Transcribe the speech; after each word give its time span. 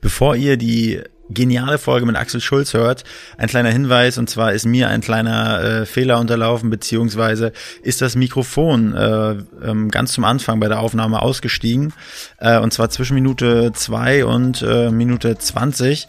Bevor 0.00 0.36
ihr 0.36 0.56
die 0.56 1.02
geniale 1.30 1.76
Folge 1.76 2.06
mit 2.06 2.16
Axel 2.16 2.40
Schulz 2.40 2.72
hört. 2.72 3.04
Ein 3.36 3.48
kleiner 3.48 3.70
Hinweis, 3.70 4.16
und 4.16 4.30
zwar 4.30 4.52
ist 4.52 4.64
mir 4.64 4.88
ein 4.88 5.02
kleiner 5.02 5.62
äh, 5.62 5.86
Fehler 5.86 6.18
unterlaufen, 6.18 6.70
beziehungsweise 6.70 7.52
ist 7.82 8.00
das 8.00 8.16
Mikrofon 8.16 8.94
äh, 8.94 9.36
ähm, 9.62 9.90
ganz 9.90 10.12
zum 10.12 10.24
Anfang 10.24 10.58
bei 10.58 10.68
der 10.68 10.80
Aufnahme 10.80 11.20
ausgestiegen, 11.20 11.92
äh, 12.38 12.58
und 12.58 12.72
zwar 12.72 12.88
zwischen 12.90 13.14
Minute 13.14 13.72
zwei 13.74 14.24
und 14.24 14.62
äh, 14.62 14.90
Minute 14.90 15.36
zwanzig. 15.36 16.08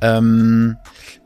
Ähm, 0.00 0.76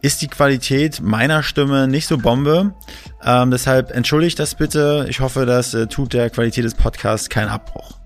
ist 0.01 0.23
die 0.23 0.29
Qualität 0.29 1.01
meiner 1.01 1.43
Stimme 1.43 1.87
nicht 1.87 2.07
so 2.07 2.19
Bombe. 2.19 2.75
Ähm, 3.23 3.51
deshalb 3.51 3.91
entschuldigt 3.91 4.39
das 4.39 4.55
bitte. 4.55 5.07
Ich 5.09 5.21
hoffe, 5.21 5.47
das 5.47 5.75
äh, 5.75 5.87
tut 5.87 6.13
der 6.13 6.29
Qualität 6.31 6.65
des 6.65 6.75
Podcasts 6.75 7.29
keinen 7.29 7.49
Abbruch. 7.49 7.99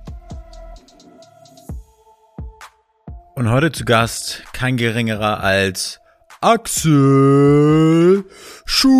Und 3.38 3.50
heute 3.50 3.70
zu 3.70 3.84
Gast 3.84 4.42
kein 4.52 4.76
geringerer 4.76 5.38
als 5.44 6.00
Axel 6.40 8.24
Schulz. 8.64 8.98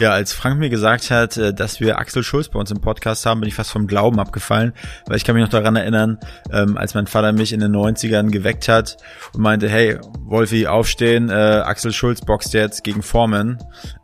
Ja, 0.00 0.12
als 0.12 0.32
Frank 0.32 0.58
mir 0.58 0.70
gesagt 0.70 1.10
hat, 1.10 1.36
äh, 1.36 1.52
dass 1.52 1.80
wir 1.80 1.98
Axel 1.98 2.22
Schulz 2.22 2.48
bei 2.48 2.58
uns 2.58 2.70
im 2.70 2.80
Podcast 2.80 3.26
haben, 3.26 3.40
bin 3.40 3.48
ich 3.48 3.54
fast 3.56 3.72
vom 3.72 3.86
Glauben 3.86 4.18
abgefallen, 4.20 4.72
weil 5.06 5.18
ich 5.18 5.24
kann 5.24 5.34
mich 5.34 5.42
noch 5.42 5.50
daran 5.50 5.76
erinnern, 5.76 6.18
ähm, 6.50 6.78
als 6.78 6.94
mein 6.94 7.06
Vater 7.06 7.32
mich 7.32 7.52
in 7.52 7.60
den 7.60 7.72
90ern 7.72 8.30
geweckt 8.30 8.68
hat 8.68 8.96
und 9.34 9.42
meinte, 9.42 9.68
hey, 9.68 9.98
Wolfi, 10.20 10.66
aufstehen, 10.66 11.28
äh, 11.28 11.32
Axel 11.32 11.92
Schulz 11.92 12.22
boxt 12.22 12.54
jetzt 12.54 12.84
gegen 12.84 13.02
Foreman 13.02 13.58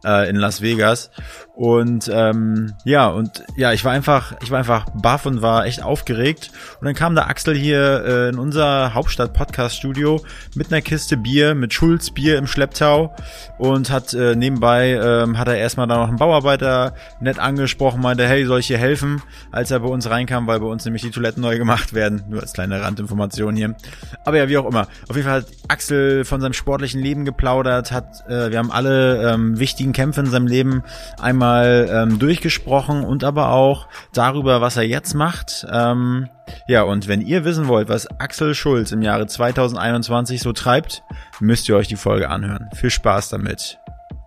äh, 0.04 0.28
in 0.28 0.36
Las 0.36 0.60
Vegas. 0.60 1.10
Und 1.56 2.10
ähm, 2.12 2.74
ja, 2.84 3.06
und 3.06 3.44
ja, 3.56 3.72
ich 3.72 3.84
war 3.84 3.92
einfach, 3.92 4.34
ich 4.42 4.50
war 4.50 4.58
einfach 4.58 4.86
baff 4.90 5.24
und 5.24 5.40
war 5.40 5.66
echt 5.66 5.84
aufgeregt. 5.84 6.50
Und 6.80 6.86
dann 6.86 6.94
kam 6.96 7.14
der 7.14 7.28
Axel 7.28 7.54
hier 7.54 8.04
äh, 8.04 8.28
in 8.30 8.38
unser 8.40 8.92
Hauptstadt-Podcast-Studio 8.92 10.20
mit 10.56 10.72
einer 10.72 10.82
Kiste 10.82 11.16
Bier, 11.16 11.54
mit 11.54 11.72
Schulz 11.72 12.10
Bier 12.10 12.38
im 12.38 12.48
Schlepptau 12.48 13.14
und 13.58 13.90
hat 13.90 14.14
äh, 14.14 14.34
nebenbei 14.34 14.98
ähm, 15.00 15.38
hat 15.38 15.46
er 15.46 15.56
erstmal 15.56 15.86
da 15.86 15.98
noch 15.98 16.08
einen 16.08 16.16
Bauarbeiter 16.16 16.94
nett 17.20 17.38
angesprochen, 17.38 18.00
meinte, 18.00 18.26
hey, 18.26 18.44
soll 18.46 18.58
ich 18.58 18.66
hier 18.66 18.78
helfen, 18.78 19.22
als 19.52 19.70
er 19.70 19.78
bei 19.78 19.88
uns 19.88 20.10
reinkam, 20.10 20.48
weil 20.48 20.58
bei 20.58 20.66
uns 20.66 20.84
nämlich 20.84 21.02
die 21.02 21.12
Toiletten 21.12 21.40
neu 21.40 21.56
gemacht 21.56 21.94
werden. 21.94 22.24
Nur 22.28 22.42
als 22.42 22.52
kleine 22.52 22.80
Randinformation 22.80 23.54
hier. 23.54 23.76
Aber 24.24 24.38
ja, 24.38 24.48
wie 24.48 24.58
auch 24.58 24.66
immer. 24.66 24.88
Auf 25.08 25.14
jeden 25.14 25.28
Fall 25.28 25.42
hat 25.42 25.46
Axel 25.68 26.24
von 26.24 26.40
seinem 26.40 26.52
sportlichen 26.52 27.00
Leben 27.00 27.24
geplaudert, 27.24 27.92
hat, 27.92 28.24
äh, 28.28 28.50
wir 28.50 28.58
haben 28.58 28.72
alle 28.72 29.34
ähm, 29.34 29.56
wichtigen 29.56 29.92
Kämpfe 29.92 30.20
in 30.20 30.26
seinem 30.26 30.48
Leben 30.48 30.82
einmal 31.20 31.43
einmal 31.44 31.88
ähm, 31.90 32.18
durchgesprochen 32.18 33.04
und 33.04 33.24
aber 33.24 33.50
auch 33.50 33.88
darüber, 34.12 34.60
was 34.60 34.76
er 34.76 34.84
jetzt 34.84 35.14
macht. 35.14 35.66
Ähm, 35.70 36.28
ja, 36.66 36.82
und 36.82 37.08
wenn 37.08 37.20
ihr 37.20 37.44
wissen 37.44 37.68
wollt, 37.68 37.88
was 37.88 38.06
Axel 38.18 38.54
Schulz 38.54 38.92
im 38.92 39.02
Jahre 39.02 39.26
2021 39.26 40.40
so 40.40 40.52
treibt, 40.52 41.02
müsst 41.40 41.68
ihr 41.68 41.76
euch 41.76 41.88
die 41.88 41.96
Folge 41.96 42.30
anhören. 42.30 42.68
Viel 42.74 42.90
Spaß 42.90 43.28
damit. 43.28 43.78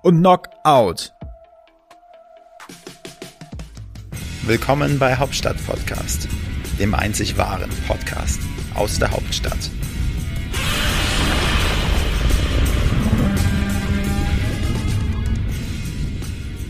Und 0.04 0.20
Knockout! 0.20 1.14
Willkommen 4.44 4.98
bei 4.98 5.18
Hauptstadt 5.18 5.58
Podcast, 5.66 6.28
dem 6.80 6.94
einzig 6.94 7.38
wahren 7.38 7.70
Podcast 7.88 8.40
aus 8.76 9.00
der 9.00 9.12
Hauptstadt. 9.12 9.72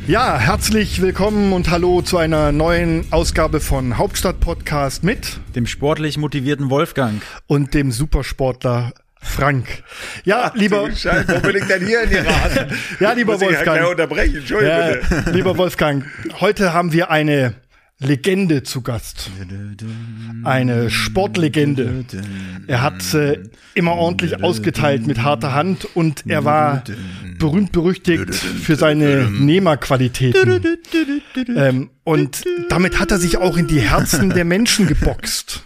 Ja, 0.08 0.40
herzlich 0.40 1.02
willkommen 1.02 1.52
und 1.52 1.70
hallo 1.70 2.02
zu 2.02 2.18
einer 2.18 2.52
neuen 2.54 3.06
Ausgabe 3.12 3.60
von 3.60 3.98
Hauptstadt 3.98 4.40
Podcast 4.40 5.04
mit 5.04 5.40
dem 5.56 5.68
sportlich 5.68 6.18
motivierten 6.18 6.70
Wolfgang 6.70 7.22
und 7.46 7.74
dem 7.74 7.92
Supersportler 7.92 8.94
Frank. 9.20 9.84
Ja, 10.24 10.52
Ach, 10.52 10.56
lieber. 10.56 10.90
Scheiße, 10.90 11.36
wo 11.36 11.40
bin 11.48 11.58
ich 11.58 11.66
denn 11.66 11.86
hier 11.86 12.04
in 12.04 12.10
die 12.10 12.16
Rate? 12.16 12.70
ja, 13.02 13.12
lieber 13.12 13.34
Muss 13.34 13.42
Wolfgang. 13.42 13.78
Ich 13.78 13.84
halt 13.84 13.92
unterbrechen, 13.92 14.36
Entschuldigung. 14.38 14.78
Ja, 15.26 15.32
lieber 15.32 15.58
Wolfgang, 15.58 16.06
heute 16.40 16.72
haben 16.72 16.94
wir 16.94 17.12
eine 17.12 17.56
Legende 18.00 18.62
zu 18.62 18.84
Gast. 18.84 19.32
Eine 20.44 20.92
Sportlegende. 20.92 22.06
Er 22.68 22.84
hat 22.84 23.14
äh, 23.16 23.40
immer 23.74 23.94
ordentlich 23.94 24.44
ausgeteilt 24.44 25.08
mit 25.08 25.24
harter 25.24 25.56
Hand 25.56 25.88
und 25.96 26.24
er 26.28 26.46
war 26.46 26.84
berühmt 27.40 27.72
berüchtigt 27.72 28.36
für 28.36 28.76
seine 28.76 29.32
Nehmerqualitäten. 29.32 30.78
Ähm, 31.56 31.90
und 32.04 32.46
damit 32.70 33.00
hat 33.00 33.10
er 33.10 33.18
sich 33.18 33.38
auch 33.38 33.58
in 33.58 33.66
die 33.66 33.82
Herzen 33.82 34.30
der 34.30 34.46
Menschen 34.46 34.86
geboxt. 34.86 35.66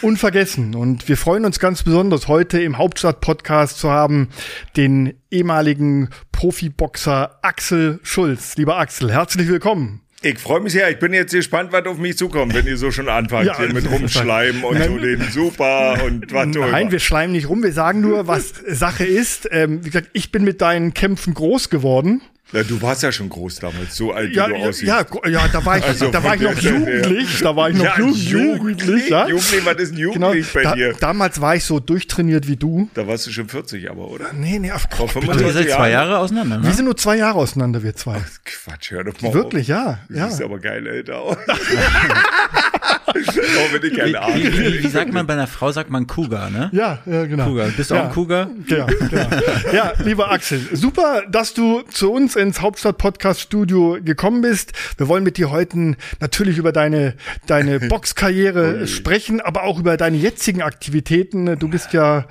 Unvergessen. 0.00 0.74
Und 0.74 1.10
wir 1.10 1.18
freuen 1.18 1.44
uns 1.44 1.58
ganz 1.58 1.82
besonders, 1.82 2.26
heute 2.26 2.58
im 2.62 2.78
Hauptstadt-Podcast 2.78 3.78
zu 3.78 3.90
haben, 3.90 4.30
den 4.78 5.12
ehemaligen 5.30 6.08
Profiboxer 6.32 7.38
Axel 7.42 8.00
Schulz. 8.02 8.56
Lieber 8.56 8.78
Axel, 8.78 9.12
herzlich 9.12 9.48
willkommen. 9.48 10.00
Ich 10.22 10.38
freue 10.38 10.60
mich 10.60 10.74
sehr. 10.74 10.90
Ich 10.90 10.98
bin 10.98 11.14
jetzt 11.14 11.32
gespannt, 11.32 11.72
was 11.72 11.86
auf 11.86 11.96
mich 11.96 12.18
zukommt, 12.18 12.52
wenn 12.52 12.66
ihr 12.66 12.76
so 12.76 12.90
schon 12.90 13.08
anfangt 13.08 13.46
ja, 13.46 13.56
hier 13.56 13.72
mit 13.72 13.90
rumschleimen 13.90 14.64
und 14.64 14.82
so 14.82 14.98
den 14.98 15.22
Super 15.30 16.02
und 16.04 16.30
was 16.30 16.46
Nein, 16.48 16.90
wir 16.92 16.98
schleimen 16.98 17.32
nicht 17.32 17.48
rum. 17.48 17.62
Wir 17.62 17.72
sagen 17.72 18.02
nur, 18.02 18.26
was 18.26 18.52
Sache 18.66 19.04
ist. 19.04 19.48
Ähm, 19.50 19.82
wie 19.82 19.88
gesagt, 19.88 20.10
ich 20.12 20.30
bin 20.30 20.44
mit 20.44 20.60
deinen 20.60 20.92
Kämpfen 20.92 21.32
groß 21.32 21.70
geworden. 21.70 22.20
Ja, 22.52 22.64
du 22.64 22.82
warst 22.82 23.02
ja 23.02 23.12
schon 23.12 23.28
groß 23.28 23.56
damals, 23.56 23.96
so 23.96 24.12
alt 24.12 24.34
ja, 24.34 24.48
wie 24.48 24.54
du 24.54 24.58
aussiehst. 24.58 24.82
Ja, 24.82 25.04
ja, 25.28 25.48
da 25.48 25.64
war 25.64 25.78
ich, 25.78 25.84
also 25.84 26.10
da 26.10 26.22
war 26.22 26.34
ich 26.34 26.40
noch 26.40 26.58
jugendlich, 26.58 27.40
da 27.40 27.54
war 27.54 27.70
ich 27.70 27.76
noch 27.76 27.84
ja, 27.84 27.98
jugendlich. 27.98 28.30
Jugendlich, 28.30 29.08
ja? 29.08 29.28
Jugendlich, 29.28 29.64
was 29.64 29.76
ist 29.76 29.92
ein 29.92 29.98
Jugendlich 29.98 30.52
genau, 30.52 30.70
bei 30.70 30.74
dir? 30.74 30.94
damals 30.94 31.40
war 31.40 31.54
ich 31.54 31.64
so 31.64 31.78
durchtrainiert 31.78 32.48
wie 32.48 32.56
du. 32.56 32.90
Da 32.94 33.06
warst 33.06 33.26
du 33.26 33.30
schon 33.30 33.48
40 33.48 33.90
aber, 33.90 34.08
oder? 34.08 34.32
Nee, 34.32 34.58
nee, 34.58 34.72
auf 34.72 34.86
Vor 34.90 35.08
25 35.08 35.46
Ihr 35.46 35.52
seid 35.52 35.70
zwei 35.70 35.90
Jahre 35.90 36.18
auseinander, 36.18 36.58
ne? 36.58 36.64
Wir 36.64 36.72
sind 36.72 36.86
nur 36.86 36.96
zwei 36.96 37.16
Jahre 37.16 37.38
auseinander, 37.38 37.82
wir 37.82 37.94
zwei. 37.94 38.16
Ach, 38.16 38.38
Quatsch, 38.44 38.90
hör 38.90 39.04
doch 39.04 39.20
mal 39.20 39.32
Wirklich, 39.32 39.68
ja. 39.68 40.00
Du 40.08 40.16
ja. 40.16 40.28
siehst 40.28 40.42
aber 40.42 40.58
geil 40.58 40.86
älter 40.86 41.20
aus. 41.20 41.36
oh, 43.14 43.76
ich 43.82 43.96
keine 43.96 44.20
Ahnung. 44.20 44.36
Wie, 44.36 44.58
wie, 44.58 44.84
wie, 44.84 44.88
sagt 44.88 45.12
man 45.12 45.26
bei 45.26 45.34
einer 45.34 45.46
Frau, 45.46 45.72
sagt 45.72 45.90
man 45.90 46.06
Cougar, 46.06 46.50
ne? 46.50 46.70
Ja, 46.72 46.98
ja 47.06 47.26
genau. 47.26 47.46
Cougar. 47.46 47.68
Bist 47.68 47.90
du 47.90 47.94
ja. 47.94 48.02
auch 48.02 48.06
ein 48.06 48.12
Cougar? 48.12 48.50
Ja, 48.66 48.86
ja. 49.10 49.72
ja, 49.72 49.92
lieber 50.04 50.30
Axel, 50.30 50.60
super, 50.72 51.22
dass 51.30 51.54
du 51.54 51.82
zu 51.82 52.12
uns 52.12 52.36
ins 52.36 52.60
Hauptstadt-Podcast 52.60 53.20
Podcast-Studio 53.20 53.98
gekommen 54.02 54.40
bist. 54.40 54.72
Wir 54.96 55.08
wollen 55.08 55.24
mit 55.24 55.36
dir 55.36 55.50
heute 55.50 55.96
natürlich 56.20 56.58
über 56.58 56.72
deine, 56.72 57.14
deine 57.46 57.80
Boxkarriere 57.88 58.86
sprechen, 58.86 59.40
aber 59.40 59.64
auch 59.64 59.78
über 59.78 59.96
deine 59.96 60.16
jetzigen 60.16 60.62
Aktivitäten. 60.62 61.58
Du 61.58 61.68
bist 61.68 61.92
ja 61.92 62.26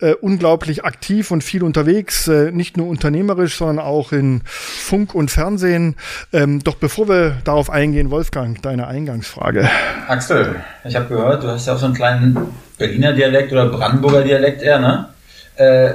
äh, 0.00 0.12
unglaublich 0.12 0.84
aktiv 0.84 1.30
und 1.30 1.42
viel 1.42 1.62
unterwegs, 1.62 2.28
äh, 2.28 2.50
nicht 2.50 2.76
nur 2.76 2.88
unternehmerisch, 2.88 3.56
sondern 3.56 3.78
auch 3.78 4.12
in 4.12 4.42
Funk 4.44 5.14
und 5.14 5.30
Fernsehen. 5.30 5.96
Ähm, 6.32 6.62
doch 6.62 6.76
bevor 6.76 7.08
wir 7.08 7.38
darauf 7.44 7.70
eingehen, 7.70 8.10
Wolfgang, 8.10 8.60
deine 8.62 8.86
Eingangsfrage. 8.86 9.68
Axel, 10.08 10.23
ich 10.84 10.96
habe 10.96 11.08
gehört, 11.08 11.42
du 11.42 11.48
hast 11.48 11.66
ja 11.66 11.74
auch 11.74 11.78
so 11.78 11.86
einen 11.86 11.94
kleinen 11.94 12.54
Berliner 12.78 13.12
Dialekt 13.12 13.52
oder 13.52 13.66
Brandenburger 13.66 14.22
Dialekt 14.22 14.62
eher, 14.62 14.78
ne? 14.78 15.08
Äh, 15.56 15.94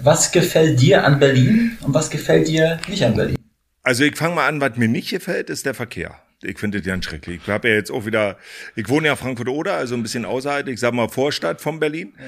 was 0.00 0.32
gefällt 0.32 0.80
dir 0.80 1.04
an 1.04 1.18
Berlin 1.18 1.78
und 1.82 1.94
was 1.94 2.10
gefällt 2.10 2.48
dir 2.48 2.78
nicht 2.88 3.04
an 3.04 3.14
Berlin? 3.14 3.36
Also 3.82 4.04
ich 4.04 4.16
fange 4.16 4.34
mal 4.34 4.48
an, 4.48 4.60
was 4.60 4.76
mir 4.76 4.88
nicht 4.88 5.10
gefällt, 5.10 5.48
ist 5.48 5.64
der 5.64 5.74
Verkehr. 5.74 6.16
Ich 6.42 6.58
finde 6.58 6.82
den 6.82 7.02
schrecklich. 7.02 7.40
Ich 7.44 7.48
habe 7.48 7.68
ja 7.68 7.74
jetzt 7.74 7.90
auch 7.90 8.04
wieder, 8.04 8.36
ich 8.74 8.88
wohne 8.88 9.06
ja 9.06 9.16
Frankfurt 9.16 9.48
oder, 9.48 9.74
also 9.74 9.94
ein 9.94 10.02
bisschen 10.02 10.24
außerhalb, 10.24 10.68
ich 10.68 10.80
sag 10.80 10.92
mal 10.92 11.08
Vorstadt 11.08 11.60
von 11.60 11.80
Berlin. 11.80 12.14
Ja. 12.18 12.24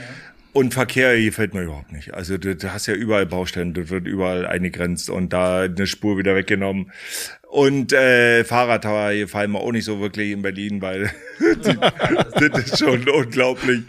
Und 0.55 0.72
Verkehr 0.72 1.20
gefällt 1.20 1.53
mir 1.53 1.62
überhaupt 1.62 1.93
nicht. 1.93 2.15
Also 2.15 2.38
du, 2.38 2.56
du 2.56 2.72
hast 2.72 2.87
ja 2.87 2.94
überall 2.94 3.26
Baustellen, 3.26 3.75
das 3.75 3.91
wird 3.91 4.06
überall 4.06 4.47
eingegrenzt 4.47 5.10
und 5.10 5.32
da 5.32 5.62
eine 5.62 5.87
Spur 5.87 6.16
wieder 6.16 6.34
weggenommen. 6.34 6.91
Und 7.50 7.94
äh, 7.94 8.44
Fahrradtower 8.44 9.14
gefallen 9.14 9.53
mir 9.53 9.60
auch 9.60 9.72
nicht 9.72 9.86
so 9.86 10.00
wirklich 10.00 10.32
in 10.32 10.42
Berlin, 10.42 10.82
weil 10.82 11.10
das 12.52 12.64
ist 12.64 12.78
schon 12.78 13.08
unglaublich. 13.08 13.84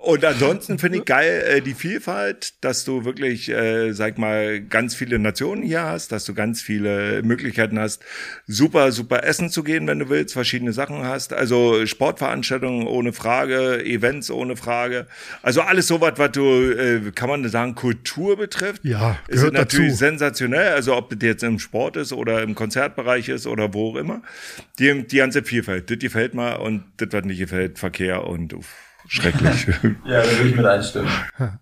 Und 0.00 0.24
ansonsten 0.24 0.78
finde 0.78 0.98
ich 0.98 1.04
geil 1.04 1.44
äh, 1.46 1.60
die 1.60 1.74
Vielfalt, 1.74 2.54
dass 2.64 2.84
du 2.84 3.04
wirklich, 3.04 3.50
äh, 3.50 3.92
sag 3.92 4.16
mal, 4.16 4.62
ganz 4.62 4.94
viele 4.94 5.18
Nationen 5.18 5.62
hier 5.62 5.82
hast, 5.82 6.12
dass 6.12 6.24
du 6.24 6.32
ganz 6.32 6.62
viele 6.62 7.22
Möglichkeiten 7.22 7.78
hast, 7.78 8.02
super, 8.46 8.90
super 8.90 9.24
essen 9.24 9.50
zu 9.50 9.64
gehen, 9.64 9.86
wenn 9.86 9.98
du 9.98 10.08
willst, 10.08 10.32
verschiedene 10.32 10.72
Sachen 10.72 11.04
hast. 11.04 11.34
Also 11.34 11.84
Sportveranstaltungen 11.84 12.86
ohne 12.86 13.12
Frage, 13.12 13.84
Events 13.84 14.30
ohne 14.30 14.56
Frage. 14.56 15.06
Also 15.42 15.60
alles 15.60 15.88
sowas, 15.88 16.14
was 16.16 16.32
du, 16.32 16.70
äh, 16.70 17.12
kann 17.14 17.28
man 17.28 17.46
sagen, 17.48 17.74
Kultur 17.74 18.38
betrifft. 18.38 18.82
Ja, 18.82 19.18
gehört 19.28 19.46
ist 19.46 19.52
natürlich 19.52 19.92
dazu. 19.92 19.98
sensationell. 19.98 20.72
Also 20.72 20.96
ob 20.96 21.10
das 21.10 21.18
jetzt 21.20 21.42
im 21.44 21.58
Sport 21.58 21.96
ist 21.96 22.14
oder 22.14 22.42
im 22.42 22.54
Konzert 22.54 22.93
Konzertbereich 22.94 23.28
ist 23.28 23.46
oder 23.46 23.74
wo 23.74 23.90
auch 23.90 23.96
immer. 23.96 24.22
Die, 24.78 25.06
die 25.06 25.16
ganze 25.16 25.42
Vielfalt, 25.42 25.90
das 25.90 25.98
gefällt 25.98 26.34
mir 26.34 26.60
und 26.60 26.84
das, 26.96 27.08
was 27.12 27.24
nicht 27.24 27.38
gefällt, 27.38 27.78
Verkehr 27.78 28.26
und 28.26 28.54
uff, 28.54 28.74
schrecklich. 29.08 29.66
ja, 30.06 30.22
da 30.22 30.30
würde 30.30 30.48
ich 30.48 30.56
mit 30.56 30.66
einstimmen. 30.66 31.10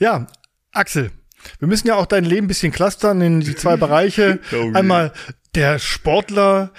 Ja, 0.00 0.26
Axel, 0.72 1.12
wir 1.60 1.68
müssen 1.68 1.86
ja 1.86 1.94
auch 1.94 2.06
dein 2.06 2.24
Leben 2.24 2.46
ein 2.46 2.48
bisschen 2.48 2.72
clustern 2.72 3.20
in 3.20 3.38
die 3.38 3.54
zwei 3.54 3.76
Bereiche. 3.76 4.40
Einmal 4.74 5.12
der 5.54 5.78
Sportler, 5.78 6.72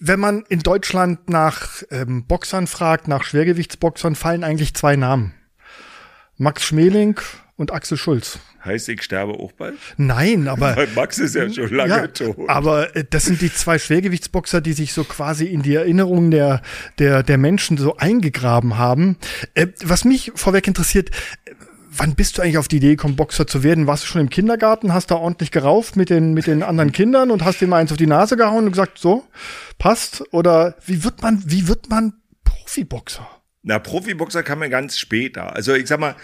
wenn 0.00 0.18
man 0.18 0.44
in 0.48 0.60
Deutschland 0.60 1.28
nach 1.28 1.82
ähm, 1.90 2.26
Boxern 2.26 2.66
fragt, 2.66 3.08
nach 3.08 3.24
Schwergewichtsboxern, 3.24 4.14
fallen 4.14 4.42
eigentlich 4.42 4.72
zwei 4.72 4.96
Namen. 4.96 5.34
Max 6.38 6.64
Schmeling 6.64 7.20
und 7.56 7.72
Axel 7.72 7.96
Schulz. 7.96 8.38
Heißt, 8.64 8.88
ich 8.88 9.02
sterbe 9.02 9.34
auch 9.34 9.52
bald? 9.52 9.76
Nein, 9.96 10.48
aber. 10.48 10.76
Weil 10.76 10.88
Max 10.94 11.18
ist 11.18 11.34
ja 11.34 11.50
schon 11.50 11.74
lange 11.74 11.90
ja, 11.90 12.06
tot. 12.08 12.48
Aber 12.48 12.94
äh, 12.94 13.04
das 13.08 13.24
sind 13.24 13.40
die 13.40 13.52
zwei 13.52 13.78
Schwergewichtsboxer, 13.78 14.60
die 14.60 14.72
sich 14.72 14.92
so 14.92 15.04
quasi 15.04 15.46
in 15.46 15.62
die 15.62 15.74
Erinnerung 15.74 16.30
der, 16.30 16.62
der, 16.98 17.22
der 17.22 17.38
Menschen 17.38 17.78
so 17.78 17.96
eingegraben 17.96 18.76
haben. 18.76 19.16
Äh, 19.54 19.68
was 19.82 20.04
mich 20.04 20.32
vorweg 20.34 20.66
interessiert, 20.66 21.10
äh, 21.46 21.52
wann 21.90 22.14
bist 22.14 22.36
du 22.36 22.42
eigentlich 22.42 22.58
auf 22.58 22.68
die 22.68 22.76
Idee 22.76 22.90
gekommen, 22.90 23.16
Boxer 23.16 23.46
zu 23.46 23.62
werden? 23.62 23.86
Warst 23.86 24.04
du 24.04 24.08
schon 24.08 24.20
im 24.20 24.30
Kindergarten, 24.30 24.92
hast 24.92 25.10
da 25.10 25.14
ordentlich 25.14 25.50
gerauft 25.50 25.96
mit 25.96 26.10
den, 26.10 26.34
mit 26.34 26.46
den 26.46 26.62
anderen 26.62 26.92
Kindern 26.92 27.30
und 27.30 27.44
hast 27.44 27.60
dir 27.60 27.68
mal 27.68 27.78
eins 27.78 27.90
auf 27.90 27.98
die 27.98 28.06
Nase 28.06 28.36
gehauen 28.36 28.66
und 28.66 28.72
gesagt, 28.72 28.98
so, 28.98 29.24
passt? 29.78 30.24
Oder 30.32 30.76
wie 30.84 31.04
wird 31.04 31.22
man, 31.22 31.42
wie 31.46 31.68
wird 31.68 31.88
man 31.88 32.14
Profiboxer? 32.44 33.26
Na, 33.62 33.80
Profiboxer 33.80 34.44
kam 34.44 34.60
mir 34.60 34.68
ganz 34.68 34.96
später. 34.96 35.56
Also 35.56 35.74
ich 35.74 35.88
sag 35.88 35.98
mal, 35.98 36.14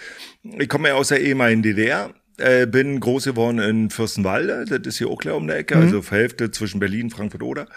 ich 0.43 0.69
komme 0.69 0.89
ja 0.89 0.95
aus 0.95 1.09
der 1.09 1.21
ehemaligen 1.21 1.61
DDR, 1.61 2.13
äh, 2.37 2.65
bin 2.65 2.99
groß 2.99 3.25
geworden 3.25 3.59
in 3.59 3.89
Fürstenwalde, 3.89 4.65
das 4.65 4.79
ist 4.87 4.97
hier 4.97 5.07
auch 5.07 5.19
klar 5.19 5.35
um 5.35 5.47
der 5.47 5.57
Ecke, 5.57 5.75
mhm. 5.75 5.83
also 5.83 6.03
Hälfte 6.09 6.51
zwischen 6.51 6.79
Berlin, 6.79 7.09
Frankfurt 7.09 7.43
oder. 7.43 7.67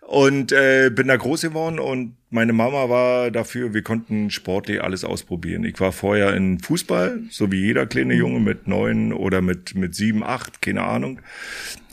Und 0.00 0.52
äh, 0.52 0.90
bin 0.94 1.08
da 1.08 1.16
groß 1.16 1.42
geworden 1.42 1.78
und 1.80 2.14
meine 2.30 2.52
Mama 2.52 2.88
war 2.88 3.30
dafür, 3.30 3.74
wir 3.74 3.82
konnten 3.82 4.30
sportlich 4.30 4.82
alles 4.82 5.04
ausprobieren. 5.04 5.64
Ich 5.64 5.80
war 5.80 5.92
vorher 5.92 6.34
in 6.34 6.60
Fußball, 6.60 7.20
so 7.30 7.50
wie 7.50 7.60
jeder 7.60 7.86
kleine 7.86 8.14
Junge 8.14 8.40
mit 8.40 8.68
neun 8.68 9.12
oder 9.12 9.40
mit, 9.40 9.74
mit 9.74 9.94
sieben, 9.94 10.22
acht, 10.22 10.62
keine 10.62 10.82
Ahnung. 10.82 11.20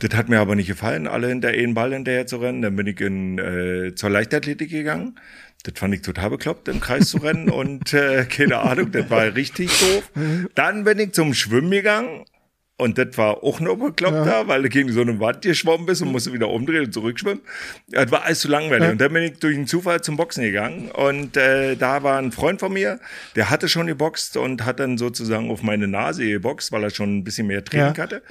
Das 0.00 0.14
hat 0.14 0.28
mir 0.28 0.40
aber 0.40 0.54
nicht 0.54 0.68
gefallen, 0.68 1.06
alle 1.06 1.28
hinter 1.28 1.48
einen 1.48 1.74
Ball 1.74 1.92
hinterher 1.92 2.26
zu 2.26 2.36
rennen. 2.36 2.62
Dann 2.62 2.76
bin 2.76 2.86
ich 2.86 3.00
in, 3.00 3.38
äh, 3.38 3.94
zur 3.94 4.10
Leichtathletik 4.10 4.70
gegangen 4.70 5.16
das 5.64 5.78
fand 5.78 5.94
ich 5.94 6.02
total 6.02 6.30
bekloppt, 6.30 6.68
im 6.68 6.80
Kreis 6.80 7.10
zu 7.10 7.18
rennen 7.18 7.50
und 7.50 7.92
äh, 7.92 8.24
keine 8.24 8.58
Ahnung, 8.58 8.90
das 8.90 9.08
war 9.10 9.34
richtig 9.34 9.70
doof. 9.78 10.10
Dann 10.54 10.84
bin 10.84 10.98
ich 10.98 11.12
zum 11.12 11.34
Schwimmen 11.34 11.70
gegangen 11.70 12.24
und 12.78 12.98
das 12.98 13.16
war 13.16 13.44
auch 13.44 13.60
noch 13.60 13.76
bekloppter, 13.76 14.40
ja. 14.40 14.48
weil 14.48 14.62
du 14.62 14.68
gegen 14.68 14.90
so 14.90 15.02
eine 15.02 15.20
Wand 15.20 15.42
geschwommen 15.42 15.86
bist 15.86 16.02
und 16.02 16.10
musst 16.10 16.32
wieder 16.32 16.48
umdrehen 16.48 16.86
und 16.86 16.92
zurückschwimmen. 16.92 17.40
Das 17.88 18.10
war 18.10 18.24
alles 18.24 18.40
zu 18.40 18.48
langweilig. 18.48 18.86
Ja. 18.86 18.90
Und 18.90 19.00
dann 19.00 19.12
bin 19.12 19.22
ich 19.22 19.38
durch 19.38 19.54
einen 19.54 19.68
Zufall 19.68 20.00
zum 20.00 20.16
Boxen 20.16 20.42
gegangen 20.42 20.90
und 20.90 21.36
äh, 21.36 21.76
da 21.76 22.02
war 22.02 22.18
ein 22.18 22.32
Freund 22.32 22.58
von 22.58 22.72
mir, 22.72 22.98
der 23.36 23.50
hatte 23.50 23.68
schon 23.68 23.86
geboxt 23.86 24.36
und 24.36 24.64
hat 24.64 24.80
dann 24.80 24.98
sozusagen 24.98 25.48
auf 25.50 25.62
meine 25.62 25.86
Nase 25.86 26.26
geboxt, 26.26 26.72
weil 26.72 26.82
er 26.82 26.90
schon 26.90 27.18
ein 27.18 27.24
bisschen 27.24 27.46
mehr 27.46 27.64
Training 27.64 27.94
ja. 27.94 28.02
hatte. 28.02 28.22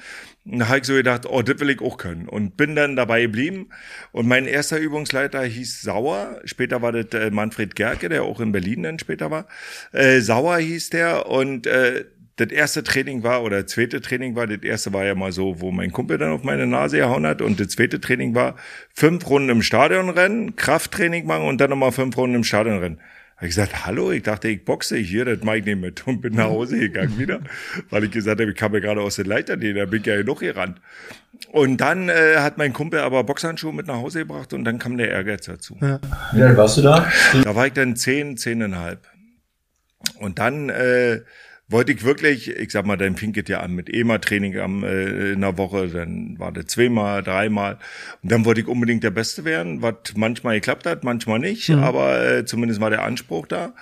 Und 0.44 0.58
da 0.58 0.68
habe 0.68 0.78
ich 0.78 0.84
so 0.84 0.94
gedacht, 0.94 1.24
oh, 1.26 1.42
das 1.42 1.60
will 1.60 1.70
ich 1.70 1.80
auch 1.80 1.98
können. 1.98 2.28
Und 2.28 2.56
bin 2.56 2.74
dann 2.74 2.96
dabei 2.96 3.22
geblieben. 3.22 3.68
Und 4.10 4.26
mein 4.26 4.46
erster 4.46 4.78
Übungsleiter 4.78 5.42
hieß 5.42 5.82
Sauer. 5.82 6.40
Später 6.44 6.82
war 6.82 6.90
das 6.90 7.06
äh, 7.12 7.30
Manfred 7.30 7.76
Gerke, 7.76 8.08
der 8.08 8.24
auch 8.24 8.40
in 8.40 8.50
Berlin 8.50 8.82
dann 8.82 8.98
später 8.98 9.30
war. 9.30 9.46
Äh, 9.92 10.20
Sauer 10.20 10.58
hieß 10.58 10.90
der. 10.90 11.26
Und 11.28 11.68
äh, 11.68 12.06
das 12.36 12.50
erste 12.50 12.82
Training 12.82 13.22
war, 13.22 13.44
oder 13.44 13.62
das 13.62 13.72
zweite 13.72 14.00
Training 14.00 14.34
war, 14.34 14.48
das 14.48 14.62
erste 14.62 14.92
war 14.92 15.04
ja 15.04 15.14
mal 15.14 15.30
so, 15.30 15.60
wo 15.60 15.70
mein 15.70 15.92
Kumpel 15.92 16.18
dann 16.18 16.32
auf 16.32 16.42
meine 16.42 16.66
Nase 16.66 16.96
gehauen 16.96 17.26
hat. 17.26 17.40
Und 17.40 17.60
das 17.60 17.68
zweite 17.68 18.00
Training 18.00 18.34
war 18.34 18.56
fünf 18.92 19.28
Runden 19.28 19.50
im 19.50 19.62
Stadion 19.62 20.08
rennen, 20.08 20.56
Krafttraining 20.56 21.24
machen 21.24 21.46
und 21.46 21.60
dann 21.60 21.70
nochmal 21.70 21.92
fünf 21.92 22.16
Runden 22.16 22.36
im 22.36 22.44
Stadion 22.44 22.78
rennen. 22.78 23.00
Habe 23.42 23.48
ich 23.48 23.56
gesagt, 23.56 23.86
hallo, 23.86 24.12
ich 24.12 24.22
dachte, 24.22 24.46
ich 24.46 24.64
boxe 24.64 24.96
hier, 24.98 25.24
das 25.24 25.42
mache 25.42 25.58
ich 25.58 25.64
nicht 25.64 25.80
mit 25.80 26.06
und 26.06 26.20
bin 26.20 26.34
nach 26.34 26.44
Hause 26.44 26.78
gegangen 26.78 27.18
wieder, 27.18 27.40
weil 27.90 28.04
ich 28.04 28.12
gesagt 28.12 28.40
habe, 28.40 28.52
ich 28.52 28.56
kam 28.56 28.72
ja 28.72 28.78
gerade 28.78 29.00
aus 29.00 29.16
den 29.16 29.26
Leitern, 29.26 29.60
da 29.60 29.84
bin 29.84 30.00
ich 30.00 30.06
ja 30.06 30.22
noch 30.22 30.38
gerannt. 30.38 30.80
Und 31.50 31.80
dann 31.80 32.08
äh, 32.08 32.36
hat 32.36 32.56
mein 32.56 32.72
Kumpel 32.72 33.00
aber 33.00 33.24
Boxhandschuhe 33.24 33.72
mit 33.72 33.88
nach 33.88 33.96
Hause 33.96 34.20
gebracht 34.20 34.52
und 34.52 34.62
dann 34.62 34.78
kam 34.78 34.96
der 34.96 35.10
Ehrgeiz 35.10 35.46
dazu. 35.46 35.76
Ja. 35.80 35.98
Wie 36.30 36.40
alt 36.40 36.56
warst 36.56 36.76
du 36.76 36.82
da? 36.82 37.10
Da 37.42 37.56
war 37.56 37.66
ich 37.66 37.72
dann 37.72 37.96
zehn, 37.96 38.36
zehneinhalb. 38.36 39.08
Und 40.20 40.38
dann 40.38 40.68
äh, 40.68 41.22
wollte 41.72 41.92
ich 41.92 42.04
wirklich, 42.04 42.48
ich 42.48 42.70
sag 42.70 42.86
mal, 42.86 42.96
dann 42.96 43.16
fing 43.16 43.34
es 43.36 43.48
ja 43.48 43.60
an 43.60 43.74
mit 43.74 43.92
EMA-Training 43.92 44.58
am, 44.58 44.84
äh, 44.84 45.32
in 45.32 45.40
der 45.40 45.58
Woche, 45.58 45.88
dann 45.88 46.38
war 46.38 46.52
das 46.52 46.66
zweimal, 46.66 47.22
dreimal. 47.22 47.78
Und 48.22 48.30
dann 48.30 48.44
wollte 48.44 48.60
ich 48.60 48.68
unbedingt 48.68 49.02
der 49.02 49.10
Beste 49.10 49.44
werden, 49.44 49.82
was 49.82 49.94
manchmal 50.14 50.56
geklappt 50.56 50.86
hat, 50.86 51.02
manchmal 51.02 51.38
nicht, 51.38 51.70
mhm. 51.70 51.78
aber 51.78 52.24
äh, 52.24 52.44
zumindest 52.44 52.80
war 52.80 52.90
der 52.90 53.02
Anspruch 53.02 53.46
da. 53.46 53.74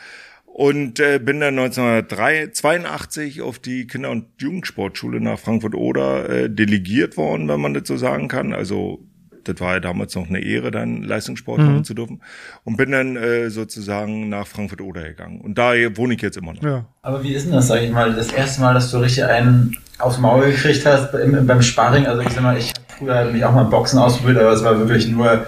Und 0.46 0.98
äh, 0.98 1.18
bin 1.18 1.40
dann 1.40 1.58
1982 1.58 3.40
auf 3.40 3.58
die 3.58 3.86
Kinder- 3.86 4.10
und 4.10 4.26
Jugendsportschule 4.38 5.20
nach 5.20 5.38
Frankfurt-Oder 5.38 6.28
äh, 6.28 6.50
delegiert 6.50 7.16
worden, 7.16 7.48
wenn 7.48 7.60
man 7.60 7.74
das 7.74 7.86
so 7.86 7.96
sagen 7.96 8.28
kann. 8.28 8.52
Also 8.52 9.00
das 9.44 9.60
war 9.60 9.74
ja 9.74 9.80
damals 9.80 10.14
noch 10.14 10.28
eine 10.28 10.40
Ehre, 10.40 10.70
dann 10.70 11.02
Leistungssport 11.02 11.58
mhm. 11.58 11.66
machen 11.66 11.84
zu 11.84 11.94
dürfen. 11.94 12.22
Und 12.64 12.76
bin 12.76 12.90
dann 12.90 13.16
äh, 13.16 13.50
sozusagen 13.50 14.28
nach 14.28 14.46
Frankfurt-Oder 14.46 15.02
gegangen. 15.02 15.40
Und 15.40 15.58
da 15.58 15.72
wohne 15.96 16.14
ich 16.14 16.22
jetzt 16.22 16.36
immer 16.36 16.54
noch. 16.54 16.62
Ja. 16.62 16.86
Aber 17.02 17.22
wie 17.22 17.34
ist 17.34 17.46
denn 17.46 17.52
das, 17.52 17.68
sag 17.68 17.82
ich 17.82 17.90
mal, 17.90 18.14
das 18.14 18.32
erste 18.32 18.60
Mal, 18.60 18.74
dass 18.74 18.90
du 18.90 18.98
richtig 18.98 19.24
einen 19.24 19.76
aufs 19.98 20.18
Maul 20.18 20.46
gekriegt 20.46 20.84
hast 20.86 21.12
beim, 21.12 21.46
beim 21.46 21.62
Sparring? 21.62 22.06
Also 22.06 22.22
ich 22.22 22.30
sag 22.30 22.42
mal, 22.42 22.56
ich 22.56 22.68
habe 22.70 22.98
früher 22.98 23.24
mich 23.32 23.44
auch 23.44 23.52
mal 23.52 23.64
Boxen 23.64 23.98
ausprobiert, 23.98 24.38
aber 24.38 24.52
es 24.52 24.64
war 24.64 24.78
wirklich 24.78 25.08
nur 25.08 25.46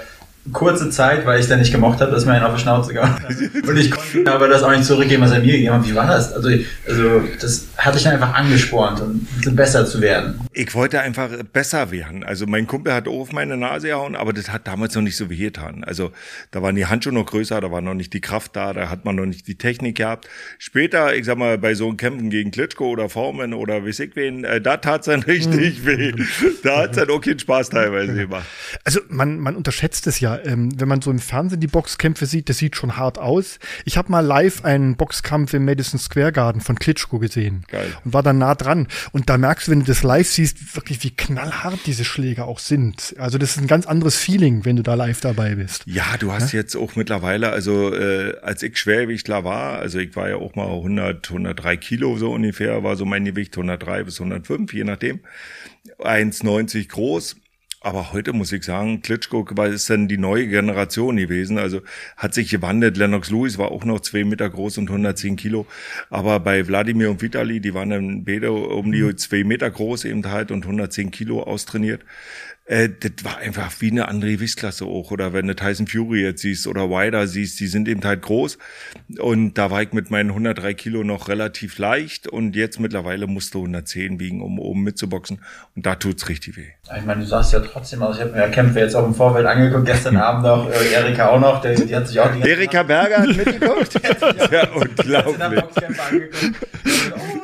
kurze 0.53 0.91
Zeit, 0.91 1.25
weil 1.25 1.39
ich 1.41 1.47
da 1.47 1.57
nicht 1.57 1.71
gemocht 1.71 2.01
habe, 2.01 2.11
dass 2.11 2.27
mir 2.27 2.33
einen 2.33 2.45
auf 2.45 2.57
die 2.57 2.63
Schnauze 2.63 2.93
gehauen 2.93 3.15
hat. 3.23 3.69
Und 3.69 3.77
ich 3.77 3.91
konnte 3.91 4.33
aber 4.33 4.49
das 4.49 4.63
auch 4.63 4.73
nicht 4.73 4.85
zurückgeben, 4.85 5.23
was 5.23 5.31
er 5.31 5.41
mir 5.41 5.53
gegeben 5.53 5.75
hat. 5.75 5.87
Wie 5.87 5.95
war 5.95 6.07
das? 6.07 6.33
Also, 6.33 6.49
also 6.87 7.23
das 7.41 7.69
hatte 7.77 7.99
ich 7.99 8.05
dann 8.05 8.15
einfach 8.15 8.35
angespornt, 8.35 9.01
um 9.01 9.27
besser 9.55 9.87
zu 9.87 10.01
werden. 10.01 10.41
Ich 10.53 10.75
wollte 10.75 11.01
einfach 11.01 11.29
besser 11.53 11.93
werden. 11.93 12.25
Also 12.25 12.47
mein 12.47 12.67
Kumpel 12.67 12.93
hat 12.93 13.07
auch 13.07 13.21
auf 13.21 13.33
meine 13.33 13.57
Nase 13.57 13.89
gehauen, 13.89 14.17
aber 14.17 14.33
das 14.33 14.51
hat 14.51 14.67
damals 14.67 14.95
noch 14.95 15.03
nicht 15.03 15.17
so 15.17 15.31
weh 15.31 15.37
getan. 15.37 15.85
Also 15.85 16.11
da 16.51 16.61
waren 16.61 16.75
die 16.75 16.87
Handschuhe 16.87 17.13
noch 17.13 17.27
größer, 17.27 17.61
da 17.61 17.71
war 17.71 17.81
noch 17.81 17.95
nicht 17.95 18.13
die 18.13 18.21
Kraft 18.21 18.57
da, 18.57 18.73
da 18.73 18.91
hat 18.91 19.05
man 19.05 19.15
noch 19.15 19.27
nicht 19.27 19.47
die 19.47 19.57
Technik 19.57 19.99
gehabt. 19.99 20.29
Später, 20.59 21.15
ich 21.15 21.25
sag 21.25 21.39
mal, 21.39 21.57
bei 21.57 21.75
so 21.75 21.93
Kämpfen 21.93 22.31
gegen 22.31 22.51
Klitschko 22.51 22.89
oder 22.89 23.09
Formen 23.09 23.55
oder 23.55 23.85
weiß 23.87 24.01
ich 24.01 24.17
wen, 24.17 24.45
äh, 24.45 24.61
da 24.61 24.77
tat's 24.79 25.07
dann 25.07 25.23
richtig 25.25 25.87
weh. 25.87 26.13
Da 26.65 26.79
hat's 26.83 26.97
dann 26.97 27.11
auch 27.11 27.21
keinen 27.21 27.39
Spaß 27.39 27.71
teilweise 27.71 28.15
gemacht. 28.15 28.47
Also 28.85 29.01
man, 29.09 29.39
man 29.39 29.55
unterschätzt 29.55 30.07
es 30.07 30.19
ja 30.19 30.32
ähm, 30.45 30.79
wenn 30.79 30.89
man 30.89 31.03
so 31.03 31.11
im 31.11 31.19
Fernsehen 31.19 31.61
die 31.61 31.67
Boxkämpfe 31.67 32.27
sieht, 32.27 32.49
das 32.49 32.59
sieht 32.59 32.77
schon 32.77 32.97
hart 32.97 33.19
aus. 33.19 33.59
Ich 33.85 33.97
habe 33.97 34.11
mal 34.11 34.21
live 34.21 34.65
einen 34.65 34.97
Boxkampf 34.97 35.55
im 35.55 35.65
Madison 35.65 35.99
Square 35.99 36.33
Garden 36.33 36.61
von 36.61 36.79
Klitschko 36.79 37.19
gesehen 37.19 37.65
Geil. 37.69 37.93
und 38.05 38.13
war 38.13 38.23
dann 38.23 38.39
nah 38.39 38.55
dran. 38.55 38.89
Und 39.13 39.29
da 39.29 39.39
merkst 39.39 39.67
du, 39.67 39.73
wenn 39.73 39.81
du 39.81 39.87
das 39.87 40.03
live 40.03 40.29
siehst, 40.29 40.75
wirklich 40.75 41.03
wie 41.03 41.11
knallhart 41.11 41.81
diese 41.87 42.05
Schläge 42.05 42.45
auch 42.45 42.59
sind. 42.59 43.15
Also 43.19 43.39
das 43.39 43.53
ist 43.53 43.59
ein 43.59 43.67
ganz 43.67 43.87
anderes 43.87 44.17
Feeling, 44.17 44.65
wenn 44.65 44.77
du 44.77 44.83
da 44.83 44.95
live 44.95 45.21
dabei 45.21 45.55
bist. 45.55 45.83
Ja, 45.87 46.17
du 46.19 46.33
hast 46.33 46.53
ja? 46.53 46.61
jetzt 46.61 46.77
auch 46.77 46.97
mittlerweile, 46.97 47.51
also 47.51 47.95
äh, 47.95 48.37
als 48.43 48.63
ich 48.63 48.77
Schwergewichtler 48.77 49.45
war, 49.45 49.79
also 49.79 49.99
ich 49.99 50.15
war 50.17 50.29
ja 50.29 50.37
auch 50.37 50.55
mal 50.55 50.69
100, 50.69 51.29
103 51.29 51.77
Kilo 51.77 52.17
so 52.17 52.33
ungefähr, 52.33 52.83
war 52.83 52.97
so 52.97 53.05
mein 53.05 53.25
Gewicht 53.25 53.55
103 53.57 54.05
bis 54.05 54.21
105, 54.21 54.73
je 54.73 54.85
nachdem. 54.85 55.21
1,90 55.99 56.89
groß 56.89 57.37
aber 57.83 58.13
heute 58.13 58.33
muss 58.33 58.53
ich 58.53 58.65
sagen, 58.65 59.03
Klitschko 59.03 59.45
ist 59.65 59.91
dann 59.91 60.09
die 60.09 60.19
neue 60.19 60.47
Generation 60.47 61.17
gewesen. 61.17 61.59
Also 61.59 61.81
hat 62.17 62.35
sich 62.35 62.51
gewandelt. 62.51 62.97
Lennox 62.97 63.31
Lewis 63.31 63.59
war 63.59 63.73
auch 63.73 63.85
noch 63.85 64.01
zwei 64.01 64.25
Meter 64.25 64.49
groß 64.49 64.79
und 64.79 64.89
110 64.89 65.37
Kilo. 65.37 65.67
Aber 66.09 66.41
bei 66.41 66.67
Wladimir 66.67 67.11
und 67.11 67.23
Vitali, 67.23 67.61
die 67.61 67.75
waren 67.75 67.91
dann 67.91 68.25
beide 68.25 68.53
um 68.53 68.93
die 68.93 69.03
mhm. 69.03 69.17
zwei 69.17 69.45
Meter 69.45 69.71
groß 69.71 70.05
eben 70.05 70.25
halt 70.31 70.51
und 70.51 70.65
110 70.65 71.11
Kilo 71.11 71.43
austrainiert 71.43 72.03
äh, 72.65 72.89
das 72.89 73.25
war 73.25 73.39
einfach 73.39 73.73
wie 73.81 73.91
eine 73.91 74.09
andere 74.09 74.33
Gewichtsklasse 74.33 74.85
auch. 74.85 75.11
Oder 75.11 75.33
wenn 75.33 75.47
du 75.47 75.55
Tyson 75.55 75.87
Fury 75.87 76.23
jetzt 76.23 76.43
siehst 76.43 76.67
oder 76.67 76.91
Wider 76.91 77.27
siehst, 77.27 77.59
die 77.61 77.67
sind 77.67 77.89
eben 77.89 78.03
halt 78.05 78.23
groß. 78.23 78.57
Und 79.19 79.55
da 79.59 79.71
war 79.71 79.83
ich 79.83 79.93
mit 79.93 80.11
meinen 80.11 80.31
103 80.31 80.75
Kilo 80.75 81.03
noch 81.03 81.29
relativ 81.29 81.79
leicht. 81.79 82.29
Und 82.29 82.55
jetzt 82.55 82.79
mittlerweile 82.79 83.27
musst 83.27 83.55
du 83.55 83.59
110 83.59 84.21
wiegen, 84.21 84.43
um 84.43 84.59
oben 84.59 84.83
mitzuboxen. 84.83 85.41
Und 85.75 85.87
da 85.87 85.97
tut's 85.97 86.29
richtig 86.29 86.57
weh. 86.57 86.69
Ich 86.97 87.05
meine, 87.05 87.23
du 87.23 87.27
sagst 87.27 87.53
ja 87.53 87.61
trotzdem 87.61 88.03
aus. 88.03 88.17
Ich 88.17 88.23
habe 88.23 88.33
mir 88.33 88.39
ja 88.39 88.49
Kämpfe 88.49 88.79
jetzt 88.79 88.95
auch 88.95 89.07
im 89.07 89.15
Vorfeld 89.15 89.47
angeguckt. 89.47 89.87
Gestern 89.87 90.17
Abend 90.17 90.47
auch 90.47 90.71
äh, 90.71 90.93
Erika 90.93 91.29
auch 91.31 91.41
noch. 91.41 91.61
Der, 91.61 91.75
die 91.75 91.95
hat 91.95 92.07
sich 92.07 92.21
auch 92.21 92.33
die 92.33 92.49
Erika 92.49 92.85
Berger 92.85 93.19
hat 93.19 93.37
mitgeguckt. 93.37 93.95
ja, 94.53 94.69
unglaublich. 94.69 95.65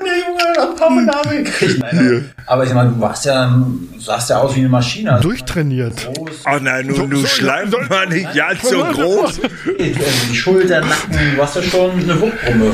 Der 0.09 0.19
Junge 0.19 0.77
Pommename 0.77 1.43
gekriegt. 1.45 1.79
Nein, 1.81 2.31
aber 2.47 2.65
ich 2.65 2.75
meine, 2.75 2.91
du 2.91 3.01
warst 3.01 3.25
ja, 3.25 3.63
sahst 3.99 4.31
ja 4.31 4.39
aus 4.39 4.55
wie 4.55 4.61
eine 4.61 4.69
Maschine. 4.69 4.99
China. 4.99 5.21
Durchtrainiert. 5.21 6.09
Oh 6.19 6.59
nein, 6.61 6.89
du 6.89 6.95
so, 6.95 7.27
schleimt 7.27 7.71
so, 7.71 7.79
mal 7.89 8.07
nicht 8.09 8.35
ganz 8.35 8.69
so 8.69 8.79
groß. 8.85 9.41
Die 9.79 10.35
Schulter, 10.35 10.81
Nacken, 10.81 11.37
du 11.37 11.43
hast 11.43 11.57
ja 11.57 11.63
schon 11.63 11.91
eine 11.93 12.21
Wuchtbrumme. 12.21 12.73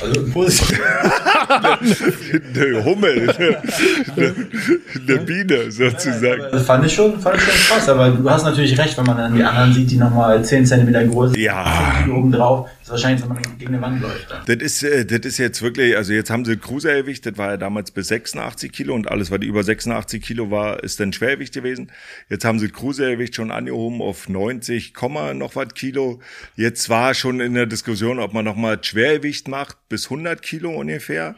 Also 0.00 0.24
positiv. 0.30 0.78
eine 2.54 2.84
Hummel, 2.84 3.30
eine, 3.30 4.34
eine 5.08 5.18
Biene 5.20 5.70
sozusagen. 5.70 6.42
Das 6.52 6.62
fand 6.66 6.84
ich 6.84 6.94
schon, 6.94 7.18
fand 7.18 7.36
ich 7.36 7.42
schon 7.42 7.54
krass, 7.54 7.88
aber 7.88 8.10
du 8.10 8.30
hast 8.30 8.44
natürlich 8.44 8.78
recht, 8.78 8.96
wenn 8.98 9.06
man 9.06 9.16
dann 9.16 9.34
die 9.34 9.42
anderen 9.42 9.72
sieht, 9.72 9.90
die 9.90 9.96
nochmal 9.96 10.44
10 10.44 10.66
cm 10.66 11.10
groß 11.10 11.30
sind, 11.32 11.40
Ja. 11.40 11.94
10 11.96 12.04
Kilo 12.04 12.18
oben 12.18 12.32
drauf, 12.32 12.68
ist 12.86 12.90
wahrscheinlich, 12.90 13.22
wenn 13.22 13.28
man 13.34 13.58
gegen 13.58 13.74
eine 13.74 13.82
Wand 13.82 14.00
läuft. 14.00 14.30
Das 14.46 14.56
ist, 14.56 14.82
äh, 14.84 15.04
das 15.04 15.20
ist 15.26 15.38
jetzt 15.38 15.60
wirklich, 15.60 15.96
also 15.96 16.12
jetzt 16.12 16.30
haben 16.30 16.44
sie 16.44 16.56
Cruisergewicht, 16.56 17.26
das 17.26 17.36
war 17.36 17.50
ja 17.50 17.56
damals 17.56 17.90
bis 17.90 18.08
86 18.08 18.70
Kilo 18.70 18.94
und 18.94 19.10
alles, 19.10 19.30
was 19.30 19.40
über 19.42 19.64
86 19.64 20.22
Kilo 20.22 20.50
war, 20.52 20.82
ist 20.84 21.00
dann 21.00 21.12
Schwergewicht 21.12 21.54
gewesen. 21.54 21.90
Jetzt 22.28 22.44
haben 22.44 22.60
sie 22.60 22.68
Cruisergewicht 22.68 23.34
schon 23.34 23.50
angehoben 23.50 24.00
auf 24.00 24.28
90, 24.28 24.94
Komma 24.94 25.34
noch 25.34 25.56
was 25.56 25.74
Kilo. 25.74 26.20
Jetzt 26.54 26.88
war 26.88 27.14
schon 27.14 27.40
in 27.40 27.54
der 27.54 27.66
Diskussion, 27.66 28.20
ob 28.20 28.32
man 28.32 28.44
nochmal 28.44 28.82
Schwergewicht 28.82 29.48
macht, 29.48 29.76
bis 29.88 30.04
100 30.04 30.40
Kilo 30.40 30.70
ungefähr. 30.70 31.34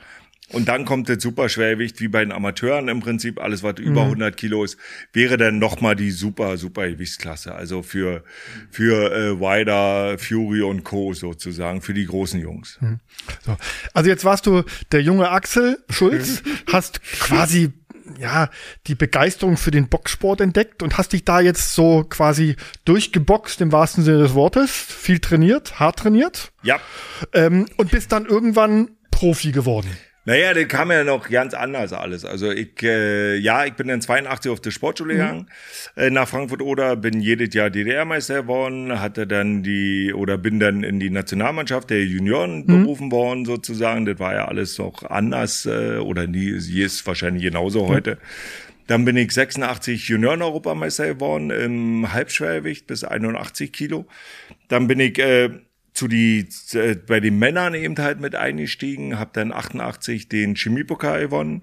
Und 0.52 0.68
dann 0.68 0.84
kommt 0.86 1.08
das 1.08 1.22
Superschwergewicht, 1.22 2.00
wie 2.00 2.08
bei 2.08 2.20
den 2.24 2.32
Amateuren 2.32 2.88
im 2.88 3.00
Prinzip, 3.00 3.38
alles 3.40 3.62
was 3.62 3.78
über 3.78 4.02
100 4.04 4.36
Kilo 4.36 4.64
ist, 4.64 4.78
wäre 5.12 5.36
dann 5.36 5.58
nochmal 5.58 5.94
die 5.94 6.10
super, 6.10 6.56
super 6.56 6.88
Gewichtsklasse. 6.88 7.54
Also 7.54 7.82
für, 7.82 8.24
für 8.70 9.12
äh, 9.12 9.40
Wider, 9.40 10.18
Fury 10.18 10.62
und 10.62 10.84
Co. 10.84 11.12
sozusagen, 11.12 11.82
für 11.82 11.92
die 11.92 12.06
großen 12.06 12.40
Jungs. 12.40 12.78
So. 13.44 13.56
Also 13.92 14.08
jetzt 14.08 14.24
warst 14.24 14.46
du 14.46 14.62
der 14.90 15.02
junge 15.02 15.28
Axel 15.30 15.78
Schulz, 15.90 16.42
hast 16.72 17.02
quasi 17.02 17.72
ja 18.18 18.48
die 18.86 18.94
Begeisterung 18.94 19.58
für 19.58 19.70
den 19.70 19.88
Boxsport 19.88 20.40
entdeckt 20.40 20.82
und 20.82 20.96
hast 20.96 21.12
dich 21.12 21.26
da 21.26 21.40
jetzt 21.40 21.74
so 21.74 22.04
quasi 22.08 22.56
durchgeboxt 22.86 23.60
im 23.60 23.70
wahrsten 23.70 24.02
Sinne 24.02 24.18
des 24.20 24.32
Wortes, 24.32 24.70
viel 24.70 25.18
trainiert, 25.18 25.78
hart 25.78 25.98
trainiert 25.98 26.52
Ja. 26.62 26.80
ähm, 27.34 27.66
und 27.76 27.90
bist 27.90 28.12
dann 28.12 28.24
irgendwann 28.24 28.92
Profi 29.10 29.52
geworden. 29.52 29.90
Naja, 30.28 30.52
das 30.52 30.68
kam 30.68 30.90
ja 30.90 31.04
noch 31.04 31.30
ganz 31.30 31.54
anders 31.54 31.94
alles. 31.94 32.26
Also 32.26 32.50
ich, 32.50 32.82
äh, 32.82 33.36
ja, 33.36 33.64
ich 33.64 33.72
bin 33.72 33.88
dann 33.88 34.02
82 34.02 34.52
auf 34.52 34.60
die 34.60 34.70
Sportschule 34.70 35.14
gegangen, 35.14 35.48
äh, 35.96 36.10
nach 36.10 36.28
Frankfurt 36.28 36.60
oder 36.60 36.96
bin 36.96 37.22
jedes 37.22 37.54
Jahr 37.54 37.70
DDR-Meister 37.70 38.42
geworden, 38.42 39.00
hatte 39.00 39.26
dann 39.26 39.62
die, 39.62 40.12
oder 40.12 40.36
bin 40.36 40.60
dann 40.60 40.82
in 40.82 41.00
die 41.00 41.08
Nationalmannschaft 41.08 41.88
der 41.88 42.04
Junioren 42.04 42.66
berufen 42.66 43.10
worden 43.10 43.46
sozusagen. 43.46 44.04
Das 44.04 44.18
war 44.18 44.34
ja 44.34 44.44
alles 44.48 44.76
noch 44.76 45.02
anders, 45.02 45.64
äh, 45.64 45.96
oder 45.96 46.26
nie, 46.26 46.60
sie 46.60 46.82
ist 46.82 47.06
wahrscheinlich 47.06 47.44
genauso 47.44 47.88
heute. 47.88 48.18
Dann 48.86 49.06
bin 49.06 49.16
ich 49.16 49.32
86 49.32 50.08
Junioren-Europameister 50.08 51.06
geworden 51.06 51.48
im 51.48 52.12
Halbschwergewicht 52.12 52.86
bis 52.86 53.02
81 53.02 53.72
Kilo. 53.72 54.04
Dann 54.68 54.88
bin 54.88 55.00
ich 55.00 55.18
äh, 55.18 55.48
zu 55.98 56.06
die 56.06 56.46
äh, 56.74 56.94
bei 56.94 57.18
den 57.18 57.40
Männern 57.40 57.74
eben 57.74 57.98
halt 57.98 58.20
mit 58.20 58.36
eingestiegen, 58.36 59.18
habe 59.18 59.30
dann 59.32 59.52
88 59.52 60.28
den 60.28 60.54
Chemiepokal 60.54 61.22
gewonnen. 61.22 61.62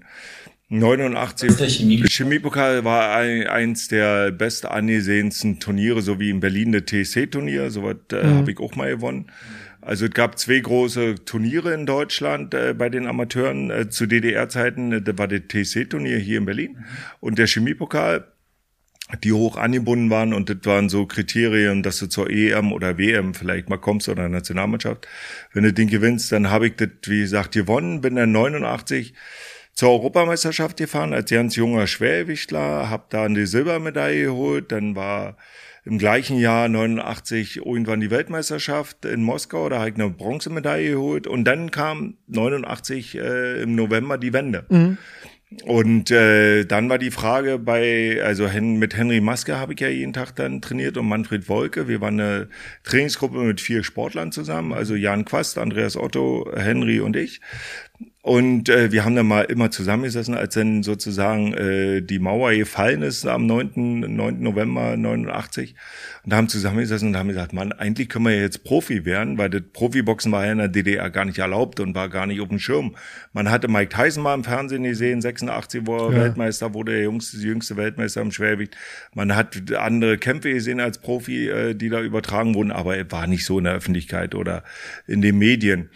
89 0.68 1.48
ist 1.48 1.60
der 1.60 1.68
Chemiepokal? 1.68 2.10
Chemiepokal 2.10 2.84
war 2.84 3.16
ein, 3.16 3.46
eins 3.46 3.88
der 3.88 4.32
best 4.32 4.66
angesehensten 4.66 5.58
Turniere, 5.58 6.02
so 6.02 6.20
wie 6.20 6.28
in 6.28 6.40
Berlin 6.40 6.72
das 6.72 6.82
TSC-Turnier, 6.84 7.70
sowas 7.70 7.96
äh, 8.12 8.24
habe 8.24 8.50
ich 8.50 8.58
auch 8.58 8.76
mal 8.76 8.90
gewonnen. 8.90 9.30
Also 9.80 10.04
es 10.04 10.10
gab 10.10 10.38
zwei 10.38 10.58
große 10.58 11.14
Turniere 11.24 11.72
in 11.72 11.86
Deutschland 11.86 12.52
äh, 12.52 12.74
bei 12.76 12.90
den 12.90 13.06
Amateuren 13.06 13.70
äh, 13.70 13.88
zu 13.88 14.06
DDR-Zeiten. 14.06 15.02
Das 15.02 15.16
war 15.16 15.28
das 15.28 15.42
TSC-Turnier 15.48 16.18
hier 16.18 16.38
in 16.38 16.44
Berlin 16.44 16.84
und 17.20 17.38
der 17.38 17.46
Chemiepokal 17.46 18.26
die 19.22 19.32
hoch 19.32 19.56
angebunden 19.56 20.10
waren 20.10 20.34
und 20.34 20.50
das 20.50 20.58
waren 20.64 20.88
so 20.88 21.06
Kriterien, 21.06 21.82
dass 21.82 21.98
du 21.98 22.08
zur 22.08 22.28
EM 22.28 22.72
oder 22.72 22.98
WM 22.98 23.34
vielleicht 23.34 23.68
mal 23.68 23.78
kommst 23.78 24.08
oder 24.08 24.28
Nationalmannschaft. 24.28 25.06
Wenn 25.52 25.62
du 25.62 25.72
den 25.72 25.88
gewinnst, 25.88 26.32
dann 26.32 26.50
habe 26.50 26.68
ich 26.68 26.76
das, 26.76 26.88
wie 27.06 27.20
gesagt, 27.20 27.52
gewonnen, 27.52 28.00
bin 28.00 28.16
dann 28.16 28.32
89 28.32 29.14
zur 29.74 29.90
Europameisterschaft 29.90 30.78
gefahren 30.78 31.12
als 31.12 31.30
ganz 31.30 31.54
junger 31.54 31.86
Schwergewichtler, 31.86 32.90
habe 32.90 33.04
da 33.10 33.28
die 33.28 33.46
Silbermedaille 33.46 34.24
geholt, 34.24 34.72
dann 34.72 34.96
war 34.96 35.36
im 35.84 35.98
gleichen 35.98 36.38
Jahr 36.38 36.68
89 36.68 37.58
irgendwann 37.58 38.00
die 38.00 38.10
Weltmeisterschaft 38.10 39.04
in 39.04 39.22
Moskau, 39.22 39.68
da 39.68 39.78
habe 39.78 39.90
ich 39.90 39.94
eine 39.94 40.10
Bronzemedaille 40.10 40.90
geholt 40.90 41.28
und 41.28 41.44
dann 41.44 41.70
kam 41.70 42.16
89 42.26 43.16
äh, 43.16 43.62
im 43.62 43.76
November 43.76 44.18
die 44.18 44.32
Wende. 44.32 44.66
Und 45.64 46.10
äh, 46.10 46.64
dann 46.64 46.88
war 46.88 46.98
die 46.98 47.12
Frage 47.12 47.60
bei, 47.60 48.20
also 48.22 48.48
Hen 48.48 48.80
mit 48.80 48.96
Henry 48.96 49.20
Maske 49.20 49.56
habe 49.56 49.74
ich 49.74 49.80
ja 49.80 49.88
jeden 49.88 50.12
Tag 50.12 50.32
dann 50.32 50.60
trainiert 50.60 50.96
und 50.96 51.06
Manfred 51.06 51.48
Wolke. 51.48 51.86
Wir 51.86 52.00
waren 52.00 52.18
eine 52.18 52.48
Trainingsgruppe 52.82 53.38
mit 53.38 53.60
vier 53.60 53.84
Sportlern 53.84 54.32
zusammen, 54.32 54.72
also 54.72 54.96
Jan 54.96 55.24
Quast, 55.24 55.58
Andreas 55.58 55.96
Otto, 55.96 56.50
Henry 56.56 56.98
und 56.98 57.14
ich. 57.14 57.40
Und 58.22 58.68
äh, 58.68 58.90
wir 58.90 59.04
haben 59.04 59.14
dann 59.14 59.28
mal 59.28 59.42
immer 59.42 59.70
zusammengesessen, 59.70 60.34
als 60.34 60.54
dann 60.54 60.82
sozusagen 60.82 61.54
äh, 61.54 62.02
die 62.02 62.18
Mauer 62.18 62.52
gefallen 62.52 63.02
ist 63.02 63.24
am 63.24 63.46
9. 63.46 64.00
9. 64.00 64.42
November 64.42 64.96
89 64.96 65.76
und 66.24 66.34
haben 66.34 66.48
zusammengesessen 66.48 67.10
und 67.10 67.16
haben 67.16 67.28
gesagt, 67.28 67.52
Mann, 67.52 67.70
eigentlich 67.70 68.08
können 68.08 68.24
wir 68.24 68.34
ja 68.34 68.42
jetzt 68.42 68.64
Profi 68.64 69.04
werden, 69.04 69.38
weil 69.38 69.48
das 69.48 69.62
Profiboxen 69.72 70.32
war 70.32 70.44
ja 70.44 70.50
in 70.50 70.58
der 70.58 70.66
DDR 70.66 71.08
gar 71.10 71.24
nicht 71.24 71.38
erlaubt 71.38 71.78
und 71.78 71.94
war 71.94 72.08
gar 72.08 72.26
nicht 72.26 72.40
auf 72.40 72.48
dem 72.48 72.58
Schirm. 72.58 72.96
Man 73.32 73.48
hatte 73.48 73.68
Mike 73.68 73.94
Tyson 73.96 74.24
mal 74.24 74.34
im 74.34 74.42
Fernsehen 74.42 74.82
gesehen, 74.82 75.22
86, 75.22 75.82
wo 75.84 75.96
er 75.96 76.12
Ja. 76.12 76.20
Weltmeister 76.24 76.74
wurde, 76.74 76.92
der 76.92 77.02
jüngste, 77.02 77.36
jüngste 77.36 77.76
Weltmeister 77.76 78.22
im 78.22 78.32
Schwergewicht. 78.32 78.76
Man 79.14 79.36
hat 79.36 79.72
andere 79.72 80.18
Kämpfe 80.18 80.52
gesehen 80.52 80.80
als 80.80 80.98
Profi, 80.98 81.48
äh, 81.48 81.74
die 81.74 81.90
da 81.90 82.00
übertragen 82.02 82.56
wurden, 82.56 82.72
aber 82.72 82.96
er 82.96 83.08
war 83.12 83.28
nicht 83.28 83.44
so 83.44 83.58
in 83.58 83.64
der 83.64 83.74
Öffentlichkeit 83.74 84.34
oder 84.34 84.64
in 85.06 85.22
den 85.22 85.38
Medien. 85.38 85.90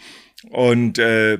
Und 0.49 0.97
äh, 0.97 1.39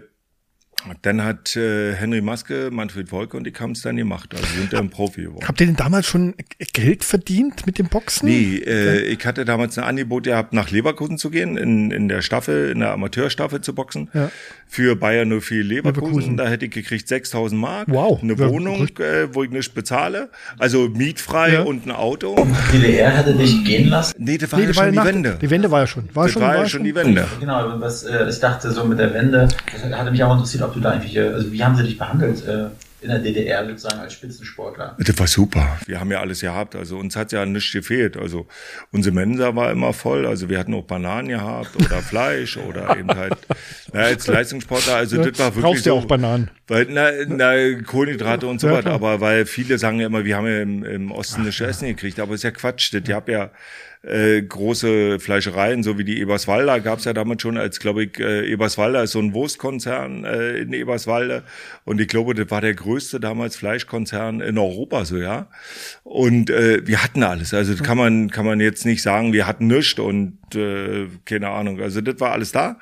dann 1.01 1.23
hat 1.23 1.55
äh, 1.55 1.93
Henry 1.93 2.21
Maske, 2.21 2.69
Manfred 2.71 3.11
Wolke 3.11 3.37
und 3.37 3.45
die 3.45 3.53
haben 3.53 3.71
es 3.71 3.81
dann 3.81 3.97
gemacht. 3.97 4.33
Also 4.33 4.45
sind 4.45 4.73
dann 4.73 4.89
Profi 4.89 5.23
geworden. 5.23 5.47
Habt 5.47 5.61
ihr 5.61 5.67
denn 5.67 5.75
damals 5.75 6.05
schon 6.05 6.33
Geld 6.73 7.03
verdient 7.03 7.65
mit 7.65 7.77
dem 7.77 7.87
Boxen? 7.87 8.27
Nee, 8.27 8.57
äh, 8.57 9.01
ich 9.01 9.25
hatte 9.25 9.45
damals 9.45 9.77
ein 9.77 9.83
Angebot 9.83 10.23
gehabt, 10.23 10.53
nach 10.53 10.71
Leverkusen 10.71 11.17
zu 11.17 11.29
gehen, 11.29 11.57
in, 11.57 11.91
in 11.91 12.07
der 12.07 12.21
Staffel, 12.21 12.71
in 12.71 12.79
der 12.79 12.91
Amateurstaffel 12.91 13.61
zu 13.61 13.73
boxen. 13.75 14.09
Ja. 14.13 14.31
Für 14.73 14.95
Bayern 14.95 15.27
04 15.41 15.65
Leverkusen. 15.65 16.01
Leverkusen. 16.05 16.37
Da 16.37 16.47
hätte 16.47 16.63
ich 16.63 16.71
gekriegt 16.71 17.05
6000 17.05 17.59
Mark. 17.59 17.87
Wow. 17.89 18.23
Eine 18.23 18.35
Ja, 18.35 18.49
Wohnung, 18.49 18.87
äh, 18.99 19.27
wo 19.33 19.43
ich 19.43 19.49
nicht 19.49 19.73
bezahle. 19.73 20.29
Also 20.59 20.87
mietfrei 20.87 21.55
Ja. 21.55 21.61
und 21.63 21.85
ein 21.85 21.91
Auto. 21.91 22.47
DDR 22.71 23.11
hätte 23.11 23.33
dich 23.35 23.65
gehen 23.65 23.89
lassen. 23.89 24.15
Nee, 24.17 24.37
das 24.37 24.49
war 24.53 24.59
Nee, 24.59 24.65
ja 24.67 24.71
die, 24.71 24.77
war 24.77 24.83
schon 24.85 24.91
die 24.93 24.97
nach, 24.97 25.05
Wende. 25.05 25.37
die 25.41 25.49
Wende 25.49 25.71
war 25.71 25.81
ja 25.81 25.87
schon. 25.87 26.07
War 26.13 26.23
Das 26.23 26.31
schon, 26.31 26.41
war 26.41 26.55
ja 26.55 26.69
schon 26.69 26.85
die 26.85 26.95
Wende. 26.95 27.27
Genau, 27.41 27.73
was 27.81 28.03
äh, 28.03 28.29
ich 28.29 28.39
dachte 28.39 28.71
so 28.71 28.85
mit 28.85 28.97
der 28.97 29.13
Wende, 29.13 29.49
das 29.73 29.83
hatte 29.93 30.09
mich 30.09 30.23
auch 30.23 30.31
interessiert, 30.31 30.63
ob 30.63 30.73
du 30.73 30.79
da 30.79 30.91
eigentlich, 30.91 31.17
äh, 31.17 31.19
also 31.27 31.51
wie 31.51 31.61
haben 31.61 31.75
sie 31.75 31.83
dich 31.83 31.97
behandelt 31.97 32.47
äh, 32.47 32.67
in 33.01 33.09
der 33.09 33.19
DDR 33.19 33.65
sozusagen 33.65 33.99
als 33.99 34.13
Spitzensportler? 34.13 34.95
Das 34.99 35.17
war 35.17 35.27
super. 35.27 35.79
Wir 35.87 35.99
haben 35.99 36.11
ja 36.11 36.19
alles 36.19 36.41
gehabt. 36.41 36.75
Also 36.75 36.97
uns 36.97 37.15
hat 37.15 37.31
ja 37.31 37.45
nichts 37.45 37.71
gefehlt. 37.71 38.15
Also 38.17 38.47
unsere 38.91 39.13
Mensa 39.15 39.55
war 39.55 39.71
immer 39.71 39.91
voll. 39.93 40.25
Also 40.27 40.49
wir 40.49 40.59
hatten 40.59 40.73
auch 40.73 40.83
Bananen 40.83 41.29
gehabt 41.29 41.75
oder 41.75 42.01
Fleisch 42.01 42.57
oder 42.57 42.95
eben 42.97 43.09
halt 43.09 43.33
na, 43.91 44.01
als 44.01 44.27
Leistungssportler. 44.27 44.95
Also 44.95 45.17
Ja, 45.17 45.25
das 45.29 45.39
war 45.39 45.47
wirklich 45.47 45.63
brauchst 45.63 45.85
ja 45.85 45.93
so. 45.93 45.97
auch 45.99 46.05
Bananen. 46.05 46.51
Weil, 46.67 46.87
na, 46.89 47.09
na, 47.27 47.81
Kohlenhydrate 47.81 48.45
und 48.47 48.61
so 48.61 48.67
Ja, 48.67 48.73
weiter. 48.73 48.91
Aber 48.91 49.19
weil 49.19 49.45
viele 49.45 49.77
sagen 49.77 49.99
ja 49.99 50.05
immer, 50.07 50.23
wir 50.23 50.37
haben 50.37 50.47
ja 50.47 50.61
im, 50.61 50.83
im 50.83 51.11
Osten 51.11 51.43
nicht 51.43 51.59
Essen 51.59 51.87
gekriegt. 51.87 52.19
Aber 52.19 52.35
ist 52.35 52.43
ja 52.43 52.51
Quatsch. 52.51 52.93
Das, 52.93 53.01
ich 53.05 53.11
hab 53.13 53.27
ja 53.27 53.51
äh, 54.03 54.41
große 54.41 55.19
Fleischereien, 55.19 55.83
so 55.83 55.97
wie 55.97 56.03
die 56.03 56.19
Eberswalder, 56.19 56.79
gab's 56.79 57.05
ja 57.05 57.13
damals 57.13 57.41
schon, 57.43 57.57
als 57.57 57.79
glaube 57.79 58.05
ich, 58.05 58.19
äh, 58.19 58.51
Eberswalder 58.51 59.03
ist 59.03 59.11
so 59.11 59.19
ein 59.19 59.33
Wurstkonzern 59.33 60.23
äh, 60.23 60.57
in 60.57 60.73
Eberswalde. 60.73 61.43
Und 61.85 62.01
ich 62.01 62.07
glaube, 62.07 62.33
das 62.33 62.49
war 62.49 62.61
der 62.61 62.73
größte 62.73 63.19
damals 63.19 63.55
Fleischkonzern 63.55 64.41
in 64.41 64.57
Europa, 64.57 65.05
so 65.05 65.17
ja. 65.17 65.49
Und 66.03 66.49
äh, 66.49 66.85
wir 66.87 67.03
hatten 67.03 67.21
alles. 67.21 67.53
Also 67.53 67.73
das 67.73 67.83
kann 67.83 67.97
man, 67.97 68.31
kann 68.31 68.45
man 68.45 68.59
jetzt 68.59 68.85
nicht 68.85 69.03
sagen, 69.03 69.33
wir 69.33 69.45
hatten 69.45 69.67
nichts 69.67 69.99
und 69.99 70.39
äh, 70.55 71.07
keine 71.25 71.49
Ahnung. 71.49 71.79
Also 71.79 72.01
das 72.01 72.19
war 72.19 72.31
alles 72.31 72.51
da. 72.51 72.77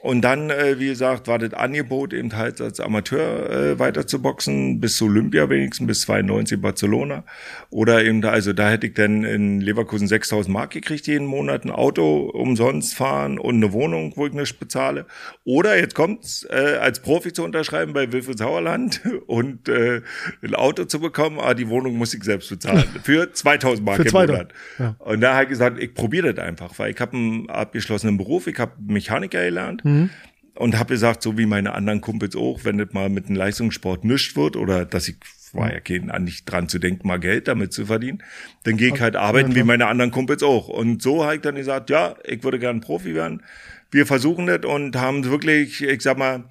Und 0.00 0.22
dann, 0.22 0.50
äh, 0.50 0.78
wie 0.78 0.88
gesagt, 0.88 1.28
war 1.28 1.38
das 1.38 1.54
Angebot 1.54 2.12
eben 2.12 2.34
halt 2.36 2.60
als 2.60 2.80
Amateur 2.80 3.50
äh, 3.50 3.78
weiter 3.78 4.06
zu 4.06 4.20
boxen, 4.20 4.80
bis 4.80 4.96
zu 4.96 5.06
Olympia 5.06 5.48
wenigstens, 5.48 5.86
bis 5.86 6.00
92 6.02 6.60
Barcelona. 6.60 7.24
Oder 7.70 8.04
eben 8.04 8.20
da, 8.20 8.30
also 8.30 8.52
da 8.52 8.70
hätte 8.70 8.88
ich 8.88 8.94
dann 8.94 9.24
in 9.24 9.60
Leverkusen 9.60 10.08
6000 10.08 10.52
Mark 10.52 10.70
gekriegt 10.70 11.06
jeden 11.06 11.26
Monat, 11.26 11.64
ein 11.64 11.70
Auto 11.70 12.30
umsonst 12.30 12.94
fahren 12.94 13.38
und 13.38 13.56
eine 13.56 13.72
Wohnung, 13.72 14.12
wo 14.16 14.26
ich 14.26 14.32
nicht 14.32 14.58
bezahle. 14.58 15.06
Oder 15.44 15.78
jetzt 15.78 15.94
kommt's, 15.94 16.46
äh, 16.50 16.78
als 16.80 17.00
Profi 17.00 17.32
zu 17.32 17.44
unterschreiben 17.44 17.92
bei 17.92 18.10
Wilfried 18.12 18.38
Sauerland 18.38 19.00
und 19.26 19.68
äh, 19.68 20.02
ein 20.42 20.54
Auto 20.54 20.84
zu 20.84 21.00
bekommen, 21.00 21.38
aber 21.38 21.54
die 21.54 21.68
Wohnung 21.68 21.96
muss 21.96 22.14
ich 22.14 22.24
selbst 22.24 22.50
bezahlen. 22.50 22.84
Für 23.02 23.32
2000 23.32 23.84
Mark 23.84 23.96
Für 23.96 24.02
im 24.02 24.08
2000, 24.08 24.38
Monat. 24.38 24.52
ja. 24.78 24.96
Und 24.98 25.20
da 25.20 25.34
habe 25.34 25.44
ich 25.44 25.48
gesagt, 25.50 25.80
ich 25.80 25.94
probiere 25.94 26.34
das 26.34 26.44
einfach, 26.44 26.78
weil 26.78 26.92
ich 26.92 27.00
habe 27.00 27.16
einen 27.16 27.50
abgeschlossenen 27.50 28.16
Beruf, 28.16 28.46
ich 28.46 28.58
habe 28.58 28.72
Mechaniker 28.86 29.42
gelernt 29.42 29.75
Mhm. 29.84 30.10
und 30.54 30.78
habe 30.78 30.94
gesagt, 30.94 31.22
so 31.22 31.36
wie 31.38 31.46
meine 31.46 31.74
anderen 31.74 32.00
Kumpels 32.00 32.34
auch, 32.36 32.64
wenn 32.64 32.78
das 32.78 32.92
mal 32.92 33.08
mit 33.08 33.28
dem 33.28 33.36
Leistungssport 33.36 34.04
nischt 34.04 34.36
wird 34.36 34.56
oder 34.56 34.84
dass 34.84 35.08
ich 35.08 35.16
war 35.56 35.72
ja 35.72 35.80
kein, 35.80 36.12
nicht 36.22 36.44
dran 36.44 36.68
zu 36.68 36.78
denken, 36.78 37.06
mal 37.06 37.18
Geld 37.18 37.48
damit 37.48 37.72
zu 37.72 37.86
verdienen. 37.86 38.22
Dann 38.64 38.76
gehe 38.76 38.92
ich 38.94 39.00
halt 39.00 39.16
arbeiten 39.16 39.54
wie 39.54 39.62
meine 39.62 39.86
anderen 39.86 40.10
Kumpels 40.10 40.42
auch. 40.42 40.68
Und 40.68 41.02
so 41.02 41.24
habe 41.24 41.36
ich 41.36 41.40
dann 41.40 41.54
gesagt, 41.54 41.90
ja, 41.90 42.14
ich 42.24 42.44
würde 42.44 42.58
gern 42.58 42.80
Profi 42.80 43.14
werden. 43.14 43.42
Wir 43.90 44.06
versuchen 44.06 44.46
das 44.46 44.64
und 44.64 44.96
haben 44.96 45.24
wirklich, 45.24 45.82
ich 45.82 46.02
sag 46.02 46.18
mal, 46.18 46.44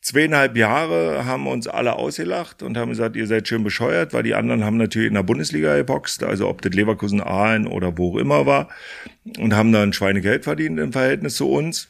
zweieinhalb 0.00 0.56
Jahre 0.56 1.24
haben 1.24 1.46
uns 1.46 1.66
alle 1.66 1.94
ausgelacht 1.94 2.62
und 2.62 2.76
haben 2.76 2.90
gesagt, 2.90 3.16
ihr 3.16 3.26
seid 3.26 3.48
schön 3.48 3.64
bescheuert, 3.64 4.12
weil 4.12 4.22
die 4.22 4.34
anderen 4.34 4.62
haben 4.64 4.76
natürlich 4.76 5.08
in 5.08 5.14
der 5.14 5.22
Bundesliga 5.22 5.76
geboxt, 5.76 6.24
also 6.24 6.48
ob 6.48 6.60
das 6.60 6.74
Leverkusen 6.74 7.22
Aalen 7.22 7.66
oder 7.66 7.96
wo 7.96 8.12
auch 8.12 8.18
immer 8.18 8.44
war 8.44 8.68
und 9.38 9.54
haben 9.54 9.72
dann 9.72 9.94
Schweinegeld 9.94 10.44
verdient 10.44 10.78
im 10.78 10.92
Verhältnis 10.92 11.36
zu 11.36 11.50
uns. 11.50 11.88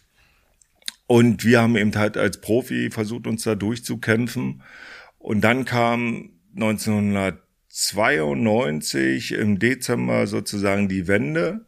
Und 1.07 1.45
wir 1.45 1.61
haben 1.61 1.77
eben 1.77 1.95
halt 1.95 2.17
als 2.17 2.41
Profi 2.41 2.91
versucht, 2.91 3.27
uns 3.27 3.43
da 3.45 3.55
durchzukämpfen. 3.55 4.63
Und 5.19 5.43
dann 5.43 5.65
kam 5.65 6.31
1992 6.55 9.33
im 9.33 9.59
Dezember 9.59 10.27
sozusagen 10.27 10.89
die 10.89 11.09
Wende 11.09 11.67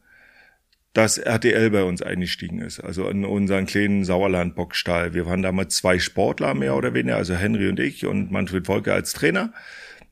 dass 0.97 1.19
RTL 1.19 1.69
bei 1.69 1.83
uns 1.83 2.01
eingestiegen 2.01 2.63
ist, 2.63 2.81
also 2.81 3.07
in 3.11 3.27
unseren 3.27 3.67
kleinen 3.67 4.05
Sauerland-Bockstall. 4.05 5.13
Wir 5.13 5.27
waren 5.27 5.43
damals 5.43 5.77
zwei 5.77 5.99
Sportler 5.99 6.55
mehr 6.55 6.75
oder 6.75 6.95
weniger, 6.95 7.19
also 7.19 7.35
Henry 7.35 7.69
und 7.69 7.79
ich 7.79 8.07
und 8.07 8.31
Manfred 8.31 8.67
Volker 8.67 8.95
als 8.95 9.13
Trainer. 9.13 9.53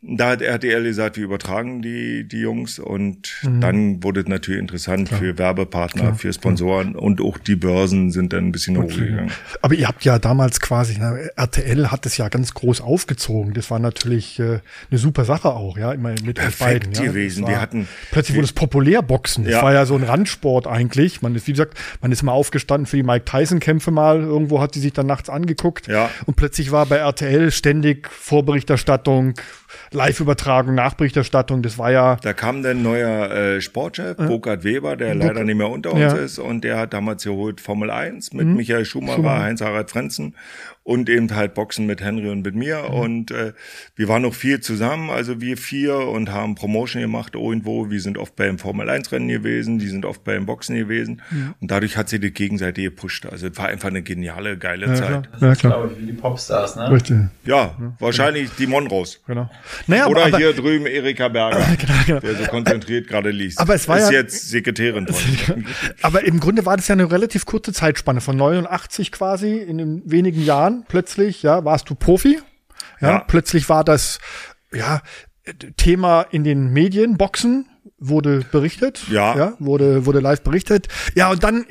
Da 0.07 0.31
hat 0.31 0.43
RTL 0.43 0.83
gesagt, 0.83 1.17
wir 1.17 1.25
übertragen 1.25 1.81
die, 1.81 2.29
die 2.29 2.41
Jungs 2.41 2.79
und 2.79 3.41
mhm. 3.43 3.61
dann 3.63 4.03
wurde 4.03 4.21
es 4.21 4.29
natürlich 4.29 4.61
interessant 4.61 5.09
Klar. 5.09 5.21
für 5.21 5.39
Werbepartner, 5.39 6.03
Klar. 6.03 6.15
für 6.17 6.33
Sponsoren 6.33 6.93
Klar. 6.93 7.03
und 7.03 7.23
auch 7.23 7.39
die 7.39 7.57
Börsen 7.57 8.11
sind 8.11 8.35
dann 8.35 8.49
ein 8.49 8.53
bisschen 8.53 8.77
okay. 8.77 8.87
hochgegangen. 8.87 9.33
Aber 9.63 9.75
ihr 9.75 9.89
habt 9.89 10.05
ja 10.05 10.19
damals 10.19 10.61
quasi, 10.61 10.97
na, 10.99 11.17
RTL 11.17 11.91
hat 11.91 12.05
es 12.05 12.19
ja 12.19 12.29
ganz 12.29 12.53
groß 12.53 12.83
aufgezogen. 12.83 13.55
Das 13.55 13.71
war 13.71 13.79
natürlich 13.79 14.39
äh, 14.39 14.61
eine 14.91 14.99
super 14.99 15.25
Sache 15.25 15.51
auch, 15.51 15.79
ja, 15.79 15.93
immer 15.93 16.11
mit 16.23 16.37
Perfekt 16.37 16.91
beiden. 16.91 16.93
Ja. 16.93 17.03
gewesen. 17.11 17.47
Wir 17.47 17.61
hatten 17.61 17.89
plötzlich 18.11 18.37
wurde 18.37 18.45
es 18.45 18.53
populär 18.53 19.01
Boxen. 19.01 19.45
Das 19.45 19.55
ja. 19.55 19.63
war 19.63 19.73
ja 19.73 19.87
so 19.87 19.95
ein 19.95 20.03
Randsport 20.03 20.67
eigentlich. 20.67 21.23
Man 21.23 21.35
ist, 21.35 21.47
wie 21.47 21.53
gesagt, 21.53 21.79
man 22.03 22.13
ist 22.13 22.23
mal 22.23 22.33
aufgestanden 22.33 22.87
für 22.87 22.97
die 22.97 23.03
Mike 23.03 23.25
Tyson 23.25 23.59
Kämpfe 23.59 23.91
mal. 23.91 24.21
Irgendwo 24.21 24.61
hat 24.61 24.75
sie 24.75 24.81
sich 24.81 24.93
dann 24.93 25.07
nachts 25.07 25.31
angeguckt. 25.31 25.87
Ja. 25.87 26.11
Und 26.27 26.37
plötzlich 26.37 26.73
war 26.73 26.85
bei 26.85 26.97
RTL 26.97 27.51
ständig 27.51 28.09
Vorberichterstattung, 28.11 29.35
Live-Übertragung, 29.93 30.75
Nachberichterstattung, 30.75 31.63
das 31.63 31.79
war 31.79 31.91
ja. 31.91 32.17
Da 32.23 32.33
kam 32.33 32.63
dann 32.63 32.83
neuer 32.83 33.31
äh, 33.31 33.61
Sportchef, 33.61 34.19
ja. 34.19 34.27
Burkhard 34.27 34.65
Weber, 34.65 34.97
der 34.97 35.15
Burk 35.15 35.25
leider 35.25 35.45
nicht 35.45 35.57
mehr 35.57 35.71
unter 35.71 35.93
uns 35.93 36.01
ja. 36.01 36.13
ist, 36.13 36.39
und 36.39 36.65
der 36.65 36.79
hat 36.79 36.93
damals 36.93 37.25
geholt 37.25 37.61
Formel 37.61 37.91
1 37.91 38.33
mit 38.33 38.47
mhm. 38.47 38.57
Michael 38.57 38.85
Schumacher, 38.85 39.17
Schumacher. 39.17 39.43
Heinz-Harald 39.43 39.91
Frenzen 39.91 40.35
und 40.85 41.09
eben 41.09 41.35
halt 41.35 41.55
Boxen 41.55 41.87
mit 41.87 42.03
Henry 42.03 42.29
und 42.29 42.43
mit 42.43 42.55
mir. 42.55 42.85
Mhm. 42.89 42.95
Und 42.95 43.31
äh, 43.31 43.55
wir 43.97 44.07
waren 44.09 44.23
noch 44.23 44.35
viel 44.35 44.61
zusammen, 44.61 45.11
also 45.11 45.41
wir 45.41 45.57
vier 45.57 45.97
und 45.97 46.31
haben 46.31 46.55
Promotion 46.55 47.01
gemacht 47.01 47.35
irgendwo. 47.35 47.91
Wir 47.91 48.01
sind 48.01 48.19
oft 48.19 48.37
beim 48.37 48.59
Formel 48.59 48.91
1 48.91 49.11
Rennen 49.11 49.29
gewesen, 49.29 49.79
die 49.79 49.89
sind 49.89 50.05
oft 50.05 50.23
beim 50.25 50.45
Boxen 50.45 50.77
gewesen. 50.77 51.23
Mhm. 51.31 51.55
Und 51.59 51.71
dadurch 51.71 51.97
hat 51.97 52.11
sie 52.11 52.21
die 52.21 52.33
Gegenseite 52.33 52.83
gepusht. 52.83 53.25
Also 53.27 53.49
es 53.49 53.57
war 53.57 53.69
einfach 53.69 53.89
eine 53.89 54.03
geniale, 54.03 54.59
geile 54.59 54.89
ja, 54.89 54.95
Zeit. 54.95 55.09
Klar. 55.09 55.51
Ja, 55.51 55.55
klar. 55.55 55.73
Glaube 55.73 55.95
ich, 55.95 56.03
wie 56.03 56.07
die 56.07 56.13
Popstars, 56.13 56.77
ne? 56.77 56.91
Richtig. 56.91 57.17
Ja, 57.47 57.57
ja, 57.57 57.97
wahrscheinlich 57.99 58.51
die 58.59 58.67
Monros. 58.67 59.21
Genau. 59.27 59.49
Naja, 59.87 60.07
Oder 60.07 60.27
aber, 60.27 60.37
hier 60.37 60.53
drüben 60.53 60.85
Erika 60.85 61.29
Berger, 61.29 61.65
genau, 61.79 61.95
genau. 62.07 62.21
der 62.21 62.35
so 62.35 62.45
konzentriert 62.45 63.09
gerade 63.09 63.31
liest. 63.31 63.59
Aber 63.59 63.75
es 63.75 63.89
war 63.89 63.97
ist 63.97 64.11
ja, 64.11 64.19
jetzt 64.19 64.51
Sekretärin 64.51 65.07
von. 65.07 65.65
aber 66.03 66.25
im 66.25 66.41
Grunde 66.41 66.67
war 66.67 66.77
das 66.77 66.89
ja 66.89 66.93
eine 66.93 67.11
relativ 67.11 67.47
kurze 67.47 67.73
Zeitspanne 67.73 68.21
von 68.21 68.37
89 68.37 69.13
quasi 69.13 69.57
in 69.57 69.79
den 69.79 70.03
wenigen 70.05 70.45
Jahren 70.45 70.74
Jahren 70.75 70.85
plötzlich, 70.89 71.43
ja, 71.43 71.65
warst 71.65 71.89
du 71.91 71.95
Profi. 71.95 72.41
Ja, 73.01 73.11
ja. 73.11 73.19
plötzlich 73.21 73.69
war 73.69 73.85
das, 73.85 74.19
ja, 74.73 75.03
Thema 75.77 76.23
in 76.23 76.45
den 76.45 76.73
Medien, 76.73 77.17
Boxen, 77.17 77.67
wurde 77.99 78.45
berichtet. 78.51 79.05
Ja. 79.11 79.37
ja. 79.37 79.53
wurde, 79.59 80.07
wurde 80.07 80.21
live 80.21 80.43
berichtet. 80.43 80.89
Ja, 81.15 81.31
und 81.31 81.43
dann 81.43 81.65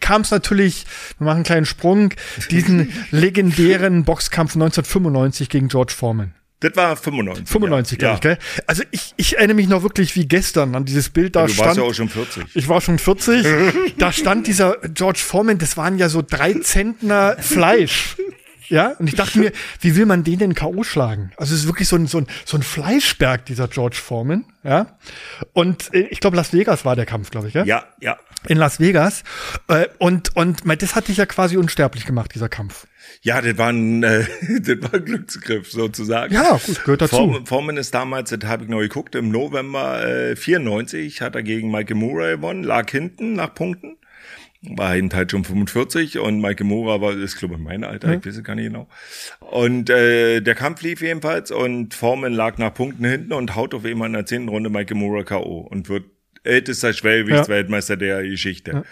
kam 0.00 0.22
es 0.22 0.30
natürlich, 0.30 0.84
wir 1.18 1.26
machen 1.26 1.36
einen 1.36 1.44
kleinen 1.44 1.66
Sprung, 1.66 2.12
diesen 2.50 2.92
legendären 3.10 4.04
Boxkampf 4.04 4.54
1995 4.54 5.48
gegen 5.48 5.68
George 5.68 5.92
Foreman. 5.96 6.34
Das 6.60 6.76
war 6.76 6.94
95. 6.94 7.48
95, 7.48 7.92
ja. 7.92 7.98
glaube 7.98 8.14
ich, 8.16 8.20
gell? 8.20 8.38
Also 8.66 8.82
ich, 8.90 9.14
ich 9.16 9.38
erinnere 9.38 9.56
mich 9.56 9.68
noch 9.68 9.82
wirklich 9.82 10.14
wie 10.14 10.28
gestern 10.28 10.74
an 10.74 10.84
dieses 10.84 11.08
Bild 11.08 11.34
da 11.34 11.46
du 11.46 11.52
stand. 11.52 11.60
Du 11.60 11.66
warst 11.66 11.78
ja 11.78 11.84
auch 11.84 11.94
schon 11.94 12.08
40. 12.10 12.44
Ich 12.54 12.68
war 12.68 12.80
schon 12.82 12.98
40. 12.98 13.46
da 13.98 14.12
stand 14.12 14.46
dieser 14.46 14.76
George 14.92 15.20
Foreman, 15.20 15.56
das 15.56 15.78
waren 15.78 15.98
ja 15.98 16.10
so 16.10 16.22
drei 16.22 16.52
Zentner 16.54 17.36
Fleisch. 17.38 18.16
Ja, 18.70 18.94
und 18.98 19.08
ich 19.08 19.16
dachte 19.16 19.38
mir, 19.40 19.52
wie 19.80 19.96
will 19.96 20.06
man 20.06 20.22
den 20.22 20.38
denn 20.38 20.54
K.O. 20.54 20.84
schlagen? 20.84 21.32
Also 21.36 21.54
es 21.54 21.62
ist 21.62 21.66
wirklich 21.66 21.88
so 21.88 21.96
ein, 21.96 22.06
so 22.06 22.18
ein, 22.18 22.26
so 22.44 22.56
ein 22.56 22.62
Fleischberg, 22.62 23.44
dieser 23.44 23.66
George 23.66 23.96
Foreman. 23.96 24.44
Ja. 24.62 24.96
Und 25.52 25.92
äh, 25.92 26.06
ich 26.10 26.20
glaube, 26.20 26.36
Las 26.36 26.52
Vegas 26.52 26.84
war 26.84 26.94
der 26.94 27.04
Kampf, 27.04 27.30
glaube 27.30 27.48
ich, 27.48 27.54
ja? 27.54 27.64
Ja, 27.64 27.84
ja. 28.00 28.16
In 28.46 28.58
Las 28.58 28.78
Vegas. 28.78 29.24
Äh, 29.66 29.86
und, 29.98 30.36
und 30.36 30.62
das 30.80 30.94
hat 30.94 31.08
dich 31.08 31.16
ja 31.16 31.26
quasi 31.26 31.56
unsterblich 31.56 32.06
gemacht, 32.06 32.32
dieser 32.32 32.48
Kampf. 32.48 32.86
Ja, 33.22 33.42
das 33.42 33.58
war 33.58 33.70
ein, 33.70 34.04
äh, 34.04 34.24
das 34.60 34.82
war 34.82 34.94
ein 34.94 35.04
Glücksgriff 35.04 35.70
sozusagen. 35.72 36.32
Ja, 36.32 36.60
gut, 36.64 36.84
gehört 36.84 37.02
dazu. 37.02 37.16
Foreman, 37.16 37.46
Foreman 37.46 37.76
ist 37.76 37.92
damals, 37.92 38.30
das 38.30 38.48
habe 38.48 38.62
ich 38.62 38.70
noch 38.70 38.78
geguckt, 38.78 39.16
im 39.16 39.30
November 39.30 40.06
äh, 40.06 40.36
94 40.36 41.20
hat 41.22 41.34
er 41.34 41.42
gegen 41.42 41.72
Michael 41.72 41.96
Murray 41.96 42.36
gewonnen, 42.36 42.62
lag 42.62 42.88
hinten 42.88 43.32
nach 43.34 43.52
Punkten 43.52 43.96
war 44.62 44.94
eben 44.94 45.10
halt 45.12 45.30
schon 45.30 45.44
45 45.44 46.18
und 46.18 46.40
Maike 46.40 46.64
Mora 46.64 47.00
war, 47.00 47.16
ist 47.16 47.36
glaube 47.38 47.54
ich 47.54 47.60
mein 47.60 47.82
Alter, 47.82 48.08
mhm. 48.08 48.14
ich 48.14 48.26
weiß 48.26 48.36
es 48.36 48.44
gar 48.44 48.54
nicht 48.54 48.66
genau. 48.66 48.88
Und 49.40 49.88
äh, 49.88 50.40
der 50.40 50.54
Kampf 50.54 50.82
lief 50.82 51.00
jedenfalls 51.00 51.50
und 51.50 51.94
Foreman 51.94 52.32
lag 52.32 52.58
nach 52.58 52.74
Punkten 52.74 53.04
hinten 53.04 53.32
und 53.32 53.56
haut 53.56 53.74
auf 53.74 53.84
einmal 53.84 54.08
in 54.08 54.12
der 54.12 54.26
zehnten 54.26 54.48
Runde 54.48 54.68
Maike 54.68 54.94
Mora 54.94 55.22
K.O. 55.22 55.60
und 55.60 55.88
wird 55.88 56.04
ältester 56.44 56.92
Schwergewichtsweltmeister 56.92 57.94
ja. 57.94 57.98
der 57.98 58.22
Geschichte. 58.24 58.70
Ja. 58.72 58.84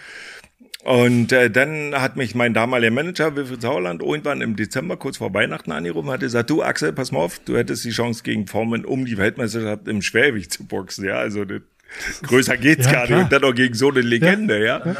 Und 0.85 1.33
äh, 1.33 1.51
dann 1.51 1.93
hat 1.93 2.15
mich 2.15 2.35
mein 2.35 2.53
damaliger 2.53 2.91
Manager 2.91 3.35
Wilfried 3.35 3.61
Sauerland 3.61 4.01
irgendwann 4.01 4.41
im 4.41 4.55
Dezember 4.55 4.95
kurz 4.97 5.17
vor 5.17 5.33
Weihnachten 5.33 5.71
angerufen, 5.71 6.09
hat 6.09 6.21
gesagt, 6.21 6.49
du 6.49 6.63
Axel, 6.63 6.93
pass 6.93 7.11
mal 7.11 7.19
auf, 7.19 7.39
du 7.39 7.57
hättest 7.57 7.83
die 7.83 7.91
Chance 7.91 8.23
gegen 8.23 8.47
Foreman 8.47 8.85
um 8.85 9.05
die 9.05 9.17
Weltmeisterschaft 9.17 9.87
im 9.87 10.01
Schwergewicht 10.01 10.53
zu 10.53 10.65
boxen, 10.65 11.05
ja, 11.05 11.17
also 11.17 11.43
das, 11.43 11.61
größer 12.23 12.55
geht's 12.57 12.85
ja, 12.85 12.91
gar 12.93 13.09
nicht 13.09 13.23
und 13.23 13.31
dann 13.31 13.41
noch 13.41 13.53
gegen 13.53 13.73
so 13.73 13.89
eine 13.89 14.01
Legende, 14.01 14.63
ja. 14.63 14.81
ja. 14.85 14.95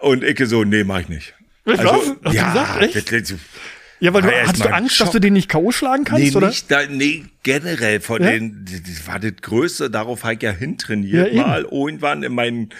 Und 0.00 0.24
Icke 0.24 0.46
so, 0.46 0.64
nee, 0.64 0.84
mach 0.84 1.00
ich 1.00 1.08
nicht. 1.08 1.34
Also, 1.64 2.16
Was? 2.22 2.34
ja, 2.34 2.48
gesagt, 2.48 2.96
echt? 2.96 3.34
Ja, 4.00 4.14
weil 4.14 4.22
du, 4.22 4.30
hattest 4.30 4.64
du 4.64 4.72
Angst, 4.72 4.96
Schock. 4.96 5.06
dass 5.06 5.12
du 5.12 5.20
den 5.20 5.34
nicht 5.34 5.50
K.O. 5.50 5.72
schlagen 5.72 6.04
kannst, 6.04 6.24
nee, 6.24 6.34
oder? 6.34 6.48
Nicht 6.48 6.70
da, 6.70 6.86
nee, 6.88 7.24
generell 7.42 8.00
von 8.00 8.22
ja? 8.22 8.30
den, 8.30 8.64
das 8.64 9.06
war 9.06 9.20
das 9.20 9.32
Größte, 9.42 9.90
darauf 9.90 10.24
habe 10.24 10.34
ich 10.34 10.42
ja 10.42 10.52
hintrainiert, 10.52 11.34
ja, 11.34 11.46
mal 11.46 11.62
irgendwann 11.70 12.22
in 12.22 12.34
meinen 12.34 12.70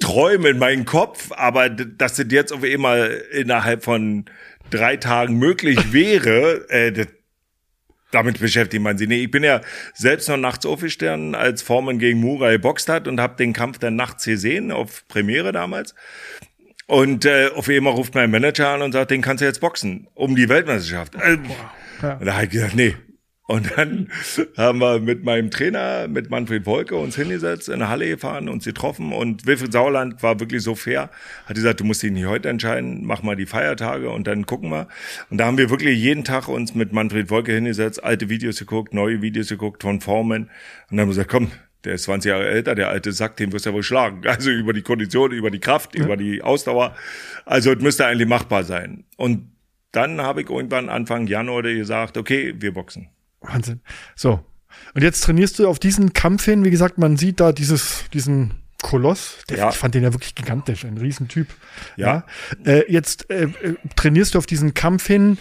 Träumen, 0.00 0.46
in 0.46 0.58
meinen 0.58 0.84
Kopf, 0.84 1.32
aber 1.32 1.70
dass 1.70 2.16
das 2.16 2.26
jetzt 2.30 2.52
auf 2.52 2.62
einmal 2.62 3.22
innerhalb 3.32 3.82
von 3.82 4.26
drei 4.68 4.98
Tagen 4.98 5.38
möglich 5.38 5.92
wäre, 5.92 6.68
äh, 6.68 6.92
das, 6.92 7.06
damit 8.12 8.38
beschäftigt 8.38 8.82
man 8.82 8.96
sich. 8.96 9.08
Nee, 9.08 9.24
ich 9.24 9.30
bin 9.30 9.42
ja 9.42 9.60
selbst 9.94 10.28
noch 10.28 10.36
nachts 10.36 10.64
aufgestanden, 10.64 11.34
als 11.34 11.62
Foreman 11.62 11.98
gegen 11.98 12.20
Murai 12.20 12.58
boxt 12.58 12.88
hat 12.88 13.08
und 13.08 13.20
habe 13.20 13.36
den 13.36 13.52
Kampf 13.52 13.78
dann 13.78 13.96
nachts 13.96 14.24
gesehen, 14.24 14.70
auf 14.70 15.06
Premiere 15.08 15.52
damals. 15.52 15.94
Und 16.86 17.24
äh, 17.24 17.48
auf 17.54 17.68
einmal 17.68 17.94
ruft 17.94 18.14
mein 18.14 18.30
Manager 18.30 18.68
an 18.68 18.82
und 18.82 18.92
sagt, 18.92 19.10
den 19.10 19.22
kannst 19.22 19.40
du 19.40 19.46
jetzt 19.46 19.60
boxen, 19.60 20.08
um 20.14 20.36
die 20.36 20.48
Weltmeisterschaft. 20.48 21.14
Äh, 21.14 21.38
ja. 22.02 22.14
Und 22.14 22.26
da 22.26 22.34
habe 22.34 22.44
ich 22.44 22.50
gesagt, 22.50 22.74
nee. 22.74 22.94
Und 23.48 23.76
dann 23.76 24.08
haben 24.56 24.78
wir 24.78 25.00
mit 25.00 25.24
meinem 25.24 25.50
Trainer, 25.50 26.06
mit 26.06 26.30
Manfred 26.30 26.64
Wolke, 26.64 26.96
uns 26.96 27.16
hingesetzt, 27.16 27.68
in 27.68 27.80
der 27.80 27.88
Halle 27.88 28.08
gefahren, 28.08 28.48
uns 28.48 28.64
getroffen 28.64 29.12
und 29.12 29.46
Wilfried 29.46 29.72
Sauerland 29.72 30.22
war 30.22 30.38
wirklich 30.38 30.62
so 30.62 30.76
fair, 30.76 31.10
hat 31.46 31.56
gesagt, 31.56 31.80
du 31.80 31.84
musst 31.84 32.02
dich 32.02 32.12
nicht 32.12 32.26
heute 32.26 32.48
entscheiden, 32.48 33.04
mach 33.04 33.22
mal 33.24 33.34
die 33.34 33.46
Feiertage 33.46 34.10
und 34.10 34.28
dann 34.28 34.46
gucken 34.46 34.70
wir. 34.70 34.86
Und 35.28 35.38
da 35.38 35.46
haben 35.46 35.58
wir 35.58 35.70
wirklich 35.70 35.98
jeden 35.98 36.22
Tag 36.22 36.46
uns 36.48 36.74
mit 36.76 36.92
Manfred 36.92 37.30
Wolke 37.30 37.52
hingesetzt, 37.52 38.02
alte 38.02 38.28
Videos 38.28 38.60
geguckt, 38.60 38.94
neue 38.94 39.22
Videos 39.22 39.48
geguckt 39.48 39.82
von 39.82 40.00
Formen 40.00 40.44
und 40.44 40.50
dann 40.90 41.00
haben 41.00 41.08
wir 41.08 41.14
gesagt, 41.14 41.30
komm, 41.30 41.50
der 41.84 41.94
ist 41.94 42.04
20 42.04 42.30
Jahre 42.30 42.48
älter, 42.48 42.76
der 42.76 42.90
alte 42.90 43.10
Sack, 43.10 43.36
den 43.36 43.52
wirst 43.52 43.66
du 43.66 43.70
ja 43.70 43.74
wohl 43.74 43.82
schlagen. 43.82 44.22
Also 44.26 44.50
über 44.50 44.72
die 44.72 44.82
Kondition, 44.82 45.32
über 45.32 45.50
die 45.50 45.58
Kraft, 45.58 45.96
ja. 45.96 46.04
über 46.04 46.16
die 46.16 46.42
Ausdauer. 46.42 46.94
Also 47.44 47.72
es 47.72 47.80
müsste 47.80 48.06
eigentlich 48.06 48.28
machbar 48.28 48.62
sein. 48.62 49.04
Und 49.16 49.50
dann 49.90 50.22
habe 50.22 50.42
ich 50.42 50.48
irgendwann 50.48 50.88
Anfang 50.88 51.26
Januar 51.26 51.62
gesagt, 51.62 52.16
okay, 52.16 52.54
wir 52.56 52.72
boxen. 52.72 53.08
Wahnsinn. 53.42 53.80
So. 54.16 54.44
Und 54.94 55.02
jetzt 55.02 55.22
trainierst 55.22 55.58
du 55.58 55.68
auf 55.68 55.78
diesen 55.78 56.12
Kampf 56.12 56.44
hin. 56.44 56.64
Wie 56.64 56.70
gesagt, 56.70 56.98
man 56.98 57.16
sieht 57.16 57.40
da 57.40 57.52
dieses, 57.52 58.04
diesen 58.12 58.54
Koloss. 58.82 59.38
Der, 59.48 59.58
ja. 59.58 59.70
Ich 59.70 59.76
fand 59.76 59.94
den 59.94 60.02
ja 60.02 60.12
wirklich 60.12 60.34
gigantisch, 60.34 60.84
ein 60.84 60.98
Riesentyp. 60.98 61.48
Ja. 61.96 62.24
ja. 62.64 62.72
Äh, 62.72 62.92
jetzt 62.92 63.30
äh, 63.30 63.44
äh 63.44 63.76
trainierst 63.96 64.34
du 64.34 64.38
auf 64.38 64.46
diesen 64.46 64.74
Kampf 64.74 65.06
hin. 65.06 65.38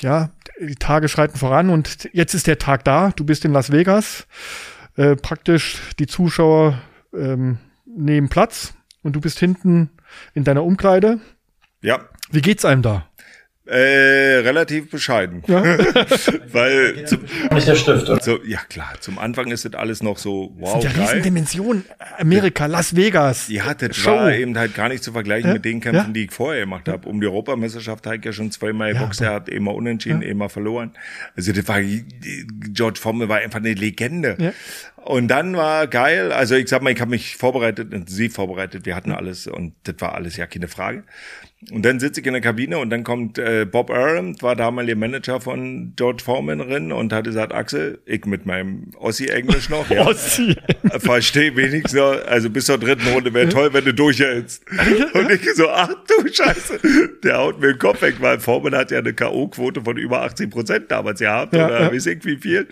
Ja, 0.00 0.30
die 0.60 0.76
Tage 0.76 1.08
schreiten 1.08 1.38
voran 1.38 1.68
und 1.68 2.08
jetzt 2.12 2.34
ist 2.34 2.46
der 2.46 2.58
Tag 2.58 2.84
da. 2.84 3.10
Du 3.16 3.24
bist 3.24 3.44
in 3.44 3.52
Las 3.52 3.72
Vegas. 3.72 4.26
Äh, 4.96 5.16
praktisch 5.16 5.78
die 5.98 6.06
Zuschauer 6.06 6.80
ähm, 7.14 7.58
nehmen 7.84 8.28
Platz 8.28 8.74
und 9.02 9.14
du 9.14 9.20
bist 9.20 9.38
hinten 9.38 9.90
in 10.34 10.44
deiner 10.44 10.64
Umkleide. 10.64 11.20
Ja. 11.82 12.00
Wie 12.30 12.42
geht's 12.42 12.64
einem 12.64 12.82
da? 12.82 13.09
Äh, 13.70 14.38
relativ 14.40 14.90
bescheiden. 14.90 15.44
Ja. 15.46 15.62
Weil 16.52 17.04
zum, 17.06 17.20
Nicht 17.54 17.68
der 17.68 17.76
Stift, 17.76 18.08
oder? 18.08 18.20
so, 18.20 18.42
ja 18.44 18.58
klar, 18.68 18.94
zum 18.98 19.16
Anfang 19.20 19.52
ist 19.52 19.64
das 19.64 19.74
alles 19.74 20.02
noch 20.02 20.18
so, 20.18 20.52
wow, 20.58 20.72
sind 20.72 20.82
ja 20.82 20.90
riesen 21.00 21.14
geil. 21.14 21.22
Dimensionen. 21.22 21.84
Amerika, 22.18 22.66
Las 22.66 22.96
Vegas. 22.96 23.46
Ja, 23.48 23.72
das 23.74 23.96
Show. 23.96 24.10
war 24.10 24.32
eben 24.34 24.58
halt 24.58 24.74
gar 24.74 24.88
nicht 24.88 25.04
zu 25.04 25.12
vergleichen 25.12 25.48
Ja, 25.48 25.54
mit 25.54 25.64
den 25.64 25.80
Kämpfen, 25.80 26.06
ja. 26.08 26.12
die 26.12 26.24
ich 26.24 26.32
vorher 26.32 26.62
gemacht 26.62 26.88
habe. 26.88 27.08
Um 27.08 27.20
die 27.20 27.28
Europameisterschaft 27.28 28.06
habe 28.06 28.16
ich 28.16 28.24
ja 28.24 28.32
schon 28.32 28.50
zweimal 28.50 28.88
Ja, 28.88 28.98
geboxt, 28.98 29.20
er 29.20 29.34
hat 29.34 29.48
immer 29.48 29.72
unentschieden, 29.72 30.22
immer 30.22 30.48
verloren. 30.48 30.90
Also 31.36 31.52
das 31.52 31.68
war, 31.68 31.80
George 31.80 32.98
Foreman 33.00 33.28
war 33.28 33.38
einfach 33.38 33.60
eine 33.60 33.74
Legende. 33.74 34.36
Ja. 34.40 34.52
Und 34.96 35.28
dann 35.28 35.56
war 35.56 35.86
geil, 35.86 36.32
also 36.32 36.56
ich 36.56 36.68
sag 36.68 36.82
mal, 36.82 36.92
ich 36.92 37.00
habe 37.00 37.10
mich 37.10 37.36
vorbereitet, 37.36 37.94
intensiv 37.94 38.34
vorbereitet, 38.34 38.84
wir 38.84 38.94
hatten 38.96 39.12
alles 39.12 39.46
und 39.46 39.74
das 39.84 39.94
war 39.98 40.14
alles 40.14 40.36
ja 40.36 40.46
keine 40.46 40.68
Frage. 40.68 41.04
Und 41.70 41.84
dann 41.84 42.00
sitze 42.00 42.22
ich 42.22 42.26
in 42.26 42.32
der 42.32 42.40
Kabine 42.40 42.78
und 42.78 42.88
dann 42.88 43.04
kommt 43.04 43.36
äh, 43.38 43.66
Bob 43.70 43.90
Arum, 43.90 44.40
war 44.40 44.56
damaliger 44.56 44.96
Manager 44.96 45.42
von 45.42 45.92
George 45.94 46.22
Foreman 46.24 46.58
drin 46.58 46.90
und 46.90 47.12
hat 47.12 47.24
gesagt, 47.24 47.52
Axel, 47.52 48.00
ich 48.06 48.24
mit 48.24 48.46
meinem 48.46 48.92
Ossi-Englisch 48.96 49.68
noch, 49.68 49.88
ja, 49.90 50.06
Ossi. 50.06 50.56
verstehe 51.00 51.54
wenigstens, 51.56 51.92
noch, 51.92 52.18
also 52.26 52.48
bis 52.48 52.64
zur 52.64 52.78
dritten 52.78 53.06
Runde 53.08 53.34
wäre 53.34 53.50
toll, 53.50 53.74
wenn 53.74 53.84
du 53.84 53.92
durchhältst. 53.92 54.64
Und 55.12 55.30
ich 55.30 55.52
so, 55.54 55.68
ach 55.68 55.92
du 56.08 56.26
Scheiße, 56.32 56.80
der 57.22 57.36
haut 57.36 57.60
mir 57.60 57.74
den 57.74 57.78
Kopf 57.78 58.00
weg, 58.00 58.14
weil 58.20 58.40
Foreman 58.40 58.74
hat 58.74 58.90
ja 58.90 59.00
eine 59.00 59.12
K.O.-Quote 59.12 59.84
von 59.84 59.98
über 59.98 60.22
80 60.22 60.50
Prozent 60.50 60.90
damals 60.90 61.20
gehabt, 61.20 61.54
Ja, 61.54 61.66
oder 61.66 61.82
ja. 61.82 61.92
weiß 61.92 62.06
ich 62.06 62.24
wie 62.24 62.38
viel. 62.38 62.68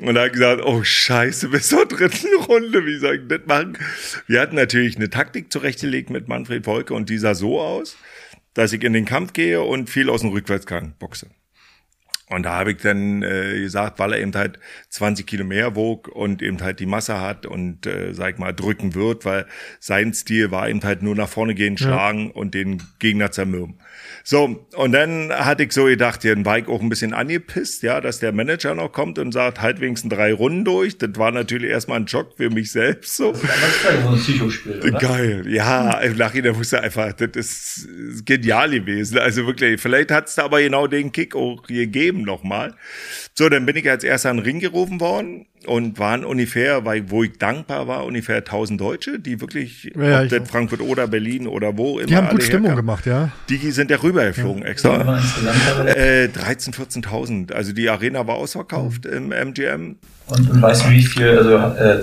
Und 0.00 0.14
da 0.14 0.22
hat 0.22 0.32
gesagt, 0.32 0.62
oh 0.64 0.82
Scheiße, 0.82 1.48
bis 1.50 1.68
zur 1.68 1.84
dritten 1.86 2.34
Runde, 2.48 2.86
wie 2.86 2.96
soll 2.96 3.16
ich 3.16 3.28
das 3.28 3.40
machen? 3.46 3.76
Wir 4.26 4.40
hatten 4.40 4.56
natürlich 4.56 4.96
eine 4.96 5.10
Taktik 5.10 5.52
zurechtgelegt 5.52 6.08
mit 6.08 6.26
Manfred 6.26 6.64
Volke 6.64 6.94
und 6.94 7.10
die 7.10 7.18
sah 7.18 7.34
so 7.34 7.60
aus, 7.60 7.96
dass 8.54 8.72
ich 8.72 8.82
in 8.82 8.92
den 8.92 9.04
Kampf 9.04 9.32
gehe 9.32 9.62
und 9.62 9.90
viel 9.90 10.08
aus 10.08 10.22
dem 10.22 10.30
Rückwärtsgang 10.30 10.94
boxe. 10.98 11.28
Und 12.30 12.44
da 12.44 12.58
habe 12.58 12.72
ich 12.72 12.78
dann 12.78 13.22
äh, 13.22 13.60
gesagt, 13.60 13.98
weil 13.98 14.14
er 14.14 14.20
eben 14.20 14.34
halt 14.34 14.58
20 14.94 15.26
Kilo 15.26 15.44
mehr 15.44 15.74
wog 15.74 16.06
und 16.06 16.40
eben 16.40 16.62
halt 16.62 16.78
die 16.78 16.86
Masse 16.86 17.20
hat 17.20 17.46
und, 17.46 17.84
äh, 17.84 18.14
sag 18.14 18.34
ich 18.34 18.38
mal, 18.38 18.52
drücken 18.52 18.94
wird, 18.94 19.24
weil 19.24 19.44
sein 19.80 20.14
Stil 20.14 20.52
war 20.52 20.68
eben 20.68 20.84
halt 20.84 21.02
nur 21.02 21.16
nach 21.16 21.28
vorne 21.28 21.56
gehen, 21.56 21.76
schlagen 21.76 22.30
und 22.30 22.54
den 22.54 22.80
Gegner 23.00 23.32
zermürben. 23.32 23.80
So, 24.22 24.64
und 24.76 24.92
dann 24.92 25.32
hatte 25.32 25.64
ich 25.64 25.72
so 25.72 25.86
gedacht, 25.86 26.22
ja, 26.22 26.32
dann 26.34 26.44
war 26.44 26.58
ich 26.58 26.68
auch 26.68 26.80
ein 26.80 26.88
bisschen 26.88 27.12
angepisst, 27.12 27.82
ja, 27.82 28.00
dass 28.00 28.20
der 28.20 28.30
Manager 28.32 28.76
noch 28.76 28.92
kommt 28.92 29.18
und 29.18 29.32
sagt, 29.32 29.60
halt 29.60 29.80
wenigstens 29.80 30.14
drei 30.14 30.32
Runden 30.32 30.64
durch. 30.64 30.96
Das 30.96 31.10
war 31.16 31.32
natürlich 31.32 31.70
erstmal 31.70 31.98
ein 31.98 32.06
Schock 32.06 32.36
für 32.36 32.48
mich 32.48 32.70
selbst 32.70 33.16
so. 33.16 33.32
Das 33.32 33.42
ist 33.42 33.50
ja 33.84 34.00
so 34.00 34.08
ein 34.10 34.16
Psychospiel, 34.16 34.80
oder? 34.80 34.98
Geil, 34.98 35.44
ja, 35.48 35.98
im 36.00 36.16
Nachhinein 36.16 36.56
wusste 36.56 36.80
einfach, 36.80 37.12
das 37.12 37.36
ist 37.36 38.24
genial 38.24 38.70
gewesen. 38.70 39.18
Also 39.18 39.44
wirklich, 39.46 39.80
vielleicht 39.80 40.12
hat 40.12 40.28
es 40.28 40.36
da 40.36 40.44
aber 40.44 40.62
genau 40.62 40.86
den 40.86 41.10
Kick 41.10 41.34
auch 41.34 41.64
gegeben 41.64 42.22
nochmal. 42.22 42.74
So, 43.34 43.48
dann 43.48 43.66
bin 43.66 43.76
ich 43.76 43.90
als 43.90 44.04
erster 44.04 44.30
in 44.30 44.36
den 44.36 44.44
Ring 44.44 44.60
gerufen 44.60 44.83
worden 45.00 45.46
und 45.66 45.98
waren 45.98 46.24
ungefähr, 46.24 46.84
weil, 46.84 47.10
wo 47.10 47.22
ich 47.24 47.38
dankbar 47.38 47.88
war, 47.88 48.04
ungefähr 48.04 48.36
1000 48.38 48.80
Deutsche, 48.80 49.18
die 49.18 49.40
wirklich, 49.40 49.90
Ja, 49.96 50.02
ja, 50.04 50.22
ob 50.22 50.28
das. 50.28 50.50
Frankfurt 50.50 50.80
oder 50.80 51.06
Berlin 51.08 51.46
oder 51.46 51.76
wo 51.78 51.98
immer 51.98 52.06
Die 52.06 52.16
haben 52.16 52.26
alle 52.26 52.34
gut 52.36 52.42
Stimmung 52.44 52.64
herkamen. 52.66 52.86
gemacht, 52.86 53.06
ja. 53.06 53.30
Die 53.48 53.56
sind 53.70 53.90
ja 53.90 53.96
rübergeflogen 54.02 54.62
extra. 54.64 54.96
Aber 55.00 55.16
insgesamt 55.18 55.56
aber- 55.70 55.96
Äh, 55.96 56.28
13, 56.28 56.72
14.000. 56.74 57.52
Also 57.52 57.72
die 57.72 57.88
Arena 57.88 58.26
war 58.26 58.36
Mhm. 58.36 58.42
ausverkauft 58.42 59.06
im 59.06 59.32
MGM. 59.32 59.96
Und, 60.26 60.50
und 60.50 60.62
weißt 60.62 60.86
du, 60.86 60.90
wie 60.90 61.02
viel 61.02 61.28
also, 61.28 61.56
äh, 61.56 62.02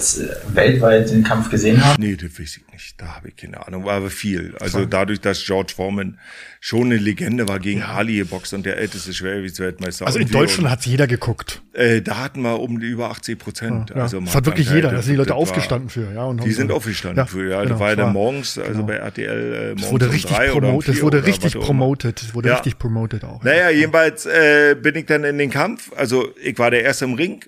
weltweit 0.53 1.09
den 1.09 1.23
Kampf 1.23 1.49
gesehen 1.49 1.83
haben? 1.83 2.01
Nee, 2.01 2.15
das 2.15 2.39
weiß 2.39 2.57
ich 2.57 2.71
nicht. 2.71 2.93
Da 3.01 3.15
habe 3.15 3.29
ich 3.29 3.35
keine 3.35 3.65
Ahnung. 3.65 3.83
War 3.83 3.95
aber 3.95 4.11
viel. 4.11 4.53
Also 4.59 4.85
dadurch, 4.85 5.19
dass 5.21 5.43
George 5.43 5.73
Foreman 5.75 6.19
schon 6.59 6.85
eine 6.85 6.97
Legende 6.97 7.47
war 7.47 7.57
gegen 7.59 7.81
Ali 7.81 8.17
geboxt 8.17 8.53
und 8.53 8.63
der 8.65 8.77
älteste 8.77 9.11
Schwergewichtsweltmeister. 9.13 10.05
Also 10.05 10.19
in 10.19 10.29
Deutschland 10.29 10.69
hat 10.69 10.85
jeder 10.85 11.07
geguckt. 11.07 11.63
Äh, 11.73 12.01
da 12.03 12.17
hatten 12.19 12.41
wir 12.43 12.59
um 12.59 12.79
die 12.79 12.85
über 12.87 13.09
80 13.09 13.39
Prozent. 13.39 13.89
Ja, 13.89 13.95
also 14.03 14.19
das 14.19 14.35
hat 14.35 14.45
wirklich 14.45 14.69
jeder. 14.69 14.91
Da 14.91 15.01
sind 15.01 15.13
die 15.13 15.17
Leute 15.17 15.29
das 15.29 15.35
war- 15.37 15.41
aufgestanden 15.41 15.89
für. 15.89 16.13
Ja, 16.13 16.25
und 16.25 16.43
Die 16.43 16.51
so- 16.51 16.57
sind 16.57 16.71
aufgestanden 16.71 17.17
Ja, 17.17 17.25
für, 17.25 17.49
ja. 17.49 17.59
genau, 17.61 17.71
das 17.71 17.79
war 17.79 17.89
ja 17.89 17.95
dann 17.95 18.13
morgens, 18.13 18.59
also 18.59 18.71
genau. 18.73 18.85
bei 18.85 18.93
RTL 18.97 19.53
äh, 19.53 19.65
morgens 19.69 19.81
Das 19.81 19.91
wurde 19.91 20.05
um 20.05 20.11
richtig 20.11 20.31
drei 20.31 20.51
oder 20.53 20.55
um 20.55 20.61
promotet. 20.73 20.87
Das 20.95 21.01
wurde 21.01 21.17
oder 21.17 21.25
richtig 21.27 21.53
promotet. 21.55 22.21
Das 22.23 22.33
wurde 22.35 22.49
Ja. 22.49 22.53
richtig 22.55 22.77
promotet 22.77 23.23
auch. 23.23 23.43
Naja, 23.43 23.71
jedenfalls 23.71 24.27
äh, 24.27 24.75
bin 24.79 24.95
ich 24.95 25.07
dann 25.07 25.23
in 25.23 25.39
den 25.39 25.49
Kampf. 25.49 25.91
Also 25.95 26.29
ich 26.43 26.59
war 26.59 26.69
der 26.69 26.83
Erste 26.83 27.05
im 27.05 27.15
Ring. 27.15 27.43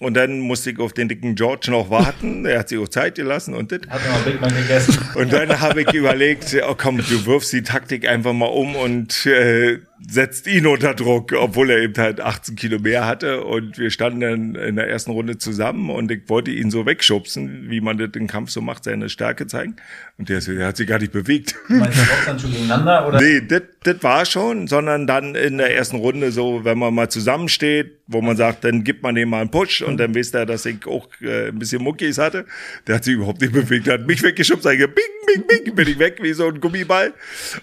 Und 0.00 0.14
dann 0.14 0.38
musste 0.38 0.70
ich 0.70 0.78
auf 0.78 0.92
den 0.92 1.08
dicken 1.08 1.34
George 1.34 1.70
noch 1.70 1.90
warten. 1.90 2.46
Er 2.46 2.60
hat 2.60 2.68
sich 2.68 2.78
auch 2.78 2.88
Zeit 2.88 3.16
gelassen 3.16 3.54
und 3.54 3.72
das. 3.72 3.80
Hat 3.88 4.00
noch 4.08 4.24
Big 4.24 4.40
Mac 4.40 4.56
gegessen. 4.56 4.96
Und 5.16 5.32
dann 5.32 5.60
habe 5.60 5.82
ich 5.82 5.92
überlegt, 5.92 6.56
oh 6.68 6.74
komm, 6.76 6.98
du 6.98 7.26
wirfst 7.26 7.52
die 7.52 7.62
Taktik 7.62 8.06
einfach 8.06 8.32
mal 8.32 8.46
um 8.46 8.76
und 8.76 9.26
äh, 9.26 9.80
setzt 10.06 10.46
ihn 10.46 10.66
unter 10.66 10.94
Druck, 10.94 11.32
obwohl 11.32 11.70
er 11.70 11.78
eben 11.78 11.94
halt 11.96 12.20
18 12.20 12.56
Kilo 12.56 12.78
mehr 12.78 13.06
hatte. 13.06 13.44
Und 13.44 13.78
wir 13.78 13.90
standen 13.90 14.20
dann 14.20 14.54
in 14.54 14.76
der 14.76 14.88
ersten 14.88 15.10
Runde 15.10 15.38
zusammen 15.38 15.90
und 15.90 16.10
ich 16.10 16.28
wollte 16.28 16.50
ihn 16.50 16.70
so 16.70 16.86
wegschubsen, 16.86 17.70
wie 17.70 17.80
man 17.80 17.98
das 17.98 18.10
im 18.14 18.26
Kampf 18.26 18.50
so 18.50 18.60
macht, 18.60 18.84
seine 18.84 19.08
Stärke 19.08 19.46
zeigen. 19.46 19.76
Und 20.16 20.28
der, 20.28 20.40
der 20.40 20.68
hat 20.68 20.76
sich 20.76 20.86
gar 20.86 20.98
nicht 20.98 21.12
bewegt. 21.12 21.56
Meinst 21.68 21.98
du 21.98 22.06
Boxhandschuhe 22.06 22.50
gegeneinander? 22.50 23.08
Oder? 23.08 23.20
Nee, 23.20 23.40
das 23.40 23.62
das 23.84 24.02
war 24.02 24.24
schon, 24.26 24.66
sondern 24.66 25.06
dann 25.06 25.34
in 25.34 25.58
der 25.58 25.74
ersten 25.74 25.96
Runde 25.96 26.32
so, 26.32 26.64
wenn 26.64 26.78
man 26.78 26.94
mal 26.94 27.08
zusammensteht, 27.08 27.92
wo 28.06 28.20
man 28.20 28.36
sagt, 28.36 28.64
dann 28.64 28.84
gibt 28.84 29.02
man 29.02 29.14
dem 29.14 29.28
mal 29.28 29.40
einen 29.40 29.50
Push 29.50 29.82
und 29.82 29.98
dann 29.98 30.14
wisst 30.14 30.34
er, 30.34 30.46
dass 30.46 30.66
ich 30.66 30.86
auch 30.86 31.08
äh, 31.20 31.48
ein 31.48 31.58
bisschen 31.58 31.82
Muckis 31.82 32.18
hatte. 32.18 32.44
Der 32.86 32.96
hat 32.96 33.04
sich 33.04 33.14
überhaupt 33.14 33.40
nicht 33.40 33.52
bewegt, 33.52 33.88
hat 33.88 34.06
mich 34.06 34.22
weggeschubst, 34.22 34.64
sage 34.64 34.84
ich, 34.84 34.94
bing, 34.94 35.44
bing, 35.46 35.64
bing, 35.64 35.74
bin 35.74 35.88
ich 35.88 35.98
weg 35.98 36.18
wie 36.20 36.32
so 36.32 36.48
ein 36.48 36.60
Gummiball. 36.60 37.14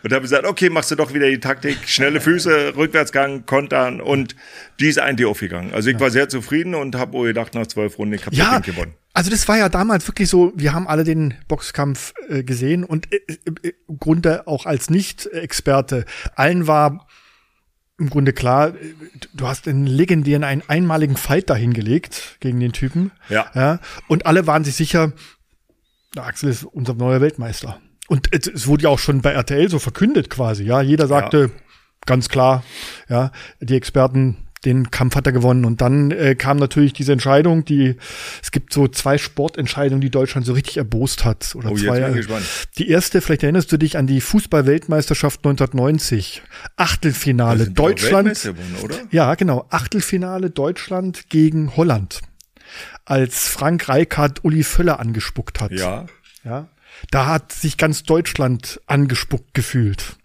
Und 0.03 0.13
habe 0.13 0.21
gesagt, 0.21 0.45
okay, 0.45 0.69
machst 0.69 0.91
du 0.91 0.95
doch 0.95 1.13
wieder 1.13 1.27
die 1.29 1.39
Taktik, 1.39 1.77
schnelle 1.85 2.21
Füße, 2.25 2.75
Rückwärtsgang, 2.75 3.45
Kontern 3.45 4.01
und 4.01 4.35
die 4.79 4.87
ist 4.87 4.99
eigentlich 4.99 5.27
aufgegangen. 5.27 5.73
Also 5.73 5.89
ich 5.89 5.99
war 5.99 6.09
sehr 6.09 6.27
zufrieden 6.27 6.73
und 6.75 6.95
habe 6.95 7.21
gedacht, 7.21 7.53
nach 7.53 7.67
zwölf 7.67 7.97
Runden, 7.99 8.15
ich 8.15 8.25
habe 8.25 8.35
Ja, 8.35 8.55
das 8.55 8.63
Ding 8.63 8.73
gewonnen. 8.73 8.93
also 9.13 9.29
das 9.29 9.47
war 9.47 9.57
ja 9.57 9.69
damals 9.69 10.07
wirklich 10.07 10.27
so, 10.27 10.51
wir 10.55 10.73
haben 10.73 10.87
alle 10.87 11.03
den 11.03 11.35
Boxkampf 11.47 12.13
äh, 12.27 12.43
gesehen 12.43 12.83
und 12.83 13.13
äh, 13.13 13.17
äh, 13.63 13.73
im 13.87 13.99
Grunde 13.99 14.47
auch 14.47 14.65
als 14.65 14.89
Nicht-Experte, 14.89 16.05
allen 16.35 16.65
war 16.67 17.07
im 17.97 18.09
Grunde 18.09 18.33
klar, 18.33 18.69
äh, 18.69 18.93
du 19.33 19.47
hast 19.47 19.67
einen 19.67 19.85
legendären, 19.87 20.43
einen 20.43 20.63
einmaligen 20.67 21.17
Fight 21.17 21.49
dahingelegt 21.49 22.37
gegen 22.39 22.59
den 22.59 22.73
Typen. 22.73 23.11
Ja. 23.29 23.45
ja. 23.53 23.79
Und 24.07 24.25
alle 24.25 24.47
waren 24.47 24.63
sich 24.63 24.75
sicher, 24.75 25.13
der 26.15 26.25
Axel 26.25 26.49
ist 26.49 26.63
unser 26.63 26.95
neuer 26.95 27.21
Weltmeister. 27.21 27.79
Und 28.07 28.29
es, 28.33 28.47
es 28.47 28.67
wurde 28.67 28.83
ja 28.83 28.89
auch 28.89 28.99
schon 28.99 29.21
bei 29.21 29.31
RTL 29.31 29.69
so 29.69 29.79
verkündet 29.79 30.29
quasi, 30.29 30.63
ja. 30.63 30.81
Jeder 30.81 31.07
sagte 31.07 31.51
ganz 32.05 32.29
klar, 32.29 32.63
ja, 33.09 33.31
die 33.59 33.75
Experten, 33.75 34.37
den 34.63 34.89
Kampf 34.89 35.15
hat 35.15 35.27
er 35.27 35.31
gewonnen. 35.31 35.63
Und 35.63 35.81
dann 35.81 36.09
äh, 36.09 36.33
kam 36.33 36.57
natürlich 36.57 36.91
diese 36.93 37.11
Entscheidung, 37.13 37.65
die, 37.65 37.95
es 38.41 38.51
gibt 38.51 38.73
so 38.73 38.87
zwei 38.87 39.17
Sportentscheidungen, 39.19 40.01
die 40.01 40.09
Deutschland 40.09 40.45
so 40.47 40.53
richtig 40.53 40.77
erbost 40.77 41.23
hat. 41.23 41.53
Oder 41.55 41.69
Oh, 41.69 41.75
jetzt 41.75 41.85
zwei. 41.85 41.99
bin 41.99 42.09
ich 42.11 42.15
gespannt. 42.17 42.45
Die 42.79 42.89
erste, 42.89 43.21
vielleicht 43.21 43.43
erinnerst 43.43 43.71
du 43.71 43.77
dich 43.77 43.95
an 43.97 44.07
die 44.07 44.21
Fußball-Weltmeisterschaft 44.21 45.39
1990. 45.45 46.41
Achtelfinale 46.77 47.69
Deutschland. 47.69 48.53
Oder? 48.83 48.95
Ja, 49.11 49.35
genau. 49.35 49.67
Achtelfinale 49.69 50.49
Deutschland 50.49 51.29
gegen 51.29 51.75
Holland. 51.75 52.21
Als 53.05 53.47
Frank 53.47 53.87
Reichardt 53.87 54.43
Uli 54.43 54.63
Völler 54.63 54.99
angespuckt 54.99 55.61
hat. 55.61 55.71
Ja. 55.71 56.07
Ja. 56.43 56.67
Da 57.11 57.27
hat 57.27 57.51
sich 57.51 57.77
ganz 57.77 58.03
Deutschland 58.03 58.79
angespuckt 58.87 59.53
gefühlt. 59.53 60.15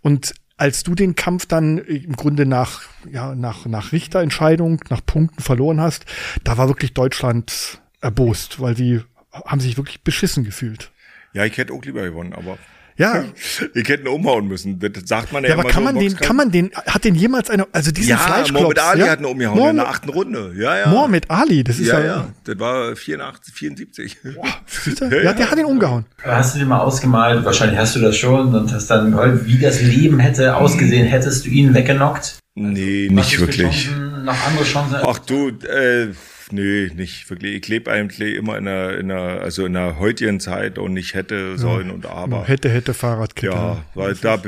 Und 0.00 0.32
als 0.60 0.82
du 0.82 0.94
den 0.94 1.14
Kampf 1.14 1.46
dann 1.46 1.78
im 1.78 2.14
Grunde 2.16 2.44
nach, 2.44 2.82
ja, 3.10 3.34
nach, 3.34 3.64
nach 3.64 3.92
Richterentscheidung, 3.92 4.82
nach 4.90 5.00
Punkten 5.04 5.40
verloren 5.42 5.80
hast, 5.80 6.04
da 6.44 6.58
war 6.58 6.68
wirklich 6.68 6.92
Deutschland 6.92 7.80
erbost, 8.02 8.60
weil 8.60 8.76
sie 8.76 9.00
haben 9.32 9.60
sich 9.60 9.78
wirklich 9.78 10.02
beschissen 10.02 10.44
gefühlt. 10.44 10.90
Ja, 11.32 11.46
ich 11.46 11.56
hätte 11.56 11.72
auch 11.72 11.82
lieber 11.82 12.02
gewonnen, 12.02 12.34
aber 12.34 12.58
Ja, 12.96 13.24
ich 13.74 13.88
hätte 13.88 14.02
ihn 14.02 14.08
umhauen 14.08 14.46
müssen. 14.48 14.78
Das 14.78 14.90
sagt 15.06 15.32
man 15.32 15.42
ja, 15.42 15.50
ja 15.50 15.54
aber 15.54 15.64
immer 15.64 15.72
kann 15.72 15.82
so 15.82 15.92
man 15.92 15.98
den, 15.98 16.16
kann 16.16 16.36
man 16.36 16.50
den, 16.50 16.70
hat 16.74 17.04
den 17.04 17.14
jemals 17.14 17.50
einer, 17.50 17.66
also 17.72 17.90
diesen 17.90 18.10
Ja, 18.10 18.16
Fleischklops, 18.18 18.62
Mohamed 18.62 18.78
Ali 18.78 19.00
ja? 19.00 19.08
hat 19.08 19.20
ihn 19.20 19.24
umgehauen 19.26 19.56
in 19.56 19.62
Mohamed, 19.62 19.82
der 19.82 19.88
achten 19.88 20.08
Runde. 20.10 20.52
Ja, 20.56 20.78
ja. 20.78 20.86
Mohamed 20.88 21.30
Ali, 21.30 21.64
das 21.64 21.78
ist 21.78 21.88
ja, 21.88 22.00
ja, 22.00 22.06
ja. 22.06 22.28
Das 22.44 22.58
war 22.58 22.96
84, 22.96 23.54
74. 23.54 24.16
Siehst 24.66 25.00
du? 25.00 25.04
Ja, 25.06 25.22
Ja, 25.22 25.32
der 25.32 25.50
hat 25.50 25.58
ihn 25.58 25.64
umgehauen. 25.64 26.04
Hast 26.22 26.54
du 26.54 26.58
dir 26.58 26.66
mal 26.66 26.80
ausgemalt, 26.80 27.44
wahrscheinlich 27.44 27.78
hast 27.78 27.96
du 27.96 28.00
das 28.00 28.16
schon 28.16 28.54
und 28.54 28.72
hast 28.72 28.88
dann 28.88 29.10
gehört, 29.12 29.46
wie 29.46 29.58
das 29.58 29.80
Leben 29.82 30.18
hätte 30.18 30.56
ausgesehen, 30.56 31.06
hättest 31.06 31.46
du 31.46 31.50
ihn 31.50 31.74
weggenockt? 31.74 32.38
Nee, 32.54 33.08
Was 33.12 33.26
nicht 33.26 33.40
wirklich. 33.40 33.86
Chancen, 33.86 34.24
noch 34.24 34.46
andere 34.46 34.64
Chancen. 34.64 34.96
Ach 35.02 35.18
du, 35.20 35.48
äh, 35.48 36.08
nee, 36.52 36.90
nicht 36.94 37.28
wirklich. 37.30 37.54
Ich 37.54 37.68
lebe 37.68 37.90
eigentlich 37.90 38.36
immer 38.36 38.58
in 38.58 38.68
einer, 38.68 38.96
in 38.96 39.10
einer, 39.10 39.40
also 39.40 39.66
in 39.66 39.76
einer 39.76 39.98
heutigen 39.98 40.40
Zeit 40.40 40.78
und 40.78 40.92
nicht 40.92 41.14
hätte, 41.14 41.58
sollen 41.58 41.90
und 41.90 42.06
aber. 42.06 42.46
Hätte, 42.46 42.68
hätte 42.68 42.94
Fahrradkette. 42.94 43.54
Ja, 43.54 43.84
weil 43.94 44.14
da, 44.14 44.40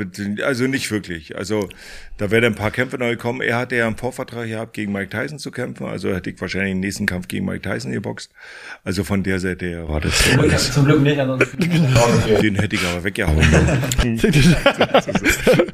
also 0.43 0.67
nicht 0.67 0.91
wirklich. 0.91 1.37
Also 1.37 1.69
da 2.17 2.29
wären 2.31 2.45
ein 2.45 2.55
paar 2.55 2.71
Kämpfe 2.71 2.97
neu 2.97 3.11
gekommen. 3.11 3.41
Er 3.41 3.57
hatte 3.57 3.75
ja 3.75 3.87
einen 3.87 3.97
Vorvertrag 3.97 4.47
gehabt, 4.47 4.73
gegen 4.73 4.91
Mike 4.91 5.09
Tyson 5.09 5.39
zu 5.39 5.49
kämpfen. 5.51 5.87
Also 5.87 6.13
hätte 6.13 6.29
ich 6.29 6.39
wahrscheinlich 6.39 6.73
den 6.73 6.79
nächsten 6.79 7.05
Kampf 7.05 7.27
gegen 7.27 7.45
Mike 7.45 7.61
Tyson 7.67 7.91
geboxt. 7.91 8.31
Also 8.83 9.03
von 9.03 9.23
der 9.23 9.39
Seite 9.39 9.65
her 9.65 9.89
war 9.89 9.99
das. 9.99 10.71
Zum 10.73 10.85
Glück 10.85 11.01
nicht, 11.01 11.19
ansonsten. 11.19 11.57
Den 12.41 12.55
hätte 12.55 12.75
ich 12.75 12.85
aber 12.85 13.03
weggehauen. 13.03 13.41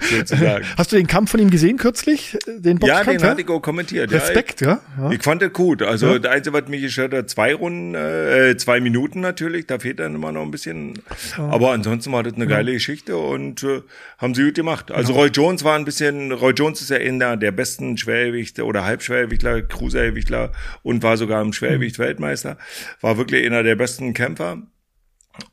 sozusagen. 0.10 0.66
Hast 0.78 0.92
du 0.92 0.96
den 0.96 1.08
Kampf 1.08 1.32
von 1.32 1.40
ihm 1.40 1.50
gesehen 1.50 1.78
kürzlich? 1.78 2.38
Den 2.48 2.78
Ja, 2.84 2.96
Boxkampf? 2.98 3.18
den 3.22 3.30
hatte 3.30 3.42
ich 3.42 3.50
auch 3.50 3.60
kommentiert. 3.62 4.12
Respekt, 4.12 4.62
ja. 4.62 4.68
Ja, 4.68 4.82
ja. 5.04 5.10
ich, 5.12 5.18
ich 5.18 5.24
fand 5.24 5.42
das 5.42 5.54
gut. 5.54 5.82
Also 5.82 6.08
Ja. 6.08 6.20
das 6.20 6.32
Einzige, 6.32 6.54
was 6.62 6.68
mich 6.68 6.82
gestört 6.82 7.14
hat, 7.14 7.30
zwei 7.30 7.54
Runden, 7.54 7.96
äh, 7.96 8.56
zwei 8.58 8.80
Minuten 8.80 9.20
natürlich. 9.20 9.68
Da 9.68 9.80
fehlt 9.80 10.00
dann 10.00 10.16
immer 10.16 10.32
noch 10.32 10.44
ein 10.44 10.52
bisschen. 10.52 11.00
Aber 11.38 11.72
ansonsten 11.72 12.12
war 12.12 12.24
das 12.24 12.34
eine 12.34 12.48
geile 12.48 12.74
Geschichte 12.74 13.18
und 13.18 13.64
äh, 13.64 13.82
haben 14.18 14.34
sie 14.36 14.44
gut 14.46 14.56
gemacht. 14.56 14.92
Also 14.92 15.14
Roy 15.14 15.30
Jones 15.30 15.64
war 15.64 15.76
ein 15.78 15.86
bisschen, 15.86 16.29
Roy 16.32 16.54
Jones 16.54 16.82
ist 16.82 16.90
ja 16.90 16.98
einer 16.98 17.38
der 17.38 17.52
besten 17.52 17.98
Schwergewichte 17.98 18.66
oder 18.66 18.86
Halbschwergewichtler, 18.86 19.62
Cruisergewichtler 19.64 20.52
und 20.84 21.04
war 21.04 21.18
sogar 21.18 21.42
im 21.42 21.54
Schwergewicht 21.54 22.00
Weltmeister. 22.00 22.58
War 23.02 23.18
wirklich 23.18 23.46
einer 23.46 23.64
der 23.64 23.76
besten 23.76 24.14
Kämpfer. 24.14 24.64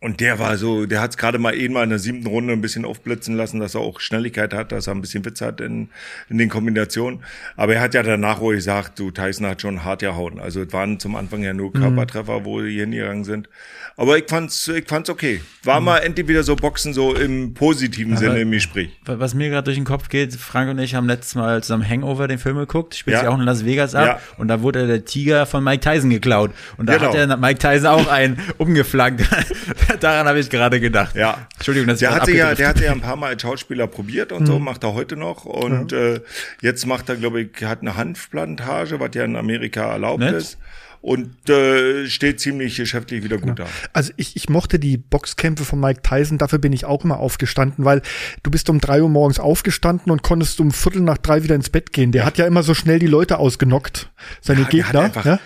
Und 0.00 0.20
der 0.20 0.38
war 0.38 0.56
so, 0.56 0.86
der 0.86 1.00
hat 1.00 1.10
es 1.10 1.16
gerade 1.16 1.38
mal 1.38 1.54
eben 1.54 1.74
mal 1.74 1.84
in 1.84 1.90
der 1.90 1.98
siebten 1.98 2.26
Runde 2.26 2.52
ein 2.52 2.60
bisschen 2.60 2.84
aufblitzen 2.84 3.36
lassen, 3.36 3.60
dass 3.60 3.74
er 3.74 3.80
auch 3.80 4.00
Schnelligkeit 4.00 4.52
hat, 4.54 4.72
dass 4.72 4.86
er 4.86 4.94
ein 4.94 5.00
bisschen 5.00 5.24
Witz 5.24 5.40
hat 5.40 5.60
in, 5.60 5.88
in 6.28 6.38
den 6.38 6.48
Kombinationen. 6.48 7.20
Aber 7.56 7.74
er 7.74 7.80
hat 7.80 7.94
ja 7.94 8.02
danach 8.02 8.40
wohl 8.40 8.54
gesagt, 8.56 8.98
du, 8.98 9.10
Tyson 9.10 9.46
hat 9.46 9.62
schon 9.62 9.84
hart 9.84 10.00
gehauen. 10.00 10.38
Also 10.38 10.62
es 10.62 10.72
waren 10.72 10.98
zum 11.00 11.16
Anfang 11.16 11.42
ja 11.42 11.52
nur 11.52 11.72
Körpertreffer, 11.72 12.44
wo 12.44 12.60
die 12.60 12.78
hingegangen 12.80 13.24
sind. 13.24 13.48
Aber 13.98 14.18
ich 14.18 14.24
fand's, 14.28 14.68
ich 14.68 14.86
fand's 14.86 15.08
okay. 15.08 15.40
War 15.64 15.80
mal 15.80 15.98
endlich 15.98 16.28
wieder 16.28 16.42
so 16.42 16.54
Boxen 16.54 16.92
so 16.92 17.14
im 17.14 17.54
positiven 17.54 18.16
Sinne 18.18 18.40
im 18.40 18.50
Gespräch. 18.50 18.90
Was 19.06 19.32
mir 19.34 19.48
gerade 19.48 19.64
durch 19.64 19.76
den 19.78 19.86
Kopf 19.86 20.10
geht, 20.10 20.34
Frank 20.34 20.70
und 20.70 20.78
ich 20.78 20.94
haben 20.94 21.06
letztes 21.06 21.34
Mal 21.34 21.62
zusammen 21.62 21.88
Hangover 21.88 22.28
den 22.28 22.38
Film 22.38 22.56
geguckt, 22.58 22.94
spielt 22.94 23.14
Ja. 23.14 23.20
sich 23.20 23.28
auch 23.28 23.38
in 23.38 23.44
Las 23.44 23.64
Vegas 23.64 23.94
ab 23.94 24.06
Ja. 24.06 24.20
und 24.36 24.48
da 24.48 24.60
wurde 24.60 24.86
der 24.86 25.04
Tiger 25.06 25.46
von 25.46 25.64
Mike 25.64 25.80
Tyson 25.80 26.10
geklaut 26.10 26.50
und 26.76 26.86
da 26.88 26.98
Genau. 26.98 27.08
hat 27.08 27.14
der 27.14 27.36
Mike 27.38 27.58
Tyson 27.58 27.86
auch 27.86 28.06
einen 28.08 28.38
umgeflankt. 28.58 29.22
Daran 30.00 30.26
habe 30.28 30.38
ich 30.40 30.50
gerade 30.50 30.80
gedacht. 30.80 31.14
Ja. 31.16 31.46
Entschuldigung, 31.56 31.88
dass 31.88 31.98
der 32.00 32.10
ich 32.10 32.16
hat, 32.16 32.26
sich 32.26 32.36
ja, 32.36 32.54
der 32.54 32.68
hat 32.68 32.76
sich 32.78 32.86
ja 32.86 32.92
ein 32.92 33.00
paar 33.00 33.16
Mal 33.16 33.28
als 33.30 33.42
Schauspieler 33.42 33.86
probiert 33.86 34.32
und 34.32 34.42
Mhm. 34.42 34.46
so, 34.46 34.58
macht 34.58 34.84
er 34.84 34.94
heute 34.94 35.16
noch. 35.16 35.44
Und 35.44 35.92
äh, 35.92 36.20
jetzt 36.62 36.86
macht 36.86 37.08
er, 37.08 37.16
glaube 37.16 37.40
ich, 37.42 37.62
hat 37.64 37.80
eine 37.82 37.96
Hanfplantage, 37.96 39.00
was 39.00 39.10
ja 39.14 39.24
in 39.24 39.36
Amerika 39.36 39.92
erlaubt 39.92 40.20
Nett. 40.20 40.34
ist. 40.34 40.58
Und 41.02 41.48
äh, 41.48 42.08
steht 42.08 42.40
ziemlich 42.40 42.74
geschäftlich 42.76 43.22
wieder 43.22 43.38
gut 43.38 43.60
da. 43.60 43.66
Also 43.92 44.12
ich, 44.16 44.34
ich 44.34 44.48
mochte 44.48 44.80
die 44.80 44.96
Boxkämpfe 44.96 45.64
von 45.64 45.78
Mike 45.78 46.00
Tyson, 46.02 46.36
dafür 46.36 46.58
bin 46.58 46.72
ich 46.72 46.84
auch 46.84 47.04
immer 47.04 47.18
aufgestanden, 47.20 47.84
weil 47.84 48.02
du 48.42 48.50
bist 48.50 48.68
um 48.70 48.80
drei 48.80 49.02
Uhr 49.02 49.08
morgens 49.08 49.38
aufgestanden 49.38 50.10
und 50.10 50.24
konntest 50.24 50.58
um 50.58 50.72
Viertel 50.72 51.02
nach 51.02 51.18
drei 51.18 51.44
wieder 51.44 51.54
ins 51.54 51.70
Bett 51.70 51.92
gehen. 51.92 52.10
Der 52.10 52.24
hat 52.24 52.38
ja 52.38 52.46
immer 52.46 52.64
so 52.64 52.74
schnell 52.74 52.98
die 52.98 53.06
Leute 53.06 53.38
ausgenockt, 53.38 54.10
seine 54.40 54.62
Ja, 54.62 54.64
der 54.64 54.70
Gegner. 54.82 54.98
Hat 55.02 55.04
einfach, 55.16 55.24
ja? 55.26 55.40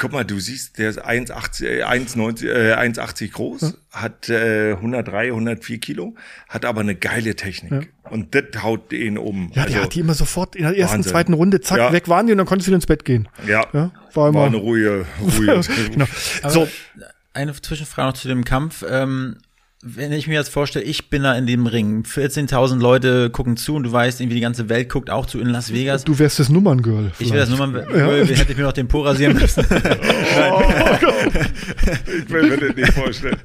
Guck 0.00 0.12
mal, 0.12 0.24
du 0.24 0.40
siehst, 0.40 0.78
der 0.78 0.88
ist 0.88 1.04
1,80 1.04 1.64
äh, 1.66 1.82
1,90, 1.84 2.46
äh, 2.48 2.72
1,80 2.74 3.32
groß, 3.32 3.74
hat 3.92 4.30
äh, 4.30 4.72
103, 4.72 5.26
104 5.28 5.78
Kilo, 5.78 6.14
hat 6.48 6.64
aber 6.64 6.80
eine 6.80 6.94
geile 6.94 7.36
Technik. 7.36 7.92
Und 8.08 8.34
das 8.34 8.62
haut 8.62 8.92
ihn 8.94 9.18
um. 9.18 9.48
Ja, 9.54 9.64
der 9.64 9.64
Also, 9.66 9.78
hat 9.82 9.94
die 9.94 10.00
immer 10.00 10.14
sofort 10.14 10.56
in 10.56 10.62
der 10.64 10.74
ersten, 10.76 10.94
Wahnsinn. 10.96 11.12
zweiten 11.12 11.34
Runde, 11.34 11.60
zack, 11.60 11.76
Ja. 11.76 11.92
weg 11.92 12.08
waren 12.08 12.24
die 12.26 12.32
und 12.32 12.38
dann 12.38 12.46
konntest 12.46 12.66
du 12.66 12.70
wieder 12.70 12.76
ins 12.76 12.86
Bett 12.86 13.04
gehen. 13.04 13.28
ja, 13.46 13.66
Ja, 13.74 13.90
war 14.14 14.30
immer- 14.30 14.40
war 14.40 14.46
eine 14.46 14.56
ruhige, 14.56 15.04
ruhige. 15.20 15.60
genau. 15.90 16.06
Aber 16.42 16.50
So, 16.50 16.68
eine 17.34 17.52
Zwischenfrage 17.52 18.08
noch 18.08 18.14
zu 18.16 18.26
dem 18.28 18.44
Kampf. 18.44 18.82
Ähm, 18.88 19.36
wenn 19.82 20.12
ich 20.12 20.26
mir 20.26 20.34
jetzt 20.34 20.50
vorstelle, 20.50 20.84
ich 20.84 21.08
bin 21.08 21.22
da 21.22 21.34
in 21.34 21.46
dem 21.46 21.66
Ring, 21.66 22.02
14.000 22.02 22.80
Leute 22.80 23.30
gucken 23.30 23.56
zu 23.56 23.76
und 23.76 23.84
du 23.84 23.92
weißt, 23.92 24.20
irgendwie 24.20 24.34
die 24.34 24.42
ganze 24.42 24.68
Welt 24.68 24.90
guckt 24.90 25.08
auch 25.08 25.24
zu 25.24 25.40
in 25.40 25.46
Las 25.48 25.72
Vegas. 25.72 26.04
du 26.04 26.18
wärst 26.18 26.38
das 26.38 26.50
Nummerngirl. 26.50 27.12
ich 27.18 27.32
will 27.32 27.40
das 27.40 27.48
mal, 27.48 27.86
Ja. 27.90 28.06
hätte 28.36 28.52
ich 28.52 28.58
mir 28.58 28.64
noch 28.64 28.72
den 28.72 28.88
Po 28.88 29.00
rasieren 29.00 29.38
müssen. 29.38 29.60
ich 29.70 29.70
will 32.30 32.50
mir 32.50 32.58
das 32.58 32.76
nicht 32.76 32.92
vorstellen. 32.92 33.38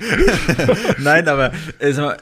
Nein, 0.97 1.25
aber 1.27 1.51
äh, 1.79 1.93
sag 1.93 2.05
mal, 2.05 2.17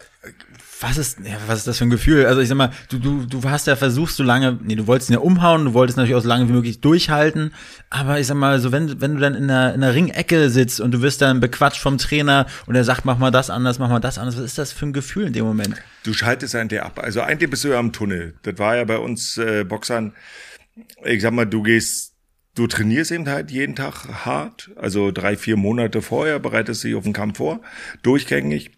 was 0.83 0.97
ist, 0.97 1.19
ja, 1.23 1.37
was 1.47 1.59
ist 1.59 1.67
das 1.67 1.77
für 1.77 1.85
ein 1.85 1.89
Gefühl? 1.89 2.25
Also 2.25 2.41
ich 2.41 2.49
sag 2.49 2.57
mal, 2.57 2.71
du, 2.89 2.99
du, 2.99 3.25
du 3.25 3.49
hast 3.49 3.67
ja 3.67 3.75
versucht, 3.75 4.13
so 4.13 4.21
lange, 4.21 4.59
nee, 4.61 4.75
du 4.75 4.85
wolltest 4.85 5.09
ihn 5.09 5.13
ja 5.13 5.19
umhauen, 5.19 5.65
du 5.65 5.73
wolltest 5.73 5.97
natürlich 5.97 6.15
auch 6.15 6.21
so 6.21 6.27
lange 6.27 6.47
wie 6.49 6.51
möglich 6.51 6.81
durchhalten, 6.81 7.53
aber 7.89 8.19
ich 8.19 8.27
sag 8.27 8.35
mal, 8.35 8.59
so 8.59 8.71
wenn, 8.71 8.99
wenn 9.01 9.15
du 9.15 9.19
dann 9.19 9.33
in 9.33 9.47
der, 9.47 9.73
in 9.73 9.81
der 9.81 9.93
Ringecke 9.95 10.49
sitzt 10.49 10.81
und 10.81 10.91
du 10.91 11.01
wirst 11.01 11.21
dann 11.21 11.39
bequatscht 11.39 11.81
vom 11.81 11.97
Trainer 11.97 12.45
und 12.65 12.75
er 12.75 12.83
sagt, 12.83 13.05
mach 13.05 13.17
mal 13.17 13.31
das 13.31 13.49
anders, 13.49 13.79
mach 13.79 13.89
mal 13.89 13.99
das 13.99 14.17
anders, 14.17 14.37
was 14.37 14.43
ist 14.43 14.57
das 14.57 14.73
für 14.73 14.85
ein 14.85 14.93
Gefühl 14.93 15.27
in 15.27 15.33
dem 15.33 15.45
Moment? 15.45 15.75
Du 16.03 16.13
schaltest 16.13 16.53
eigentlich 16.55 16.81
ab. 16.81 16.99
Also 17.01 17.21
eigentlich 17.21 17.49
bist 17.49 17.63
du 17.63 17.69
ja 17.69 17.79
am 17.79 17.93
Tunnel. 17.93 18.33
Das 18.43 18.57
war 18.59 18.75
ja 18.75 18.83
bei 18.83 18.97
uns 18.97 19.37
äh, 19.37 19.63
Boxern. 19.63 20.13
Ich 21.05 21.21
sag 21.21 21.31
mal, 21.31 21.45
du 21.45 21.63
gehst, 21.63 22.13
du 22.55 22.67
trainierst 22.67 23.11
eben 23.11 23.27
halt 23.29 23.51
jeden 23.51 23.75
Tag 23.75 24.25
hart. 24.25 24.71
Also 24.75 25.11
drei, 25.11 25.37
vier 25.37 25.55
Monate 25.55 26.01
vorher 26.01 26.39
bereitest 26.39 26.83
dich 26.83 26.95
auf 26.95 27.03
den 27.03 27.13
Kampf 27.13 27.37
vor, 27.37 27.61
durchgängig. 28.01 28.71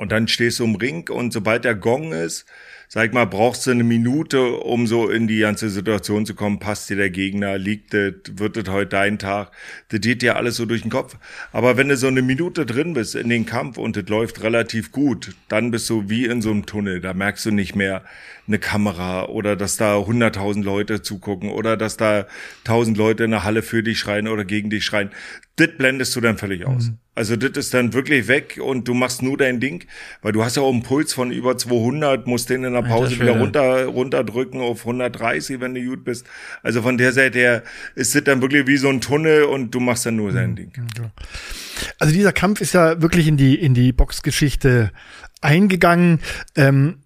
Und 0.00 0.12
dann 0.12 0.28
stehst 0.28 0.58
du 0.58 0.64
im 0.64 0.76
Ring 0.76 1.10
und 1.10 1.30
sobald 1.30 1.66
der 1.66 1.74
Gong 1.74 2.12
ist, 2.12 2.46
sag 2.88 3.08
ich 3.08 3.12
mal, 3.12 3.26
brauchst 3.26 3.66
du 3.66 3.70
eine 3.70 3.84
Minute, 3.84 4.52
um 4.52 4.86
so 4.86 5.10
in 5.10 5.26
die 5.26 5.40
ganze 5.40 5.68
Situation 5.68 6.24
zu 6.24 6.34
kommen. 6.34 6.58
Passt 6.58 6.88
dir 6.88 6.96
der 6.96 7.10
Gegner? 7.10 7.58
Liegt 7.58 7.92
das? 7.92 8.14
Wird 8.32 8.56
das 8.56 8.66
heute 8.70 8.88
dein 8.88 9.18
Tag? 9.18 9.52
Das 9.90 10.00
geht 10.00 10.22
dir 10.22 10.36
alles 10.36 10.56
so 10.56 10.64
durch 10.64 10.80
den 10.80 10.90
Kopf. 10.90 11.18
Aber 11.52 11.76
wenn 11.76 11.90
du 11.90 11.98
so 11.98 12.06
eine 12.06 12.22
Minute 12.22 12.64
drin 12.64 12.94
bist 12.94 13.14
in 13.14 13.28
den 13.28 13.44
Kampf 13.44 13.76
und 13.76 13.94
das 13.94 14.08
läuft 14.08 14.42
relativ 14.42 14.90
gut, 14.90 15.34
dann 15.48 15.70
bist 15.70 15.90
du 15.90 16.08
wie 16.08 16.24
in 16.24 16.40
so 16.40 16.50
einem 16.50 16.64
Tunnel. 16.64 17.02
Da 17.02 17.12
merkst 17.12 17.44
du 17.44 17.50
nicht 17.50 17.76
mehr 17.76 18.02
eine 18.46 18.58
Kamera 18.58 19.26
oder 19.26 19.54
dass 19.54 19.76
da 19.76 19.98
100.000 19.98 20.64
Leute 20.64 21.02
zugucken 21.02 21.50
oder 21.50 21.76
dass 21.76 21.98
da 21.98 22.26
1.000 22.64 22.96
Leute 22.96 23.24
in 23.24 23.32
der 23.32 23.44
Halle 23.44 23.60
für 23.60 23.82
dich 23.82 23.98
schreien 23.98 24.28
oder 24.28 24.46
gegen 24.46 24.70
dich 24.70 24.86
schreien. 24.86 25.10
Das 25.56 25.68
blendest 25.76 26.16
du 26.16 26.22
dann 26.22 26.38
völlig 26.38 26.64
aus. 26.64 26.90
Also 27.20 27.36
das 27.36 27.50
ist 27.50 27.74
dann 27.74 27.92
wirklich 27.92 28.28
weg 28.28 28.58
und 28.64 28.88
du 28.88 28.94
machst 28.94 29.20
nur 29.20 29.36
dein 29.36 29.60
Ding, 29.60 29.84
weil 30.22 30.32
du 30.32 30.42
hast 30.42 30.56
ja 30.56 30.62
auch 30.62 30.72
einen 30.72 30.82
Puls 30.82 31.12
von 31.12 31.30
über 31.30 31.54
200, 31.54 32.26
musst 32.26 32.48
den 32.48 32.64
in 32.64 32.72
der 32.72 32.80
Pause 32.80 33.20
wieder 33.20 33.38
runter 33.38 33.84
runterdrücken 33.84 34.62
auf 34.62 34.86
130, 34.86 35.60
wenn 35.60 35.74
du 35.74 35.84
gut 35.84 36.02
bist. 36.02 36.26
Also 36.62 36.80
von 36.80 36.96
der 36.96 37.12
Seite 37.12 37.38
her 37.38 37.62
ist 37.94 38.14
das 38.14 38.24
dann 38.24 38.40
wirklich 38.40 38.66
wie 38.66 38.78
so 38.78 38.88
ein 38.88 39.02
Tunnel 39.02 39.42
und 39.42 39.74
du 39.74 39.80
machst 39.80 40.06
dann 40.06 40.16
nur 40.16 40.32
dein 40.32 40.56
Ding. 40.56 40.72
Also 41.98 42.14
dieser 42.14 42.32
Kampf 42.32 42.62
ist 42.62 42.72
ja 42.72 43.02
wirklich 43.02 43.26
in 43.28 43.36
die, 43.36 43.54
in 43.54 43.74
die 43.74 43.92
Boxgeschichte 43.92 44.90
eingegangen. 45.42 46.20
Ähm, 46.56 47.00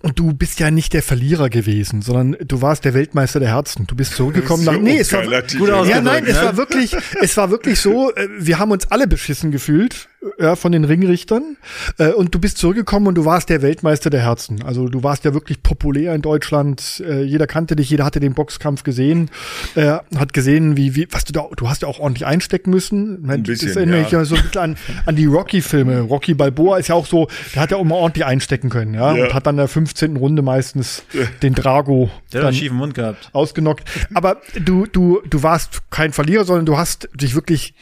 und 0.00 0.18
du 0.18 0.32
bist 0.32 0.60
ja 0.60 0.70
nicht 0.70 0.92
der 0.92 1.02
Verlierer 1.02 1.50
gewesen, 1.50 2.02
sondern 2.02 2.36
du 2.46 2.62
warst 2.62 2.84
der 2.84 2.94
Weltmeister 2.94 3.40
der 3.40 3.48
Herzen. 3.48 3.86
Du 3.86 3.96
bist 3.96 4.14
zurückgekommen 4.14 4.64
nach. 4.64 4.78
Nee, 4.78 4.98
es 4.98 5.12
war, 5.12 5.24
ja, 5.24 6.00
nein, 6.00 6.24
es 6.24 6.36
ne? 6.36 6.42
war 6.42 6.56
wirklich, 6.56 6.96
es 7.20 7.36
war 7.36 7.50
wirklich 7.50 7.80
so, 7.80 8.14
äh, 8.14 8.28
wir 8.38 8.60
haben 8.60 8.70
uns 8.70 8.90
alle 8.92 9.08
beschissen 9.08 9.50
gefühlt, 9.50 10.08
ja, 10.38 10.56
von 10.56 10.72
den 10.72 10.84
Ringrichtern. 10.84 11.56
Äh, 11.98 12.12
und 12.12 12.34
du 12.34 12.38
bist 12.38 12.58
zurückgekommen 12.58 13.06
und 13.06 13.14
du 13.14 13.24
warst 13.24 13.48
der 13.48 13.62
Weltmeister 13.62 14.10
der 14.10 14.20
Herzen. 14.20 14.62
Also 14.64 14.88
du 14.88 15.02
warst 15.02 15.24
ja 15.24 15.34
wirklich 15.34 15.62
populär 15.62 16.14
in 16.14 16.22
Deutschland. 16.22 17.02
Äh, 17.06 17.22
jeder 17.22 17.46
kannte 17.46 17.76
dich, 17.76 17.90
jeder 17.90 18.04
hatte 18.04 18.20
den 18.20 18.34
Boxkampf 18.34 18.82
gesehen, 18.82 19.30
äh, 19.74 19.98
hat 20.16 20.32
gesehen, 20.32 20.76
wie, 20.76 20.94
wie, 20.96 21.06
was 21.10 21.24
du 21.24 21.32
da, 21.32 21.46
du 21.56 21.68
hast 21.68 21.82
ja 21.82 21.88
auch 21.88 22.00
ordentlich 22.00 22.26
einstecken 22.26 22.70
müssen. 22.70 23.22
Ich 23.24 23.30
Ein 23.30 23.42
bisschen, 23.42 23.68
das 23.68 23.76
erinnert 23.76 23.96
ja. 23.96 24.02
mich 24.02 24.12
ja 24.12 24.24
so 24.24 24.34
ein 24.34 24.42
bisschen 24.42 24.60
an, 24.60 24.76
an 25.06 25.16
die 25.16 25.26
Rocky-Filme. 25.26 26.00
Rocky 26.00 26.34
Balboa 26.34 26.78
ist 26.78 26.88
ja 26.88 26.94
auch 26.94 27.06
so, 27.06 27.28
der 27.54 27.62
hat 27.62 27.70
ja 27.70 27.76
auch 27.76 27.82
immer 27.82 27.96
ordentlich 27.96 28.24
einstecken 28.24 28.70
können, 28.70 28.94
ja. 28.94 29.14
Ja. 29.14 29.24
Und 29.26 29.34
hat 29.34 29.46
dann 29.46 29.54
in 29.54 29.58
der 29.58 29.68
15. 29.68 30.16
Runde 30.16 30.42
meistens 30.42 31.04
den 31.42 31.54
Drago 31.54 32.10
Der 32.32 32.40
hat 32.40 32.48
einen 32.48 32.56
schiefen 32.56 32.76
Mund 32.76 32.94
gehabt. 32.94 33.30
ausgenockt. 33.32 33.84
Aber 34.14 34.38
du, 34.60 34.86
du, 34.86 35.20
du 35.28 35.42
warst 35.42 35.90
kein 35.90 36.12
Verlierer, 36.12 36.44
sondern 36.44 36.66
du 36.66 36.76
hast 36.76 37.08
dich 37.14 37.34
wirklich 37.34 37.74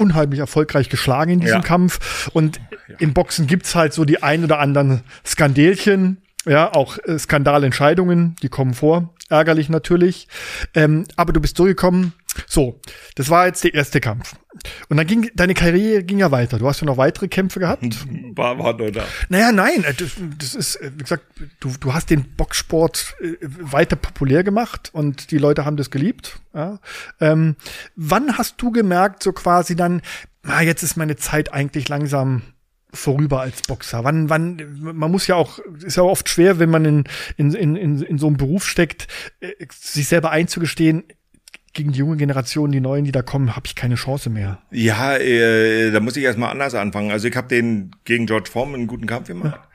unheimlich 0.00 0.40
erfolgreich 0.40 0.88
geschlagen 0.88 1.32
in 1.32 1.40
diesem 1.40 1.56
Ja. 1.56 1.62
Kampf. 1.62 2.28
Und 2.32 2.60
im 2.98 3.12
Boxen 3.12 3.46
gibt's 3.46 3.74
halt 3.74 3.92
so 3.92 4.04
die 4.04 4.22
ein 4.22 4.42
oder 4.42 4.58
anderen 4.58 5.02
Skandelchen, 5.24 6.18
ja, 6.46 6.72
auch 6.72 6.98
äh, 7.04 7.18
Skandalentscheidungen, 7.18 8.36
die 8.42 8.48
kommen 8.48 8.74
vor. 8.74 9.14
Ärgerlich 9.28 9.68
natürlich. 9.68 10.26
Ähm, 10.74 11.04
aber 11.16 11.32
du 11.32 11.40
bist 11.40 11.56
zurückgekommen. 11.56 12.14
So, 12.46 12.80
das 13.14 13.28
war 13.28 13.46
jetzt 13.46 13.64
der 13.64 13.74
erste 13.74 14.00
Kampf. 14.00 14.34
Und 14.88 14.96
dann 14.96 15.06
ging 15.06 15.30
deine 15.34 15.54
Karriere 15.54 16.02
ging 16.02 16.18
ja 16.18 16.30
weiter. 16.30 16.58
Du 16.58 16.66
hast 16.66 16.80
ja 16.80 16.86
noch 16.86 16.96
weitere 16.96 17.28
Kämpfe 17.28 17.60
gehabt. 17.60 17.84
War, 18.34 18.58
war 18.58 18.76
nur 18.76 18.90
da. 18.90 19.04
Naja, 19.28 19.52
nein, 19.52 19.84
äh, 19.84 19.92
das, 19.92 20.12
das 20.38 20.54
ist, 20.54 20.76
äh, 20.76 20.92
wie 20.94 21.02
gesagt, 21.02 21.24
du, 21.58 21.72
du 21.80 21.92
hast 21.92 22.10
den 22.10 22.36
Boxsport 22.36 23.14
äh, 23.20 23.36
weiter 23.40 23.96
populär 23.96 24.44
gemacht 24.44 24.90
und 24.92 25.30
die 25.30 25.38
Leute 25.38 25.64
haben 25.64 25.76
das 25.76 25.90
geliebt. 25.90 26.40
Ja. 26.54 26.78
Ähm, 27.20 27.56
wann 27.96 28.38
hast 28.38 28.62
du 28.62 28.70
gemerkt, 28.70 29.22
so 29.22 29.32
quasi 29.32 29.76
dann, 29.76 30.00
na, 30.42 30.62
jetzt 30.62 30.82
ist 30.82 30.96
meine 30.96 31.16
Zeit 31.16 31.52
eigentlich 31.52 31.88
langsam 31.88 32.42
vorüber 32.92 33.40
als 33.40 33.62
Boxer? 33.62 34.04
Wann, 34.04 34.30
wann, 34.30 34.78
man 34.80 35.10
muss 35.10 35.26
ja 35.26 35.34
auch, 35.34 35.58
ist 35.84 35.96
ja 35.96 36.02
oft 36.02 36.28
schwer, 36.28 36.58
wenn 36.58 36.70
man 36.70 36.84
in, 36.84 37.04
in, 37.36 37.52
in, 37.54 38.02
in, 38.02 38.18
so 38.18 38.28
einem 38.28 38.36
Beruf 38.36 38.66
steckt, 38.66 39.08
sich 39.70 40.08
selber 40.08 40.30
einzugestehen, 40.30 41.04
gegen 41.72 41.92
die 41.92 41.98
junge 41.98 42.16
Generation, 42.16 42.72
die 42.72 42.80
neuen, 42.80 43.04
die 43.04 43.12
da 43.12 43.22
kommen, 43.22 43.54
habe 43.54 43.66
ich 43.66 43.74
keine 43.74 43.94
Chance 43.94 44.30
mehr. 44.30 44.58
Ja, 44.70 45.16
äh, 45.16 45.90
da 45.92 46.00
muss 46.00 46.16
ich 46.16 46.24
erstmal 46.24 46.50
anders 46.50 46.74
anfangen. 46.74 47.10
Also 47.10 47.28
ich 47.28 47.36
habe 47.36 47.48
den 47.48 47.92
gegen 48.04 48.26
George 48.26 48.50
Foreman 48.50 48.80
einen 48.80 48.86
guten 48.88 49.06
Kampf 49.06 49.28
gemacht. 49.28 49.60
Ja. 49.62 49.70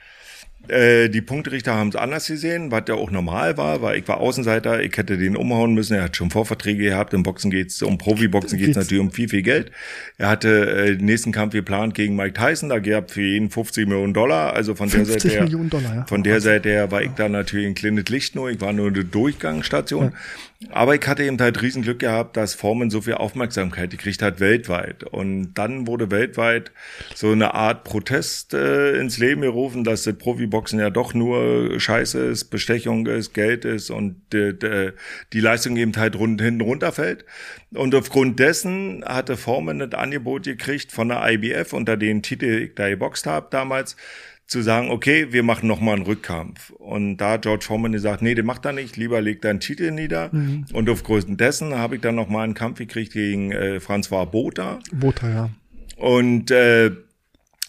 Äh, 0.67 1.10
die 1.10 1.21
Punkterichter 1.21 1.75
haben 1.75 1.89
es 1.89 1.95
anders 1.95 2.27
gesehen, 2.27 2.71
was 2.71 2.84
ja 2.88 2.95
auch 2.95 3.12
normal 3.12 3.58
war, 3.58 3.81
weil 3.81 3.99
ich 3.99 4.08
war 4.08 4.17
Außenseiter, 4.17 4.81
ich 4.81 4.97
hätte 4.97 5.17
den 5.17 5.36
umhauen 5.36 5.73
müssen, 5.73 5.93
er 5.95 6.03
hat 6.03 6.15
schon 6.15 6.31
Vorverträge 6.31 6.84
gehabt, 6.84 7.13
im 7.13 7.23
Boxen 7.23 7.51
geht's, 7.51 7.81
um 7.84 7.97
Profiboxen 7.97 8.58
geht's 8.58 8.75
natürlich 8.75 9.01
um 9.01 9.12
viel, 9.12 9.29
viel 9.29 9.43
Geld. 9.43 9.71
Er 10.17 10.29
hatte 10.29 10.49
äh, 10.49 10.97
den 10.97 11.05
nächsten 11.05 11.31
Kampf 11.31 11.53
geplant 11.53 11.93
gegen 11.93 12.15
Mike 12.15 12.34
Tyson, 12.34 12.69
da 12.69 12.79
gab 12.79 13.12
für 13.12 13.21
jeden 13.21 13.49
50 13.49 13.88
Millionen 13.88 14.13
Dollar, 14.13 14.53
also 14.53 14.75
von 14.75 14.89
der 14.89 15.05
Seite 15.05 15.29
her, 15.29 15.45
Dollar, 15.45 15.95
ja. 15.95 16.05
von 16.08 16.23
der 16.23 16.41
Seite 16.41 16.69
her 16.69 16.91
war 16.91 17.03
ich 17.03 17.12
da 17.12 17.29
natürlich 17.29 17.67
ein 17.67 17.75
kleines 17.75 18.10
Licht 18.10 18.36
nur, 18.36 18.49
ich 18.49 18.60
war 18.60 18.73
nur 18.73 18.88
eine 18.88 19.05
Durchgangsstation. 19.05 20.05
Ja. 20.05 20.12
Aber 20.71 20.95
ich 20.95 21.08
hatte 21.08 21.23
eben 21.23 21.39
halt 21.39 21.62
Riesenglück 21.62 21.99
gehabt, 21.99 22.38
dass 22.38 22.54
Foreman 22.54 22.89
so 22.89 23.01
viel 23.01 23.15
Aufmerksamkeit 23.15 23.91
gekriegt 23.91 24.21
hat 24.21 24.39
weltweit. 24.39 25.04
Und 25.04 25.54
dann 25.54 25.88
wurde 25.88 26.12
weltweit 26.12 26.71
so 27.13 27.32
eine 27.32 27.54
Art 27.54 27.84
Protest 27.84 28.54
äh, 28.54 28.97
ins 28.97 29.17
Leben 29.17 29.41
gerufen, 29.41 29.84
dass 29.84 30.04
das 30.04 30.17
Profiboxen 30.17 30.80
ja 30.80 30.89
doch 30.89 31.13
nur 31.13 31.80
Scheiße 31.80 32.19
ist, 32.19 32.45
Bestechung 32.45 33.06
ist, 33.08 33.34
Geld 33.34 33.65
ist 33.65 33.89
und 33.89 34.34
äh, 34.34 34.93
die 35.34 35.39
Leistung 35.39 35.78
eben 35.78 35.95
halt 35.95 36.15
rund, 36.15 36.41
hinten 36.41 36.62
runterfällt. 36.62 37.25
Und 37.73 37.93
aufgrund 37.93 38.39
dessen 38.39 39.04
hatte 39.06 39.38
Foreman 39.38 39.80
das 39.80 39.93
Angebot 39.93 40.43
gekriegt 40.43 40.91
von 40.91 41.10
der 41.10 41.28
IBF, 41.30 41.73
unter 41.73 41.97
den 41.97 42.21
Titel 42.21 42.45
ich 42.45 42.75
da 42.75 42.89
geboxt 42.89 43.28
habe 43.28 43.47
damals, 43.51 43.95
zu 44.47 44.62
sagen, 44.62 44.89
okay, 44.91 45.27
wir 45.31 45.43
machen 45.43 45.67
noch 45.67 45.79
mal 45.79 45.93
einen 45.93 46.03
Rückkampf. 46.03 46.69
Und 46.71 47.17
da 47.17 47.38
George 47.38 47.65
Foreman 47.65 47.91
gesagt, 47.91 48.21
nee, 48.21 48.36
den 48.36 48.45
macht 48.45 48.65
er 48.65 48.73
nicht, 48.73 48.95
lieber 48.97 49.21
legt 49.21 49.43
er 49.43 49.51
einen 49.51 49.60
Titel 49.60 49.91
nieder. 49.91 50.29
Mhm. 50.31 50.65
Und 50.73 50.89
aufgrund 50.89 51.39
dessen 51.39 51.75
habe 51.75 51.95
ich 51.95 52.01
dann 52.01 52.15
noch 52.15 52.29
mal 52.29 52.43
einen 52.43 52.53
Kampf 52.53 52.77
gekriegt 52.77 53.13
gegen 53.13 53.51
äh, 53.51 53.79
François 53.86 54.25
Botha. 54.25 54.79
Botha, 54.93 55.29
ja. 55.29 55.49
Und 55.97 56.51
äh, 56.51 56.91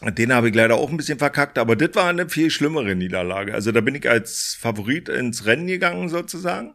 den 0.02 0.30
habe 0.30 0.50
ich 0.50 0.54
leider 0.54 0.74
auch 0.74 0.90
ein 0.90 0.98
bisschen 0.98 1.18
verkackt, 1.18 1.56
aber 1.56 1.74
das 1.74 1.94
war 1.94 2.10
eine 2.10 2.28
viel 2.28 2.50
schlimmere 2.50 2.94
Niederlage. 2.94 3.54
Also 3.54 3.72
da 3.72 3.80
bin 3.80 3.94
ich 3.94 4.06
als 4.08 4.54
Favorit 4.60 5.08
ins 5.08 5.46
Rennen 5.46 5.66
gegangen 5.66 6.10
sozusagen. 6.10 6.74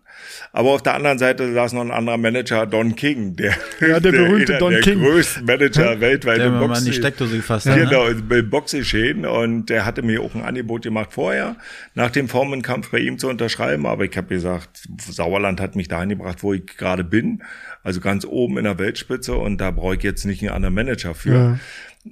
Aber 0.53 0.69
auf 0.71 0.81
der 0.81 0.95
anderen 0.95 1.19
Seite 1.19 1.53
saß 1.53 1.73
noch 1.73 1.81
ein 1.81 1.91
anderer 1.91 2.17
Manager, 2.17 2.65
Don 2.65 2.95
King, 2.95 3.35
der, 3.35 3.53
ja, 3.79 3.99
der, 3.99 4.11
berühmte 4.11 4.57
Don 4.57 4.71
der 4.71 4.81
King. 4.81 5.03
größte 5.03 5.43
Manager 5.43 5.99
weltweit 5.99 6.39
der 6.39 6.47
im 6.47 6.59
Boxen. 6.59 6.85
die 6.85 6.93
Steckdose 6.93 7.37
gefasst 7.37 7.67
hat. 7.67 7.77
Genau, 7.77 8.09
ne? 8.09 8.39
im 8.39 8.49
Boxgeschehen. 8.49 9.27
Und 9.27 9.67
der 9.67 9.85
hatte 9.85 10.01
mir 10.01 10.21
auch 10.21 10.33
ein 10.33 10.41
Angebot 10.41 10.81
gemacht 10.81 11.13
vorher, 11.13 11.57
nach 11.93 12.09
dem 12.09 12.27
Formenkampf 12.27 12.89
bei 12.89 12.99
ihm 12.99 13.19
zu 13.19 13.29
unterschreiben. 13.29 13.85
Aber 13.85 14.03
ich 14.03 14.17
habe 14.17 14.29
gesagt, 14.29 14.81
Sauerland 14.99 15.61
hat 15.61 15.75
mich 15.75 15.87
dahin 15.87 16.09
gebracht, 16.09 16.41
wo 16.41 16.53
ich 16.53 16.65
gerade 16.65 17.03
bin. 17.03 17.43
Also 17.83 17.99
ganz 17.99 18.25
oben 18.25 18.57
in 18.57 18.63
der 18.63 18.79
Weltspitze. 18.79 19.35
Und 19.35 19.61
da 19.61 19.69
brauche 19.69 19.95
ich 19.95 20.03
jetzt 20.03 20.25
nicht 20.25 20.41
einen 20.41 20.55
anderen 20.55 20.73
Manager 20.73 21.13
für. 21.13 21.33
Ja 21.33 21.59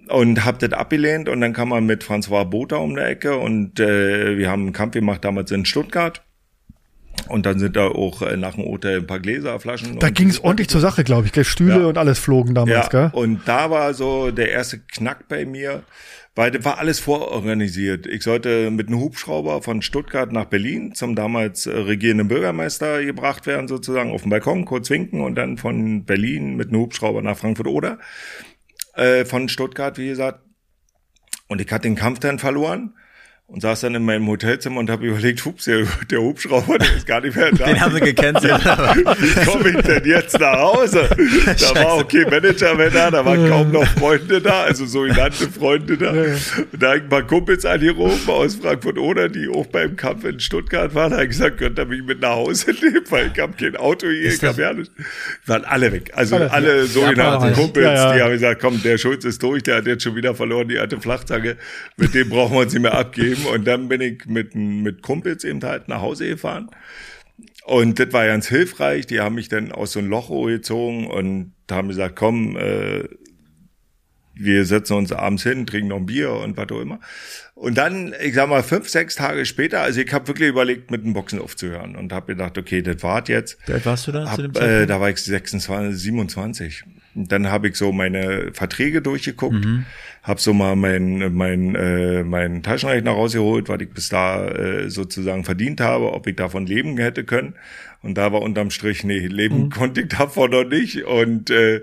und 0.08 0.46
hab 0.46 0.60
das 0.60 0.74
abgelehnt 0.74 1.30
und 1.30 1.42
dann 1.42 1.54
kam 1.54 1.70
man 1.70 1.86
mit 1.86 2.04
François 2.04 2.46
Botha 2.46 2.78
um 2.78 2.96
die 2.96 3.02
Ecke 3.02 3.38
und 3.38 3.80
äh, 3.80 4.38
wir 4.38 4.50
haben 4.50 4.64
einen 4.64 4.74
Kampf 4.74 4.94
gemacht 4.94 5.24
damals 5.26 5.52
in 5.52 5.66
Stuttgart. 5.66 6.24
Und 7.28 7.46
dann 7.46 7.60
sind 7.60 7.76
da 7.76 7.88
auch 7.88 8.22
äh, 8.22 8.38
nach 8.38 8.56
dem 8.56 8.66
Hotel 8.66 9.00
ein 9.00 9.08
paar 9.08 9.20
Gläser, 9.20 9.60
Flaschen. 9.60 10.00
Da 10.00 10.10
ging 10.10 10.30
es 10.30 10.42
ordentlich 10.42 10.70
zur 10.70 10.80
Sache, 10.80 11.04
glaube 11.04 11.26
ich. 11.26 11.34
Gell? 11.34 11.44
Stühle 11.44 11.82
ja. 11.82 11.86
und 11.88 11.98
alles 11.98 12.18
flogen 12.18 12.56
damals, 12.56 12.88
ja. 12.92 13.10
gell? 13.10 13.10
Und 13.14 13.42
da 13.46 13.70
war 13.70 13.94
so 13.94 14.32
der 14.32 14.52
erste 14.52 14.80
Knack 14.80 15.28
bei 15.28 15.46
mir, 15.46 15.84
weil 16.36 16.52
das 16.52 16.64
war 16.64 16.78
alles 16.78 17.00
vororganisiert. 17.00 18.08
Ich 18.08 18.24
sollte 18.24 18.72
mit 18.72 18.88
einem 18.88 19.00
Hubschrauber 19.00 19.62
von 19.62 19.82
Stuttgart 19.82 20.32
nach 20.32 20.46
Berlin 20.46 20.94
zum 20.96 21.16
damals 21.16 21.66
äh, 21.66 21.72
regierenden 21.72 22.30
Bürgermeister 22.30 23.04
gebracht 23.04 23.48
werden, 23.48 23.68
sozusagen 23.68 24.12
auf 24.12 24.22
dem 24.22 24.30
Balkon, 24.30 24.66
kurz 24.66 24.90
winken 24.90 25.22
und 25.22 25.36
dann 25.36 25.58
von 25.58 26.06
Berlin 26.06 26.56
mit 26.56 26.70
einem 26.70 26.82
Hubschrauber 26.82 27.22
nach 27.22 27.38
Frankfurt-Oder 27.38 28.00
äh, 29.00 29.26
von 29.26 29.50
Stuttgart, 29.50 29.98
wie 29.98 30.10
gesagt. 30.10 30.42
Und 31.48 31.62
ich 31.62 31.72
hatte 31.72 31.84
den 31.84 31.96
Kampf 31.96 32.20
dann 32.20 32.38
verloren 32.38 32.94
und 33.52 33.62
saß 33.62 33.82
dann 33.82 33.96
in 33.96 34.06
meinem 34.06 34.28
Hotelzimmer 34.28 34.80
und 34.80 34.92
habe 34.92 35.08
überlegt, 35.08 35.44
hups, 35.44 35.66
der, 35.66 35.84
der, 36.12 36.22
Hubschrauber, 36.22 36.78
der 36.78 36.96
ist 36.96 37.08
gar 37.08 37.20
nicht 37.22 37.36
mehr 37.36 37.52
da. 37.52 37.66
Den 37.70 37.82
haben 37.82 37.94
sie 37.96 38.00
gecancelt. 38.00 38.64
Wie 38.64 39.46
komme 39.46 39.70
ich 39.70 39.78
denn 39.78 40.06
jetzt 40.06 40.40
nach 40.40 40.60
Hause? 40.60 41.10
Da 41.60 41.84
war 41.84 41.98
okay 41.98 42.26
Manager 42.30 42.76
mehr 42.76 42.92
da, 42.92 43.10
da 43.10 43.26
waren 43.26 43.50
kaum 43.50 43.72
noch 43.72 43.88
Freunde 43.98 44.40
da, 44.40 44.64
also 44.64 44.86
sogenannte 44.86 45.50
Freunde 45.50 45.98
da. 45.98 46.12
Und 46.12 46.82
da 46.82 46.90
habe 46.90 46.98
ich 46.98 47.04
ein 47.04 47.10
paar 47.10 47.26
Kumpels 47.26 47.66
angerufen 47.66 48.30
aus 48.30 48.56
Frankfurt 48.56 49.00
oder 49.00 49.30
die 49.30 49.50
auch 49.50 49.66
beim 49.66 49.96
Kampf 49.96 50.26
in 50.26 50.40
Stuttgart 50.40 50.94
waren, 50.94 51.10
da 51.10 51.18
habe 51.18 51.26
ich 51.26 51.32
gesagt, 51.32 51.58
könnt 51.58 51.80
ihr 51.80 51.86
mich 51.86 52.04
mit 52.04 52.22
nach 52.22 52.36
Hause 52.36 52.72
nehmen, 52.82 53.04
weil 53.10 53.32
ich 53.34 53.42
habe 53.42 53.54
kein 53.54 53.76
Auto 53.78 54.08
hier, 54.08 54.32
ich 54.32 54.44
habe 54.44 54.62
ja 54.62 54.74
nicht. 54.74 54.92
Waren 55.48 55.66
alle 55.66 55.92
weg. 55.92 56.12
Also 56.14 56.36
alle, 56.36 56.52
alle 56.52 56.86
sogenannten 56.86 57.54
Kumpels, 57.54 57.86
ja, 57.86 57.94
ja. 57.94 58.14
die 58.14 58.22
haben 58.22 58.32
gesagt, 58.32 58.62
komm, 58.62 58.82
der 58.84 59.00
Schulz 59.00 59.26
ist 59.26 59.42
durch, 59.42 59.64
der 59.64 59.78
hat 59.78 59.88
jetzt 59.88 60.04
schon 60.04 60.16
wieder 60.16 60.36
verloren, 60.36 60.68
die 60.68 60.78
alte 60.78 61.02
Flachzange, 61.02 61.58
mit 61.98 62.14
dem 62.14 62.30
brauchen 62.30 62.54
wir 62.54 62.62
uns 62.62 62.74
nicht 62.74 62.84
mehr 62.84 62.94
abgeben 62.94 63.39
gegeben 63.40 63.56
und 63.56 63.66
dann 63.66 63.88
bin 63.88 64.02
ich 64.02 64.26
mit, 64.26 64.56
mit 64.56 65.02
Kumpels 65.02 65.44
eben 65.44 65.62
halt 65.64 65.88
nach 65.88 66.02
Hause 66.02 66.28
gefahren. 66.28 66.70
Und 67.66 68.00
das 68.00 68.12
war 68.14 68.26
ganz 68.26 68.48
hilfreich. 68.48 69.06
Die 69.08 69.20
haben 69.20 69.36
mich 69.36 69.50
dann 69.50 69.72
aus 69.72 69.92
so 69.94 70.00
einem 70.00 70.10
Loch 70.10 70.30
gezogen 70.46 71.08
und 71.08 71.54
haben 71.70 71.88
gesagt, 71.88 72.16
komm, 72.16 72.58
äh, 72.58 73.04
wir 74.40 74.66
setzen 74.66 74.94
uns 74.94 75.12
abends 75.12 75.44
hin, 75.44 75.68
trinken 75.68 75.90
noch 75.90 75.98
ein 75.98 76.06
Bier 76.06 76.32
und 76.32 76.56
was 76.56 76.72
auch 76.72 76.80
immer. 76.80 77.00
Und 77.56 77.78
dann, 77.78 78.16
ich 78.24 78.34
sag 78.34 78.48
mal, 78.50 78.64
fünf, 78.64 78.88
sechs 78.88 79.16
Tage 79.16 79.46
später, 79.46 79.82
also 79.82 80.00
ich 80.00 80.12
habe 80.14 80.28
wirklich 80.30 80.48
überlegt, 80.48 80.92
mit 80.92 81.04
dem 81.04 81.14
Boxen 81.14 81.40
aufzuhören 81.42 81.98
und 81.98 82.14
habe 82.14 82.34
gedacht, 82.34 82.58
okay, 82.58 82.82
das 82.82 83.04
war's 83.04 83.28
jetzt. 83.28 83.58
Wie 83.68 83.74
alt 83.74 83.86
warst 83.86 84.08
du 84.08 84.14
da 84.14 84.26
hab, 84.26 84.36
zu 84.36 84.48
dem 84.48 84.56
Äh, 84.56 84.86
da 84.86 85.02
war 85.02 85.10
ich 85.10 85.18
26, 85.18 86.02
27. 86.02 86.84
Dann 87.16 87.48
habe 87.50 87.70
ich 87.70 87.76
so 87.76 87.92
meine 87.92 88.52
Verträge 88.54 89.02
durchgeguckt, 89.02 89.66
mhm. 89.66 89.86
habe 90.24 90.40
so 90.40 90.54
mal 90.54 90.76
mein 90.76 91.34
mein 91.34 91.76
äh, 91.76 92.24
mein 92.24 92.64
Taschenrechner 92.64 93.12
rausgeholt, 93.12 93.70
was 93.70 93.82
ich 93.82 93.90
bis 93.90 94.10
da 94.10 94.48
äh, 94.48 94.90
sozusagen 94.90 95.44
verdient 95.44 95.82
habe, 95.82 96.14
ob 96.14 96.28
ich 96.28 96.36
davon 96.36 96.66
leben 96.66 96.98
hätte 96.98 97.24
können. 97.24 97.56
Und 98.02 98.18
da 98.18 98.32
war 98.32 98.42
unterm 98.42 98.70
Strich, 98.70 99.04
nee, 99.04 99.28
leben 99.28 99.64
mhm. 99.64 99.70
konnte 99.70 100.02
ich 100.02 100.08
davon 100.08 100.52
noch 100.52 100.64
nicht. 100.64 101.04
Und 101.04 101.50
äh, 101.50 101.82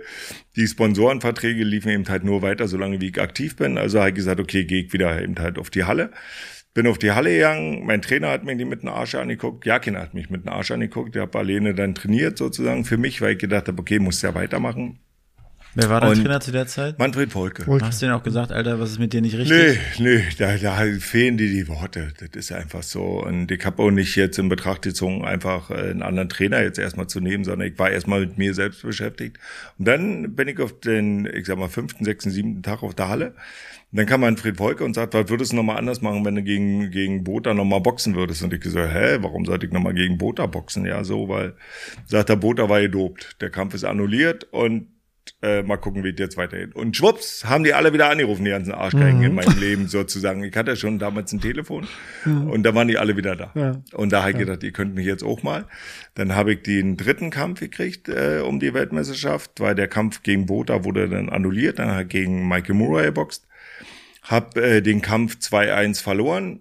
die 0.57 0.67
Sponsorenverträge 0.67 1.62
liefen 1.62 1.91
eben 1.91 2.09
halt 2.09 2.25
nur 2.25 2.43
weiter, 2.43 2.69
solange 2.69 3.01
wie 3.01 3.11
ich 3.11 3.21
aktiv 3.21 3.57
bin. 3.57 3.77
Also 3.77 3.99
habe 3.99 4.11
ich 4.11 4.15
gesagt, 4.15 4.41
okay, 4.41 4.65
gehe 4.65 4.85
ich 4.85 4.93
wieder 4.93 5.21
eben 5.21 5.39
halt 5.39 5.59
auf 5.59 5.69
die 5.69 5.85
Halle. 5.85 6.11
Bin 6.73 6.87
auf 6.87 6.99
die 6.99 7.12
Halle 7.12 7.33
gegangen, 7.33 7.87
mein 7.87 8.03
Trainer 8.03 8.29
hat 8.29 8.45
mir 8.45 8.55
die 8.55 8.67
mit 8.67 8.83
dem 8.83 8.91
Arsch 8.91 9.15
angeguckt, 9.15 9.65
Jakin 9.65 9.97
hat 9.97 10.12
mich 10.12 10.29
mit 10.29 10.45
dem 10.45 10.53
Arsch 10.53 10.71
angeguckt, 10.71 11.17
ich 11.17 11.23
habe 11.23 11.39
alleine 11.39 11.75
dann 11.75 11.95
trainiert 11.95 12.37
sozusagen 12.37 12.85
für 12.85 12.99
mich, 12.99 13.23
weil 13.23 13.33
ich 13.33 13.39
gedacht 13.39 13.69
habe, 13.69 13.81
okay, 13.81 13.99
muss 13.99 14.21
ja 14.21 14.35
weitermachen. 14.35 14.99
Wer 15.77 15.91
war 15.91 16.01
dein 16.01 16.12
und 16.12 16.23
Trainer 16.23 16.41
zu 16.41 16.53
der 16.53 16.67
Zeit? 16.67 16.99
Manfred 16.99 17.31
Volke. 17.31 17.67
Hast 17.83 18.01
du 18.01 18.07
denn 18.07 18.15
auch 18.15 18.23
gesagt, 18.23 18.51
Alter, 18.51 18.81
was 18.81 18.93
ist 18.93 18.99
mit 18.99 19.12
dir 19.12 19.21
nicht 19.21 19.37
richtig? 19.37 19.79
Nee, 19.99 20.17
nee, 20.17 20.25
da, 20.39 20.57
da 20.57 20.83
fehlen 20.99 21.37
dir 21.37 21.51
die 21.51 21.69
Worte. 21.69 22.15
Das 22.19 22.31
ist 22.33 22.51
einfach 22.51 22.83
so. 22.83 23.23
Und 23.23 23.51
ich 23.51 23.62
habe 23.67 23.83
auch 23.83 23.91
nicht 23.91 24.17
jetzt 24.17 24.39
in 24.39 24.49
Betracht 24.49 24.81
gezogen, 24.81 25.27
einfach 25.27 25.71
einen 25.71 26.01
anderen 26.01 26.31
Trainer 26.31 26.62
jetzt 26.62 26.79
erstmal 26.79 27.09
zu 27.09 27.21
nehmen, 27.21 27.45
sondern 27.45 27.69
ich 27.69 27.79
war 27.79 27.91
erstmal 27.91 28.21
mit 28.21 28.39
mir 28.39 28.55
selbst 28.55 28.81
beschäftigt. 28.81 29.39
Und 29.79 29.87
dann 29.87 30.35
bin 30.35 30.49
ich 30.49 30.59
auf 30.61 30.81
den, 30.81 31.27
ich 31.27 31.45
sag 31.45 31.59
mal, 31.59 31.69
fünften, 31.69 32.07
sechsten, 32.07 32.31
siebten 32.31 32.62
Tag 32.62 32.83
auf 32.83 32.95
der 32.95 33.11
Halle. 33.11 33.35
Und 33.93 33.99
dann 33.99 34.07
kam 34.07 34.23
Manfred 34.23 34.57
Volke 34.57 34.83
und 34.83 34.95
sagt, 34.95 35.12
was 35.12 35.29
würdest 35.29 35.53
du 35.53 35.57
nochmal 35.57 35.77
anders 35.77 36.01
machen, 36.01 36.25
wenn 36.25 36.37
du 36.37 36.43
gegen, 36.43 36.91
gegen 36.91 37.23
Bota 37.23 37.53
nochmal 37.53 37.83
boxen 37.83 38.15
würdest? 38.15 38.43
Und 38.43 38.55
ich 38.55 38.61
gesagt, 38.61 38.95
hä, 38.95 39.19
warum 39.21 39.45
sollte 39.45 39.67
ich 39.67 39.73
nochmal 39.73 39.93
gegen 39.93 40.17
Bota 40.17 40.47
boxen? 40.47 40.87
Ja, 40.87 41.05
so, 41.05 41.29
weil, 41.29 41.55
sagt 42.07 42.31
der 42.31 42.37
Bota 42.37 42.71
war 42.71 42.81
gedopt. 42.81 43.37
Der 43.43 43.51
Kampf 43.51 43.75
ist 43.75 43.85
annulliert 43.85 44.45
und 44.45 44.96
äh, 45.43 45.62
mal 45.62 45.77
gucken, 45.77 46.05
wie 46.05 46.11
es 46.11 46.19
jetzt 46.19 46.37
weitergeht. 46.37 46.75
Und 46.75 46.97
schwupps, 46.97 47.45
haben 47.45 47.65
die 47.65 47.75
alle 47.75 47.93
wieder 47.93 48.11
angerufen, 48.11 48.45
die 48.45 48.51
ganzen 48.51 48.73
Arschgeigen 48.73 49.19
mhm. 49.19 49.25
in 49.25 49.35
meinem 49.35 49.59
Leben 49.59 49.89
sozusagen. 49.89 50.43
Ich 50.45 50.57
hatte 50.57 50.77
schon 50.77 50.99
damals 50.99 51.33
ein 51.33 51.41
Telefon 51.41 51.87
mhm. 52.25 52.51
und 52.51 52.62
da 52.62 52.75
waren 52.75 52.89
die 52.89 52.99
alle 52.99 53.17
wieder 53.17 53.37
da. 53.37 53.51
Ja. 53.55 53.83
Und 53.93 54.12
da 54.12 54.21
habe 54.21 54.31
ich 54.31 54.39
ja. 54.39 54.45
gedacht, 54.45 54.62
ihr 54.62 54.73
könnt 54.73 54.95
mich 54.95 55.07
jetzt 55.07 55.23
auch 55.23 55.43
mal. 55.43 55.67
Dann 56.15 56.35
habe 56.35 56.55
ich 56.55 56.62
den 56.62 56.97
dritten 56.97 57.31
Kampf 57.31 57.61
gekriegt 57.61 58.09
äh, 58.09 58.41
um 58.45 58.61
die 58.61 58.75
Weltmeisterschaft, 58.75 59.61
weil 59.61 59.75
der 59.75 59.89
Kampf 59.89 60.23
gegen 60.23 60.47
Bota 60.47 60.85
wurde 60.85 61.09
dann 61.09 61.29
annulliert. 61.29 61.79
Dann 61.79 61.91
hat 61.91 62.03
ich 62.05 62.09
gegen 62.09 62.49
Michael 62.49 62.75
Murray 62.75 63.07
geboxt. 63.07 63.47
Hab 64.23 64.57
äh, 64.57 64.81
den 64.81 65.03
Kampf 65.03 65.37
2-1 65.37 66.03
verloren 66.03 66.61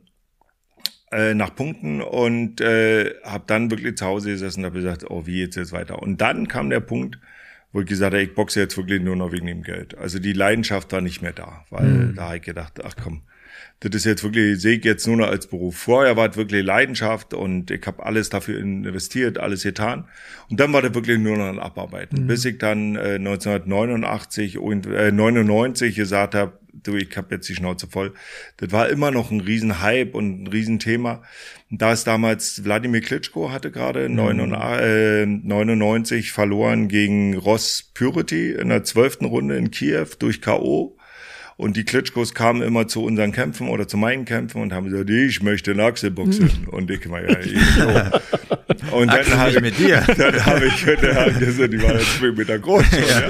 äh, 1.12 1.34
nach 1.34 1.56
Punkten 1.56 2.01
und 2.01 2.62
äh, 2.62 3.13
habe 3.23 3.43
dann 3.47 3.71
wirklich 3.71 3.97
zu 3.97 4.06
Hause 4.06 4.32
gesessen 4.32 4.62
und 4.62 4.65
habe 4.65 4.80
gesagt, 4.80 5.10
oh, 5.10 5.25
wie 5.25 5.39
jetzt 5.39 5.56
jetzt 5.56 5.71
weiter? 5.71 6.01
Und 6.01 6.21
dann 6.21 6.47
kam 6.47 6.69
der 6.69 6.80
Punkt, 6.80 7.19
wo 7.75 7.81
ich 7.81 7.88
gesagt 7.88 8.13
habe, 8.13 8.23
ich 8.23 8.33
boxe 8.33 8.61
jetzt 8.61 8.77
wirklich 8.77 9.01
nur 9.01 9.17
noch 9.17 9.33
wegen 9.33 9.47
dem 9.47 9.61
Geld. 9.61 9.97
Also 9.97 10.17
die 10.17 10.31
Leidenschaft 10.31 10.93
war 10.93 11.01
nicht 11.01 11.21
mehr 11.21 11.33
da, 11.33 11.65
weil 11.69 11.83
mhm. 11.83 12.15
da 12.15 12.27
habe 12.27 12.38
ich 12.38 12.43
gedacht, 12.43 12.79
ach 12.85 12.95
komm, 12.95 13.23
das 13.89 14.02
ist 14.02 14.06
jetzt 14.06 14.24
wirklich, 14.24 14.60
sehe 14.60 14.78
ich 14.78 14.84
jetzt 14.84 15.06
nur 15.06 15.17
noch 15.17 15.28
als 15.28 15.48
Beruf. 15.48 15.78
Vorher 15.78 16.17
war 16.17 16.30
es 16.30 16.38
wirklich 16.38 16.63
Leidenschaft 16.65 17.34
und 17.34 17.69
ich 17.69 17.86
habe 17.86 18.04
alles 18.04 18.30
dafür 18.30 18.60
investiert, 18.60 19.38
alles 19.38 19.63
getan. 19.63 20.08
Und 20.50 20.60
dann 20.60 20.74
war 20.74 20.82
das 20.82 20.95
wirklich 20.95 21.19
nur 21.19 21.38
noch 21.38 21.48
ein 21.48 21.60
Abarbeiten. 21.60 22.24
Mhm. 22.24 22.28
Bis 22.28 22.45
ich 22.45 22.58
dann 22.58 22.95
äh, 22.95 23.15
1989 23.15 24.58
und 24.58 24.88
äh, 24.88 25.12
99 25.12 25.95
gesagt 25.95 26.34
habe, 26.34 26.58
du, 26.74 26.95
ich 26.95 27.15
habe 27.15 27.36
jetzt 27.36 27.48
die 27.48 27.56
Schnauze 27.56 27.88
voll. 27.88 28.13
Das 28.58 28.71
war 28.71 28.89
immer 28.89 29.12
noch 29.12 29.30
ein 29.30 29.39
Riesenhype 29.39 30.17
und 30.17 30.43
ein 30.43 30.48
Riesenthema. 30.48 31.21
Da 31.69 31.93
ist 31.93 32.06
damals 32.06 32.63
Wladimir 32.63 33.02
Klitschko 33.02 33.52
hatte 33.52 33.69
gerade 33.71 34.10
mhm. 34.10 35.41
99 35.43 36.32
verloren 36.32 36.88
gegen 36.88 37.38
Ross 37.38 37.91
Purity 37.93 38.52
in 38.52 38.69
der 38.69 38.84
zwölften 38.84 39.26
Runde 39.26 39.58
in 39.58 39.69
Kiew 39.69 40.08
durch 40.17 40.41
K.O. 40.41 40.94
Und 41.57 41.77
die 41.77 41.85
Klitschkos 41.85 42.33
kamen 42.33 42.61
immer 42.61 42.87
zu 42.87 43.03
unseren 43.03 43.31
Kämpfen 43.31 43.69
oder 43.69 43.87
zu 43.87 43.95
meinen 43.95 44.25
Kämpfen 44.25 44.61
und 44.61 44.73
haben 44.73 44.89
gesagt, 44.89 45.09
ich 45.09 45.41
möchte 45.41 45.71
in 45.71 45.79
Achselboxen. 45.79 46.67
und 46.71 46.91
ich 46.91 47.09
war 47.09 47.21
ja, 47.21 47.39
ich 47.39 47.59
so. 47.77 47.87
Und 48.91 49.07
dann 49.07 49.37
habe 49.37 49.51
ich 49.51 49.61
mit 49.61 49.77
dir. 49.77 50.03
Dann 50.17 50.45
habe 50.45 50.65
ich, 50.67 50.85
dann 50.85 51.15
hab 51.15 51.27
ich 51.27 51.39
gesagt, 51.39 51.73
die 51.73 51.81
war 51.81 51.93
jetzt 51.93 52.17
zwei 52.17 52.31
Meter 52.31 52.59
groß. 52.59 52.83
Ja. 52.91 53.05
Ja. 53.15 53.27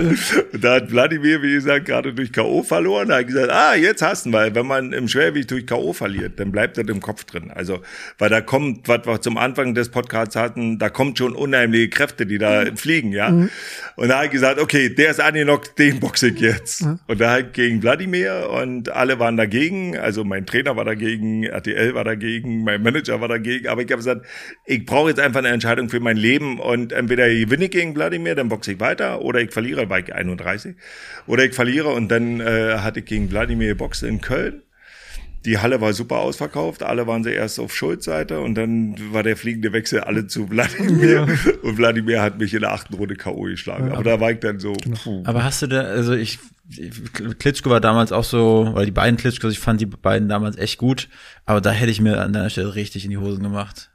Und 0.52 0.64
da 0.64 0.76
hat 0.76 0.92
Wladimir, 0.92 1.42
wie 1.42 1.54
gesagt, 1.54 1.86
gerade 1.86 2.14
durch 2.14 2.32
K.O. 2.32 2.64
verloren. 2.64 3.10
Da 3.10 3.18
hat 3.18 3.28
gesagt, 3.28 3.52
ah, 3.52 3.76
jetzt 3.76 4.02
hast 4.02 4.26
du 4.26 4.32
weil 4.32 4.56
wenn 4.56 4.66
man 4.66 4.94
im 4.94 5.08
Schwergewicht 5.08 5.52
durch 5.52 5.68
K.O. 5.68 5.94
verliert, 5.94 6.40
dann 6.40 6.52
bleibt 6.52 6.78
das 6.78 6.86
im 6.88 7.02
Kopf 7.02 7.24
drin. 7.26 7.52
Also, 7.52 7.82
weil 8.18 8.30
da 8.30 8.42
kommt, 8.42 8.88
was 8.88 9.06
wir 9.06 9.22
zum 9.22 9.38
Anfang 9.38 9.74
des 9.74 9.90
Podcasts 9.90 10.36
hatten, 10.36 10.80
da 10.80 10.90
kommt 10.90 11.18
schon 11.18 11.36
unheimliche 11.36 11.90
Kräfte, 11.90 12.26
die 12.26 12.38
da 12.38 12.66
mhm. 12.66 12.78
fliegen, 12.78 13.12
ja. 13.12 13.30
Mhm. 13.30 13.50
Und 13.96 14.10
da 14.10 14.20
hat 14.20 14.26
ich 14.26 14.32
gesagt, 14.32 14.60
okay, 14.60 14.90
der 14.90 15.12
ist 15.12 15.20
angenockt, 15.20 15.78
den 15.78 16.00
boxe 16.00 16.30
ich 16.30 16.40
jetzt. 16.40 16.84
Mhm. 16.84 17.00
Und 17.08 17.22
da 17.22 17.32
hat 17.32 17.54
gegen 17.54 17.82
Wladimir 17.84 18.15
mehr 18.16 18.50
und 18.50 18.92
alle 18.92 19.20
waren 19.20 19.38
dagegen. 19.38 19.98
Also 19.98 20.24
mein 20.24 20.46
Trainer 20.46 20.76
war 20.76 20.86
dagegen, 20.86 21.44
RTL 21.44 21.94
war 21.94 22.04
dagegen, 22.04 22.64
mein 22.64 22.82
Manager 22.82 23.20
war 23.20 23.28
dagegen. 23.28 23.68
Aber 23.68 23.82
ich 23.82 23.92
habe 23.92 23.98
gesagt, 23.98 24.26
ich 24.66 24.86
brauche 24.86 25.10
jetzt 25.10 25.20
einfach 25.20 25.40
eine 25.40 25.50
Entscheidung 25.50 25.90
für 25.90 26.00
mein 26.00 26.18
Leben 26.18 26.60
und 26.60 26.94
entweder 26.94 27.28
gewinne 27.28 27.66
ich 27.66 27.72
gegen 27.72 27.96
Wladimir, 27.96 28.36
dann 28.36 28.50
boxe 28.50 28.74
ich 28.74 28.80
weiter 28.80 29.22
oder 29.22 29.42
ich 29.42 29.52
verliere, 29.52 29.90
war 29.90 30.00
ich 30.00 30.14
31. 30.14 30.76
Oder 31.28 31.46
ich 31.46 31.54
verliere 31.54 31.90
und 31.90 32.10
dann 32.10 32.40
äh, 32.40 32.78
hatte 32.80 33.00
ich 33.00 33.06
gegen 33.06 33.30
Wladimir 33.32 33.70
geboxt 33.70 34.04
in 34.04 34.22
Köln. 34.22 34.65
Die 35.46 35.60
Halle 35.60 35.80
war 35.80 35.94
super 35.94 36.18
ausverkauft, 36.18 36.84
alle 36.84 37.08
waren 37.08 37.24
sie 37.24 37.32
erst 37.32 37.60
auf 37.60 37.74
Schuldseite 37.74 38.40
und 38.40 38.56
dann 38.56 38.96
war 39.12 39.24
der 39.24 39.38
fliegende 39.38 39.72
Wechsel 39.74 40.02
alle 40.02 40.28
zu 40.28 40.50
Wladimir 40.50 41.12
ja. 41.12 41.22
und 41.62 41.78
Wladimir 41.78 42.22
hat 42.22 42.40
mich 42.40 42.54
in 42.54 42.62
der 42.62 42.72
achten 42.72 42.96
Runde 42.96 43.16
K.O. 43.16 43.42
geschlagen. 43.44 43.88
Ja, 43.88 43.94
aber, 43.94 44.00
aber, 44.00 44.10
da 44.12 44.20
war 44.20 44.32
ich 44.32 44.40
dann 44.40 44.60
so. 44.60 44.74
Puh. 44.74 45.24
Aber 45.26 45.44
hast 45.44 45.62
du 45.62 45.68
da, 45.68 45.82
also 45.82 46.14
ich 46.14 46.40
Klitschko 47.40 47.70
war 47.70 47.80
damals 47.80 48.12
auch 48.12 48.24
so, 48.24 48.72
weil 48.74 48.86
die 48.86 48.92
beiden 48.92 49.18
Klitschkos, 49.18 49.52
ich 49.52 49.60
fand 49.60 49.82
die 49.82 49.86
beiden 49.86 50.28
damals 50.28 50.58
echt 50.58 50.80
gut, 50.80 51.10
aber 51.46 51.62
da 51.62 51.72
hätte 51.72 51.92
ich 51.92 52.02
mir 52.02 52.22
an 52.22 52.34
deiner 52.34 52.50
Stelle 52.50 52.74
richtig 52.74 53.06
in 53.06 53.12
die 53.12 53.18
Hosen 53.18 53.44
gemacht. 53.44 53.92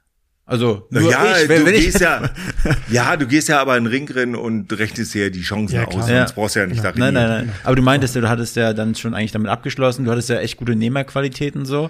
Also, 0.50 0.84
nur 0.90 1.08
ja, 1.08 1.38
ich, 1.38 1.48
wenn, 1.48 1.60
du 1.60 1.66
wenn 1.66 1.74
gehst 1.74 1.94
ich 1.94 2.00
ja, 2.00 2.28
ja, 2.90 3.16
du 3.16 3.28
gehst 3.28 3.48
ja 3.48 3.60
aber 3.60 3.76
in 3.76 3.84
den 3.84 3.92
Ring 3.92 4.10
rein 4.12 4.34
und 4.34 4.76
rechnest 4.76 5.14
dir 5.14 5.30
die 5.30 5.42
Chancen 5.42 5.76
ja, 5.76 5.84
aus, 5.86 6.08
sonst 6.08 6.34
brauchst 6.34 6.56
du 6.56 6.60
ja 6.60 6.66
nicht 6.66 6.78
ja. 6.78 6.82
darin. 6.90 6.98
Nein, 6.98 7.14
nein, 7.14 7.28
nein. 7.28 7.52
Aber 7.62 7.76
du 7.76 7.82
meintest 7.82 8.16
ja, 8.16 8.20
du 8.20 8.28
hattest 8.28 8.56
ja 8.56 8.72
dann 8.72 8.96
schon 8.96 9.14
eigentlich 9.14 9.30
damit 9.30 9.48
abgeschlossen, 9.48 10.06
du 10.06 10.10
hattest 10.10 10.28
ja 10.28 10.40
echt 10.40 10.56
gute 10.56 10.74
Nehmerqualitäten 10.74 11.66
so. 11.66 11.88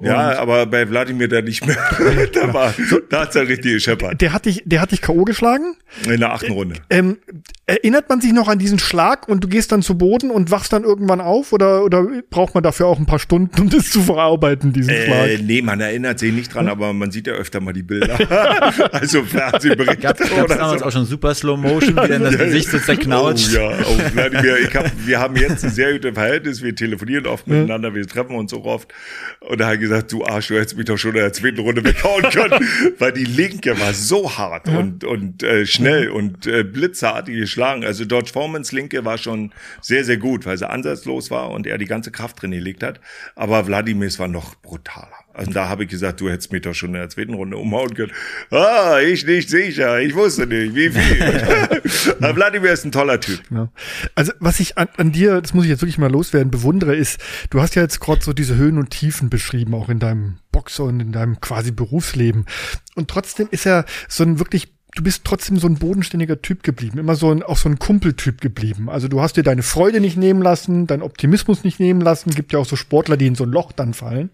Ja, 0.00 0.38
aber 0.38 0.66
bei 0.66 0.88
Wladimir 0.88 1.26
da 1.26 1.42
nicht 1.42 1.66
mehr. 1.66 1.76
da 2.32 2.54
war, 2.54 2.72
da 3.10 3.22
hat's 3.22 3.34
ja 3.34 3.42
richtig 3.42 3.72
gescheppert. 3.72 4.20
Der 4.20 4.32
hat 4.32 4.44
dich, 4.44 4.62
der 4.64 4.80
hat 4.80 4.92
dich 4.92 5.02
K.O. 5.02 5.24
geschlagen? 5.24 5.76
In 6.04 6.20
der 6.20 6.32
achten 6.32 6.52
Runde. 6.52 6.76
Ähm, 6.88 7.18
erinnert 7.66 8.08
man 8.08 8.20
sich 8.20 8.32
noch 8.32 8.46
an 8.46 8.60
diesen 8.60 8.78
Schlag 8.78 9.28
und 9.28 9.42
du 9.42 9.48
gehst 9.48 9.72
dann 9.72 9.82
zu 9.82 9.98
Boden 9.98 10.30
und 10.30 10.52
wachst 10.52 10.72
dann 10.72 10.84
irgendwann 10.84 11.20
auf 11.20 11.52
oder, 11.52 11.82
oder 11.84 12.06
braucht 12.30 12.54
man 12.54 12.62
dafür 12.62 12.86
auch 12.86 12.98
ein 12.98 13.06
paar 13.06 13.18
Stunden, 13.18 13.60
um 13.60 13.70
das 13.70 13.90
zu 13.90 14.00
verarbeiten, 14.02 14.72
diesen 14.72 14.90
äh, 14.90 15.04
Schlag? 15.04 15.42
Nee, 15.42 15.62
man 15.62 15.80
erinnert 15.80 16.20
sich 16.20 16.32
nicht 16.32 16.54
dran, 16.54 16.66
hm? 16.66 16.72
aber 16.72 16.92
man 16.92 17.10
sieht 17.10 17.26
ja 17.26 17.32
öfter 17.32 17.60
mal 17.60 17.72
die 17.72 17.82
Bilder. 17.82 18.18
also 18.92 19.24
Fernsehberichte. 19.24 19.96
Gab 19.98 20.20
es 20.20 20.30
damals 20.30 20.80
so. 20.80 20.86
auch 20.86 20.92
schon 20.92 21.06
super 21.06 21.34
Slow 21.34 21.56
Motion, 21.56 21.96
wie 21.96 22.08
dann 22.08 22.22
das 22.22 22.38
Gesicht 22.38 22.70
so 22.70 22.78
zerknautscht. 22.78 23.56
Oh, 23.56 23.58
ja, 23.58 23.70
oh, 23.70 24.14
Wladimir, 24.14 24.58
ich 24.58 24.74
hab, 24.76 24.92
wir 25.04 25.18
haben 25.18 25.34
jetzt 25.34 25.64
ein 25.64 25.70
sehr 25.70 25.92
gutes 25.92 26.14
Verhältnis, 26.14 26.62
wir 26.62 26.74
telefonieren 26.74 27.26
oft 27.26 27.48
miteinander, 27.48 27.94
wir 27.94 28.06
treffen 28.06 28.36
uns 28.36 28.52
so 28.52 28.64
oft 28.64 28.92
und 29.40 29.58
da 29.58 29.66
gesagt, 29.88 30.12
du 30.12 30.24
Arsch, 30.24 30.48
du 30.48 30.54
hättest 30.54 30.76
mich 30.76 30.86
doch 30.86 30.96
schon 30.96 31.12
in 31.12 31.22
der 31.22 31.32
zweiten 31.32 31.60
Runde 31.60 31.84
weghauen 31.84 32.22
können, 32.30 32.68
weil 32.98 33.12
die 33.12 33.24
linke 33.24 33.78
war 33.80 33.92
so 33.94 34.36
hart 34.36 34.68
ja. 34.68 34.78
und, 34.78 35.04
und 35.04 35.42
äh, 35.42 35.66
schnell 35.66 36.10
und 36.10 36.46
äh, 36.46 36.64
blitzartig 36.64 37.36
geschlagen. 37.36 37.84
Also 37.84 38.06
George 38.06 38.30
Formans 38.32 38.72
linke 38.72 39.04
war 39.04 39.18
schon 39.18 39.52
sehr, 39.80 40.04
sehr 40.04 40.16
gut, 40.16 40.46
weil 40.46 40.58
sie 40.58 40.68
ansatzlos 40.68 41.30
war 41.30 41.50
und 41.50 41.66
er 41.66 41.78
die 41.78 41.86
ganze 41.86 42.10
Kraft 42.10 42.42
drin 42.42 42.52
gelegt 42.52 42.82
hat. 42.82 43.00
Aber 43.34 43.66
Wladimirs 43.66 44.18
war 44.18 44.28
noch 44.28 44.54
brutaler. 44.56 45.27
Also 45.38 45.52
da 45.52 45.68
habe 45.68 45.84
ich 45.84 45.90
gesagt, 45.90 46.20
du 46.20 46.28
hättest 46.28 46.50
mich 46.52 46.62
doch 46.62 46.74
schon 46.74 46.90
in 46.90 46.94
der 46.94 47.08
zweiten 47.08 47.34
Runde 47.34 47.56
umhauen 47.56 47.94
können. 47.94 48.10
Ah, 48.50 48.98
ich 48.98 49.24
nicht 49.24 49.48
sicher, 49.48 50.00
ich 50.00 50.14
wusste 50.14 50.46
nicht, 50.48 50.74
wie 50.74 50.90
viel. 50.90 52.14
Aber 52.20 52.34
Vladimir 52.34 52.72
ist 52.72 52.84
ein 52.84 52.90
toller 52.90 53.20
Typ. 53.20 53.40
Ja. 53.50 53.70
Also 54.16 54.32
was 54.40 54.58
ich 54.58 54.76
an, 54.76 54.88
an, 54.96 55.12
dir, 55.12 55.40
das 55.40 55.54
muss 55.54 55.64
ich 55.64 55.70
jetzt 55.70 55.80
wirklich 55.80 55.98
mal 55.98 56.10
loswerden, 56.10 56.50
bewundere, 56.50 56.96
ist, 56.96 57.20
du 57.50 57.60
hast 57.60 57.76
ja 57.76 57.82
jetzt 57.82 58.00
gerade 58.00 58.22
so 58.22 58.32
diese 58.32 58.56
Höhen 58.56 58.78
und 58.78 58.90
Tiefen 58.90 59.30
beschrieben, 59.30 59.74
auch 59.74 59.88
in 59.88 60.00
deinem 60.00 60.38
Boxer 60.50 60.84
und 60.84 60.98
in 60.98 61.12
deinem 61.12 61.40
quasi 61.40 61.70
Berufsleben. 61.70 62.46
Und 62.96 63.08
trotzdem 63.08 63.46
ist 63.52 63.64
er 63.64 63.84
so 64.08 64.24
ein 64.24 64.40
wirklich 64.40 64.72
du 64.98 65.04
bist 65.04 65.24
trotzdem 65.24 65.58
so 65.58 65.68
ein 65.68 65.76
bodenständiger 65.76 66.42
Typ 66.42 66.64
geblieben, 66.64 66.98
immer 66.98 67.14
so 67.14 67.30
ein, 67.30 67.44
auch 67.44 67.56
so 67.56 67.68
ein 67.68 67.78
Kumpeltyp 67.78 68.40
geblieben. 68.40 68.90
Also 68.90 69.06
du 69.06 69.20
hast 69.20 69.36
dir 69.36 69.44
deine 69.44 69.62
Freude 69.62 70.00
nicht 70.00 70.16
nehmen 70.16 70.42
lassen, 70.42 70.88
deinen 70.88 71.02
Optimismus 71.02 71.62
nicht 71.62 71.78
nehmen 71.78 72.00
lassen. 72.00 72.30
Gibt 72.30 72.52
ja 72.52 72.58
auch 72.58 72.66
so 72.66 72.74
Sportler, 72.74 73.16
die 73.16 73.28
in 73.28 73.36
so 73.36 73.44
ein 73.44 73.50
Loch 73.50 73.70
dann 73.70 73.94
fallen. 73.94 74.30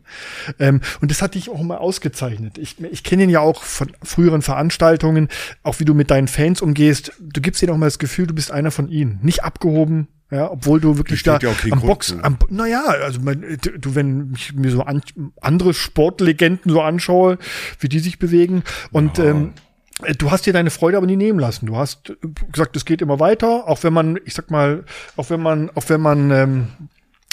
Ähm, 0.58 0.80
und 1.02 1.10
das 1.10 1.20
hat 1.20 1.34
dich 1.34 1.50
auch 1.50 1.60
immer 1.60 1.82
ausgezeichnet. 1.82 2.56
Ich, 2.56 2.80
ich 2.82 3.04
kenne 3.04 3.24
ihn 3.24 3.30
ja 3.30 3.40
auch 3.40 3.62
von 3.62 3.92
früheren 4.02 4.40
Veranstaltungen, 4.40 5.28
auch 5.62 5.80
wie 5.80 5.84
du 5.84 5.92
mit 5.92 6.10
deinen 6.10 6.28
Fans 6.28 6.62
umgehst. 6.62 7.12
Du 7.20 7.42
gibst 7.42 7.60
dir 7.60 7.70
auch 7.70 7.76
mal 7.76 7.86
das 7.86 7.98
Gefühl, 7.98 8.26
du 8.26 8.34
bist 8.34 8.50
einer 8.50 8.70
von 8.70 8.88
ihnen. 8.88 9.18
Nicht 9.20 9.44
abgehoben, 9.44 10.08
ja, 10.30 10.50
obwohl 10.50 10.80
du 10.80 10.96
wirklich 10.96 11.22
da 11.22 11.38
ja 11.40 11.50
am 11.70 11.80
Box, 11.82 12.16
am, 12.22 12.38
naja, 12.48 12.84
also 12.86 13.20
man, 13.20 13.44
du, 13.78 13.94
wenn 13.94 14.32
ich 14.34 14.54
mir 14.54 14.70
so 14.70 14.80
an, 14.80 15.02
andere 15.42 15.74
Sportlegenden 15.74 16.72
so 16.72 16.80
anschaue, 16.80 17.36
wie 17.80 17.90
die 17.90 17.98
sich 17.98 18.18
bewegen 18.18 18.62
und 18.90 19.18
ja. 19.18 19.26
ähm, 19.26 19.52
äh, 19.56 19.73
du 20.18 20.30
hast 20.30 20.46
dir 20.46 20.52
deine 20.52 20.70
Freude 20.70 20.96
aber 20.96 21.06
nie 21.06 21.16
nehmen 21.16 21.38
lassen. 21.38 21.66
Du 21.66 21.76
hast 21.76 22.12
gesagt, 22.50 22.76
es 22.76 22.84
geht 22.84 23.02
immer 23.02 23.20
weiter, 23.20 23.68
auch 23.68 23.82
wenn 23.82 23.92
man, 23.92 24.18
ich 24.24 24.34
sag 24.34 24.50
mal, 24.50 24.84
auch 25.16 25.30
wenn 25.30 25.40
man, 25.40 25.70
auch 25.70 25.88
wenn 25.88 26.00
man 26.00 26.30
ähm, 26.30 26.66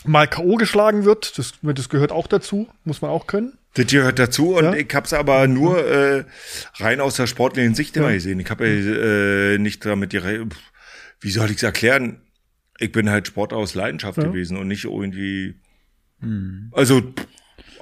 mal 0.05 0.27
K.O. 0.27 0.55
geschlagen 0.55 1.05
wird, 1.05 1.37
das, 1.37 1.53
das 1.61 1.89
gehört 1.89 2.11
auch 2.11 2.27
dazu, 2.27 2.67
muss 2.83 3.01
man 3.01 3.11
auch 3.11 3.27
können. 3.27 3.57
Das 3.73 3.87
gehört 3.87 4.19
dazu 4.19 4.55
und 4.57 4.65
ja. 4.65 4.73
ich 4.73 4.93
habe 4.93 5.05
es 5.05 5.13
aber 5.13 5.47
nur 5.47 5.85
äh, 5.85 6.25
rein 6.75 6.99
aus 6.99 7.15
der 7.15 7.27
sportlichen 7.27 7.73
Sicht 7.73 7.95
immer 7.95 8.09
ja. 8.09 8.15
gesehen. 8.15 8.39
Ich 8.39 8.49
habe 8.49 8.67
äh, 8.67 9.57
nicht 9.57 9.85
damit 9.85 10.11
die, 10.11 10.21
wie 11.21 11.31
soll 11.31 11.49
ich 11.49 11.57
es 11.57 11.63
erklären? 11.63 12.21
Ich 12.79 12.91
bin 12.91 13.09
halt 13.09 13.27
Sport 13.27 13.53
aus 13.53 13.73
Leidenschaft 13.73 14.17
ja. 14.17 14.25
gewesen 14.25 14.57
und 14.57 14.67
nicht 14.67 14.83
irgendwie. 14.83 15.55
Hm. 16.19 16.71
Also 16.73 17.01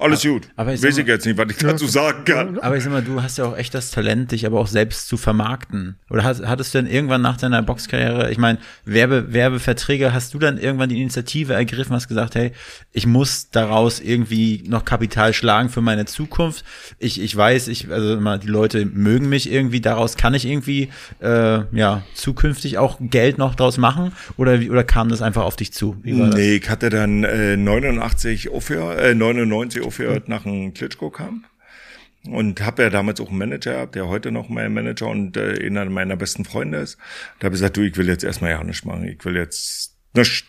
alles 0.00 0.22
gut. 0.22 0.48
Aber 0.56 0.72
ich 0.72 0.82
Weiß 0.82 0.98
ich 0.98 1.06
jetzt 1.06 1.26
nicht, 1.26 1.38
was 1.38 1.50
ich 1.50 1.56
dazu 1.58 1.86
sagen 1.86 2.24
kann. 2.24 2.58
Aber 2.58 2.76
ich 2.76 2.84
sag 2.84 2.92
mal, 2.92 3.02
du 3.02 3.22
hast 3.22 3.38
ja 3.38 3.44
auch 3.44 3.56
echt 3.56 3.74
das 3.74 3.90
Talent, 3.90 4.32
dich 4.32 4.46
aber 4.46 4.58
auch 4.58 4.66
selbst 4.66 5.08
zu 5.08 5.16
vermarkten. 5.16 5.96
Oder 6.08 6.24
hast, 6.24 6.44
hattest 6.46 6.74
du 6.74 6.78
denn 6.82 6.90
irgendwann 6.90 7.22
nach 7.22 7.36
deiner 7.36 7.62
Boxkarriere, 7.62 8.30
ich 8.30 8.38
meine, 8.38 8.58
Werbe, 8.84 9.32
Werbeverträge, 9.32 10.12
hast 10.12 10.34
du 10.34 10.38
dann 10.38 10.58
irgendwann 10.58 10.88
die 10.88 11.00
Initiative 11.00 11.52
ergriffen, 11.54 11.94
hast 11.94 12.08
gesagt, 12.08 12.34
hey, 12.34 12.52
ich 12.92 13.06
muss 13.06 13.50
daraus 13.50 14.00
irgendwie 14.00 14.64
noch 14.66 14.84
Kapital 14.84 15.34
schlagen 15.34 15.68
für 15.68 15.80
meine 15.80 16.06
Zukunft. 16.06 16.64
Ich, 16.98 17.20
ich 17.20 17.36
weiß, 17.36 17.68
ich, 17.68 17.90
also 17.90 18.14
immer, 18.14 18.38
die 18.38 18.48
Leute 18.48 18.86
mögen 18.86 19.28
mich 19.28 19.50
irgendwie, 19.50 19.80
daraus 19.80 20.16
kann 20.16 20.34
ich 20.34 20.46
irgendwie 20.46 20.88
äh, 21.20 21.60
ja 21.76 22.02
zukünftig 22.14 22.78
auch 22.78 22.98
Geld 23.00 23.38
noch 23.38 23.54
draus 23.54 23.78
machen? 23.78 24.12
Oder, 24.36 24.58
oder 24.70 24.84
kam 24.84 25.08
das 25.08 25.22
einfach 25.22 25.44
auf 25.44 25.56
dich 25.56 25.72
zu? 25.72 25.96
Wie 26.02 26.12
nee, 26.12 26.56
ich 26.56 26.70
hatte 26.70 26.90
dann 26.90 27.24
äh, 27.24 27.56
89 27.56 28.50
aufhört, 28.50 28.98
äh, 28.98 29.14
99 29.14 29.82
aufgehört 29.90 30.28
nach 30.28 30.46
einem 30.46 30.72
Klitschko-Kampf. 30.72 31.46
Und 32.26 32.60
habe 32.60 32.82
ja 32.82 32.90
damals 32.90 33.20
auch 33.20 33.30
einen 33.30 33.38
Manager 33.38 33.72
gehabt, 33.72 33.94
der 33.94 34.06
heute 34.06 34.30
noch 34.30 34.48
mein 34.50 34.74
Manager 34.74 35.08
und 35.08 35.36
äh, 35.36 35.66
einer 35.66 35.86
meiner 35.86 36.16
besten 36.16 36.44
Freunde 36.44 36.78
ist. 36.78 36.98
Da 37.38 37.46
habe 37.46 37.54
ich 37.54 37.60
gesagt, 37.60 37.78
du, 37.78 37.80
ich 37.80 37.96
will 37.96 38.08
jetzt 38.08 38.24
erstmal 38.24 38.50
ja 38.50 38.62
nichts 38.62 38.84
machen. 38.84 39.04
Ich 39.04 39.24
will 39.24 39.36
jetzt 39.36 39.96
nicht, 40.14 40.44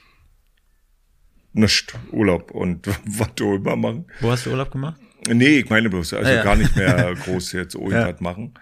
nicht 1.53 1.93
Urlaub 2.11 2.51
und 2.51 2.87
was 3.05 3.33
du 3.35 3.55
immer 3.55 3.77
machen. 3.77 4.05
Wo 4.19 4.31
hast 4.31 4.45
du 4.45 4.51
Urlaub 4.51 4.71
gemacht? 4.71 4.99
Nee, 5.27 5.59
ich 5.59 5.69
meine 5.69 5.89
bloß, 5.89 6.13
also 6.13 6.29
ah, 6.29 6.33
ja. 6.33 6.43
gar 6.43 6.55
nicht 6.55 6.75
mehr 6.75 7.15
groß 7.23 7.53
jetzt 7.53 7.75
irgendwas 7.75 8.05
ja. 8.07 8.15
machen. 8.19 8.53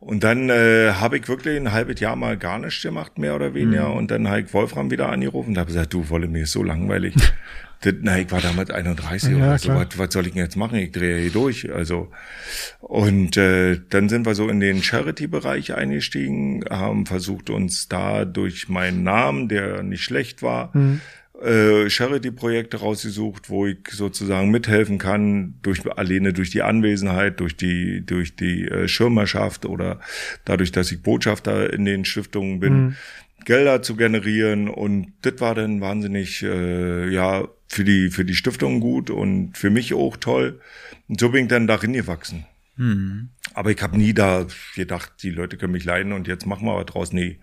Und 0.00 0.24
dann 0.24 0.48
äh, 0.48 0.92
habe 0.94 1.18
ich 1.18 1.28
wirklich 1.28 1.58
ein 1.58 1.72
halbes 1.72 2.00
Jahr 2.00 2.16
mal 2.16 2.38
gar 2.38 2.58
nichts 2.58 2.82
gemacht, 2.82 3.18
mehr 3.18 3.36
oder 3.36 3.52
weniger. 3.52 3.90
Mhm. 3.90 3.96
Und 3.96 4.10
dann 4.10 4.28
habe 4.28 4.40
ich 4.40 4.54
Wolfram 4.54 4.90
wieder 4.90 5.10
angerufen 5.10 5.50
und 5.50 5.58
habe 5.58 5.66
gesagt, 5.66 5.92
du, 5.92 6.08
Wolle, 6.08 6.26
mir 6.26 6.44
ist 6.44 6.52
so 6.52 6.62
langweilig. 6.62 7.14
Das, 7.82 7.94
na, 8.02 8.18
ich 8.18 8.30
war 8.30 8.42
damals 8.42 8.70
31 8.70 9.30
ja, 9.30 9.36
oder 9.38 9.58
so. 9.58 9.74
Was, 9.74 9.96
was 9.96 10.12
soll 10.12 10.26
ich 10.26 10.34
denn 10.34 10.42
jetzt 10.42 10.56
machen? 10.56 10.78
Ich 10.78 10.92
drehe 10.92 11.18
hier 11.18 11.30
durch. 11.30 11.72
Also 11.72 12.10
und 12.80 13.38
äh, 13.38 13.80
dann 13.88 14.10
sind 14.10 14.26
wir 14.26 14.34
so 14.34 14.50
in 14.50 14.60
den 14.60 14.82
Charity-Bereich 14.82 15.74
eingestiegen, 15.74 16.62
haben 16.68 17.06
versucht 17.06 17.48
uns 17.48 17.88
da 17.88 18.26
durch 18.26 18.68
meinen 18.68 19.02
Namen, 19.02 19.48
der 19.48 19.82
nicht 19.82 20.04
schlecht 20.04 20.42
war, 20.42 20.76
mhm. 20.76 21.00
Äh, 21.42 21.88
Charity-Projekte 21.88 22.78
rausgesucht, 22.78 23.48
wo 23.48 23.66
ich 23.66 23.78
sozusagen 23.90 24.50
mithelfen 24.50 24.98
kann, 24.98 25.54
durch 25.62 25.80
alleine 25.96 26.32
durch 26.32 26.50
die 26.50 26.62
Anwesenheit, 26.62 27.40
durch 27.40 27.56
die 27.56 28.04
durch 28.04 28.36
die 28.36 28.66
äh, 28.66 28.88
Schirmerschaft 28.88 29.66
oder 29.66 30.00
dadurch, 30.44 30.72
dass 30.72 30.92
ich 30.92 31.02
Botschafter 31.02 31.72
in 31.72 31.84
den 31.84 32.04
Stiftungen 32.04 32.60
bin, 32.60 32.74
mhm. 32.74 32.96
Gelder 33.44 33.80
zu 33.82 33.96
generieren 33.96 34.68
und 34.68 35.12
das 35.22 35.40
war 35.40 35.54
dann 35.54 35.80
wahnsinnig 35.80 36.42
äh, 36.42 37.08
ja 37.08 37.48
für 37.68 37.84
die 37.84 38.10
für 38.10 38.24
die 38.24 38.34
Stiftung 38.34 38.80
gut 38.80 39.08
und 39.08 39.56
für 39.56 39.70
mich 39.70 39.94
auch 39.94 40.16
toll. 40.16 40.60
Und 41.08 41.20
so 41.20 41.30
bin 41.30 41.44
ich 41.44 41.48
dann 41.48 41.66
darin 41.66 41.94
gewachsen. 41.94 42.44
Mhm. 42.76 43.30
Aber 43.54 43.70
ich 43.70 43.82
habe 43.82 43.96
nie 43.96 44.14
da 44.14 44.46
gedacht, 44.76 45.12
die 45.22 45.30
Leute 45.30 45.56
können 45.56 45.72
mich 45.72 45.84
leiden 45.84 46.12
und 46.12 46.28
jetzt 46.28 46.46
machen 46.46 46.66
wir 46.66 46.76
was 46.76 46.86
draus. 46.86 47.12
Nee, 47.12 47.38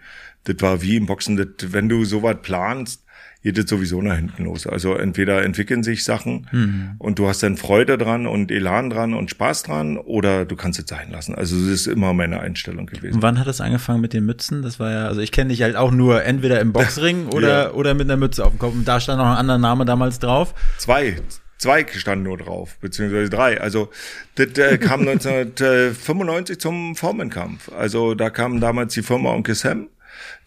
das 0.46 0.56
war 0.62 0.82
wie 0.82 0.96
im 0.96 1.06
Boxen, 1.06 1.36
das, 1.36 1.74
wenn 1.74 1.90
du 1.90 2.06
sowas 2.06 2.38
planst, 2.42 3.04
geht 3.44 3.58
es 3.58 3.70
sowieso 3.70 4.02
nach 4.02 4.16
hinten 4.16 4.44
los. 4.44 4.68
Also 4.68 4.96
entweder 4.96 5.44
entwickeln 5.44 5.84
sich 5.84 6.04
Sachen 6.04 6.48
mhm. 6.52 6.96
und 6.98 7.20
du 7.20 7.28
hast 7.28 7.44
dann 7.44 7.58
Freude 7.58 7.98
dran 7.98 8.28
und 8.28 8.52
Elan 8.52 8.90
dran 8.90 9.14
und 9.14 9.30
Spaß 9.30 9.64
dran 9.64 9.98
oder 9.98 10.46
du 10.46 10.56
kannst 10.56 10.80
es 10.80 10.86
sein 10.88 11.12
lassen. 11.12 11.36
Also 11.36 11.56
das 11.56 11.68
ist 11.68 11.88
immer 11.88 12.14
meine 12.14 12.40
Einstellung 12.40 12.88
gewesen. 12.88 13.16
Und 13.16 13.22
wann 13.22 13.40
hat 13.40 13.48
es 13.48 13.62
angefangen 13.62 14.02
mit 14.02 14.14
den 14.14 14.26
Mützen? 14.26 14.62
Das 14.62 14.80
war 14.80 14.92
ja, 14.92 15.08
also 15.08 15.22
ich 15.22 15.32
kenne 15.32 15.50
dich 15.50 15.62
halt 15.62 15.76
auch 15.76 15.92
nur 15.92 16.24
entweder 16.24 16.60
im 16.60 16.74
Boxring 16.74 17.28
oder, 17.34 17.66
ja. 17.66 17.72
oder 17.72 17.94
mit 17.94 18.10
einer 18.10 18.18
Mütze 18.18 18.46
auf 18.46 18.52
dem 18.52 18.60
Kopf. 18.60 18.74
Und 18.74 18.88
da 18.88 19.00
stand 19.00 19.20
noch 19.20 19.28
ein 19.28 19.38
anderer 19.38 19.60
Name 19.60 19.86
damals 19.86 20.20
drauf. 20.20 20.54
Zwei. 20.78 21.18
Zwei 21.58 21.88
standen 21.88 22.26
nur 22.26 22.38
drauf, 22.38 22.78
beziehungsweise 22.82 23.32
drei. 23.32 23.60
Also 23.60 23.90
das 24.36 24.50
äh, 24.58 24.78
kam 24.78 25.02
1995 25.08 26.60
zum 26.60 26.96
Formenkampf. 26.96 27.72
Also 27.72 28.14
da 28.14 28.30
kam 28.30 28.60
damals 28.60 28.94
die 28.94 29.02
Firma 29.02 29.32
Onkel 29.32 29.56
Sam 29.56 29.88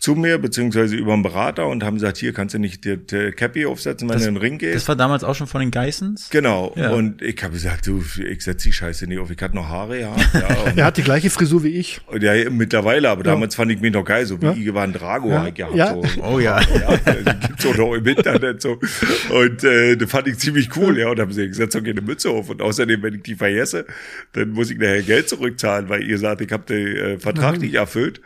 zu 0.00 0.14
mir, 0.14 0.38
beziehungsweise 0.38 0.96
über 0.96 1.12
einen 1.12 1.22
Berater 1.22 1.68
und 1.68 1.84
haben 1.84 1.96
gesagt, 1.96 2.16
hier 2.16 2.32
kannst 2.32 2.54
du 2.54 2.58
nicht 2.58 2.86
die, 2.86 2.96
die 2.96 3.32
Cappy 3.32 3.66
aufsetzen, 3.66 4.08
wenn 4.08 4.14
das, 4.14 4.22
du 4.22 4.28
in 4.28 4.34
den 4.34 4.40
Ring 4.40 4.56
gehst. 4.56 4.74
Das 4.74 4.88
war 4.88 4.96
damals 4.96 5.22
auch 5.24 5.34
schon 5.34 5.46
von 5.46 5.60
den 5.60 5.70
Geissens? 5.70 6.30
Genau. 6.30 6.72
Ja. 6.74 6.92
Und 6.92 7.20
ich 7.20 7.42
habe 7.42 7.52
gesagt, 7.52 7.86
du, 7.86 8.02
ich 8.26 8.42
setz 8.42 8.62
die 8.62 8.72
Scheiße 8.72 9.06
nicht 9.06 9.18
auf. 9.18 9.30
Ich 9.30 9.40
hatte 9.42 9.54
noch 9.54 9.68
Haare, 9.68 10.00
ja. 10.00 10.16
ja 10.32 10.72
er 10.74 10.84
hat 10.86 10.96
die 10.96 11.02
gleiche 11.02 11.28
Frisur 11.28 11.62
wie 11.64 11.68
ich. 11.68 12.00
Ja, 12.18 12.48
mittlerweile, 12.48 13.10
aber 13.10 13.26
ja. 13.26 13.32
damals 13.32 13.54
fand 13.54 13.72
ich 13.72 13.80
mich 13.82 13.92
noch 13.92 14.04
geil, 14.04 14.24
so 14.24 14.40
wie 14.40 14.46
ja. 14.46 14.54
Ivan 14.54 14.94
Drago 14.94 15.28
ja. 15.28 15.42
halt 15.42 15.54
gehabt. 15.54 15.74
Ja. 15.74 15.92
So. 15.92 16.02
Oh 16.22 16.38
ja. 16.38 16.60
ja 16.60 17.32
gibt's 17.34 17.66
auch 17.66 17.76
noch 17.76 17.94
im 17.94 18.06
Internet 18.06 18.62
so. 18.62 18.78
Und 19.28 19.64
äh, 19.64 19.96
das 19.96 20.10
fand 20.10 20.28
ich 20.28 20.38
ziemlich 20.38 20.74
cool, 20.76 20.98
ja. 20.98 21.10
Und 21.10 21.20
haben 21.20 21.32
sie 21.32 21.46
gesagt, 21.46 21.74
doch 21.74 21.84
keine 21.84 22.00
Mütze 22.00 22.30
auf. 22.30 22.48
Und 22.48 22.62
außerdem, 22.62 23.02
wenn 23.02 23.16
ich 23.16 23.22
die 23.22 23.34
vergesse, 23.34 23.84
dann 24.32 24.48
muss 24.52 24.70
ich 24.70 24.78
nachher 24.78 25.02
Geld 25.02 25.28
zurückzahlen, 25.28 25.90
weil 25.90 26.04
ihr 26.04 26.16
sagt, 26.16 26.40
ich 26.40 26.50
habe 26.52 26.64
den 26.64 26.96
äh, 26.96 27.18
Vertrag 27.18 27.56
mhm. 27.56 27.60
nicht 27.60 27.74
erfüllt. 27.74 28.22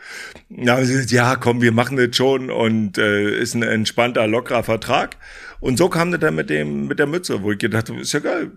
Dann 0.49 0.69
haben 0.69 0.85
sie 0.85 0.93
gesagt, 0.93 1.11
ja, 1.11 1.35
komm, 1.35 1.64
wir 1.65 1.71
machen 1.71 1.97
das 1.97 2.15
schon 2.15 2.51
und 2.51 2.99
äh, 2.99 3.39
ist 3.39 3.55
ein 3.55 3.63
entspannter, 3.63 4.27
lockerer 4.27 4.61
Vertrag. 4.61 5.17
Und 5.59 5.77
so 5.77 5.89
kam 5.89 6.11
das 6.11 6.19
dann 6.19 6.35
mit 6.35 6.51
dem, 6.51 6.85
mit 6.85 6.99
der 6.99 7.07
Mütze, 7.07 7.41
wo 7.41 7.51
ich 7.51 7.57
gedacht 7.57 7.89
habe, 7.89 7.99
ist 8.01 8.13
ja 8.13 8.19
geil. 8.19 8.51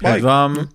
Mike. 0.00 0.22
warm. 0.22 0.68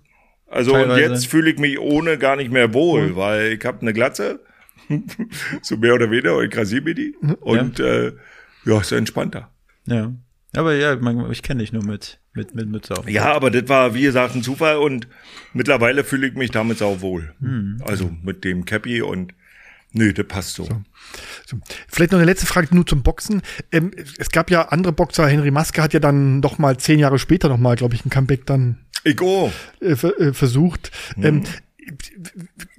Also 0.47 0.75
und 0.75 0.95
jetzt 0.95 1.25
fühle 1.25 1.49
ich 1.49 1.57
mich 1.57 1.79
ohne 1.79 2.19
gar 2.19 2.35
nicht 2.35 2.51
mehr 2.51 2.71
wohl, 2.75 3.09
mhm. 3.09 3.15
weil 3.15 3.53
ich 3.53 3.65
habe 3.65 3.81
eine 3.81 3.93
Glatze, 3.93 4.41
so 5.63 5.75
mehr 5.77 5.95
oder 5.95 6.11
weniger, 6.11 6.37
und 6.37 6.45
ich 6.45 6.55
rasiere 6.55 6.83
mir 6.83 6.93
die. 6.93 7.15
Und 7.39 7.79
ja, 7.79 7.85
äh, 7.85 8.11
ja 8.65 8.79
ist 8.79 8.91
entspannter. 8.91 9.49
Ja. 9.87 10.13
Aber 10.53 10.75
ja, 10.75 10.99
ich 11.31 11.41
kenne 11.41 11.61
dich 11.61 11.73
nur 11.73 11.83
mit, 11.83 12.19
mit, 12.33 12.53
mit 12.53 12.67
Mütze 12.67 12.95
auf. 12.95 13.09
Ja, 13.09 13.33
aber 13.33 13.49
das 13.49 13.67
war, 13.69 13.95
wie 13.95 14.03
gesagt, 14.03 14.35
ein 14.35 14.43
Zufall 14.43 14.77
und 14.77 15.07
mittlerweile 15.53 16.03
fühle 16.03 16.27
ich 16.27 16.35
mich 16.35 16.51
damit 16.51 16.83
auch 16.83 17.01
wohl. 17.01 17.33
Mhm. 17.39 17.81
Also 17.87 18.11
mit 18.21 18.43
dem 18.43 18.65
Cappy 18.65 19.01
und 19.01 19.33
Nö, 19.93 20.13
das 20.13 20.27
passt 20.27 20.53
so. 20.55 20.63
so. 20.63 20.81
so. 21.45 21.57
Vielleicht 21.87 22.11
noch 22.11 22.19
eine 22.19 22.25
letzte 22.25 22.45
Frage 22.45 22.73
nur 22.73 22.85
zum 22.85 23.03
Boxen. 23.03 23.41
Ähm, 23.71 23.91
es 24.17 24.29
gab 24.29 24.49
ja 24.49 24.69
andere 24.69 24.93
Boxer, 24.93 25.27
Henry 25.27 25.51
Maske 25.51 25.81
hat 25.81 25.93
ja 25.93 25.99
dann 25.99 26.39
noch 26.39 26.57
mal 26.57 26.77
zehn 26.77 26.99
Jahre 26.99 27.19
später 27.19 27.49
noch 27.49 27.57
mal, 27.57 27.75
glaube 27.75 27.95
ich, 27.95 28.05
ein 28.05 28.09
Comeback 28.09 28.45
dann. 28.45 28.77
Äh, 29.81 29.91
äh, 29.91 30.33
versucht. 30.33 30.91
Mhm. 31.17 31.25
Ähm, 31.25 31.43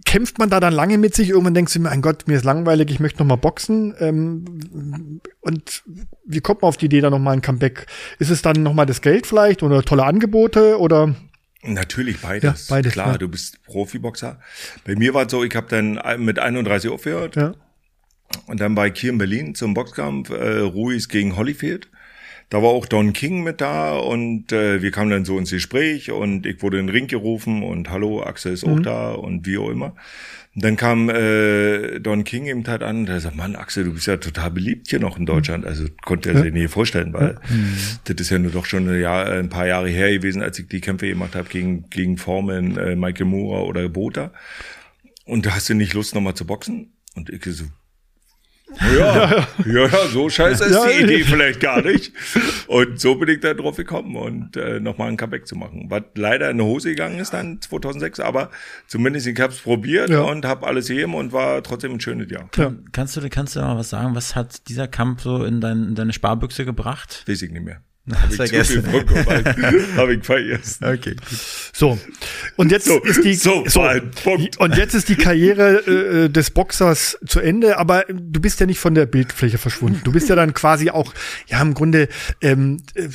kämpft 0.04 0.38
man 0.38 0.48
da 0.48 0.60
dann 0.60 0.72
lange 0.72 0.96
mit 0.96 1.14
sich? 1.14 1.30
Irgendwann 1.30 1.54
denkst 1.54 1.72
du 1.72 1.80
mir, 1.80 1.90
mein 1.90 2.02
Gott, 2.02 2.28
mir 2.28 2.36
ist 2.36 2.44
langweilig, 2.44 2.90
ich 2.90 3.00
möchte 3.00 3.18
noch 3.18 3.26
mal 3.26 3.36
boxen. 3.36 3.94
Ähm, 3.98 5.20
und 5.40 5.82
wie 6.24 6.40
kommt 6.40 6.62
man 6.62 6.68
auf 6.68 6.76
die 6.76 6.86
Idee, 6.86 7.00
da 7.00 7.10
noch 7.10 7.18
mal 7.18 7.32
ein 7.32 7.42
Comeback? 7.42 7.86
Ist 8.18 8.30
es 8.30 8.42
dann 8.42 8.62
noch 8.62 8.74
mal 8.74 8.86
das 8.86 9.02
Geld 9.02 9.26
vielleicht 9.26 9.62
oder 9.62 9.82
tolle 9.82 10.04
Angebote 10.04 10.78
oder? 10.78 11.14
Natürlich 11.62 12.20
beides. 12.20 12.68
Ja, 12.68 12.74
beides 12.74 12.92
Klar, 12.92 13.12
ja. 13.12 13.18
du 13.18 13.28
bist 13.28 13.62
Profiboxer. 13.64 14.40
Bei 14.84 14.96
mir 14.96 15.14
war 15.14 15.26
es 15.26 15.30
so, 15.30 15.44
ich 15.44 15.54
habe 15.54 15.68
dann 15.68 16.24
mit 16.24 16.38
31 16.38 16.90
aufgehört. 16.90 17.36
Ja. 17.36 17.54
Und 18.46 18.60
dann 18.60 18.76
ich 18.88 19.00
hier 19.00 19.10
in 19.10 19.18
Berlin 19.18 19.54
zum 19.54 19.74
Boxkampf 19.74 20.30
äh, 20.30 20.58
Ruiz 20.58 21.08
gegen 21.08 21.36
Holyfield. 21.36 21.88
Da 22.53 22.62
war 22.62 22.68
auch 22.68 22.84
Don 22.84 23.14
King 23.14 23.42
mit 23.42 23.62
da 23.62 23.96
und 23.96 24.53
äh, 24.53 24.82
wir 24.82 24.90
kamen 24.90 25.11
dann 25.11 25.24
so 25.24 25.38
ins 25.38 25.53
Gespräch 25.53 26.11
und 26.11 26.44
ich 26.44 26.61
wurde 26.61 26.78
in 26.78 26.86
den 26.86 26.94
Ring 26.94 27.07
gerufen 27.07 27.62
und 27.62 27.88
hallo, 27.88 28.22
Axel 28.22 28.53
ist 28.53 28.64
auch 28.64 28.76
mhm. 28.76 28.82
da 28.82 29.12
und 29.12 29.46
wie 29.46 29.57
auch 29.57 29.70
immer. 29.70 29.96
Und 30.55 30.62
dann 30.62 30.76
kam 30.76 31.09
äh, 31.09 31.98
Don 32.00 32.24
King 32.24 32.44
eben 32.44 32.66
halt 32.66 32.82
an 32.82 32.98
und 32.98 33.09
er 33.09 33.20
sagt, 33.20 33.36
Mann, 33.36 33.57
Axel, 33.57 33.84
du 33.84 33.94
bist 33.94 34.07
ja 34.07 34.18
total 34.18 34.50
beliebt 34.50 34.90
hier 34.90 35.00
noch 35.00 35.16
in 35.16 35.24
Deutschland. 35.24 35.64
Also 35.64 35.86
konnte 36.03 36.28
er 36.28 36.42
sich 36.42 36.53
nie 36.53 36.68
vorstellen, 36.68 37.14
weil 37.14 37.38
mhm. 37.48 37.74
das 38.05 38.16
ist 38.20 38.28
ja 38.28 38.38
nur 38.38 38.50
doch 38.53 38.66
schon 38.66 38.86
ein, 38.86 39.00
Jahr, 39.00 39.32
ein 39.32 39.48
paar 39.48 39.66
Jahre 39.66 39.88
her 39.88 40.12
gewesen, 40.12 40.42
als 40.42 40.59
ich 40.59 40.68
die 40.68 40.82
Kämpfe 40.82 41.09
gemacht 41.09 41.34
habe 41.34 41.48
gegen, 41.48 41.88
gegen 41.88 42.18
Formen, 42.18 42.76
äh, 42.76 42.96
Michael 42.96 43.28
Moore 43.28 43.64
oder 43.64 43.88
Bota. 43.88 44.30
Und 45.24 45.46
da 45.46 45.55
hast 45.55 45.70
du 45.70 45.74
nicht 45.74 45.94
Lust, 45.94 46.14
nochmal 46.14 46.34
zu 46.34 46.46
boxen? 46.46 46.92
Und 47.14 47.30
ich 47.30 47.42
so, 47.46 47.64
ja, 48.81 49.47
ja, 49.64 49.87
ja, 49.87 49.89
so 50.11 50.29
scheiße 50.29 50.64
ist 50.64 50.85
die 50.85 51.03
Idee 51.03 51.25
vielleicht 51.25 51.61
gar 51.61 51.83
nicht. 51.83 52.12
Und 52.66 53.01
so 53.01 53.14
bin 53.16 53.29
ich 53.29 53.41
da 53.41 53.55
drauf 53.55 53.77
gekommen 53.77 54.16
und 54.16 54.57
äh, 54.57 54.81
nochmal 54.81 55.09
ein 55.09 55.16
Comeback 55.16 55.47
zu 55.47 55.57
machen. 55.57 55.87
Was 55.89 56.03
leider 56.14 56.51
in 56.51 56.59
die 56.59 56.64
Hose 56.64 56.91
gegangen 56.91 57.18
ist 57.18 57.33
dann 57.33 57.61
2006, 57.61 58.20
aber 58.20 58.51
zumindest 58.87 59.27
ich 59.27 59.41
habe 59.41 59.53
es 59.53 59.61
probiert 59.61 60.11
ja. 60.11 60.23
und 60.23 60.45
habe 60.45 60.66
alles 60.66 60.89
gegeben 60.89 61.14
und 61.14 61.33
war 61.33 61.62
trotzdem 61.62 61.93
ein 61.93 62.01
schönes 62.01 62.31
Jahr. 62.31 62.49
Ja. 62.57 62.73
Kannst 62.93 63.16
du 63.16 63.29
kannst 63.29 63.57
du 63.57 63.61
mal 63.61 63.77
was 63.77 63.91
sagen? 63.91 64.14
Was 64.14 64.35
hat 64.35 64.68
dieser 64.68 64.89
Kampf 64.89 65.23
so 65.23 65.45
in, 65.45 65.61
dein, 65.61 65.89
in 65.89 65.95
deine 65.95 66.12
Sparbüchse 66.12 66.64
gebracht? 66.64 67.25
Weiß 67.27 67.43
ich 67.43 67.51
nicht 67.51 67.64
mehr. 67.64 67.83
Habe 68.12 68.30
ich 68.30 68.36
vergessen. 68.36 68.84
Habe 69.96 70.14
ich 70.14 70.24
vergessen. 70.24 70.84
Okay. 70.84 71.14
Gut. 71.14 71.38
So. 71.72 71.98
Und 72.57 72.72
jetzt 72.72 72.86
so, 72.86 72.98
ist 72.98 73.22
die 73.22 73.34
so, 73.34 73.62
so 73.68 73.80
und 74.59 74.76
jetzt 74.76 74.94
ist 74.94 75.09
die 75.09 75.14
Karriere 75.14 76.24
äh, 76.24 76.28
des 76.28 76.50
Boxers 76.50 77.16
zu 77.24 77.38
Ende, 77.38 77.78
aber 77.78 78.05
du 78.09 78.40
bist 78.40 78.59
ja 78.59 78.66
nicht 78.66 78.80
von 78.80 78.96
der 78.96 79.07
Bildfläche 79.07 79.57
verschwunden. 79.57 80.00
Du 80.03 80.11
bist 80.11 80.28
ja 80.28 80.34
dann 80.34 80.53
quasi 80.53 80.90
auch 80.90 81.14
ja 81.46 81.62
im 81.62 81.74
Grunde 81.74 82.09
ähm, 82.40 82.78
äh, 82.94 83.07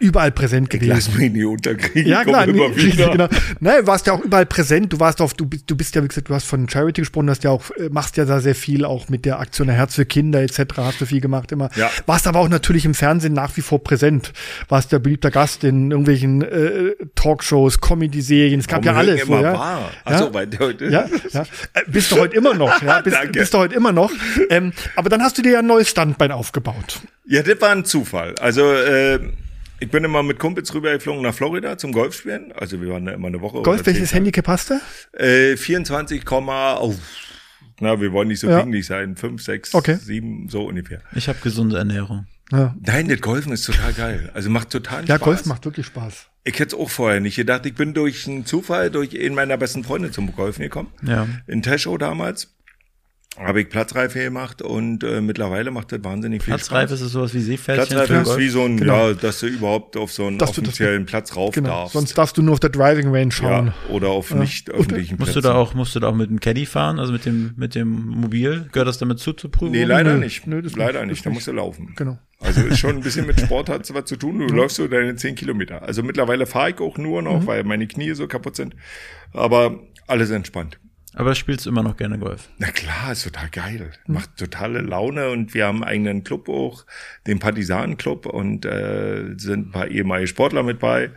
überall 0.00 0.32
präsent 0.32 0.70
gewesen. 0.70 0.90
Lass 0.90 1.14
mich 1.14 1.30
nie 1.30 1.44
unterkriegen. 1.44 2.10
Ja, 2.10 2.24
klar, 2.24 2.46
nee, 2.46 2.70
genau. 2.96 3.28
Nein, 3.60 3.86
warst 3.86 4.08
ja 4.08 4.12
auch 4.12 4.24
überall 4.24 4.46
präsent. 4.46 4.92
Du 4.92 4.98
warst 4.98 5.20
auf 5.20 5.34
du 5.34 5.46
bist 5.46 5.70
du 5.70 5.76
bist 5.76 5.94
ja 5.94 6.02
wie 6.02 6.08
gesagt, 6.08 6.28
du 6.28 6.34
hast 6.34 6.46
von 6.46 6.68
Charity 6.68 7.02
gesprochen, 7.02 7.30
hast 7.30 7.44
ja 7.44 7.50
auch 7.50 7.70
äh, 7.76 7.90
machst 7.90 8.16
ja 8.16 8.24
da 8.24 8.40
sehr 8.40 8.56
viel 8.56 8.84
auch 8.84 9.08
mit 9.08 9.24
der 9.24 9.38
Aktion 9.38 9.68
Herz 9.68 9.94
für 9.94 10.04
Kinder 10.04 10.42
etc. 10.42 10.78
hast 10.78 11.00
du 11.00 11.06
viel 11.06 11.20
gemacht 11.20 11.52
immer. 11.52 11.70
Ja. 11.76 11.90
Warst 12.06 12.26
aber 12.26 12.40
auch 12.40 12.48
natürlich 12.48 12.84
im 12.84 12.94
Fernsehen 12.94 13.32
nach 13.32 13.56
wie 13.56 13.60
vor 13.60 13.84
präsent 13.84 14.15
Prozent 14.20 14.32
warst 14.68 14.92
der 14.92 14.98
beliebter 14.98 15.30
Gast 15.30 15.64
in 15.64 15.90
irgendwelchen 15.90 16.42
äh, 16.42 16.94
Talkshows, 17.14 17.80
Comedy-Serien. 17.80 18.60
Es 18.60 18.68
gab 18.68 18.84
Warum 18.84 18.96
ja 18.96 19.00
alles. 19.00 19.22
Immer 19.22 19.38
so, 19.38 19.44
ja? 19.44 19.52
War. 19.54 19.90
Ach 20.04 20.18
so, 20.18 20.30
bei 20.30 20.46
heute. 20.58 20.86
Ja, 20.86 21.08
ja. 21.32 21.42
Äh, 21.74 21.82
bist 21.86 22.10
du 22.10 22.16
heute 22.16 22.36
immer 22.36 22.54
noch. 22.54 22.82
Ja? 22.82 23.00
Bist, 23.06 23.16
Danke. 23.16 23.38
bist 23.38 23.54
du 23.54 23.58
heute 23.58 23.74
immer 23.74 23.92
noch. 23.92 24.10
Ähm, 24.50 24.72
aber 24.96 25.08
dann 25.08 25.22
hast 25.22 25.38
du 25.38 25.42
dir 25.42 25.52
ja 25.52 25.58
ein 25.60 25.66
neues 25.66 25.88
Standbein 25.88 26.32
aufgebaut. 26.32 27.00
Ja, 27.26 27.42
das 27.42 27.60
war 27.60 27.70
ein 27.70 27.84
Zufall. 27.84 28.34
Also 28.40 28.72
äh, 28.72 29.20
ich 29.80 29.90
bin 29.90 30.04
immer 30.04 30.22
mit 30.22 30.38
Kumpels 30.38 30.72
rübergeflogen 30.74 31.22
nach 31.22 31.34
Florida 31.34 31.78
zum 31.78 31.92
Golfspielen. 31.92 32.52
Also 32.52 32.80
wir 32.80 32.88
waren 32.90 33.04
da 33.04 33.12
immer 33.12 33.28
eine 33.28 33.40
Woche. 33.40 33.62
Golf, 33.62 33.84
welches 33.86 34.14
Handicap 34.14 34.48
hast 34.48 34.70
du? 34.70 35.22
Äh, 35.22 35.56
24, 35.56 36.30
oh, 36.30 36.94
na, 37.80 38.00
wir 38.00 38.12
wollen 38.12 38.28
nicht 38.28 38.40
so 38.40 38.48
ja. 38.48 38.60
pingelig 38.60 38.86
sein. 38.86 39.16
5, 39.16 39.42
6, 39.42 39.74
okay. 39.74 39.96
7, 40.00 40.48
so 40.48 40.64
ungefähr. 40.66 41.00
Ich 41.14 41.28
habe 41.28 41.38
gesunde 41.42 41.76
Ernährung. 41.76 42.26
Ja. 42.52 42.74
Nein, 42.80 43.08
das 43.08 43.20
Golfen 43.20 43.52
ist 43.52 43.64
total 43.64 43.92
geil. 43.92 44.30
Also 44.34 44.50
macht 44.50 44.70
total 44.70 44.98
Spaß. 44.98 45.08
Ja, 45.08 45.16
Golf 45.18 45.46
macht 45.46 45.64
wirklich 45.64 45.86
Spaß. 45.86 46.28
Ich 46.44 46.54
hätte 46.60 46.76
es 46.76 46.80
auch 46.80 46.90
vorher 46.90 47.20
nicht 47.20 47.36
gedacht. 47.36 47.66
Ich 47.66 47.74
bin 47.74 47.92
durch 47.92 48.28
einen 48.28 48.46
Zufall 48.46 48.90
durch 48.90 49.18
einen 49.18 49.34
meiner 49.34 49.56
besten 49.56 49.82
Freunde 49.82 50.12
zum 50.12 50.32
Golfen 50.32 50.62
gekommen. 50.62 50.92
Ja. 51.02 51.26
In 51.48 51.62
Teschow 51.62 51.98
damals 51.98 52.55
habe 53.38 53.60
ich 53.60 53.68
Platzreife 53.68 54.18
gemacht 54.22 54.62
und 54.62 55.04
äh, 55.04 55.20
mittlerweile 55.20 55.70
macht 55.70 55.92
das 55.92 56.02
wahnsinnig 56.02 56.42
viel 56.42 56.54
Platzreife 56.54 56.96
Spaß. 56.96 57.00
ist 57.02 57.12
sowas 57.12 57.34
wie 57.34 57.40
Seepferdchen. 57.40 57.96
Platzreife 57.96 58.30
ist 58.30 58.38
wie 58.38 58.48
so 58.48 58.64
ein, 58.64 58.78
genau. 58.78 59.08
ja, 59.08 59.14
dass 59.14 59.40
du 59.40 59.46
überhaupt 59.46 59.96
auf 59.96 60.12
so 60.12 60.26
einen 60.26 60.38
dass 60.38 60.50
offiziellen 60.50 61.04
du, 61.04 61.10
Platz 61.10 61.36
rauf 61.36 61.54
genau. 61.54 61.68
darfst. 61.68 61.92
Sonst 61.92 62.16
darfst 62.16 62.38
du 62.38 62.42
nur 62.42 62.54
auf 62.54 62.60
der 62.60 62.70
Driving 62.70 63.14
Range 63.14 63.30
schauen. 63.30 63.66
Ja, 63.66 63.94
oder 63.94 64.08
auf 64.08 64.30
ja. 64.30 64.36
nicht 64.36 64.70
öffentlichen 64.70 65.16
musst 65.18 65.32
Plätzen. 65.32 65.42
Du 65.42 65.48
da 65.48 65.54
auch, 65.54 65.74
musst 65.74 65.94
du 65.94 66.00
da 66.00 66.08
auch 66.08 66.14
mit 66.14 66.30
dem 66.30 66.40
Caddy 66.40 66.66
fahren, 66.66 66.98
also 66.98 67.12
mit 67.12 67.26
dem, 67.26 67.52
mit 67.56 67.74
dem 67.74 68.06
Mobil? 68.06 68.68
Gehört 68.72 68.88
das 68.88 68.98
damit 68.98 69.18
zu, 69.18 69.32
zur 69.34 69.50
Prüfung? 69.50 69.72
Nee, 69.72 69.84
leider 69.84 70.14
Nö. 70.14 70.20
nicht. 70.20 70.46
Nö, 70.46 70.62
leider 70.74 71.00
nicht. 71.00 71.10
nicht. 71.10 71.26
Da 71.26 71.30
musst 71.30 71.46
du 71.46 71.52
laufen. 71.52 71.92
Genau. 71.96 72.18
Also 72.40 72.62
ist 72.62 72.78
schon 72.78 72.96
ein 72.96 73.02
bisschen 73.02 73.26
mit 73.26 73.40
Sport 73.46 73.68
hat 73.68 73.92
was 73.92 74.04
zu 74.06 74.16
tun. 74.16 74.38
Du 74.38 74.44
mhm. 74.44 74.56
läufst 74.56 74.76
so 74.76 74.88
deine 74.88 75.14
zehn 75.16 75.34
Kilometer. 75.34 75.82
Also 75.82 76.02
mittlerweile 76.02 76.46
fahre 76.46 76.70
ich 76.70 76.80
auch 76.80 76.98
nur 76.98 77.22
noch, 77.22 77.42
mhm. 77.42 77.46
weil 77.46 77.64
meine 77.64 77.86
Knie 77.86 78.14
so 78.14 78.26
kaputt 78.26 78.56
sind. 78.56 78.74
Aber 79.32 79.80
alles 80.06 80.30
entspannt. 80.30 80.78
Aber 81.18 81.34
spielst 81.34 81.64
du 81.64 81.70
immer 81.70 81.82
noch 81.82 81.96
gerne 81.96 82.18
Golf? 82.18 82.50
Na 82.58 82.70
klar, 82.70 83.12
ist 83.12 83.24
total 83.24 83.48
geil. 83.48 83.90
Macht 84.06 84.36
totale 84.36 84.82
Laune 84.82 85.30
und 85.30 85.54
wir 85.54 85.66
haben 85.66 85.82
einen 85.82 85.90
eigenen 85.90 86.24
Club 86.24 86.46
auch, 86.50 86.84
den 87.26 87.38
Partisanenclub 87.38 88.26
und 88.26 88.66
äh, 88.66 89.34
sind 89.38 89.68
ein 89.68 89.70
paar 89.70 89.88
ehemalige 89.88 90.28
Sportler 90.28 90.62
mit 90.62 90.78
bei. 90.78 91.10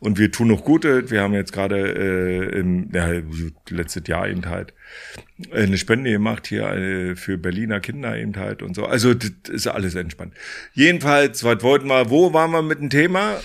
Und 0.00 0.18
wir 0.18 0.32
tun 0.32 0.48
noch 0.48 0.64
Gute. 0.64 1.10
Wir 1.10 1.20
haben 1.20 1.34
jetzt 1.34 1.52
gerade 1.52 1.76
äh, 1.76 2.58
im 2.58 2.88
ja, 2.90 3.20
letztes 3.68 4.04
Jahr 4.06 4.26
eben 4.28 4.46
halt 4.46 4.72
eine 5.52 5.76
Spende 5.76 6.10
gemacht 6.10 6.46
hier 6.46 6.66
äh, 6.70 7.14
für 7.14 7.36
Berliner 7.36 7.80
Kinder 7.80 8.16
eben 8.16 8.36
halt 8.36 8.62
und 8.62 8.74
so. 8.74 8.86
Also 8.86 9.12
das 9.12 9.30
ist 9.50 9.66
alles 9.66 9.94
entspannt. 9.94 10.32
Jedenfalls, 10.72 11.44
was 11.44 11.62
wollten 11.62 11.88
wir, 11.88 12.08
wo 12.08 12.32
waren 12.32 12.50
wir 12.52 12.62
mit 12.62 12.78
dem 12.78 12.88
Thema? 12.88 13.40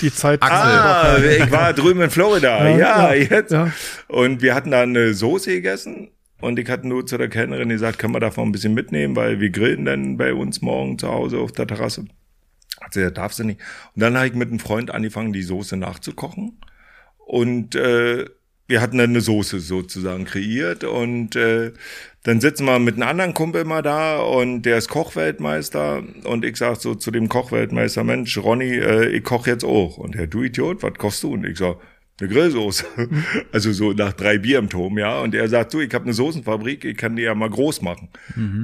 Die 0.00 0.12
Zeit. 0.12 0.42
Ah, 0.42 1.16
ich 1.18 1.50
war 1.50 1.72
drüben 1.72 2.00
in 2.02 2.10
Florida. 2.10 2.68
Ja, 2.68 2.76
Ja, 2.78 3.14
ja, 3.14 3.14
jetzt. 3.14 3.52
ja. 3.52 3.72
Und 4.08 4.42
wir 4.42 4.54
hatten 4.54 4.70
da 4.70 4.82
eine 4.82 5.14
Soße 5.14 5.50
gegessen. 5.50 6.10
Und 6.40 6.58
ich 6.58 6.68
hatte 6.68 6.86
nur 6.86 7.06
zu 7.06 7.16
der 7.16 7.28
Kellnerin 7.28 7.70
gesagt, 7.70 7.98
können 7.98 8.14
wir 8.14 8.20
davon 8.20 8.48
ein 8.48 8.52
bisschen 8.52 8.74
mitnehmen, 8.74 9.16
weil 9.16 9.40
wir 9.40 9.48
grillen 9.50 9.86
dann 9.86 10.16
bei 10.18 10.34
uns 10.34 10.60
morgen 10.60 10.98
zu 10.98 11.08
Hause 11.08 11.38
auf 11.38 11.52
der 11.52 11.66
Terrasse. 11.66 12.04
Hat 12.80 12.92
sie 12.92 13.00
gesagt, 13.00 13.16
darf 13.18 13.32
sie 13.32 13.44
nicht. 13.44 13.60
Und 13.94 14.02
dann 14.02 14.16
habe 14.16 14.26
ich 14.26 14.34
mit 14.34 14.50
einem 14.50 14.58
Freund 14.58 14.90
angefangen, 14.90 15.32
die 15.32 15.42
Soße 15.42 15.78
nachzukochen. 15.78 16.60
Und 17.18 17.74
äh, 17.74 18.26
wir 18.68 18.80
hatten 18.80 18.98
dann 18.98 19.10
eine 19.10 19.20
Soße 19.20 19.60
sozusagen 19.60 20.24
kreiert 20.24 20.84
und 20.84 21.36
äh, 21.36 21.72
dann 22.24 22.40
sitzen 22.40 22.64
wir 22.64 22.80
mit 22.80 22.96
einem 22.96 23.08
anderen 23.08 23.34
Kumpel 23.34 23.64
mal 23.64 23.82
da 23.82 24.18
und 24.18 24.62
der 24.62 24.78
ist 24.78 24.88
Kochweltmeister 24.88 26.02
und 26.24 26.44
ich 26.44 26.56
sag 26.56 26.76
so 26.76 26.96
zu 26.96 27.12
dem 27.12 27.28
Kochweltmeister, 27.28 28.02
Mensch, 28.02 28.36
Ronny, 28.38 28.74
äh, 28.78 29.08
ich 29.08 29.22
koch 29.22 29.46
jetzt 29.46 29.64
auch. 29.64 29.98
Und 29.98 30.16
der, 30.16 30.26
du 30.26 30.42
Idiot, 30.42 30.82
was 30.82 30.94
kochst 30.94 31.22
du? 31.22 31.34
Und 31.34 31.46
ich 31.46 31.58
sag, 31.58 31.76
eine 32.18 32.28
Grillsoße. 32.30 32.84
Also 33.52 33.72
so 33.72 33.92
nach 33.92 34.12
drei 34.12 34.38
Bier 34.38 34.58
im 34.58 34.68
Turm, 34.68 34.98
ja. 34.98 35.20
Und 35.20 35.34
er 35.34 35.48
sagt, 35.48 35.72
du, 35.74 35.80
ich 35.80 35.92
habe 35.94 36.04
eine 36.04 36.12
Soßenfabrik, 36.12 36.84
ich 36.84 36.96
kann 36.96 37.16
die 37.16 37.22
ja 37.22 37.34
mal 37.34 37.48
groß 37.48 37.80
machen. 37.82 38.08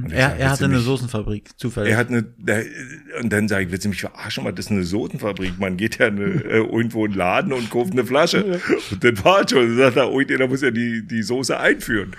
Ich 0.07 0.13
Er, 0.13 0.31
sag, 0.31 0.39
er 0.41 0.51
hatte 0.51 0.65
eine 0.67 0.75
mich- 0.77 0.85
Soßenfabrik, 0.85 1.51
zufällig. 1.59 1.93
er 1.93 1.97
hat 1.99 2.09
eine, 2.09 2.23
der, 2.39 2.65
und 3.21 3.33
dann 3.33 3.49
sage 3.49 3.65
ich, 3.65 3.71
willst 3.71 3.85
du 3.85 3.89
mich 3.91 4.01
verarschen? 4.01 4.45
Was 4.45 4.55
ist 4.59 4.71
eine 4.71 4.83
Soßenfabrik? 4.85 5.59
Man 5.59 5.77
geht 5.77 5.99
ja 5.99 6.07
eine, 6.09 6.23
äh, 6.45 6.59
irgendwo 6.59 7.05
in 7.07 7.13
den 7.13 7.19
Laden 7.19 7.53
und 7.53 7.71
kauft 7.71 7.93
eine 7.93 8.05
Flasche. 8.05 8.61
Und 8.91 9.05
dann 9.05 9.25
war 9.25 9.49
schon. 9.49 9.67
Dann 9.69 9.77
sagt 9.79 9.97
er, 9.97 10.11
oh, 10.13 10.21
der 10.21 10.49
muss 10.49 10.63
ja 10.63 10.71
die, 10.71 11.07
die 11.07 11.23
Soße 11.23 11.59
einführen. 11.59 12.13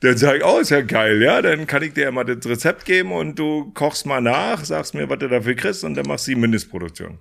Dann 0.00 0.16
sage 0.16 0.38
ich, 0.38 0.44
oh, 0.44 0.58
ist 0.58 0.70
ja 0.70 0.82
geil, 0.82 1.22
ja. 1.22 1.42
Dann 1.42 1.66
kann 1.66 1.82
ich 1.82 1.94
dir 1.94 2.04
ja 2.04 2.10
mal 2.12 2.24
das 2.24 2.46
Rezept 2.48 2.84
geben 2.84 3.12
und 3.12 3.38
du 3.38 3.70
kochst 3.72 4.04
mal 4.06 4.20
nach, 4.20 4.64
sagst 4.64 4.94
mir, 4.94 5.08
was 5.08 5.18
du 5.18 5.28
dafür 5.28 5.54
kriegst 5.54 5.82
und 5.84 5.94
dann 5.94 6.06
machst 6.06 6.26
du 6.26 6.32
die 6.32 6.36
Mindestproduktion. 6.40 7.18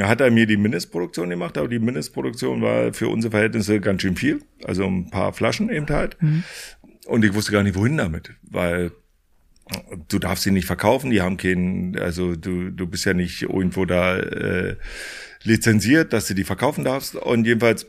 Hat 0.00 0.20
er 0.20 0.30
mir 0.30 0.46
die 0.46 0.56
Mindestproduktion 0.56 1.30
gemacht, 1.30 1.56
aber 1.56 1.68
die 1.68 1.78
Mindestproduktion 1.78 2.60
war 2.60 2.92
für 2.92 3.08
unsere 3.08 3.30
Verhältnisse 3.30 3.80
ganz 3.80 4.02
schön 4.02 4.16
viel. 4.16 4.42
Also 4.64 4.84
ein 4.84 5.10
paar 5.10 5.32
Flaschen 5.32 5.70
eben 5.70 5.88
halt. 5.88 6.16
Und 7.06 7.24
ich 7.24 7.32
wusste 7.32 7.52
gar 7.52 7.62
nicht, 7.62 7.74
wohin 7.74 7.96
damit, 7.96 8.34
weil 8.42 8.92
du 10.08 10.18
darfst 10.18 10.44
sie 10.44 10.50
nicht 10.50 10.66
verkaufen, 10.66 11.10
die 11.10 11.20
haben 11.20 11.36
keinen, 11.36 11.98
also 11.98 12.36
du, 12.36 12.70
du 12.70 12.86
bist 12.86 13.04
ja 13.04 13.14
nicht 13.14 13.42
irgendwo 13.42 13.84
da 13.84 14.18
äh, 14.18 14.76
lizenziert, 15.42 16.12
dass 16.12 16.26
du 16.26 16.34
die 16.34 16.44
verkaufen 16.44 16.84
darfst. 16.84 17.16
Und 17.16 17.46
jedenfalls 17.46 17.86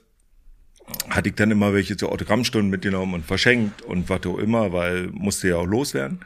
hatte 1.09 1.29
ich 1.29 1.35
dann 1.35 1.51
immer 1.51 1.73
welche 1.73 1.97
zu 1.97 2.09
Autogrammstunden 2.09 2.69
mitgenommen 2.69 3.13
und 3.13 3.25
verschenkt 3.25 3.81
und 3.81 4.09
was 4.09 4.25
auch 4.25 4.37
immer, 4.37 4.73
weil 4.73 5.07
musste 5.07 5.49
ja 5.49 5.57
auch 5.57 5.67
loswerden. 5.67 6.19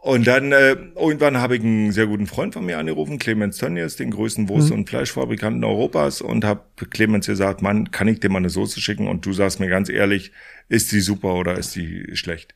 Und 0.00 0.26
dann 0.26 0.52
äh, 0.52 0.76
irgendwann 0.96 1.38
habe 1.38 1.56
ich 1.56 1.62
einen 1.62 1.92
sehr 1.92 2.06
guten 2.06 2.26
Freund 2.26 2.54
von 2.54 2.64
mir 2.64 2.78
angerufen, 2.78 3.18
Clemens 3.18 3.58
Tönnies, 3.58 3.96
den 3.96 4.10
größten 4.10 4.48
Wurst- 4.48 4.72
und 4.72 4.88
Fleischfabrikanten 4.88 5.64
Europas, 5.64 6.20
und 6.20 6.44
habe 6.44 6.62
Clemens 6.90 7.26
gesagt, 7.26 7.62
Mann, 7.62 7.90
kann 7.90 8.08
ich 8.08 8.20
dir 8.20 8.30
mal 8.30 8.38
eine 8.38 8.48
Soße 8.48 8.80
schicken? 8.80 9.06
Und 9.06 9.26
du 9.26 9.32
sagst 9.32 9.60
mir 9.60 9.68
ganz 9.68 9.88
ehrlich, 9.88 10.32
ist 10.68 10.92
die 10.92 11.00
super 11.00 11.34
oder 11.34 11.58
ist 11.58 11.76
die 11.76 12.16
schlecht? 12.16 12.54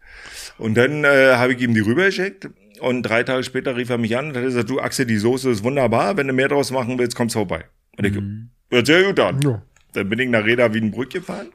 Und 0.56 0.76
dann 0.76 1.04
äh, 1.04 1.34
habe 1.34 1.52
ich 1.52 1.60
ihm 1.60 1.74
die 1.74 1.80
rübergeschickt 1.80 2.48
und 2.80 3.02
drei 3.02 3.22
Tage 3.22 3.44
später 3.44 3.76
rief 3.76 3.90
er 3.90 3.98
mich 3.98 4.16
an 4.16 4.28
und 4.28 4.36
hat 4.36 4.42
gesagt, 4.42 4.70
du 4.70 4.80
Axel, 4.80 5.06
die 5.06 5.18
Soße 5.18 5.50
ist 5.50 5.62
wunderbar, 5.62 6.16
wenn 6.16 6.28
du 6.28 6.32
mehr 6.32 6.48
draus 6.48 6.70
machen 6.70 6.98
willst, 6.98 7.16
kommst 7.16 7.34
vorbei. 7.34 7.64
Und 7.98 8.04
ich, 8.04 8.14
hört 8.70 8.86
sehr 8.86 9.04
gut 9.04 9.20
an. 9.20 9.40
Ja. 9.42 9.62
Dann 9.92 10.08
bin 10.08 10.18
ich 10.18 10.28
nach 10.28 10.44
Reda 10.44 10.72
Wiedenbrück 10.72 11.10
gefahren, 11.10 11.48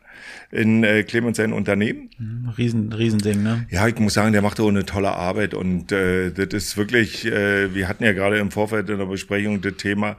in 0.51 0.83
äh, 0.83 1.03
Clemens 1.03 1.37
sein 1.37 1.53
Unternehmen. 1.53 2.09
Riesen, 2.57 2.93
Riesending, 2.93 3.43
ne? 3.43 3.65
Ja, 3.69 3.87
ich 3.87 3.97
muss 3.99 4.13
sagen, 4.13 4.33
der 4.33 4.41
macht 4.41 4.59
auch 4.59 4.69
eine 4.69 4.85
tolle 4.85 5.11
Arbeit 5.11 5.53
und 5.53 5.91
äh, 5.91 6.31
das 6.31 6.47
ist 6.53 6.77
wirklich, 6.77 7.25
äh, 7.25 7.73
wir 7.73 7.87
hatten 7.87 8.03
ja 8.03 8.13
gerade 8.13 8.37
im 8.37 8.51
Vorfeld 8.51 8.89
in 8.89 8.97
der 8.97 9.05
Besprechung 9.05 9.61
das 9.61 9.75
Thema, 9.77 10.17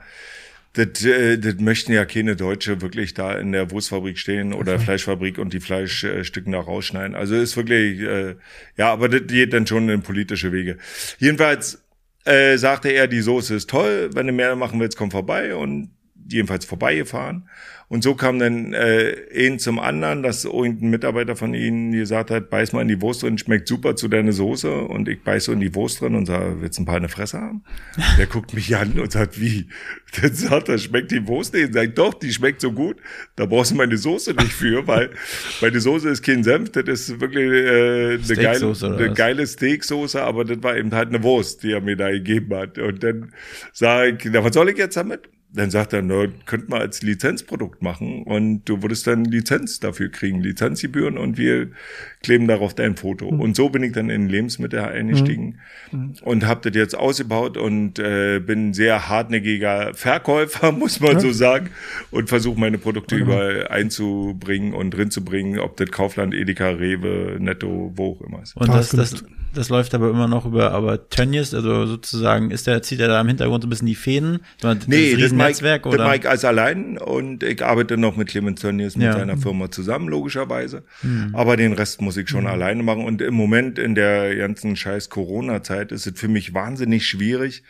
das, 0.75 1.05
äh, 1.05 1.39
das 1.39 1.57
möchten 1.57 1.93
ja 1.93 2.05
keine 2.05 2.37
Deutsche 2.37 2.81
wirklich 2.81 3.15
da 3.15 3.39
in 3.39 3.53
der 3.53 3.71
Wurstfabrik 3.71 4.19
stehen 4.19 4.53
oder 4.53 4.79
Fleischfabrik 4.79 5.39
und 5.39 5.53
die 5.53 5.61
Fleischstücken 5.61 6.53
da 6.53 6.61
rausschneiden. 6.61 7.15
Also 7.15 7.37
ist 7.37 7.57
wirklich, 7.57 8.01
äh, 8.01 8.37
ja, 8.77 8.93
aber 8.93 9.09
das 9.09 9.23
geht 9.27 9.53
dann 9.53 9.67
schon 9.67 9.89
in 9.89 10.03
politische 10.03 10.53
Wege. 10.53 10.79
Jedenfalls 11.19 11.85
äh, 12.25 12.59
sagte 12.59 12.91
er, 12.91 13.09
die 13.09 13.21
Soße 13.21 13.55
ist 13.55 13.71
toll, 13.71 14.11
wenn 14.15 14.27
du 14.27 14.33
mehr 14.33 14.55
machen 14.57 14.79
willst, 14.81 14.99
komm 14.99 15.11
vorbei 15.11 15.55
und 15.55 15.91
jedenfalls 16.29 16.65
vorbeigefahren. 16.65 17.49
Und 17.91 18.05
so 18.05 18.15
kam 18.15 18.39
dann 18.39 18.75
äh, 18.75 19.15
ein 19.35 19.59
zum 19.59 19.79
anderen, 19.79 20.23
dass 20.23 20.45
irgendein 20.45 20.91
Mitarbeiter 20.91 21.37
von 21.37 21.55
ihnen 21.55 21.93
gesagt 21.93 22.31
hat, 22.31 22.51
beiß 22.51 22.75
mal 22.75 22.83
in 22.83 22.89
die 22.89 23.01
Wurst 23.01 23.23
drin, 23.23 23.39
schmeckt 23.39 23.67
super 23.67 23.97
zu 23.97 24.09
deiner 24.09 24.33
Soße. 24.33 24.71
Und 24.71 25.09
ich 25.09 25.23
beiß 25.23 25.45
so 25.45 25.53
in 25.53 25.61
die 25.61 25.75
Wurst 25.75 26.03
drin 26.03 26.15
und 26.15 26.27
sage, 26.27 26.61
willst 26.61 26.79
du 26.79 26.83
ein 26.83 26.85
paar 26.87 26.97
in 26.97 27.05
der 27.05 27.09
Fresse 27.09 27.41
haben? 27.41 27.65
Der 28.19 28.27
guckt 28.27 28.53
mich 28.53 28.77
an 28.77 28.99
und 28.99 29.11
sagt, 29.11 29.41
wie? 29.41 29.69
Dann 30.21 30.35
sagt 30.35 30.69
er, 30.69 30.77
schmeckt 30.77 31.13
die 31.13 31.27
Wurst 31.27 31.55
nicht? 31.55 31.73
Sagt, 31.73 31.97
doch, 31.97 32.13
die 32.13 32.31
schmeckt 32.31 32.61
so 32.61 32.73
gut, 32.73 32.97
da 33.37 33.47
brauchst 33.47 33.71
du 33.71 33.75
meine 33.75 33.97
Soße 33.97 34.35
nicht 34.35 34.53
für, 34.53 34.87
weil 34.87 35.11
meine 35.61 35.81
Soße 35.81 36.11
ist 36.11 36.23
kein 36.23 36.45
Senf, 36.45 36.71
das 36.73 36.85
ist 36.87 37.21
wirklich 37.21 37.45
äh, 37.45 38.15
eine, 38.15 38.43
geile, 38.43 38.75
eine 38.83 39.15
geile 39.15 39.47
Steaksoße, 39.47 40.23
aber 40.23 40.45
das 40.45 40.63
war 40.63 40.77
eben 40.77 40.93
halt 40.93 41.09
eine 41.09 41.23
Wurst, 41.23 41.63
die 41.63 41.73
er 41.73 41.81
mir 41.81 41.97
da 41.97 42.11
gegeben 42.11 42.55
hat. 42.55 42.79
Und 42.79 43.03
dann 43.03 43.33
sage 43.73 44.19
ich, 44.19 44.31
na, 44.31 44.45
was 44.45 44.55
soll 44.55 44.69
ich 44.69 44.79
jetzt 44.79 44.97
damit? 44.97 45.29
Dann 45.51 45.71
sagt 45.71 45.95
er, 45.95 46.03
na, 46.03 46.27
könnte 46.45 46.69
man 46.69 46.83
als 46.83 47.03
Lizenzprodukt 47.03 47.81
machen 47.81 48.23
und 48.25 48.65
du 48.67 48.83
würdest 48.83 49.07
dann 49.07 49.25
Lizenz 49.25 49.81
dafür 49.81 50.11
kriegen, 50.11 50.43
Lizenzgebühren 50.43 51.17
und 51.17 51.39
wir 51.39 51.71
kleben 52.23 52.47
darauf 52.47 52.75
dein 52.75 52.97
Foto. 52.97 53.29
Und 53.29 53.57
so 53.57 53.71
bin 53.71 53.83
ich 53.83 53.93
dann 53.93 54.11
in 54.11 54.29
Lebensmittel 54.29 54.81
eingestiegen 54.81 55.59
und 56.23 56.47
habe 56.47 56.69
das 56.71 56.77
jetzt 56.77 56.95
ausgebaut 56.97 57.57
und 57.57 57.99
äh, 57.99 58.41
bin 58.41 58.69
ein 58.69 58.75
sehr 58.75 59.09
hartnäckiger 59.09 59.95
Verkäufer, 59.95 60.73
muss 60.73 61.01
man 61.01 61.19
so 61.19 61.33
sagen, 61.33 61.71
und 62.11 62.29
versuche 62.29 62.61
meine 62.61 62.77
Produkte 62.79 63.17
überall 63.17 63.69
einzubringen 63.69 64.75
und 64.75 64.91
drin 64.91 65.11
zu 65.11 65.25
bringen, 65.25 65.59
ob 65.59 65.77
das 65.77 65.91
Kaufland, 65.91 66.35
Edeka, 66.35 66.69
Rewe, 66.71 67.39
Netto, 67.41 67.93
wo 67.95 68.13
auch 68.13 68.21
immer 68.21 68.43
ist. 68.43 68.57
Und 68.57 68.69
Da 68.69 68.77
das, 68.77 68.91
du 68.91 68.97
das, 68.99 69.25
das 69.55 69.69
läuft 69.69 69.95
aber 69.95 70.11
immer 70.11 70.29
noch 70.29 70.45
über, 70.47 70.73
aber 70.73 71.09
Tönnies, 71.09 71.55
also 71.55 71.87
sozusagen, 71.87 72.51
ist 72.51 72.67
der, 72.67 72.83
zieht 72.83 73.01
er 73.01 73.09
da 73.09 73.21
im 73.21 73.29
Hintergrund 73.29 73.63
so 73.63 73.67
ein 73.67 73.71
bisschen 73.71 73.87
die 73.87 73.95
Fäden? 73.95 74.41
Das 74.61 74.87
Nee, 74.87 75.13
das 75.17 75.31
das 75.31 75.33
oder? 75.87 76.09
Mike 76.09 76.29
als 76.29 76.45
allein 76.45 76.99
und 76.99 77.43
ich 77.43 77.65
arbeite 77.65 77.97
noch 77.97 78.17
mit 78.17 78.29
Clemens 78.29 78.61
Tönnies 78.61 78.97
mit 78.97 79.07
Ja. 79.07 79.13
seiner 79.15 79.37
Firma 79.37 79.71
zusammen, 79.71 80.09
logischerweise. 80.09 80.85
Aber 81.33 81.57
den 81.57 81.73
Rest 81.73 82.01
muss 82.01 82.17
ich 82.17 82.29
schon 82.29 82.47
alleine 82.47 82.83
machen. 82.83 83.05
Und 83.05 83.23
im 83.23 83.35
Moment 83.35 83.79
in 83.79 83.95
der 83.95 84.35
ganzen 84.37 84.77
scheiß 84.77 85.09
Corona-Zeit 85.11 85.93
ist 85.93 86.07
es 86.07 86.19
für 86.19 86.29
mich 86.29 86.55
wahnsinnig 86.55 87.07
schwierig. 87.07 87.63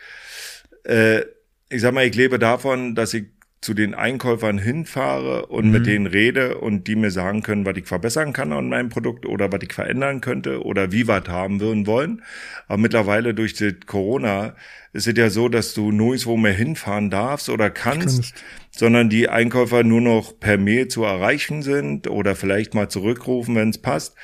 Äh, 0.83 1.21
ich 1.69 1.81
sag 1.81 1.93
mal, 1.93 2.05
ich 2.05 2.15
lebe 2.15 2.39
davon, 2.39 2.95
dass 2.95 3.13
ich 3.13 3.25
zu 3.61 3.73
den 3.73 3.93
Einkäufern 3.93 4.57
hinfahre 4.57 5.47
und 5.47 5.69
mit 5.69 5.85
denen 5.85 6.07
rede 6.07 6.59
und 6.59 6.87
die 6.87 6.95
mir 6.95 7.11
sagen 7.11 7.43
können, 7.43 7.65
was 7.65 7.75
ich 7.75 7.87
verbessern 7.87 8.31
kann 8.31 8.53
an 8.53 8.69
meinem 8.69 8.87
Produkt 8.87 9.25
oder 9.25 9.51
was 9.51 9.59
ich 9.63 9.73
verändern 9.73 10.21
könnte 10.21 10.63
oder 10.63 10.93
wie 10.93 11.09
wir 11.09 11.21
es 11.21 11.29
haben 11.29 11.59
würden 11.59 11.85
wollen. 11.85 12.23
Aber 12.67 12.77
mittlerweile 12.77 13.33
durch 13.33 13.55
die 13.55 13.73
Corona 13.73 14.55
ist 14.93 15.07
es 15.07 15.17
ja 15.17 15.29
so, 15.29 15.49
dass 15.49 15.73
du 15.73 15.91
nirgendwo 15.91 16.37
mehr 16.37 16.53
hinfahren 16.53 17.09
darfst 17.09 17.49
oder 17.49 17.69
kannst, 17.69 18.21
Kannst. 18.21 18.43
sondern 18.71 19.09
die 19.09 19.27
Einkäufer 19.27 19.83
nur 19.83 20.01
noch 20.01 20.39
per 20.39 20.57
Mail 20.57 20.87
zu 20.87 21.03
erreichen 21.03 21.61
sind 21.61 22.07
oder 22.07 22.35
vielleicht 22.35 22.73
mal 22.73 22.89
zurückrufen, 22.89 23.55
wenn 23.55 23.69
es 23.69 23.81
passt. 23.81 24.15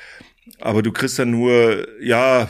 Aber 0.60 0.82
du 0.82 0.92
kriegst 0.92 1.18
dann 1.18 1.30
nur, 1.30 1.86
ja, 2.00 2.48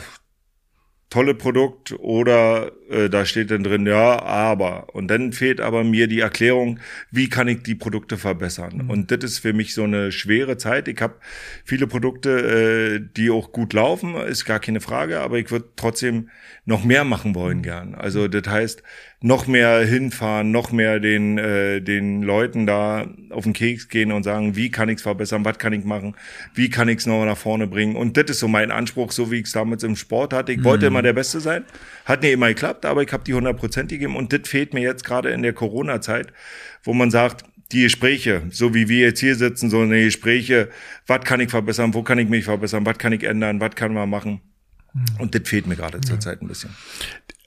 tolle 1.09 1.35
Produkt 1.35 1.93
oder 1.99 2.71
äh, 2.89 3.09
da 3.09 3.25
steht 3.25 3.51
dann 3.51 3.63
drin, 3.63 3.85
ja, 3.85 4.21
aber. 4.21 4.93
Und 4.95 5.09
dann 5.09 5.33
fehlt 5.33 5.61
aber 5.61 5.83
mir 5.83 6.07
die 6.07 6.19
Erklärung, 6.19 6.79
wie 7.11 7.29
kann 7.29 7.47
ich 7.47 7.63
die 7.63 7.75
Produkte 7.75 8.17
verbessern. 8.17 8.89
Und 8.89 9.11
das 9.11 9.23
ist 9.23 9.39
für 9.39 9.53
mich 9.53 9.73
so 9.73 9.83
eine 9.83 10.11
schwere 10.11 10.57
Zeit. 10.57 10.87
Ich 10.87 11.01
habe 11.01 11.15
viele 11.63 11.87
Produkte, 11.87 12.99
äh, 12.99 13.07
die 13.15 13.29
auch 13.29 13.51
gut 13.51 13.73
laufen, 13.73 14.15
ist 14.15 14.45
gar 14.45 14.59
keine 14.59 14.81
Frage, 14.81 15.19
aber 15.19 15.37
ich 15.37 15.51
würde 15.51 15.69
trotzdem 15.75 16.29
noch 16.65 16.83
mehr 16.83 17.03
machen 17.03 17.35
wollen 17.35 17.61
gern. 17.61 17.95
Also 17.95 18.27
das 18.27 18.47
heißt, 18.47 18.83
noch 19.19 19.47
mehr 19.47 19.79
hinfahren, 19.79 20.51
noch 20.51 20.71
mehr 20.71 20.99
den, 20.99 21.39
äh, 21.39 21.81
den 21.81 22.21
Leuten 22.21 22.67
da 22.67 23.07
auf 23.31 23.45
den 23.45 23.53
Keks 23.53 23.89
gehen 23.89 24.11
und 24.11 24.23
sagen, 24.23 24.55
wie 24.55 24.69
kann 24.69 24.89
ich's 24.89 25.01
verbessern, 25.01 25.43
was 25.43 25.57
kann 25.57 25.73
ich 25.73 25.83
machen, 25.83 26.15
wie 26.53 26.69
kann 26.69 26.87
ich's 26.87 27.07
noch 27.07 27.25
nach 27.25 27.37
vorne 27.37 27.65
bringen. 27.65 27.95
Und 27.95 28.15
das 28.15 28.25
ist 28.29 28.39
so 28.39 28.47
mein 28.47 28.69
Anspruch, 28.69 29.11
so 29.11 29.31
wie 29.31 29.39
ich's 29.39 29.53
damals 29.53 29.83
im 29.83 29.95
Sport 29.95 30.33
hatte. 30.33 30.51
Ich 30.51 30.63
wollte 30.63 30.85
immer 30.85 31.01
der 31.01 31.13
Beste 31.13 31.39
sein. 31.39 31.63
Hat 32.05 32.21
nicht 32.21 32.33
immer 32.33 32.49
geklappt, 32.49 32.76
aber 32.85 33.03
ich 33.03 33.11
habe 33.13 33.23
die 33.23 33.33
100 33.33 33.57
Prozent 33.57 33.89
gegeben. 33.89 34.15
Und 34.15 34.33
das 34.33 34.47
fehlt 34.47 34.73
mir 34.73 34.81
jetzt 34.81 35.03
gerade 35.03 35.29
in 35.29 35.41
der 35.41 35.53
Corona-Zeit, 35.53 36.33
wo 36.83 36.93
man 36.93 37.11
sagt, 37.11 37.43
die 37.71 37.83
Gespräche, 37.83 38.43
so 38.49 38.73
wie 38.73 38.87
wir 38.87 38.99
jetzt 38.99 39.19
hier 39.19 39.35
sitzen, 39.35 39.69
so 39.69 39.81
eine 39.81 40.03
Gespräche, 40.03 40.69
was 41.05 41.21
kann 41.21 41.39
ich 41.39 41.49
verbessern, 41.49 41.93
wo 41.93 42.01
kann 42.01 42.17
ich 42.17 42.29
mich 42.29 42.45
verbessern, 42.45 42.85
was 42.85 42.97
kann 42.97 43.11
ich 43.11 43.23
ändern, 43.23 43.59
was 43.59 43.75
kann 43.75 43.93
man 43.93 44.09
machen. 44.09 44.41
Und 45.19 45.35
das 45.35 45.47
fehlt 45.47 45.67
mir 45.67 45.75
gerade 45.75 46.01
zurzeit 46.01 46.41
ein 46.41 46.47
bisschen. 46.47 46.71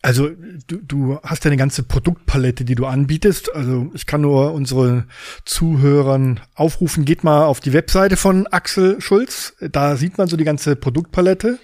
Also 0.03 0.31
du, 0.67 0.79
du 0.79 1.19
hast 1.23 1.45
ja 1.45 1.51
eine 1.51 1.59
ganze 1.59 1.83
Produktpalette, 1.83 2.65
die 2.65 2.75
du 2.75 2.87
anbietest. 2.87 3.55
Also 3.55 3.91
ich 3.95 4.07
kann 4.07 4.23
nur 4.23 4.53
unsere 4.53 5.05
Zuhörern 5.45 6.41
aufrufen, 6.55 7.05
geht 7.05 7.23
mal 7.23 7.45
auf 7.45 7.61
die 7.61 7.75
Webseite 7.75 8.17
von 8.17 8.47
Axel 8.47 9.01
Schulz. 9.01 9.55
Da 9.61 9.97
sieht 9.97 10.17
man 10.17 10.27
so 10.27 10.39
die 10.39 10.45
ganze 10.45 10.75
Produktpalette. 10.75 11.59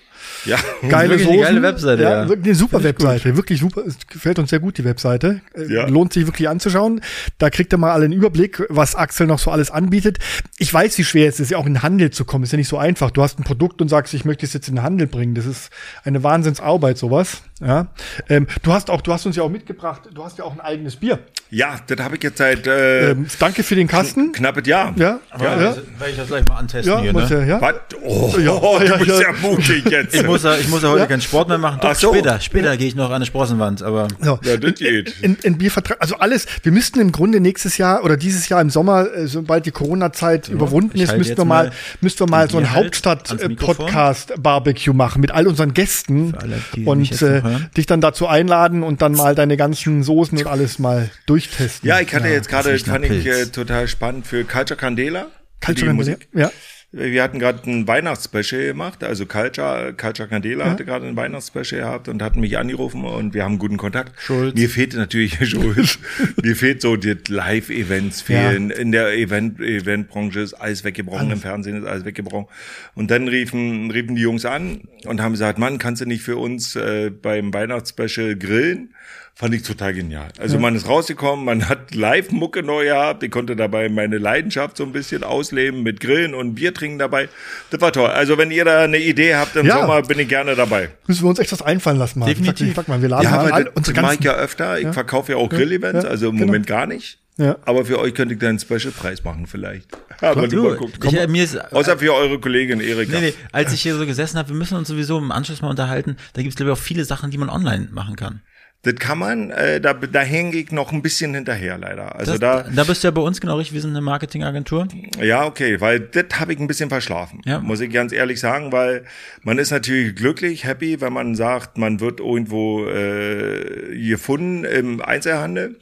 Ja, 0.44 0.58
Geile 0.88 1.10
wirklich 1.10 1.28
eine 1.28 1.38
Soßen. 1.38 1.42
geile 1.42 1.62
Webseite, 1.62 2.02
ja. 2.02 2.28
Wirklich 2.28 2.46
eine 2.46 2.54
super 2.54 2.82
Webseite, 2.82 3.36
wirklich 3.36 3.60
super. 3.60 3.82
Es 3.86 3.96
gefällt 4.06 4.38
uns 4.38 4.50
sehr 4.50 4.60
gut, 4.60 4.78
die 4.78 4.84
Webseite. 4.84 5.40
Äh, 5.54 5.72
Ja. 5.72 5.86
Lohnt 5.88 6.12
sich 6.12 6.26
wirklich 6.26 6.48
anzuschauen. 6.48 7.00
Da 7.38 7.50
kriegt 7.50 7.72
ihr 7.72 7.78
mal 7.78 7.92
alle 7.92 8.04
einen 8.04 8.12
Überblick, 8.14 8.62
was 8.68 8.94
Axel 8.94 9.26
noch 9.26 9.38
so 9.38 9.50
alles 9.50 9.70
anbietet. 9.70 10.18
Ich 10.58 10.72
weiß, 10.72 10.96
wie 10.98 11.04
schwer 11.04 11.28
es 11.28 11.40
ist, 11.40 11.50
ja 11.50 11.58
auch 11.58 11.66
in 11.66 11.74
den 11.74 11.82
Handel 11.82 12.10
zu 12.10 12.24
kommen. 12.24 12.44
Ist 12.44 12.52
ja 12.52 12.58
nicht 12.58 12.68
so 12.68 12.78
einfach. 12.78 13.10
Du 13.10 13.22
hast 13.22 13.38
ein 13.38 13.44
Produkt 13.44 13.80
und 13.82 13.88
sagst, 13.88 14.14
ich 14.14 14.24
möchte 14.24 14.46
es 14.46 14.52
jetzt 14.52 14.68
in 14.68 14.76
den 14.76 14.82
Handel 14.84 15.06
bringen. 15.06 15.34
Das 15.34 15.46
ist 15.46 15.70
eine 16.04 16.22
Wahnsinnsarbeit, 16.22 16.96
sowas. 16.98 17.42
Ja. 17.60 17.88
Ähm, 18.28 18.46
du 18.62 18.72
hast 18.72 18.90
auch, 18.90 19.00
du 19.00 19.12
hast 19.12 19.24
uns 19.26 19.34
ja 19.36 19.42
auch 19.42 19.48
mitgebracht, 19.48 20.02
du 20.12 20.22
hast 20.24 20.36
ja 20.38 20.44
auch 20.44 20.52
ein 20.52 20.60
eigenes 20.60 20.96
Bier. 20.96 21.18
ja, 21.50 21.76
das 21.86 21.98
habe 22.00 22.16
ich 22.16 22.22
jetzt 22.22 22.36
seit 22.38 22.66
äh, 22.66 23.12
Ähm, 23.12 23.26
danke 23.38 23.62
für 23.62 23.74
den 23.74 23.88
Kasten. 23.88 24.32
knappes 24.32 24.66
Jahr. 24.66 24.92
Ja, 24.96 25.20
Ja, 25.38 25.42
ja, 25.44 25.50
also, 25.52 25.80
werde 25.98 26.10
ich 26.10 26.16
das 26.18 26.26
gleich 26.28 26.46
mal 26.46 26.56
antesten 26.56 26.92
ja, 26.92 27.00
hier, 27.00 27.12
muss 27.14 27.30
ne? 27.30 27.38
ja, 27.40 27.44
ja. 27.44 27.60
Was? 27.62 27.74
Oh, 28.04 28.34
Ja, 28.38 28.58
du 28.78 28.84
ja, 28.84 28.96
bist 28.98 29.08
ja. 29.08 29.20
ja 29.20 29.32
mutig 29.40 29.84
jetzt. 29.90 30.15
Ich 30.20 30.26
muss, 30.26 30.42
ja- 30.42 30.56
ich 30.56 30.68
muss 30.68 30.82
ja 30.82 30.88
heute 30.90 31.00
Ja. 31.00 31.06
keinen 31.06 31.20
Sport 31.20 31.48
mehr 31.48 31.58
machen. 31.58 31.78
Doch, 31.80 31.90
Ach 31.90 31.94
so. 31.94 32.12
später, 32.12 32.40
später 32.40 32.76
gehe 32.76 32.88
ich 32.88 32.94
noch 32.94 33.08
an 33.10 33.16
eine 33.16 33.26
Sprossenwand, 33.26 33.82
aber 33.82 34.08
So. 34.20 34.38
Ja, 34.42 34.56
das 34.56 34.74
geht. 34.74 35.14
In, 35.22 35.36
in 35.42 35.58
Biervertrag, 35.58 35.98
also 36.00 36.16
alles. 36.16 36.46
Wir 36.62 36.72
müssten 36.72 37.00
im 37.00 37.12
Grunde 37.12 37.40
nächstes 37.40 37.78
Jahr 37.78 38.04
oder 38.04 38.16
dieses 38.16 38.48
Jahr 38.48 38.60
im 38.60 38.70
Sommer, 38.70 39.06
äh, 39.14 39.26
sobald 39.26 39.66
die 39.66 39.70
Corona-Zeit 39.70 40.48
überwunden 40.48 40.98
ist, 40.98 41.16
müssten 41.16 41.36
wir 41.38 41.44
mal, 41.44 41.70
müssten 42.00 42.20
wir 42.20 42.30
mal 42.30 42.48
so 42.50 42.58
ein 42.58 42.64
Bierhalt 42.64 43.06
ans 43.06 43.30
Mikrofon. 43.48 43.86
Hauptstadt-Podcast-Barbecue 43.94 44.92
machen 44.94 45.20
mit 45.20 45.30
all 45.30 45.46
unseren 45.46 45.74
Gästen 45.74 46.34
alle, 46.36 46.60
und 46.86 47.22
äh, 47.22 47.42
dich 47.76 47.86
dann 47.86 48.00
dazu 48.00 48.26
einladen 48.26 48.82
und 48.82 49.02
dann 49.02 49.12
mal 49.12 49.34
deine 49.34 49.56
ganzen 49.56 50.02
Soßen 50.02 50.38
und 50.38 50.46
alles 50.46 50.78
mal 50.78 51.10
durchtesten. 51.26 51.86
Ja, 51.86 52.00
ich 52.00 52.14
hatte 52.14 52.28
jetzt 52.28 52.48
gerade, 52.48 52.78
fand 52.78 53.04
ich 53.06 53.26
äh, 53.26 53.46
total 53.46 53.88
spannend 53.88 54.26
für 54.26 54.44
Culture 54.44 54.78
Candela. 54.78 55.26
Culture 55.64 55.92
Musik. 55.92 56.28
ja. 56.34 56.50
Wir 56.92 57.22
hatten 57.22 57.40
gerade 57.40 57.68
ein 57.68 57.86
Weihnachtsspecial 57.88 58.64
gemacht, 58.64 59.02
also 59.02 59.26
Culture, 59.26 59.92
Culture 59.94 60.28
Candela 60.28 60.70
hatte 60.70 60.84
gerade 60.84 61.06
ein 61.06 61.16
Weihnachtsspecial 61.16 61.80
gehabt 61.80 62.08
und 62.08 62.22
hatten 62.22 62.40
mich 62.40 62.56
angerufen 62.58 63.04
und 63.04 63.34
wir 63.34 63.44
haben 63.44 63.58
guten 63.58 63.76
Kontakt. 63.76 64.12
Schulz. 64.20 64.54
Mir 64.54 64.70
fehlt 64.70 64.94
natürlich 64.94 65.36
Schulz. 65.48 65.98
Mir 66.42 66.54
fehlt 66.54 66.80
so 66.80 66.96
die 66.96 67.16
Live-Events 67.28 68.22
fehlen. 68.22 68.70
In 68.70 68.92
der 68.92 69.12
Event, 69.14 69.60
Eventbranche 69.60 70.40
ist 70.40 70.54
alles 70.54 70.84
weggebrochen, 70.84 71.32
im 71.32 71.40
Fernsehen 71.40 71.82
ist 71.82 71.88
alles 71.88 72.04
weggebrochen. 72.04 72.46
Und 72.94 73.10
dann 73.10 73.26
riefen, 73.28 73.90
riefen 73.90 74.14
die 74.14 74.22
Jungs 74.22 74.44
an 74.44 74.82
und 75.06 75.20
haben 75.20 75.32
gesagt, 75.32 75.58
Mann, 75.58 75.78
kannst 75.78 76.02
du 76.02 76.06
nicht 76.06 76.22
für 76.22 76.36
uns 76.36 76.76
äh, 76.76 77.10
beim 77.10 77.52
Weihnachtsspecial 77.52 78.36
grillen? 78.36 78.94
Fand 79.38 79.52
ich 79.52 79.62
total 79.64 79.92
genial. 79.92 80.28
Also 80.38 80.58
man 80.58 80.74
ist 80.74 80.88
rausgekommen, 80.88 81.44
man 81.44 81.68
hat 81.68 81.94
Live-Mucke 81.94 82.62
neu 82.62 82.84
gehabt, 82.84 83.22
ich 83.22 83.30
konnte 83.30 83.54
dabei 83.54 83.90
meine 83.90 84.16
Leidenschaft 84.16 84.78
so 84.78 84.84
ein 84.84 84.92
bisschen 84.92 85.24
ausleben 85.24 85.82
mit 85.82 86.00
Grillen 86.00 86.34
und 86.34 86.54
Bier 86.54 86.72
trinken 86.72 86.98
dabei. 86.98 87.28
Das 87.68 87.82
war 87.82 87.92
toll. 87.92 88.08
Also 88.08 88.38
wenn 88.38 88.50
ihr 88.50 88.64
da 88.64 88.84
eine 88.84 88.96
Idee 88.96 89.34
habt 89.34 89.54
im 89.56 89.66
Ja. 89.66 89.80
Sommer, 89.80 90.00
bin 90.00 90.18
ich 90.20 90.28
gerne 90.28 90.54
dabei. 90.54 90.88
Müssen 91.06 91.22
wir 91.24 91.28
uns 91.28 91.38
echt 91.38 91.52
was 91.52 91.60
einfallen 91.60 91.98
lassen 91.98 92.20
mal. 92.20 92.24
Definitiv. 92.26 92.68
Ich 92.70 92.74
sag, 92.76 92.88
mal, 92.88 93.02
wir 93.02 93.10
laden 93.10 93.24
Ja, 93.24 93.30
mal 93.36 93.52
all 93.52 93.64
das, 93.64 93.74
unsere 93.74 93.94
ganzen 93.94 94.20
ich 94.20 94.24
ja 94.24 94.32
öfter. 94.36 94.80
Ich 94.80 94.88
verkaufe 94.88 95.32
ja 95.32 95.36
auch 95.36 95.50
Grill-Events, 95.50 96.04
ja, 96.04 96.08
also 96.10 96.30
im 96.30 96.36
genau. 96.36 96.46
Moment 96.46 96.66
gar 96.66 96.86
nicht. 96.86 97.18
Ja. 97.36 97.58
Aber 97.66 97.84
für 97.84 97.98
euch 97.98 98.14
könnte 98.14 98.32
ich 98.32 98.40
dann 98.40 98.48
einen 98.48 98.58
Special-Preis 98.58 99.22
machen 99.22 99.46
vielleicht. 99.46 99.90
Aber 100.22 100.48
du, 100.48 100.62
mal 100.62 100.76
gucken. 100.76 100.94
ich, 101.06 101.12
äh, 101.14 101.26
mir 101.26 101.44
ist, 101.44 101.58
Außer 101.74 101.98
für 101.98 102.14
eure 102.14 102.40
Kollegin 102.40 102.80
Erika. 102.80 103.12
nee, 103.20 103.26
nee, 103.26 103.34
als 103.52 103.74
ich 103.74 103.82
hier 103.82 103.96
so 103.96 104.06
gesessen 104.06 104.38
habe, 104.38 104.48
wir 104.48 104.56
müssen 104.56 104.78
uns 104.78 104.88
sowieso 104.88 105.18
im 105.18 105.30
Anschluss 105.30 105.60
mal 105.60 105.68
unterhalten, 105.68 106.16
da 106.32 106.40
gibt 106.40 106.52
es 106.52 106.56
glaube 106.56 106.72
ich 106.72 106.78
auch 106.78 106.82
viele 106.82 107.04
Sachen, 107.04 107.30
die 107.30 107.36
man 107.36 107.50
online 107.50 107.88
machen 107.92 108.16
kann. 108.16 108.40
Das 108.82 108.94
kann 108.96 109.18
man, 109.18 109.50
äh, 109.50 109.80
da, 109.80 109.94
da 109.94 110.20
hänge 110.20 110.54
ich 110.56 110.70
noch 110.70 110.92
ein 110.92 111.02
bisschen 111.02 111.34
hinterher 111.34 111.76
leider. 111.76 112.14
Also 112.14 112.32
Das, 112.32 112.40
da, 112.40 112.62
da 112.70 112.84
bist 112.84 113.02
du 113.02 113.08
ja 113.08 113.10
bei 113.10 113.20
uns 113.20 113.40
genau 113.40 113.56
richtig, 113.56 113.74
wir 113.74 113.80
sind 113.80 113.90
eine 113.90 114.00
Marketingagentur. 114.00 114.86
Ja, 115.20 115.44
okay, 115.44 115.80
weil 115.80 115.98
das 116.00 116.26
habe 116.38 116.52
ich 116.52 116.60
ein 116.60 116.68
bisschen 116.68 116.88
verschlafen, 116.88 117.40
Ja. 117.44 117.58
muss 117.58 117.80
ich 117.80 117.90
ganz 117.92 118.12
ehrlich 118.12 118.38
sagen, 118.38 118.70
weil 118.70 119.04
man 119.42 119.58
ist 119.58 119.72
natürlich 119.72 120.14
glücklich, 120.14 120.64
happy, 120.64 121.00
wenn 121.00 121.12
man 121.12 121.34
sagt, 121.34 121.78
man 121.78 121.98
wird 121.98 122.20
irgendwo 122.20 122.86
äh, 122.86 123.98
gefunden 124.08 124.64
im 124.64 125.00
Einzelhandel. 125.02 125.80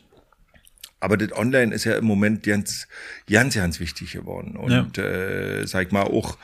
Aber 1.00 1.18
das 1.18 1.36
Online 1.36 1.74
ist 1.74 1.84
ja 1.84 1.96
im 1.96 2.06
Moment 2.06 2.42
ganz, 2.44 2.88
ganz, 3.30 3.54
ganz 3.54 3.78
wichtig 3.80 4.12
geworden. 4.12 4.56
Und 4.56 4.96
äh, 4.96 5.66
sag 5.66 5.88
ich 5.88 5.92
mal, 5.92 6.04
auch 6.04 6.38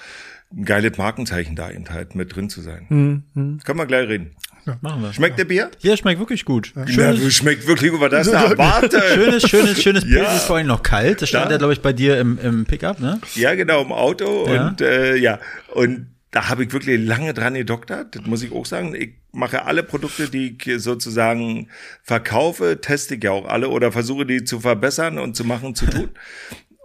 ein 0.55 0.66
geiles 0.66 0.98
Markenzeichen 0.98 1.57
da 1.57 1.70
eben 1.70 1.88
halt 1.88 2.14
mit 2.14 2.36
drin 2.36 2.51
zu 2.51 2.61
sein. 2.61 3.22
Mhm, 3.34 3.61
Können 3.64 3.78
wir 3.78 3.86
gleich 3.86 4.07
reden. 4.09 4.32
Machen 4.80 5.02
wir. 5.02 5.12
Schmeckt 5.12 5.38
der 5.38 5.44
Bier? 5.44 5.70
Ja, 5.80 5.96
schmeckt 5.96 6.18
wirklich 6.20 6.44
gut. 6.44 6.72
Ja, 6.76 6.86
Schönes, 6.86 7.34
schmeckt 7.34 7.66
wirklich 7.66 7.92
über 7.92 8.08
das 8.08 8.30
da. 8.30 8.56
Warte! 8.56 9.00
schönes, 9.14 9.48
schönes, 9.48 9.82
schönes 9.82 10.04
Ja. 10.06 10.34
ist 10.36 10.44
vor 10.44 10.56
allem 10.56 10.66
noch 10.66 10.82
kalt. 10.82 11.22
Das 11.22 11.28
stand 11.28 11.50
ja, 11.50 11.56
glaube 11.58 11.72
ich, 11.72 11.80
bei 11.80 11.92
dir 11.92 12.18
im, 12.18 12.38
im 12.38 12.64
Pickup, 12.64 13.00
ne? 13.00 13.20
Ja, 13.34 13.54
genau, 13.54 13.82
im 13.82 13.92
Auto. 13.92 14.48
Ja. 14.48 14.68
Und 14.68 14.80
äh, 14.80 15.16
ja, 15.16 15.38
und 15.74 16.06
da 16.30 16.48
habe 16.48 16.64
ich 16.64 16.72
wirklich 16.72 17.04
lange 17.04 17.34
dran 17.34 17.54
gedoktert, 17.54 18.14
das 18.14 18.24
muss 18.26 18.42
ich 18.42 18.52
auch 18.52 18.64
sagen. 18.64 18.94
Ich 18.94 19.14
mache 19.32 19.64
alle 19.64 19.82
Produkte, 19.82 20.28
die 20.28 20.56
ich 20.64 20.80
sozusagen 20.82 21.68
verkaufe, 22.02 22.80
teste 22.80 23.16
ich 23.16 23.24
ja 23.24 23.32
auch 23.32 23.46
alle 23.46 23.68
oder 23.68 23.90
versuche 23.90 24.26
die 24.26 24.44
zu 24.44 24.61
verbessern 24.61 25.18
und 25.18 25.34
zu 25.36 25.44
machen, 25.44 25.74
zu 25.74 25.86
tun. 25.86 26.11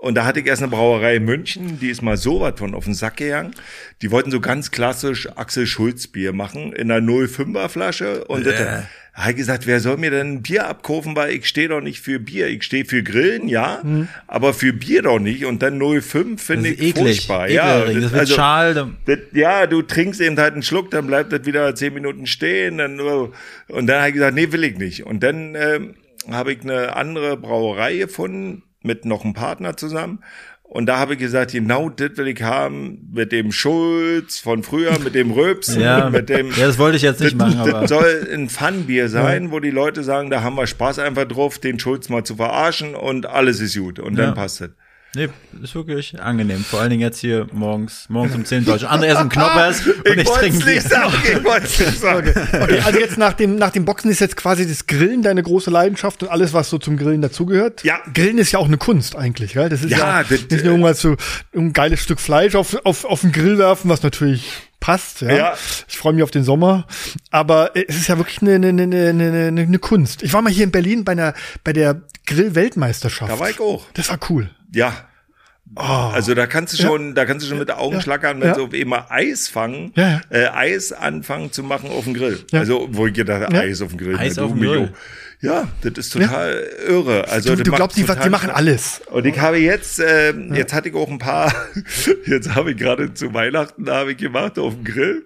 Und 0.02 0.16
da 0.16 0.26
hatte 0.26 0.40
ich 0.42 0.46
erst 0.46 0.62
eine 0.62 0.70
Brauerei 0.70 1.16
in 1.16 1.26
München, 1.26 1.80
die 1.80 1.90
ist 1.90 2.02
mal 2.04 2.18
so 2.18 2.40
was 2.42 2.60
von 2.60 2.76
auf 2.76 2.84
den 2.86 2.94
Sack 2.94 3.18
gegangen. 3.18 3.56
Die 4.02 4.12
wollten 4.12 4.30
so 4.30 4.40
ganz 4.40 4.70
klassisch 4.70 5.28
Axel 5.36 5.66
Schulz 5.66 6.08
Bier 6.08 6.32
machen 6.34 6.74
in 6.74 6.92
einer 6.92 7.02
05er 7.08 7.70
Flasche. 7.70 8.24
Und 8.26 8.46
das, 8.46 8.56
da 8.60 8.84
habe 9.14 9.32
ich 9.32 9.38
gesagt, 9.38 9.66
wer 9.66 9.80
soll 9.80 9.98
mir 9.98 10.12
denn 10.12 10.34
ein 10.34 10.42
Bier 10.44 10.68
abkaufen, 10.68 11.16
weil 11.16 11.32
ich 11.32 11.48
stehe 11.48 11.70
doch 11.70 11.80
nicht 11.82 12.02
für 12.02 12.20
Bier. 12.20 12.48
Ich 12.50 12.64
stehe 12.64 12.84
für 12.86 13.02
Grillen, 13.02 13.48
ja, 13.48 13.82
aber 14.28 14.54
für 14.54 14.74
Bier 14.74 15.02
doch 15.02 15.18
nicht. 15.20 15.46
Und 15.46 15.64
dann 15.64 15.80
05 15.80 16.40
finde 16.44 16.72
Das 16.72 16.80
ich 16.80 16.90
eklig. 16.90 17.26
furchtbar. 17.26 17.50
Ja, 17.50 17.78
Ekelerregend. 17.80 17.96
das 17.96 18.04
das- 18.04 18.12
wird 18.12 18.20
also- 18.22 18.36
schal. 18.36 18.74
Da, 18.76 18.90
das, 19.06 19.20
ja, 19.32 19.66
du 19.66 19.82
trinkst 19.82 20.20
eben 20.22 20.38
halt 20.38 20.54
einen 20.54 20.64
Schluck, 20.64 20.92
dann 20.92 21.08
bleibt 21.08 21.32
das 21.32 21.46
wieder 21.46 21.74
zehn 21.74 21.94
Minuten 21.94 22.28
stehen. 22.28 22.78
Dann, 22.78 23.00
oh. 23.00 23.32
und 23.70 23.88
dann 23.88 24.00
habe 24.00 24.10
ich 24.10 24.14
gesagt, 24.16 24.36
nee, 24.36 24.52
will 24.52 24.66
ich 24.66 24.78
nicht. 24.78 25.06
Und 25.06 25.24
dann 25.24 25.56
ähm, 25.56 25.96
habe 26.30 26.52
ich 26.52 26.62
eine 26.62 26.96
andere 26.96 27.38
Brauerei 27.38 27.96
gefunden, 27.96 28.62
mit 28.86 29.06
noch 29.06 29.24
einem 29.24 29.34
Partner 29.34 29.76
zusammen. 29.76 30.20
Und 30.64 30.88
da 30.88 30.98
habe 30.98 31.14
ich 31.14 31.20
gesagt, 31.20 31.52
genau 31.52 31.90
das 31.90 32.18
will 32.18 32.28
ich 32.28 32.42
haben, 32.42 33.10
mit 33.14 33.32
dem 33.32 33.52
Schulz 33.52 34.40
von 34.40 34.64
früher, 34.64 34.98
mit 35.00 35.14
dem 35.14 35.32
Röps, 35.32 35.76
ja, 35.80 36.10
mit 36.10 36.28
dem... 36.28 36.50
ja, 36.52 36.66
das 36.66 36.80
wollte 36.80 36.98
ich 36.98 37.04
jetzt 37.04 37.22
nicht 37.22 37.40
das, 37.40 37.56
machen, 37.56 37.60
aber 37.70 37.82
das 37.82 37.90
soll 37.90 38.28
ein 38.34 38.50
Funbier 38.50 39.08
sein, 39.08 39.52
wo 39.52 39.60
die 39.60 39.70
Leute 39.70 40.04
sagen, 40.04 40.32
da 40.32 40.42
haben 40.42 40.56
wir 40.56 40.66
Spaß 40.66 41.00
einfach 41.00 41.26
drauf, 41.26 41.60
den 41.60 41.80
Schulz 41.80 42.10
mal 42.10 42.24
zu 42.24 42.36
verarschen 42.36 42.96
und 42.96 43.28
alles 43.28 43.60
ist 43.60 43.78
gut. 43.78 44.00
Und 44.00 44.18
Ja. 44.18 44.26
dann 44.26 44.34
passt 44.34 44.62
es. 44.62 44.72
Nee, 45.16 45.30
ist 45.62 45.74
wirklich 45.76 46.20
angenehm. 46.22 46.64
Vor 46.64 46.82
allen 46.82 46.90
Dingen 46.90 47.02
jetzt 47.02 47.20
hier 47.20 47.48
morgens, 47.52 48.06
morgens 48.10 48.36
um 48.36 48.46
10 48.46 48.60
in 48.60 48.66
Deutschland. 48.66 48.94
Andere 48.94 49.12
essen 49.12 49.30
Knoppers 49.30 49.82
und 49.88 49.96
ich, 50.06 50.28
wollt's 50.28 50.40
trinke 50.40 50.58
Bier. 50.66 50.76
nicht 50.76 50.90
sagen, 50.90 51.14
ich 51.24 51.44
wollt's 51.44 51.80
nicht 51.80 52.00
sagen. 52.00 52.34
Okay, 52.54 52.80
also 52.86 53.00
jetzt 53.00 53.18
nach 53.18 53.34
dem, 53.34 53.56
nach 53.56 53.72
dem 53.72 53.86
Boxen 53.86 54.12
ist 54.12 54.20
jetzt 54.20 54.36
quasi 54.38 54.68
das 54.68 54.88
Grillen 54.88 55.22
deine 55.22 55.42
große 55.44 55.70
Leidenschaft 55.72 56.24
und 56.24 56.30
alles, 56.30 56.54
was 56.54 56.70
so 56.70 56.78
zum 56.78 56.98
Grillen 56.98 57.22
dazugehört. 57.22 57.84
Ja. 57.84 58.00
Grillen 58.14 58.38
ist 58.38 58.52
ja 58.52 58.60
auch 58.60 58.68
eine 58.68 58.78
Kunst 58.78 59.16
eigentlich, 59.16 59.54
gell? 59.54 59.70
Das 59.70 59.82
ist 59.84 59.92
ja, 59.92 59.98
Ja, 59.98 60.06
ja 60.22 60.24
das- 60.24 60.42
nicht 60.42 60.52
nur 60.64 60.74
irgendwas 60.74 61.00
so 61.02 61.16
ein 61.56 61.74
geiles 61.74 62.02
Stück 62.02 62.20
Fleisch 62.20 62.56
auf, 62.56 62.76
auf, 62.86 63.06
auf 63.06 63.22
den 63.22 63.32
Grill 63.32 63.58
werfen, 63.58 63.90
was 63.90 64.04
natürlich 64.04 64.52
passt, 64.86 65.22
ja. 65.22 65.36
Ja. 65.36 65.54
Ich 65.88 65.98
freue 65.98 66.14
mich 66.14 66.22
auf 66.22 66.30
den 66.30 66.44
Sommer. 66.44 66.86
Aber 67.32 67.76
äh, 67.76 67.86
es 67.88 67.96
ist 67.96 68.08
ja 68.08 68.18
wirklich 68.20 68.40
eine, 68.44 68.54
eine, 68.54 68.70
eine, 68.70 69.10
eine, 69.10 69.62
eine, 69.62 69.80
Kunst. 69.80 70.22
Ich 70.22 70.32
war 70.32 70.44
mal 70.44 70.54
hier 70.54 70.64
in 70.64 70.70
Berlin 70.70 71.04
bei 71.04 71.14
einer, 71.14 71.34
bei 71.64 71.74
der 71.74 72.04
Grill-Weltmeisterschaft. 72.28 73.32
Da 73.32 73.40
war 73.40 73.50
ich 73.50 73.60
auch. 73.60 73.84
Das 73.96 74.10
war 74.10 74.20
cool. 74.30 74.52
Ja. 74.72 74.94
Also 75.74 76.36
da 76.36 76.46
kannst 76.46 76.78
du 76.78 76.82
schon, 76.82 77.16
da 77.16 77.26
kannst 77.26 77.44
du 77.44 77.50
schon 77.50 77.58
mit 77.58 77.70
den 77.70 77.78
Augen 77.78 77.96
Ja. 77.96 78.02
schlackern, 78.02 78.40
wenn 78.40 78.50
Ja. 78.50 78.58
auf 78.58 78.74
immer 78.74 79.10
Eis 79.10 79.50
fangen, 79.50 79.92
Ja, 79.96 80.10
ja. 80.10 80.22
Äh, 80.30 80.48
Eis 80.50 80.94
anfangen 80.94 81.52
zu 81.52 81.64
machen 81.64 81.90
auf 81.90 82.04
dem 82.04 82.14
Grill. 82.14 82.46
Ja. 82.52 82.60
Also 82.60 82.88
wo 82.92 83.08
ich 83.08 83.14
gedacht 83.14 83.42
habe, 83.42 83.56
Ja. 83.56 83.62
Eis 83.62 83.82
auf 83.82 83.90
dem 83.90 83.98
Grill. 83.98 84.16
Eis 84.16 84.36
ne, 84.36 84.44
auf 84.44 84.52
du 84.52 84.60
dem 84.60 84.68
Grill. 84.68 84.94
Ja, 85.46 85.68
das 85.82 85.94
ist 86.08 86.14
total 86.14 86.64
irre. 86.88 87.28
Also 87.30 87.56
Du, 87.56 87.64
du 87.64 87.72
glaubst, 87.72 87.98
die, 87.98 88.04
die 88.04 88.30
machen 88.30 88.50
alles. 88.50 89.02
Und 89.12 89.26
ich 89.26 89.40
habe 89.40 89.58
jetzt, 89.58 90.00
äh, 90.00 90.32
jetzt 90.54 90.74
hatte 90.74 90.90
ich 90.90 90.96
auch 90.96 91.10
ein 91.10 91.20
paar, 91.20 91.54
jetzt 92.26 92.56
habe 92.56 92.72
ich 92.72 92.78
gerade 92.78 93.14
zu 93.14 93.34
Weihnachten, 93.34 93.86
da 93.86 93.98
habe 93.98 94.12
ich 94.12 94.18
gemacht 94.18 94.58
auf 94.60 94.74
dem 94.76 94.84
Grill, 94.84 95.26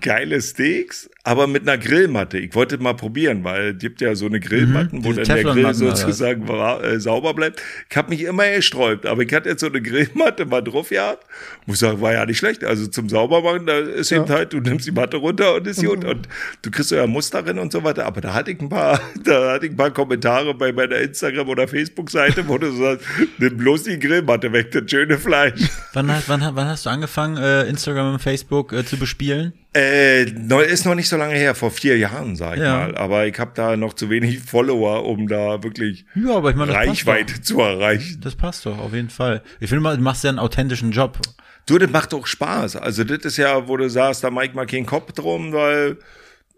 geile 0.00 0.40
Steaks, 0.40 1.10
aber 1.24 1.46
mit 1.46 1.62
einer 1.62 1.78
Grillmatte. 1.78 2.38
Ich 2.38 2.54
wollte 2.54 2.78
mal 2.78 2.94
probieren, 2.94 3.44
weil 3.44 3.72
es 3.74 3.78
gibt 3.78 4.00
ja 4.00 4.14
so 4.14 4.26
eine 4.26 4.40
Grillmatten, 4.40 5.04
wo 5.04 5.10
Mhm. 5.10 5.16
diese 5.16 5.22
dann 5.28 5.36
der 5.44 5.52
Grill 5.52 5.74
sozusagen 5.74 6.48
äh, 6.48 6.98
sauber 7.00 7.34
bleibt. 7.34 7.60
Ich 7.90 7.96
habe 7.96 8.08
mich 8.10 8.22
immer 8.22 8.48
gesträubt, 8.50 9.06
aber 9.06 9.22
ich 9.22 9.32
hatte 9.32 9.48
jetzt 9.50 9.60
so 9.60 9.66
eine 9.66 9.82
Grillmatte 9.82 10.46
mal 10.46 10.62
drauf 10.62 10.88
gehabt. 10.88 11.26
Muss 11.66 11.80
sagen, 11.80 12.00
war 12.00 12.12
ja 12.12 12.24
nicht 12.26 12.38
schlecht. 12.38 12.64
Also 12.64 12.86
zum 12.86 13.08
Saubermachen, 13.08 13.66
da 13.66 13.78
ist 13.78 14.10
eben 14.12 14.28
halt, 14.28 14.52
du 14.52 14.60
nimmst 14.60 14.86
die 14.86 14.92
Matte 14.92 15.18
runter 15.18 15.54
und 15.56 15.66
ist 15.66 15.84
gut 15.84 16.04
und 16.04 16.28
du 16.62 16.70
kriegst 16.70 16.88
so 16.88 16.96
ja 16.96 17.06
Muster 17.06 17.42
drin 17.42 17.58
und 17.58 17.72
so 17.72 17.84
weiter. 17.84 18.06
Aber 18.06 18.20
da 18.20 18.34
hatte 18.34 18.50
ich 18.50 18.60
ein 18.60 18.68
paar, 18.68 19.00
da 19.24 19.41
da 19.42 19.52
hatte 19.52 19.66
ich 19.66 19.72
ein 19.72 19.76
paar 19.76 19.90
Kommentare 19.90 20.54
bei 20.54 20.72
meiner 20.72 20.96
Instagram- 20.96 21.48
oder 21.48 21.66
Facebook-Seite, 21.68 22.46
wo 22.48 22.58
du 22.58 22.70
sagst, 22.72 23.06
nimm 23.38 23.56
bloß 23.56 23.84
die 23.84 23.98
Grillmatte 23.98 24.52
weg, 24.52 24.70
das 24.72 24.90
schöne 24.90 25.18
Fleisch. 25.18 25.60
Wann, 25.92 26.10
hast- 26.10 26.28
wann, 26.28 26.40
wann 26.54 26.68
hast 26.68 26.86
du 26.86 26.90
angefangen, 26.90 27.36
äh, 27.36 27.64
Instagram 27.64 28.14
und 28.14 28.18
Facebook 28.20 28.72
äh, 28.72 28.84
zu 28.84 28.96
bespielen? 28.96 29.52
Äh, 29.74 30.24
ist 30.70 30.84
noch 30.84 30.94
nicht 30.94 31.08
so 31.08 31.16
lange 31.16 31.34
her, 31.34 31.54
vor 31.54 31.70
vier 31.70 31.96
Jahren, 31.96 32.36
sag 32.36 32.56
ich 32.56 32.62
Ja. 32.62 32.76
mal. 32.76 32.96
Aber 32.96 33.26
ich 33.26 33.38
habe 33.38 33.52
da 33.54 33.76
noch 33.76 33.94
zu 33.94 34.10
wenig 34.10 34.38
Follower, 34.40 35.04
um 35.06 35.28
da 35.28 35.62
wirklich 35.62 36.04
Ja, 36.14 36.36
aber 36.36 36.50
ich 36.50 36.56
meine, 36.56 36.72
Reichweite 36.74 37.40
zu 37.40 37.60
erreichen. 37.60 38.16
doch. 38.20 38.24
Das 38.24 38.34
passt 38.36 38.66
doch, 38.66 38.78
auf 38.78 38.92
jeden 38.92 39.10
Fall. 39.10 39.42
Ich 39.60 39.68
finde 39.70 39.82
mal, 39.82 39.96
du 39.96 40.02
machst 40.02 40.24
ja 40.24 40.30
einen 40.30 40.38
authentischen 40.38 40.90
Job. 40.92 41.18
Du, 41.66 41.78
das 41.78 41.90
macht 41.90 42.12
auch 42.12 42.26
Spaß. 42.26 42.76
Also 42.76 43.04
das 43.04 43.18
ist 43.24 43.36
ja, 43.36 43.66
wo 43.68 43.76
du 43.76 43.88
sagst, 43.88 44.24
da 44.24 44.30
mach 44.30 44.42
ich 44.42 44.52
mal 44.52 44.66
keinen 44.66 44.84
Kopf 44.84 45.12
drum, 45.12 45.52
weil 45.52 45.96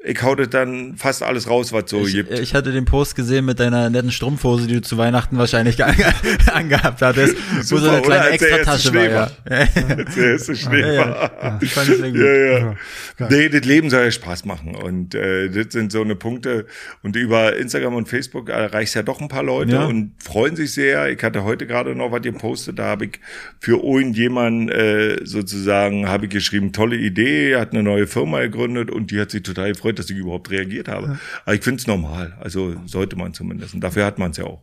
ich 0.06 0.22
hau 0.22 0.34
das 0.34 0.50
dann 0.50 0.96
fast 0.96 1.22
alles 1.22 1.48
raus, 1.48 1.72
was 1.72 1.84
so 1.88 2.04
Ich, 2.06 2.12
gibt. 2.12 2.38
ich 2.38 2.54
hatte 2.54 2.72
den 2.72 2.84
Post 2.84 3.16
gesehen 3.16 3.44
mit 3.44 3.58
deiner 3.60 3.88
netten 3.90 4.10
Strumpfhose, 4.12 4.66
die 4.66 4.74
du 4.74 4.82
zu 4.82 4.98
Weihnachten 4.98 5.38
wahrscheinlich 5.38 5.82
ange 5.84 6.04
angehabt 6.52 7.00
hattest, 7.02 7.36
wo 7.56 7.62
so 7.62 7.76
Super, 7.78 7.88
eine 7.90 8.00
oder? 8.00 8.06
kleine 8.08 8.30
erste 8.32 8.48
Extratasche 8.48 8.94
war. 8.94 9.30
Ja. 9.50 9.66
Der 10.16 10.30
erste 10.32 10.56
Schnee 10.56 10.80
Ja, 10.80 10.92
ja. 10.92 11.58
Ja, 12.14 12.34
ja. 12.34 12.58
Ja. 13.18 13.28
Nee, 13.30 13.48
das 13.48 13.64
Leben 13.64 13.90
soll 13.90 14.04
ja 14.04 14.10
Spaß 14.10 14.44
machen. 14.44 14.74
Und 14.74 15.14
äh, 15.14 15.48
das 15.48 15.72
sind 15.72 15.92
so 15.92 16.02
eine 16.02 16.16
Punkte. 16.16 16.66
Und 17.02 17.16
über 17.16 17.56
Instagram 17.56 17.94
und 17.94 18.08
Facebook 18.08 18.48
erreichst 18.48 18.94
ja 18.94 19.02
doch 19.02 19.20
ein 19.20 19.28
paar 19.28 19.42
Leute 19.42 19.72
Ja. 19.72 19.84
und 19.86 20.12
freuen 20.22 20.56
sich 20.56 20.72
sehr. 20.72 21.10
Ich 21.10 21.22
hatte 21.22 21.44
heute 21.44 21.66
gerade 21.66 21.94
noch 21.94 22.12
was 22.12 22.22
gepostet, 22.22 22.78
da 22.78 22.84
habe 22.86 23.06
ich 23.06 23.20
für 23.60 23.82
irgendjemanden 23.82 24.68
äh, 24.68 25.24
sozusagen, 25.24 26.08
habe 26.08 26.24
ich 26.26 26.30
geschrieben, 26.30 26.72
tolle 26.72 26.96
Idee, 26.96 27.56
hat 27.56 27.72
eine 27.72 27.82
neue 27.82 28.06
Firma 28.06 28.40
gegründet 28.40 28.90
und 28.90 29.10
die 29.10 29.20
hat 29.20 29.30
sich 29.30 29.42
total 29.42 29.72
gefreut, 29.72 29.93
dass 29.98 30.10
ich 30.10 30.16
überhaupt 30.16 30.50
reagiert 30.50 30.88
habe. 30.88 31.18
Aber 31.44 31.54
ich 31.54 31.62
finde 31.62 31.80
es 31.80 31.86
normal. 31.86 32.36
Also 32.40 32.74
sollte 32.86 33.16
man 33.16 33.34
zumindest. 33.34 33.74
Und 33.74 33.80
dafür 33.80 34.04
hat 34.06 34.18
man 34.18 34.30
es 34.32 34.36
ja 34.36 34.44
auch. 34.44 34.62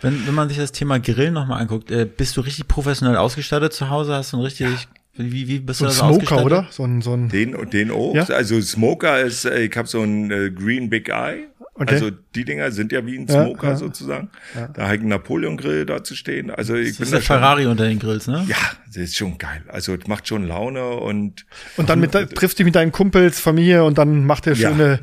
Wenn, 0.00 0.26
wenn 0.26 0.34
man 0.34 0.48
sich 0.48 0.58
das 0.58 0.70
Thema 0.72 1.00
Grillen 1.00 1.34
nochmal 1.34 1.60
anguckt, 1.60 1.90
äh, 1.90 2.04
bist 2.06 2.36
du 2.36 2.40
richtig 2.42 2.68
professionell 2.68 3.16
ausgestattet 3.16 3.72
zu 3.72 3.90
Hause? 3.90 4.14
Hast 4.14 4.32
du 4.32 4.36
ein 4.36 4.42
richtig, 4.42 4.86
wie, 5.14 5.48
wie 5.48 5.58
bist 5.58 5.80
So 5.80 5.86
du 5.86 5.90
ein 5.90 5.94
da 5.94 5.94
so 5.94 5.98
Smoker, 6.00 6.14
ausgestattet? 6.14 6.46
oder? 6.46 6.66
So 6.70 6.84
ein, 6.84 7.02
so 7.02 7.14
ein 7.14 7.28
Den 7.28 7.70
den 7.70 7.90
auch. 7.90 8.14
Ja? 8.14 8.24
Also 8.26 8.60
Smoker 8.60 9.20
ist, 9.20 9.44
äh, 9.44 9.62
ich 9.62 9.76
habe 9.76 9.88
so 9.88 10.02
ein 10.02 10.30
äh, 10.30 10.50
Green 10.50 10.88
Big 10.88 11.08
Eye. 11.08 11.48
Okay. 11.78 11.94
Also 11.94 12.10
die 12.34 12.44
Dinger 12.44 12.70
sind 12.72 12.92
ja 12.92 13.04
wie 13.06 13.16
ein 13.18 13.26
Ja, 13.26 13.44
Smoker 13.44 13.68
ja. 13.68 13.76
sozusagen. 13.76 14.30
Da 14.74 14.84
habe 14.84 14.94
ich 14.96 15.00
einen 15.00 15.08
Napoleon 15.10 15.56
Grill 15.56 15.86
da 15.86 16.02
zu 16.02 16.14
stehen. 16.16 16.50
Also 16.50 16.74
ich 16.74 16.88
Das 16.90 16.96
bin 16.98 17.04
ist 17.04 17.12
da 17.12 17.16
der 17.18 17.22
schon, 17.22 17.36
Ferrari 17.36 17.66
unter 17.66 17.84
den 17.88 17.98
Grills, 17.98 18.26
ne? 18.26 18.44
Ja, 18.48 18.56
das 18.86 18.96
ist 18.96 19.16
schon 19.16 19.38
geil. 19.38 19.62
Also 19.68 19.94
es 19.94 20.06
macht 20.06 20.26
schon 20.28 20.46
Laune 20.46 20.84
und 20.96 21.46
Und 21.76 21.88
dann 21.88 22.00
mit, 22.00 22.12
triffst 22.12 22.58
du 22.58 22.62
dich 22.62 22.64
mit 22.64 22.74
deinen 22.74 22.90
Kumpels, 22.92 23.38
Familie 23.38 23.84
und 23.84 23.96
dann 23.98 24.24
macht 24.26 24.46
ihr 24.46 24.54
Ja. 24.54 24.70
schöne 24.70 25.00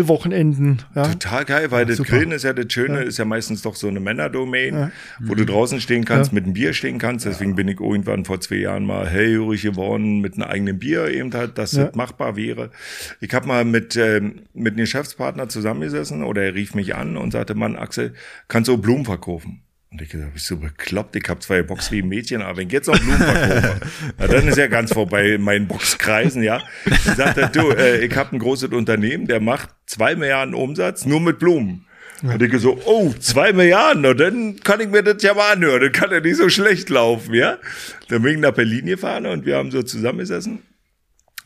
Grillwochenenden. 0.00 0.82
Ja? 0.94 1.04
total 1.08 1.44
geil, 1.44 1.70
weil 1.70 1.86
das 1.86 1.96
super. 1.98 2.10
Grillen 2.10 2.32
ist 2.32 2.42
ja 2.44 2.52
das 2.52 2.72
Schöne, 2.72 3.02
ist 3.02 3.18
ja 3.18 3.24
meistens 3.24 3.62
doch 3.62 3.74
so 3.76 3.88
eine 3.88 4.00
Männerdomain, 4.00 4.92
wo 5.20 5.34
du 5.34 5.44
draußen 5.46 5.80
stehen 5.80 6.04
kannst, 6.04 6.32
mit 6.32 6.44
einem 6.44 6.52
Bier 6.54 6.72
stehen 6.72 6.98
kannst. 6.98 7.24
Deswegen 7.26 7.54
bin 7.56 7.68
ich 7.68 7.80
irgendwann 7.80 8.24
vor 8.24 8.40
zwei 8.40 8.56
Jahren 8.56 8.84
mal 8.84 9.08
hellhörig 9.08 9.62
geworden 9.62 10.20
mit 10.20 10.34
einem 10.34 10.44
eigenen 10.44 10.78
Bier 10.78 11.08
eben 11.08 11.32
halt, 11.32 11.58
dass 11.58 11.72
Ja. 11.72 11.84
das 11.84 11.94
machbar 11.94 12.36
wäre. 12.36 12.70
Ich 13.20 13.32
habe 13.34 13.46
mal 13.46 13.64
mit, 13.64 13.96
ähm, 13.96 14.42
mit 14.54 14.74
einem 14.74 14.84
Geschäftspartner 14.84 15.48
zusammengesessen 15.48 16.15
oder 16.22 16.42
er 16.42 16.54
rief 16.54 16.74
mich 16.74 16.94
an 16.94 17.16
und 17.16 17.32
sagte, 17.32 17.54
Mann, 17.54 17.76
Axel, 17.76 18.14
kannst 18.48 18.68
du 18.68 18.78
Blumen 18.78 19.04
verkaufen? 19.04 19.62
Und 19.90 20.02
ich 20.02 20.10
gesagt, 20.10 20.34
bist 20.34 20.50
du 20.50 20.58
bekloppt? 20.58 21.16
Ich 21.16 21.28
habe 21.28 21.40
zwei 21.40 21.62
Box 21.62 21.90
wie 21.92 22.02
ein 22.02 22.08
Mädchen, 22.08 22.42
aber 22.42 22.58
wenn 22.58 22.66
ich 22.66 22.72
jetzt 22.72 22.88
noch 22.88 22.98
Blumen 22.98 23.18
verkaufe, 23.18 23.80
na, 24.18 24.26
dann 24.26 24.48
ist 24.48 24.58
ja 24.58 24.66
ganz 24.66 24.92
vorbei 24.92 25.32
in 25.32 25.42
meinen 25.42 25.68
Boxkreisen, 25.68 26.42
ja. 26.42 26.62
Dann 27.06 27.16
sagt 27.16 27.38
er, 27.38 27.48
du, 27.48 27.70
äh, 27.70 28.04
ich 28.04 28.14
habe 28.14 28.36
ein 28.36 28.38
großes 28.38 28.70
Unternehmen, 28.70 29.26
der 29.26 29.40
macht 29.40 29.70
zwei 29.86 30.16
Milliarden 30.16 30.54
Umsatz 30.54 31.06
nur 31.06 31.20
mit 31.20 31.38
Blumen. 31.38 31.86
Und 32.22 32.42
ich 32.42 32.60
so, 32.60 32.80
oh, 32.86 33.12
zwei 33.20 33.52
Milliarden, 33.52 34.02
na, 34.02 34.14
dann 34.14 34.60
kann 34.60 34.80
ich 34.80 34.88
mir 34.88 35.02
das 35.02 35.22
ja 35.22 35.34
mal 35.34 35.52
anhören, 35.52 35.80
dann 35.80 35.92
kann 35.92 36.10
er 36.10 36.20
nicht 36.20 36.36
so 36.36 36.48
schlecht 36.48 36.90
laufen, 36.90 37.34
ja. 37.34 37.58
Dann 38.08 38.22
bin 38.22 38.34
ich 38.34 38.40
nach 38.40 38.52
Berlin 38.52 38.86
gefahren 38.86 39.26
und 39.26 39.46
wir 39.46 39.56
haben 39.56 39.70
so 39.70 39.82
zusammengesessen 39.82 40.62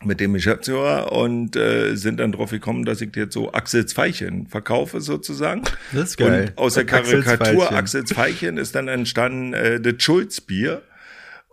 mit 0.04 0.20
dem 0.20 0.32
Geschäftsführer 0.32 1.12
und 1.12 1.56
äh, 1.56 1.94
sind 1.94 2.20
dann 2.20 2.32
drauf 2.32 2.50
gekommen, 2.50 2.84
dass 2.84 3.00
ich 3.00 3.14
jetzt 3.16 3.34
so 3.34 3.52
Axel 3.52 3.84
Zweilchen 3.86 4.46
verkaufe 4.46 5.00
sozusagen. 5.00 5.62
Das 5.92 6.10
ist 6.10 6.16
geil. 6.16 6.52
Und 6.56 6.58
aus 6.58 6.74
der 6.74 6.86
Karikatur. 6.86 7.72
Axel 7.72 8.04
Zweilchen 8.04 8.56
ist 8.56 8.74
dann 8.74 8.88
entstanden 8.88 9.52
äh, 9.52 9.80
das 9.80 10.02
Schulz-Bier. 10.02 10.82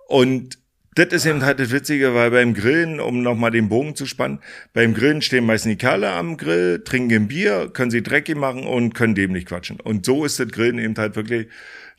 Und 0.07 0.59
das 0.95 1.07
ist 1.07 1.25
eben 1.25 1.43
halt 1.43 1.59
das 1.59 1.71
Witzige, 1.71 2.15
weil 2.15 2.31
beim 2.31 2.53
Grillen, 2.53 2.99
um 2.99 3.21
nochmal 3.21 3.51
den 3.51 3.69
Bogen 3.69 3.95
zu 3.95 4.07
spannen, 4.07 4.39
beim 4.73 4.95
Grillen 4.95 5.21
stehen 5.21 5.45
meistens 5.45 5.73
die 5.73 5.77
Kerle 5.77 6.09
am 6.09 6.37
Grill, 6.37 6.81
trinken 6.83 7.13
ein 7.13 7.27
Bier, 7.27 7.69
können 7.71 7.91
sie 7.91 8.01
dreckig 8.01 8.35
machen 8.35 8.65
und 8.65 8.95
können 8.95 9.13
dämlich 9.13 9.45
quatschen. 9.45 9.79
Und 9.79 10.05
so 10.05 10.25
ist 10.25 10.39
das 10.39 10.47
Grillen 10.47 10.79
eben 10.79 10.95
halt 10.97 11.15
wirklich 11.15 11.49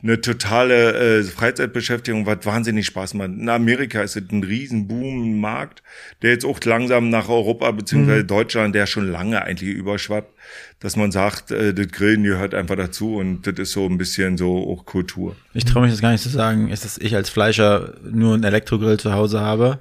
eine 0.01 0.21
totale 0.21 1.19
äh, 1.19 1.23
Freizeitbeschäftigung, 1.23 2.25
was 2.25 2.45
wahnsinnig 2.45 2.85
Spaß 2.85 3.15
macht. 3.15 3.29
In 3.29 3.49
Amerika 3.49 4.01
ist 4.01 4.15
es 4.15 4.23
ein 4.31 4.43
riesen 4.43 4.87
Boom, 4.87 5.23
ein 5.23 5.41
Markt, 5.41 5.83
der 6.21 6.31
jetzt 6.31 6.45
auch 6.45 6.59
langsam 6.63 7.09
nach 7.09 7.27
Europa 7.27 7.69
beziehungsweise 7.71 8.23
Deutschland, 8.23 8.75
der 8.75 8.85
schon 8.85 9.11
lange 9.11 9.41
eigentlich 9.41 9.71
überschwappt, 9.71 10.33
dass 10.79 10.95
man 10.95 11.11
sagt, 11.11 11.51
äh, 11.51 11.73
das 11.73 11.89
Grillen 11.89 12.23
gehört 12.23 12.53
einfach 12.53 12.77
dazu 12.77 13.17
und 13.17 13.45
das 13.45 13.55
ist 13.59 13.73
so 13.73 13.85
ein 13.87 13.97
bisschen 13.97 14.37
so 14.37 14.71
auch 14.71 14.85
Kultur. 14.85 15.35
Ich 15.53 15.65
traue 15.65 15.83
mich 15.83 15.91
das 15.91 16.01
gar 16.01 16.11
nicht 16.11 16.23
zu 16.23 16.29
sagen, 16.29 16.69
ist, 16.69 16.85
dass 16.85 16.97
ich 16.97 17.13
als 17.13 17.29
Fleischer 17.29 17.95
nur 18.09 18.35
einen 18.35 18.45
Elektrogrill 18.45 18.97
zu 18.97 19.11
Hause 19.11 19.41
habe. 19.41 19.79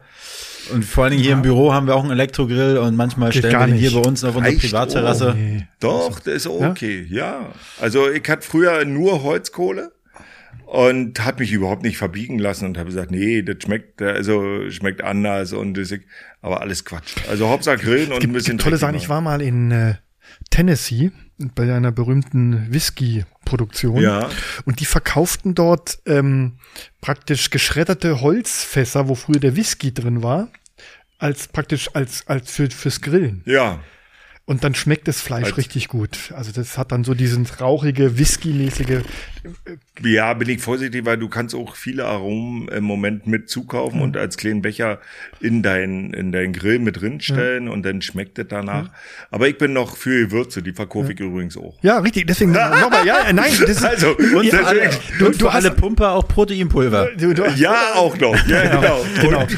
Und 0.72 0.84
vor 0.84 1.04
allen 1.04 1.12
Dingen 1.12 1.22
hier 1.22 1.32
im 1.32 1.42
Büro 1.42 1.72
haben 1.72 1.86
wir 1.86 1.94
auch 1.94 2.02
einen 2.02 2.12
Elektrogrill 2.12 2.76
und 2.78 2.96
manchmal 2.96 3.30
Geht 3.30 3.44
stellen 3.44 3.58
wir 3.58 3.66
den 3.66 3.76
hier 3.76 3.92
bei 3.92 4.00
uns 4.00 4.24
auf 4.24 4.34
unserer 4.34 4.52
Reicht 4.52 4.60
Privatterrasse. 4.60 5.34
Nee. 5.34 5.66
Doch, 5.80 6.18
das 6.18 6.34
ist 6.34 6.46
okay, 6.48 7.06
ja. 7.08 7.52
Also 7.80 8.10
ich 8.10 8.28
hatte 8.28 8.46
früher 8.46 8.84
nur 8.84 9.22
Holzkohle 9.22 9.92
und 10.68 11.24
habe 11.24 11.40
mich 11.40 11.52
überhaupt 11.52 11.82
nicht 11.82 11.96
verbiegen 11.96 12.38
lassen 12.38 12.66
und 12.66 12.76
habe 12.76 12.90
gesagt, 12.90 13.10
nee, 13.10 13.40
das 13.40 13.56
schmeckt 13.62 14.02
also 14.02 14.70
schmeckt 14.70 15.02
anders 15.02 15.54
und 15.54 15.74
das, 15.74 15.94
aber 16.42 16.60
alles 16.60 16.84
Quatsch. 16.84 17.14
Also 17.30 17.48
Hauptsache 17.48 17.78
grillen 17.78 18.08
und 18.12 18.16
ein 18.16 18.20
gibt, 18.20 18.32
bisschen 18.34 18.58
gibt 18.58 18.64
tolle 18.64 18.76
Sachen. 18.76 18.94
Ich 18.94 19.08
war 19.08 19.22
mal 19.22 19.40
in 19.40 19.70
äh, 19.70 19.94
Tennessee 20.50 21.10
bei 21.38 21.74
einer 21.74 21.90
berühmten 21.90 22.70
Whisky-Produktion. 22.70 24.02
Ja. 24.02 24.28
Und 24.66 24.80
die 24.80 24.84
verkauften 24.84 25.54
dort 25.54 26.00
ähm, 26.04 26.58
praktisch 27.00 27.48
geschredderte 27.48 28.20
Holzfässer, 28.20 29.08
wo 29.08 29.14
früher 29.14 29.40
der 29.40 29.56
Whisky 29.56 29.94
drin 29.94 30.22
war, 30.22 30.48
als 31.18 31.48
praktisch 31.48 31.88
als, 31.94 32.26
als 32.26 32.50
für, 32.50 32.70
fürs 32.70 33.00
Grillen. 33.00 33.42
Ja, 33.46 33.80
Und 34.48 34.64
dann 34.64 34.74
schmeckt 34.74 35.06
das 35.08 35.20
Fleisch 35.20 35.44
Als- 35.48 35.58
richtig 35.58 35.88
gut. 35.88 36.32
Also 36.34 36.52
das 36.52 36.78
hat 36.78 36.90
dann 36.90 37.04
so 37.04 37.12
diesen 37.12 37.44
rauchige, 37.60 38.16
Whisky-mäßige. 38.18 39.02
ja, 40.02 40.32
bin 40.32 40.48
ich 40.48 40.62
vorsichtig, 40.62 41.04
weil 41.04 41.18
du 41.18 41.28
kannst 41.28 41.54
auch 41.54 41.76
viele 41.76 42.06
Aromen 42.06 42.66
im 42.68 42.84
Moment 42.84 43.26
mit 43.26 43.50
zukaufen 43.50 44.00
und 44.00 44.16
als 44.16 44.38
kleinen 44.38 44.62
Becher 44.62 45.00
in 45.40 45.62
dein 45.62 46.14
in 46.14 46.32
dein 46.32 46.54
Grill 46.54 46.78
mit 46.78 47.00
drin 47.00 47.20
stellen 47.20 47.68
und 47.68 47.82
dann 47.84 48.00
schmeckt 48.00 48.38
es 48.38 48.46
danach. 48.48 48.88
Aber 49.30 49.48
ich 49.48 49.58
bin 49.58 49.74
noch 49.74 49.96
für 49.98 50.26
Gewürze, 50.26 50.62
die 50.62 50.72
verkaufe 50.72 51.12
ich 51.12 51.20
übrigens 51.20 51.56
auch. 51.58 51.76
Ja, 51.82 51.98
richtig. 51.98 52.26
Deswegen 52.26 52.52
nochmal, 52.80 53.06
ja, 53.06 53.20
äh, 53.28 53.32
nein, 53.34 53.52
das 53.60 53.68
ist, 53.68 53.84
Also, 53.84 54.16
Und 54.34 54.46
für 54.48 54.64
alle, 54.66 54.90
du- 55.18 55.26
und 55.26 55.42
du 55.42 55.52
hast- 55.52 55.56
alle 55.66 55.70
Pumper 55.74 56.12
auch 56.12 56.26
Proteinpulver. 56.26 57.10
du, 57.18 57.34
du, 57.34 57.44
ja, 57.56 57.76
auch 57.96 58.16
noch. 58.18 58.34
Ja, 58.46 58.62
genau. 58.80 59.04
Genau. 59.20 59.40
Und 59.42 59.48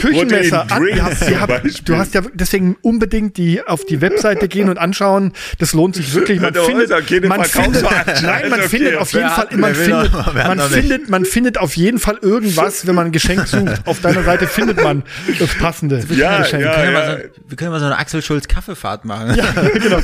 Küchenmesser. 0.00 0.70
An, 0.70 0.82
zum 0.86 1.46
Beispiel. 1.46 1.72
du 1.86 1.96
hast 1.96 2.12
ja 2.14 2.22
deswegen 2.34 2.76
unbedingt 2.82 3.36
die 3.38 3.62
auf 3.66 3.84
die 3.86 4.00
Webseite 4.34 4.48
gehen 4.48 4.68
und 4.68 4.78
anschauen. 4.78 5.32
Das 5.58 5.72
lohnt 5.72 5.94
sich 5.96 6.12
wirklich. 6.14 6.40
Man 6.40 6.54
findet, 6.54 6.90
man 7.28 7.44
findet, 7.44 7.82
nein, 8.22 8.50
man 8.50 8.60
Okay, 8.60 8.68
findet 8.68 8.96
auf 8.96 9.12
jeden 9.12 9.28
Fall, 9.28 9.48
man 9.52 9.74
findet, 9.74 10.12
man 10.34 10.60
findet, 10.60 11.10
man 11.10 11.24
findet 11.24 11.58
auf 11.58 11.76
jeden 11.76 11.98
Fall 11.98 12.18
irgendwas, 12.20 12.86
wenn 12.86 12.94
man 12.94 13.06
ein 13.06 13.12
Geschenk 13.12 13.46
sucht. 13.46 13.82
Auf 13.84 14.00
deiner 14.00 14.22
Seite 14.22 14.46
findet 14.46 14.82
man 14.82 15.02
das 15.38 15.54
passende 15.54 16.00
Ja, 16.10 16.38
Geschenk. 16.38 16.62
ja, 16.64 16.70
Wir 16.70 16.74
können, 16.76 16.92
ja. 16.94 17.00
mal 17.00 17.20
so, 17.34 17.40
wir 17.50 17.56
können 17.56 17.70
mal 17.70 17.80
so 17.80 17.86
eine 17.86 17.98
Axel 17.98 18.22
Schulz 18.22 18.48
Kaffeefahrt 18.48 19.04
machen. 19.04 19.36
genau. 19.74 19.98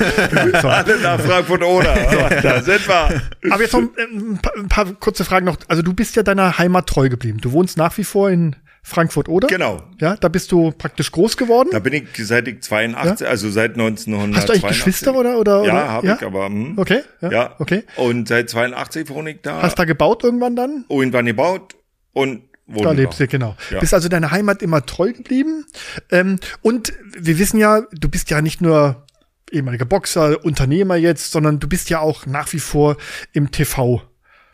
So. 0.61 0.69
Alle 0.69 0.99
nach 1.01 1.21
Frankfurt 1.21 1.63
oder. 1.63 1.95
Da 2.43 2.63
sind 2.63 2.87
wir. 2.89 3.23
Aber 3.51 3.63
jetzt 3.63 3.73
noch 3.73 3.81
ein 3.81 4.39
paar, 4.43 4.53
ein 4.57 4.69
paar 4.69 4.87
kurze 4.95 5.25
Fragen 5.25 5.47
noch. 5.47 5.57
Also 5.69 5.83
du 5.83 5.93
bist 5.93 6.17
ja 6.17 6.23
deiner 6.23 6.59
Heimat 6.59 6.87
treu 6.87 7.09
geblieben. 7.09 7.39
Du 7.41 7.53
wohnst 7.53 7.77
nach 7.77 7.97
wie 7.99 8.05
vor 8.05 8.31
in 8.31 8.57
Frankfurt, 8.83 9.29
oder? 9.29 9.47
Genau. 9.49 9.83
Ja, 10.01 10.17
da 10.17 10.29
bist 10.29 10.51
du 10.53 10.73
praktisch 10.73 11.13
groß 11.13 11.37
geworden. 11.37 11.69
Da 11.73 11.79
bin 11.81 11.93
ich 11.93 12.09
seit 12.27 12.49
ich 12.49 12.63
82, 12.63 13.27
also 13.29 13.51
seit 13.51 13.73
1982. 13.73 14.37
Hast 14.37 14.49
du 14.49 14.53
eigentlich 14.53 14.79
Geschwister 14.79 15.15
oder 15.15 15.39
oder? 15.39 15.65
Ja, 15.65 15.89
habe 15.89 16.17
ich, 16.19 16.27
aber. 16.27 16.47
Hm. 16.47 16.79
Okay, 16.79 17.03
ja, 17.21 17.31
Ja. 17.31 17.55
okay. 17.59 17.85
Und 17.97 18.29
seit 18.29 18.49
82 18.51 19.09
wohne 19.11 19.31
ich 19.33 19.43
da. 19.43 19.63
Hast 19.63 19.79
da 19.79 19.85
gebaut 19.85 20.25
irgendwann 20.25 20.57
dann? 20.57 20.85
irgendwann 20.89 21.27
gebaut 21.27 21.77
und 22.13 22.43
wohne 22.67 22.83
Da 22.85 22.95
da. 22.95 23.01
lebst 23.01 23.21
du, 23.21 23.29
genau. 23.29 23.57
Ja. 23.71 23.81
Bist 23.81 23.93
also 23.95 24.09
deiner 24.09 24.31
Heimat 24.31 24.63
immer 24.63 24.85
treu 24.87 25.13
geblieben. 25.13 25.67
Ähm, 26.11 26.39
und 26.63 26.93
wir 27.19 27.39
wissen 27.39 27.59
ja, 27.59 27.83
du 27.93 28.09
bist 28.09 28.31
ja 28.31 28.41
nicht 28.41 28.61
nur 28.61 29.05
ehemaliger 29.53 29.85
Boxer, 29.85 30.45
Unternehmer 30.45 30.97
jetzt, 30.97 31.33
sondern 31.33 31.59
du 31.59 31.69
bist 31.69 31.91
ja 31.91 31.99
auch 32.01 32.25
nach 32.27 32.53
wie 32.53 32.61
vor 32.61 32.97
im 33.33 33.51
TV 33.51 34.03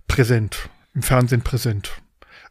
präsent, 0.09 0.69
im 0.95 1.03
Fernsehen 1.03 1.43
präsent. 1.43 1.91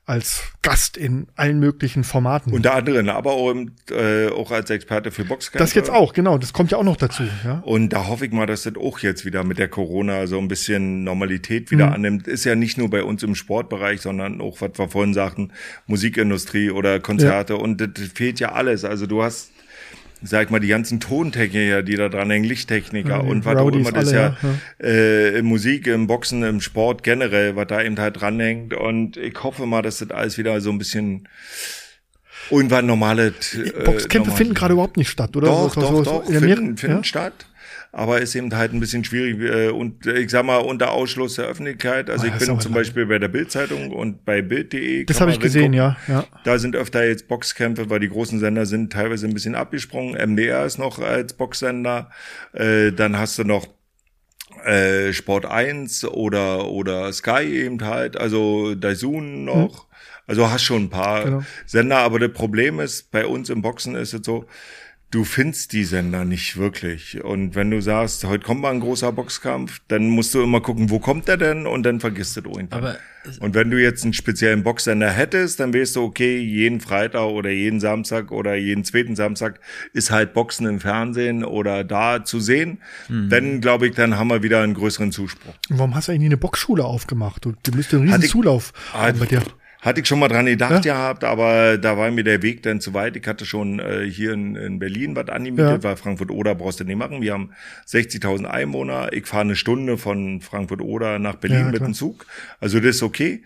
Als 0.08 0.44
Gast 0.62 0.98
in 0.98 1.26
allen 1.36 1.60
möglichen 1.60 2.04
Formaten. 2.04 2.54
Unter 2.54 2.76
anderem, 2.76 3.10
aber 3.10 3.32
auch, 3.32 3.50
im, 3.50 3.72
äh, 3.90 4.28
auch 4.28 4.52
als 4.52 4.70
Experte 4.70 5.10
für 5.10 5.26
Boxkämpfe. 5.26 5.58
das 5.58 5.74
jetzt 5.74 5.90
auch, 5.90 6.14
genau, 6.14 6.38
das 6.38 6.54
kommt 6.54 6.70
ja 6.72 6.78
auch 6.78 6.84
noch 6.84 6.96
dazu. 6.98 7.24
Ja? 7.44 7.64
Und 7.66 7.90
da 7.90 8.08
hoffe 8.08 8.28
ich 8.28 8.32
mal, 8.32 8.46
dass 8.46 8.64
das 8.64 8.76
auch 8.76 9.00
jetzt 9.00 9.26
wieder 9.26 9.44
mit 9.44 9.58
der 9.58 9.68
Corona 9.68 10.28
so 10.28 10.38
ein 10.38 10.48
bisschen 10.48 11.04
Normalität 11.04 11.72
wieder 11.72 11.88
Mhm. 11.88 11.94
annimmt. 11.94 12.28
Ist 12.28 12.44
ja 12.46 12.54
nicht 12.56 12.78
nur 12.78 12.90
bei 12.92 13.04
uns 13.04 13.24
im 13.24 13.34
Sportbereich, 13.34 14.02
sondern 14.02 14.42
auch, 14.42 14.62
was 14.62 14.72
wir 14.78 14.90
vorhin 14.90 15.16
sagten, 15.16 15.52
Musikindustrie 15.88 16.70
oder 16.70 17.00
Konzerte. 17.00 17.58
Und 17.58 17.82
das 17.82 17.90
fehlt 18.14 18.40
ja 18.40 18.52
alles. 18.52 18.86
Also 18.86 19.08
du 19.08 19.24
hast, 19.24 19.52
sag 20.26 20.52
mal, 20.52 20.60
die 20.60 20.68
ganzen 20.68 21.00
Tontechniker, 21.00 21.84
die 21.84 21.96
da 21.96 22.10
dran 22.10 22.30
hängen, 22.30 22.46
Lichttechniker 22.46 23.10
Ja, 23.10 23.22
die 23.22 23.30
und 23.30 23.46
was 23.46 23.56
auch 23.58 23.68
immer. 23.72 23.92
Das 23.92 24.08
ist 24.08 24.14
alle, 24.14 24.38
ja, 24.82 24.88
Äh, 24.88 25.40
in 25.40 25.46
Musik, 25.46 25.88
im 25.88 26.08
Boxen, 26.08 26.44
im 26.44 26.62
Sport 26.62 27.04
generell, 27.04 27.56
was 27.56 27.68
da 27.68 27.82
eben 27.82 27.98
halt 28.00 28.20
dranhängt. 28.20 28.74
Und 28.74 29.18
ich 29.18 29.42
hoffe 29.44 29.66
mal, 29.66 29.82
dass 29.82 30.00
das 30.00 30.12
alles 30.12 30.38
wieder 30.38 30.60
so 30.62 30.70
ein 30.72 30.78
bisschen 30.78 31.28
irgendwann 32.52 32.86
normale 32.86 33.28
äh, 33.28 33.84
Boxkämpfe 33.84 34.18
normal- 34.30 34.38
finden 34.38 34.54
gerade 34.54 34.74
überhaupt 34.74 34.98
nicht 34.98 35.10
statt, 35.10 35.36
oder? 35.36 35.48
doch, 35.48 35.74
So- 35.74 35.82
doch, 35.82 35.90
so- 35.90 36.04
so 36.04 36.04
doch, 36.04 36.26
Amerika- 36.30 36.56
finden, 36.58 36.78
finden 36.78 36.98
ja? 36.98 37.04
statt. 37.04 37.46
Aber 37.98 38.20
ist 38.20 38.36
eben 38.36 38.54
halt 38.54 38.74
ein 38.74 38.82
bisschen 38.82 39.06
schwierig 39.06 39.40
äh, 39.40 39.70
und 39.70 40.06
äh, 40.06 40.20
ich 40.20 40.30
sag 40.30 40.44
mal 40.46 40.58
unter 40.58 40.92
Ausschluss 40.92 41.36
der 41.36 41.46
Öffentlichkeit. 41.46 42.10
Also 42.10 42.26
Ah, 42.26 42.28
ich 42.28 42.34
bin 42.46 42.60
zum 42.60 42.74
lang. 42.74 42.82
Beispiel 42.82 43.06
bei 43.06 43.20
der 43.20 43.30
Bild-Zeitung 43.30 43.92
und 43.92 44.26
bei 44.26 44.42
Bild.de. 44.42 45.06
Das 45.06 45.22
habe 45.22 45.32
ich 45.32 45.40
gesehen, 45.40 45.72
ja. 45.72 45.96
ja. 46.10 46.26
Da 46.44 46.60
sind 46.60 46.76
öfter 46.76 47.08
jetzt 47.08 47.30
Boxkämpfe, 47.30 47.90
weil 47.90 48.02
die 48.02 48.10
großen 48.10 48.40
Sender 48.42 48.66
sind 48.66 48.92
teilweise 48.92 49.26
ein 49.28 49.34
bisschen 49.34 49.56
abgesprungen. 49.56 50.16
MDR 50.32 50.66
ist 50.66 50.78
noch 50.78 51.00
als 51.00 51.36
Boxsender. 51.36 52.10
Äh, 52.52 52.92
dann 52.92 53.18
hast 53.18 53.40
du 53.40 53.46
noch 53.46 53.66
äh, 54.66 55.14
Sport 55.14 55.46
1 55.46 56.04
oder, 56.04 56.68
oder 56.68 57.14
Sky 57.14 57.44
eben 57.46 57.82
halt, 57.86 58.18
also 58.18 58.76
Daisun 58.76 59.46
noch. 59.46 59.88
Also 60.28 60.50
hast 60.52 60.64
schon 60.64 60.84
ein 60.84 60.90
paar 60.90 61.24
Genau. 61.24 61.44
Sender, 61.66 62.00
aber 62.00 62.20
das 62.20 62.34
Problem 62.34 62.82
ist, 62.82 63.10
bei 63.12 63.26
uns 63.26 63.50
im 63.50 63.62
Boxen 63.62 63.96
ist 63.96 64.14
es 64.14 64.22
so, 64.26 64.46
du 65.16 65.24
findest 65.24 65.72
die 65.72 65.86
Sender 65.86 66.26
nicht 66.26 66.58
wirklich. 66.58 67.24
Und 67.24 67.56
wenn 67.56 67.72
du 67.72 67.82
sagst, 67.82 68.26
heute 68.26 68.44
kommt 68.44 68.60
mal 68.60 68.74
ein 68.74 68.82
großer 68.82 69.14
Boxkampf, 69.14 69.80
dann 69.88 70.10
musst 70.10 70.34
du 70.34 70.44
immer 70.44 70.60
gucken, 70.60 70.90
wo 70.90 71.00
kommt 71.00 71.30
der 71.30 71.38
denn? 71.38 71.66
Und 71.66 71.84
dann 71.84 72.02
vergisst 72.02 72.36
du 72.36 72.42
irgendwann. 72.42 72.68
Aber 72.72 72.98
und 73.40 73.56
wenn 73.56 73.72
du 73.72 73.82
jetzt 73.82 74.04
einen 74.04 74.12
speziellen 74.12 74.64
Boxsender 74.64 75.10
hättest, 75.10 75.62
dann 75.62 75.74
weißt 75.74 75.96
du, 75.96 76.04
okay, 76.04 76.38
jeden 76.38 76.82
Freitag 76.82 77.30
oder 77.30 77.50
jeden 77.50 77.80
Samstag 77.80 78.30
oder 78.32 78.56
jeden 78.56 78.84
zweiten 78.84 79.16
Samstag 79.16 79.62
ist 79.94 80.12
halt 80.12 80.34
Boxen 80.34 80.68
im 80.68 80.82
Fernsehen 80.82 81.46
oder 81.46 81.86
da 81.86 82.26
zu 82.26 82.42
sehen. 82.42 82.80
Mhm. 83.08 83.30
Dann 83.30 83.62
glaube 83.62 83.88
ich, 83.88 83.96
dann 83.96 84.18
haben 84.18 84.28
wir 84.28 84.44
wieder 84.44 84.62
einen 84.62 84.74
größeren 84.74 85.14
Zuspruch. 85.14 85.54
Und 85.70 85.80
warum 85.80 85.96
hast 85.96 86.10
du 86.10 86.12
eigentlich 86.12 86.26
eine 86.26 86.38
Boxschule 86.38 86.84
aufgemacht? 86.84 87.46
Du, 87.46 87.54
du 87.64 87.72
müsstest 87.72 88.02
einen 88.02 88.10
riesen 88.10 88.24
ich- 88.24 88.30
Zulauf 88.32 88.74
haben 88.94 89.18
bei 89.18 89.26
dir. 89.26 89.42
Hatte 89.86 90.02
ich 90.02 90.08
schon 90.08 90.18
mal 90.18 90.28
dran 90.28 90.48
gedacht 90.48 90.84
gehabt, 90.84 91.24
aber 91.24 91.78
da 91.78 91.96
war 91.96 92.10
mir 92.10 92.24
der 92.24 92.42
Weg 92.42 92.64
dann 92.64 92.82
zu 92.82 92.96
weit. 92.96 93.16
Ich 93.16 93.28
hatte 93.28 93.46
schon 93.46 93.80
äh, 93.80 94.10
hier 94.10 94.34
in, 94.34 94.56
in 94.56 94.80
Berlin 94.80 95.16
was 95.16 95.30
angemietet, 95.30 95.84
Ja. 95.84 95.84
weil 95.84 95.96
Frankfurt-Oder 95.96 96.56
brauchst 96.56 96.80
du 96.80 96.86
nicht 96.86 96.98
machen. 96.98 97.22
Wir 97.22 97.34
haben 97.34 97.52
60.000 97.88 98.46
Einwohner. 98.46 99.14
Ich 99.14 99.28
fahre 99.28 99.42
eine 99.44 99.56
Stunde 99.56 100.00
von 100.00 100.42
Frankfurt-Oder 100.42 101.20
nach 101.20 101.36
Berlin 101.36 101.60
Ja, 101.60 101.72
mit 101.72 101.82
dem 101.82 101.94
Zug. 101.94 102.26
Also 102.60 102.80
das 102.80 102.96
ist 102.96 103.04
okay. 103.04 103.44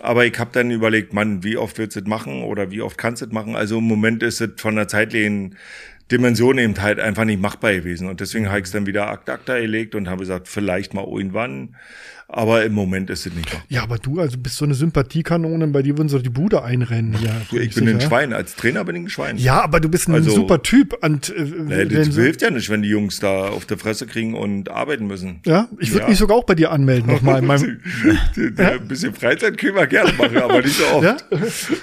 Aber 0.00 0.26
ich 0.26 0.36
habe 0.40 0.50
dann 0.52 0.72
überlegt, 0.72 1.12
Mann, 1.12 1.44
wie 1.44 1.56
oft 1.56 1.78
willst 1.78 1.94
du 1.94 2.00
das 2.00 2.08
machen 2.08 2.42
oder 2.42 2.72
wie 2.72 2.82
oft 2.82 2.98
kannst 2.98 3.22
du 3.22 3.26
das 3.26 3.32
machen? 3.32 3.54
Also 3.54 3.78
im 3.78 3.84
Moment 3.84 4.24
ist 4.24 4.40
es 4.40 4.50
von 4.60 4.74
der 4.74 4.88
zeitlichen 4.88 5.54
Dimension 6.10 6.58
eben 6.58 6.80
halt 6.80 7.00
einfach 7.00 7.24
nicht 7.24 7.40
machbar 7.40 7.72
gewesen. 7.74 8.08
Und 8.08 8.20
deswegen 8.20 8.48
habe 8.48 8.58
ich 8.58 8.64
es 8.66 8.70
dann 8.72 8.86
wieder 8.86 9.08
Akt 9.08 9.28
Akta 9.30 9.58
gelegt 9.58 9.94
und 9.94 10.08
habe 10.08 10.20
gesagt, 10.20 10.48
vielleicht 10.48 10.94
mal 10.94 11.04
irgendwann. 11.04 11.76
Aber 12.28 12.64
im 12.64 12.72
Moment 12.72 13.08
ist 13.08 13.24
es 13.24 13.32
nicht 13.32 13.46
machbar. 13.46 13.62
Ja, 13.68 13.82
aber 13.84 13.98
du, 13.98 14.18
also 14.20 14.36
bist 14.36 14.56
so 14.56 14.64
eine 14.64 14.74
Sympathiekanone, 14.74 15.68
bei 15.68 15.82
dir 15.82 15.96
würden 15.96 16.08
so 16.08 16.18
die 16.18 16.28
Bude 16.28 16.62
einrennen. 16.64 17.16
Ja, 17.22 17.30
Du, 17.50 17.56
ich 17.58 17.74
bin 17.74 17.88
ein 17.88 18.00
Schwein. 18.00 18.32
Als 18.32 18.56
Trainer 18.56 18.84
bin 18.84 18.96
ich 18.96 19.02
ein 19.02 19.08
Schwein. 19.10 19.36
Ja, 19.38 19.62
aber 19.62 19.78
du 19.78 19.88
bist 19.88 20.08
ein 20.08 20.14
Also- 20.14 20.32
super 20.32 20.60
Typ. 20.62 20.96
Und, 21.04 21.28
äh, 21.30 21.42
Nee, 21.42 21.68
wenn 21.68 21.88
das 21.90 22.06
so, 22.08 22.20
hilft 22.20 22.42
ja 22.42 22.50
nicht, 22.50 22.68
wenn 22.68 22.82
die 22.82 22.88
Jungs 22.88 23.20
da 23.20 23.46
auf 23.48 23.64
der 23.66 23.78
Fresse 23.78 24.06
kriegen 24.06 24.34
und 24.34 24.70
arbeiten 24.70 25.06
müssen. 25.06 25.40
ja, 25.46 25.68
ich 25.78 25.90
würde 25.92 26.02
Ja. 26.04 26.08
mich 26.08 26.18
sogar 26.18 26.36
auch 26.36 26.44
bei 26.44 26.56
dir 26.56 26.72
anmelden 26.72 27.06
nochmal. 27.12 27.38
in 27.40 27.46
meinem- 27.46 27.80
Ein 28.58 28.88
bisschen 28.88 29.14
Freizeit 29.14 29.56
können 29.58 29.76
wir 29.76 29.86
gerne 29.86 30.12
machen, 30.14 30.36
aber 30.38 30.62
nicht 30.62 30.76
so 30.76 30.84
oft. 30.86 31.04
Ja? 31.04 31.16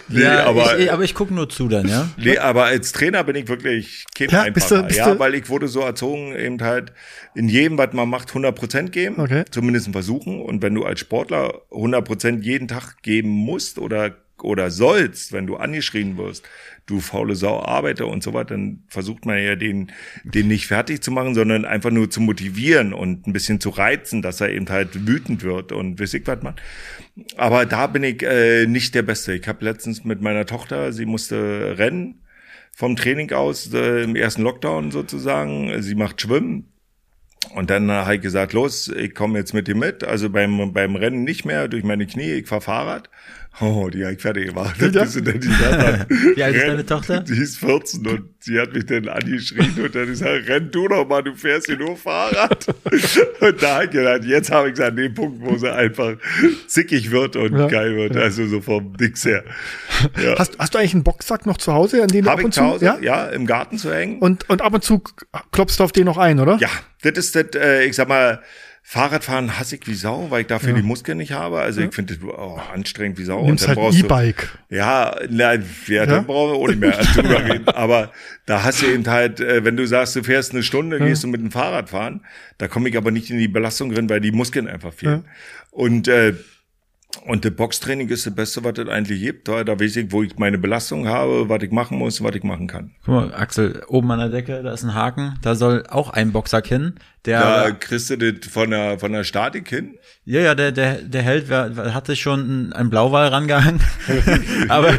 Nee, 0.09 0.21
ja, 0.23 0.45
aber, 0.45 0.77
ich, 0.77 0.91
aber 0.91 1.03
ich 1.03 1.13
gucke 1.15 1.33
nur 1.33 1.47
zu 1.49 1.67
dann, 1.67 1.87
ja. 1.87 2.09
nee, 2.17 2.37
aber 2.37 2.65
als 2.65 2.91
Trainer 2.91 3.23
bin 3.23 3.35
ich 3.37 3.47
wirklich 3.47 4.05
kein 4.15 4.29
Ja, 4.29 4.41
einfacher. 4.41 4.53
bist 4.53 4.71
du- 4.71 4.83
bist 4.83 4.99
ja, 4.99 5.19
weil 5.19 5.35
ich 5.35 5.47
wurde 5.49 5.67
so 5.67 5.79
erzogen, 5.81 6.35
eben 6.35 6.61
halt 6.61 6.91
in 7.35 7.47
jedem, 7.47 7.77
was 7.77 7.93
man 7.93 8.09
macht, 8.09 8.29
100 8.33 8.53
Prozent 8.55 8.91
geben. 8.91 9.15
Okay. 9.19 9.43
Zumindest 9.49 9.89
versuchen. 9.91 10.32
Und 10.41 10.61
wenn 10.61 10.75
du 10.75 10.83
als 10.83 10.99
Sportler 10.99 11.61
100 11.71 12.05
Prozent 12.05 12.45
jeden 12.45 12.67
Tag 12.67 13.01
geben 13.01 13.29
musst 13.29 13.79
oder, 13.79 14.17
oder 14.41 14.71
sollst, 14.71 15.31
wenn 15.31 15.47
du 15.47 15.55
angeschrien 15.55 16.17
wirst, 16.17 16.43
du 16.85 16.99
faule 16.99 17.35
Sau, 17.35 17.61
arbeite 17.61 18.05
und 18.05 18.23
so 18.23 18.33
weiter, 18.33 18.55
dann 18.55 18.83
versucht 18.87 19.25
man 19.25 19.41
ja 19.41 19.55
den, 19.55 19.91
den 20.23 20.47
nicht 20.47 20.67
fertig 20.67 21.01
zu 21.01 21.11
machen, 21.11 21.33
sondern 21.33 21.65
einfach 21.65 21.91
nur 21.91 22.09
zu 22.09 22.21
motivieren 22.21 22.93
und 22.93 23.25
ein 23.27 23.33
bisschen 23.33 23.59
zu 23.59 23.69
reizen, 23.69 24.21
dass 24.21 24.41
er 24.41 24.49
eben 24.49 24.67
halt 24.69 25.07
wütend 25.07 25.43
wird 25.43 25.71
und 25.71 25.99
weiß 25.99 26.13
ich 26.15 26.27
was 26.27 26.41
man. 26.43 26.55
Aber 27.37 27.65
da 27.65 27.87
bin 27.87 28.03
ich 28.03 28.23
äh, 28.23 28.65
nicht 28.65 28.95
der 28.95 29.03
Beste. 29.03 29.33
Ich 29.33 29.47
habe 29.47 29.63
letztens 29.63 30.03
mit 30.03 30.21
meiner 30.21 30.45
Tochter, 30.45 30.91
sie 30.91 31.05
musste 31.05 31.77
rennen 31.77 32.23
vom 32.75 32.95
Training 32.95 33.31
aus, 33.31 33.71
äh, 33.73 34.03
im 34.03 34.15
ersten 34.15 34.41
Lockdown 34.41 34.91
sozusagen. 34.91 35.81
Sie 35.81 35.95
macht 35.95 36.21
Schwimmen. 36.21 36.72
Und 37.51 37.69
dann 37.69 37.91
habe 37.91 38.15
ich 38.15 38.21
gesagt, 38.21 38.53
los, 38.53 38.87
ich 38.87 39.13
komme 39.13 39.37
jetzt 39.37 39.53
mit 39.53 39.67
dir 39.67 39.75
mit. 39.75 40.03
Also 40.03 40.29
beim, 40.29 40.73
beim 40.73 40.95
Rennen 40.95 41.23
nicht 41.23 41.45
mehr 41.45 41.67
durch 41.67 41.83
meine 41.83 42.07
Knie, 42.07 42.31
ich 42.33 42.47
fahr 42.47 42.61
Fahrrad. 42.61 43.09
Oh, 43.61 43.87
die 43.87 44.03
habe 44.03 44.13
ich 44.15 44.21
fertig 44.21 44.47
gemacht. 44.47 44.75
Ja. 44.81 44.87
Gesagt 44.87 45.27
hat, 45.27 46.09
Wie 46.09 46.43
alt 46.43 46.55
ist 46.55 46.67
deine 46.67 46.85
Tochter? 46.85 47.19
Die 47.19 47.37
ist 47.37 47.57
14 47.59 48.07
und 48.07 48.29
sie 48.39 48.59
hat 48.59 48.73
mich 48.73 48.85
dann 48.87 49.07
angeschrien 49.07 49.73
und 49.83 49.93
dann 49.93 50.07
ist 50.07 50.21
er, 50.21 50.47
renn 50.47 50.71
du 50.71 50.87
doch 50.87 51.07
mal, 51.07 51.21
du 51.21 51.35
fährst 51.35 51.67
hier 51.67 51.77
nur 51.77 51.95
Fahrrad. 51.95 52.65
und 53.41 53.61
da 53.61 53.75
habe 53.75 53.85
ich 53.85 53.91
gedacht, 53.91 54.23
jetzt 54.25 54.51
habe 54.51 54.69
ich 54.69 54.73
gesagt, 54.73 54.97
den 54.97 55.13
Punkt, 55.13 55.39
wo 55.41 55.55
sie 55.55 55.71
einfach 55.71 56.13
zickig 56.67 57.11
wird 57.11 57.35
und 57.35 57.55
Ja. 57.55 57.67
geil 57.67 57.95
wird. 57.95 58.17
Also 58.17 58.47
so 58.47 58.59
vom 58.59 58.93
Nix 58.99 59.23
her. 59.23 59.43
Ja. 60.21 60.35
Hast, 60.39 60.57
hast 60.57 60.73
du 60.73 60.79
eigentlich 60.79 60.95
einen 60.95 61.03
Boxsack 61.03 61.45
noch 61.45 61.57
zu 61.57 61.73
Hause, 61.73 62.01
an 62.01 62.07
den 62.07 62.23
du 62.23 62.31
Habe 62.31 62.41
ab 62.41 62.45
und 62.45 62.53
zu 62.55 62.63
Hause, 62.63 62.85
Ja? 62.85 62.97
ja? 63.01 63.25
im 63.27 63.45
Garten 63.45 63.77
zu 63.77 63.93
hängen. 63.93 64.17
Und, 64.19 64.49
und 64.49 64.63
ab 64.63 64.73
und 64.73 64.83
zu 64.83 65.03
klopfst 65.51 65.77
du 65.79 65.83
auf 65.83 65.91
den 65.91 66.05
noch 66.05 66.17
ein, 66.17 66.39
oder? 66.39 66.57
Ja, 66.59 66.69
das 67.03 67.17
ist 67.25 67.35
das, 67.35 67.45
äh, 67.55 67.85
ich 67.85 67.95
sag 67.95 68.07
mal, 68.07 68.41
Fahrradfahren 68.85 69.57
hasse 69.57 69.77
ich 69.77 69.87
wie 69.87 69.93
Sau, 69.93 70.29
weil 70.29 70.41
ich 70.41 70.47
dafür 70.47 70.73
die 70.73 70.81
Muskeln 70.83 71.17
nicht 71.17 71.31
habe. 71.31 71.61
Also 71.61 71.79
ich 71.81 71.93
finde 71.95 72.15
das 72.15 72.23
oh, 72.23 72.59
anstrengend 72.73 73.17
wie 73.17 73.23
Sau. 73.23 73.39
Du 73.39 73.45
nimmst 73.47 73.63
dann 73.63 73.69
halt 73.69 73.79
brauchst 73.79 74.01
du- 74.01 74.05
E-Bike. 74.05 74.57
Ja, 74.69 75.15
na, 75.29 75.53
ja, 75.87 76.05
dann 76.05 76.25
brauchen 76.25 76.51
wir 76.51 76.59
auch 76.59 76.67
nicht 76.67 76.81
mehr 76.81 76.91
drüber 77.15 77.45
reden. 77.45 77.67
Aber 77.69 78.11
da 78.45 78.61
hast 78.63 78.81
du 78.81 78.87
eben 78.87 79.07
halt, 79.07 79.39
äh, 79.39 79.63
wenn 79.63 79.77
du 79.77 79.87
sagst, 79.87 80.17
du 80.17 80.23
fährst 80.23 80.51
eine 80.51 80.63
Stunde, 80.63 80.99
gehst 80.99 81.23
du 81.23 81.29
mit 81.29 81.39
dem 81.39 81.49
Fahrrad 81.49 81.89
fahren, 81.89 82.25
da 82.57 82.67
komme 82.67 82.89
ich 82.89 82.97
aber 82.97 83.09
nicht 83.11 83.29
in 83.31 83.39
die 83.39 83.47
Belastung 83.47 83.89
drin, 83.93 84.09
weil 84.09 84.19
die 84.19 84.33
Muskeln 84.33 84.67
einfach 84.67 84.93
fehlen. 84.93 85.25
Und 85.71 86.09
äh, 86.09 86.33
und 87.25 87.45
das 87.45 87.51
Boxtraining 87.51 88.09
ist 88.09 88.25
das 88.25 88.33
Beste, 88.35 88.63
was 88.63 88.77
es 88.77 88.87
eigentlich 88.89 89.21
gibt. 89.21 89.47
Da, 89.47 89.63
da 89.63 89.79
weiß 89.79 89.95
ich, 89.97 90.11
wo 90.11 90.23
ich 90.23 90.35
meine 90.37 90.57
Belastung 90.57 91.07
habe, 91.07 91.47
was 91.47 91.61
ich 91.61 91.71
machen 91.71 91.97
muss, 91.97 92.23
was 92.23 92.35
ich 92.35 92.43
machen 92.43 92.67
kann. 92.67 92.91
Guck 93.05 93.13
mal, 93.13 93.33
Axel, 93.35 93.83
oben 93.87 94.09
an 94.11 94.19
der 94.19 94.29
Decke, 94.29 94.63
da 94.63 94.73
ist 94.73 94.83
ein 94.83 94.95
Haken, 94.95 95.37
da 95.41 95.55
soll 95.55 95.85
auch 95.89 96.09
ein 96.09 96.31
Boxsack 96.31 96.65
hin. 96.67 96.95
Der, 97.25 97.39
Da 97.39 97.71
kriegst 97.71 98.09
du 98.09 98.17
das 98.17 98.51
von 98.51 98.69
der, 98.71 98.99
von 98.99 99.13
der 99.13 99.23
Statik 99.23 99.69
hin. 99.69 99.95
ja, 100.25 100.41
ja, 100.41 100.55
der, 100.55 100.73
der, 100.73 100.95
der 100.95 101.21
Held 101.21 101.47
wer- 101.47 101.93
hatte 101.93 102.17
schon 102.17 102.73
ein 102.73 102.89
Blauwal 102.89 103.29
rangehangen. 103.29 103.79
aber, 104.67 104.93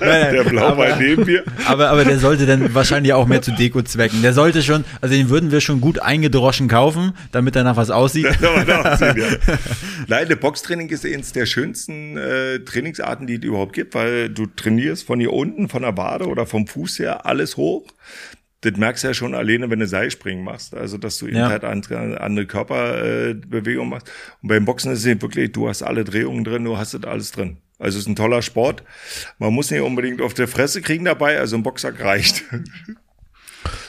Der 0.00 0.44
Blauwal 0.44 0.92
aber, 0.92 0.96
neben 1.02 1.24
mir. 1.24 1.42
aber, 1.66 1.88
aber 1.90 2.04
der 2.04 2.18
sollte 2.18 2.46
dann 2.46 2.74
wahrscheinlich 2.74 3.12
auch 3.12 3.26
mehr 3.26 3.42
zu 3.42 3.52
Deko-Zwecken. 3.52 4.22
Der 4.22 4.32
sollte 4.32 4.62
schon, 4.62 4.84
also 5.00 5.14
den 5.14 5.28
würden 5.28 5.50
wir 5.50 5.60
schon 5.60 5.80
gut 5.80 6.00
eingedroschen 6.00 6.68
kaufen, 6.68 7.12
damit 7.32 7.56
er 7.56 7.64
nach 7.64 7.76
was 7.76 7.90
aussieht. 7.90 8.26
Ja. 8.40 8.96
Nein, 10.06 10.28
das 10.28 10.38
Boxtraining 10.38 10.88
ist 10.88 11.04
eins 11.04 11.32
der 11.32 11.46
schönsten 11.46 12.16
äh, 12.16 12.60
Trainingsarten, 12.60 13.26
die 13.26 13.34
es 13.36 13.42
überhaupt 13.42 13.72
gibt, 13.72 13.94
weil 13.94 14.28
du 14.30 14.46
trainierst 14.46 15.04
von 15.06 15.18
hier 15.20 15.32
unten, 15.32 15.68
von 15.68 15.82
der 15.82 15.96
Wade 15.96 16.26
oder 16.26 16.46
vom 16.46 16.66
Fuß 16.66 16.98
her 17.00 17.26
alles 17.26 17.56
hoch. 17.56 17.84
Das 18.62 18.76
merkst 18.76 19.04
du 19.04 19.08
ja 19.08 19.14
schon 19.14 19.34
alleine, 19.34 19.70
wenn 19.70 19.78
du 19.78 19.86
Seilspringen 19.86 20.42
machst. 20.44 20.74
Also, 20.74 20.98
dass 20.98 21.18
du 21.18 21.26
eben 21.26 21.36
Ja. 21.36 21.48
halt 21.48 21.64
andere, 21.64 22.20
andere 22.20 22.46
Körperbewegungen 22.46 23.42
äh, 23.42 23.46
Bewegungen 23.46 23.90
machst. 23.90 24.10
Und 24.42 24.48
beim 24.48 24.64
Boxen 24.64 24.92
ist 24.92 25.00
es 25.00 25.06
eben 25.06 25.22
wirklich, 25.22 25.52
du 25.52 25.68
hast 25.68 25.82
alle 25.82 26.04
Drehungen 26.04 26.42
drin, 26.44 26.64
du 26.64 26.76
hast 26.76 26.94
das 26.94 27.04
alles 27.04 27.30
drin. 27.30 27.58
Also, 27.78 27.98
es 27.98 28.04
ist 28.04 28.08
ein 28.08 28.16
toller 28.16 28.42
Sport. 28.42 28.82
Man 29.38 29.52
muss 29.52 29.70
nicht 29.70 29.80
unbedingt 29.80 30.20
auf 30.20 30.34
der 30.34 30.48
Fresse 30.48 30.82
kriegen 30.82 31.04
dabei, 31.04 31.38
also 31.38 31.56
ein 31.56 31.62
Boxsack 31.62 32.02
reicht. 32.02 32.44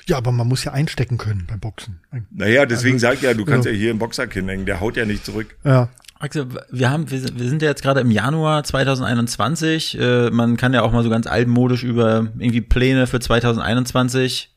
Ja, 0.07 0.17
aber 0.17 0.32
man 0.32 0.47
muss 0.47 0.63
ja 0.63 0.72
einstecken 0.72 1.20
können 1.20 1.45
beim 1.47 1.59
Boxen. 1.59 1.99
Naja, 2.32 2.65
deswegen 2.65 2.97
sag 2.97 3.15
ich 3.15 3.22
ja, 3.22 3.36
du 3.36 3.45
kannst 3.45 3.67
ja. 3.67 3.72
ja 3.72 3.78
hier 3.78 3.89
einen 3.91 3.99
Boxsack 3.99 4.34
hinhängen, 4.34 4.65
der 4.65 4.80
haut 4.80 4.97
ja 4.97 5.05
nicht 5.05 5.24
zurück. 5.24 5.55
Ja. 5.63 5.89
Axel, 6.17 6.47
wir 6.70 6.89
haben, 6.89 7.09
wir 7.11 7.20
sind 7.20 7.39
wir 7.39 7.47
sind 7.47 7.61
ja 7.61 7.70
jetzt 7.70 7.82
gerade 7.82 8.01
im 8.01 8.11
Januar 8.11 8.63
2021. 8.63 9.97
Äh, 9.97 10.32
man 10.32 10.57
kann 10.57 10.74
ja 10.74 10.82
auch 10.82 10.91
mal 10.91 11.03
so 11.03 11.09
ganz 11.09 11.28
altmodisch 11.28 11.84
über 11.84 12.28
irgendwie 12.39 12.59
Pläne 12.61 13.07
für 13.07 13.20
2021 13.20 14.51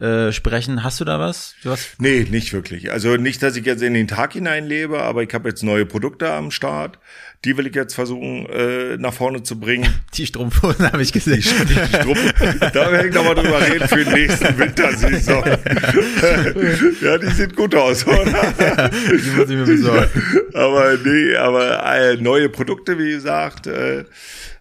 äh, 0.00 0.32
sprechen. 0.32 0.82
Hast 0.82 0.98
du 1.00 1.04
da 1.04 1.20
was? 1.20 1.54
Du 1.62 1.70
hast, 1.70 2.00
Nee, 2.00 2.26
nicht 2.28 2.52
wirklich. 2.52 2.90
Also 2.90 3.16
nicht, 3.16 3.42
dass 3.44 3.54
ich 3.54 3.64
jetzt 3.64 3.82
in 3.82 3.94
den 3.94 4.08
Tag 4.08 4.32
hineinlebe, 4.32 5.00
aber 5.00 5.22
ich 5.22 5.32
habe 5.32 5.48
jetzt 5.48 5.62
neue 5.62 5.86
Produkte 5.86 6.32
am 6.32 6.50
Start, 6.50 6.98
Die 7.44 7.56
will 7.56 7.66
ich 7.66 7.74
jetzt 7.74 7.94
versuchen, 7.94 8.46
äh, 8.46 8.96
nach 8.96 9.12
vorne 9.12 9.42
zu 9.44 9.60
bringen. 9.60 9.88
Die 10.14 10.26
Strumpfhosen 10.26 10.90
habe 10.90 11.02
ich 11.02 11.12
gesehen. 11.12 11.42
Strumpf. 11.42 12.32
da 12.72 12.90
werden 12.90 13.12
wir 13.12 13.22
nochmal 13.22 13.34
drüber 13.36 13.60
reden 13.60 13.86
für 13.86 14.04
den 14.04 14.14
nächsten 14.14 14.58
Wintersaison. 14.58 15.44
ja, 17.02 17.18
die 17.18 17.30
sieht 17.30 17.54
gut 17.54 17.74
aus, 17.74 18.06
oder? 18.06 18.90
Die 18.90 19.30
muss 19.36 19.50
ich 19.50 19.56
mir 19.56 19.64
besorgen. 19.64 20.10
aber 20.54 20.96
nee, 21.04 21.36
aber 21.36 21.84
äh, 21.94 22.16
neue 22.16 22.48
Produkte, 22.48 22.98
wie 22.98 23.10
gesagt. 23.10 23.66
Äh, 23.66 24.04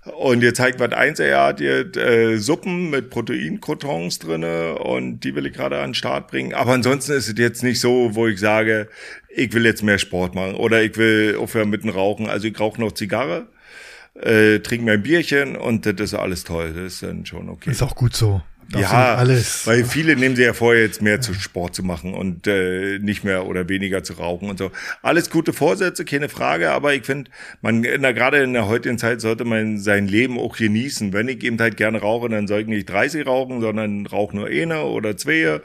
und 0.06 0.44
ihr 0.44 0.54
zeigt 0.54 0.80
was 0.80 0.92
eins, 0.92 1.20
er 1.20 1.44
hat 1.44 1.62
ihr 1.62 1.96
äh, 1.96 2.38
Suppen 2.38 2.90
mit 2.90 3.10
Proteinkrotons 3.10 4.20
drinne 4.20 4.78
und 4.80 5.22
die 5.22 5.34
will 5.34 5.46
ich 5.46 5.54
gerade 5.54 5.78
an 5.80 5.90
den 5.90 5.94
Start 5.94 6.28
bringen. 6.28 6.54
Aber 6.54 6.74
ansonsten 6.74 7.14
ist 7.14 7.30
es 7.30 7.38
jetzt 7.38 7.64
nicht 7.64 7.80
so, 7.80 8.14
wo 8.14 8.28
ich 8.28 8.40
sage, 8.40 8.90
ich 9.30 9.54
will 9.54 9.66
jetzt 9.66 9.82
mehr 9.82 10.00
Sport 10.00 10.36
machen 10.36 10.56
oder 10.56 10.84
ich 10.84 10.98
will 10.98 11.38
aufhören 11.40 11.70
mit 11.70 11.84
dem 11.84 11.90
Rauchen. 11.90 12.28
Also 12.28 12.48
ich 12.48 12.60
rauche 12.60 12.82
noch 12.82 12.92
Zigarre, 12.92 13.48
äh, 14.16 14.60
trinke 14.60 14.86
mein 14.86 15.04
Bierchen 15.04 15.56
und 15.56 15.86
das 15.86 15.96
ist 16.00 16.14
alles 16.14 16.44
toll. 16.44 16.74
Das 16.74 16.96
ist 16.96 17.04
dann 17.04 17.26
schon 17.26 17.50
okay. 17.50 17.72
Ist 17.72 17.82
auch 17.82 17.96
gut 17.96 18.16
so. 18.16 18.42
Du 18.70 18.80
Ja, 18.80 19.16
alles. 19.16 19.68
weil 19.68 19.86
viele 19.86 20.16
nehmen 20.16 20.36
sie 20.36 20.44
ja 20.44 20.54
vor, 20.54 20.76
jetzt 20.76 21.02
mehr 21.02 21.22
zu 21.22 21.34
Sport 21.34 21.76
zu 21.76 21.84
machen 21.84 22.14
und 22.14 22.48
äh, 22.48 23.00
nicht 23.00 23.24
mehr 23.24 23.46
oder 23.46 23.70
weniger 23.70 24.04
zu 24.04 24.14
rauchen 24.14 24.50
und 24.50 24.58
so. 24.58 24.72
Alles 25.02 25.30
gute 25.30 25.54
Vorsätze, 25.54 26.06
keine 26.06 26.30
Frage, 26.30 26.72
aber 26.72 26.94
ich 26.94 27.06
finde, 27.06 27.30
man 27.62 27.84
in 27.84 28.02
der, 28.02 28.14
gerade 28.14 28.42
in 28.42 28.54
der 28.54 28.68
heutigen 28.68 28.98
Zeit 28.98 29.22
sollte 29.22 29.46
man 29.46 29.80
sein 29.80 30.08
Leben 30.08 30.40
auch 30.40 30.58
genießen. 30.58 31.14
Wenn 31.14 31.28
ich 31.28 31.44
eben 31.44 31.60
halt 31.60 31.78
gerne 31.78 32.00
rauche, 32.00 32.30
dann 32.30 32.48
soll 32.48 32.62
ich 32.62 32.68
nicht 32.68 32.90
30 32.90 33.26
rauchen, 33.28 33.62
sondern 33.62 34.06
rauche 34.06 34.36
nur 34.36 34.48
eine 34.48 34.84
oder 34.84 35.18
zwei. 35.18 35.62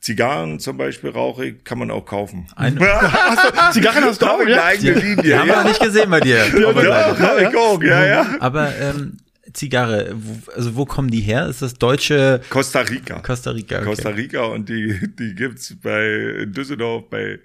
Zigarren 0.00 0.58
zum 0.60 0.78
Beispiel 0.78 1.10
rauche 1.10 1.44
ich, 1.44 1.64
kann 1.64 1.78
man 1.78 1.90
auch 1.90 2.06
kaufen. 2.06 2.46
Ein, 2.56 2.78
Zigarren 3.72 4.02
hast 4.04 4.22
du 4.22 4.26
auch, 4.26 4.40
habe 4.40 4.44
ich 4.44 4.48
eine 4.48 4.56
ja? 4.56 4.64
eigene 4.64 4.92
Linie. 4.92 5.22
die 5.22 5.34
haben 5.34 5.48
wir 5.48 5.56
noch 5.56 5.64
nicht 5.64 5.80
gesehen 5.80 6.08
bei 6.08 6.20
dir. 6.20 6.42
Aber, 6.66 6.84
ja, 6.84 7.18
hab 7.18 7.38
ich 7.38 7.54
auch, 7.54 7.82
ja, 7.82 8.06
ja. 8.06 8.26
aber 8.40 8.72
ähm, 8.80 9.18
Zigarre, 9.52 10.12
wo, 10.14 10.52
also 10.52 10.76
wo 10.76 10.84
kommen 10.84 11.10
die 11.10 11.20
her? 11.20 11.46
Ist 11.46 11.62
das 11.62 11.74
deutsche 11.74 12.40
Costa 12.50 12.80
Rica. 12.80 13.20
Costa 13.20 13.50
Rica? 13.50 13.76
Okay. 13.76 13.84
Costa 13.84 14.08
Rica 14.10 14.44
und 14.44 14.68
die, 14.68 14.98
die 15.18 15.34
gibt's 15.34 15.76
bei 15.82 16.46
Düsseldorf 16.46 17.04
bei 17.10 17.38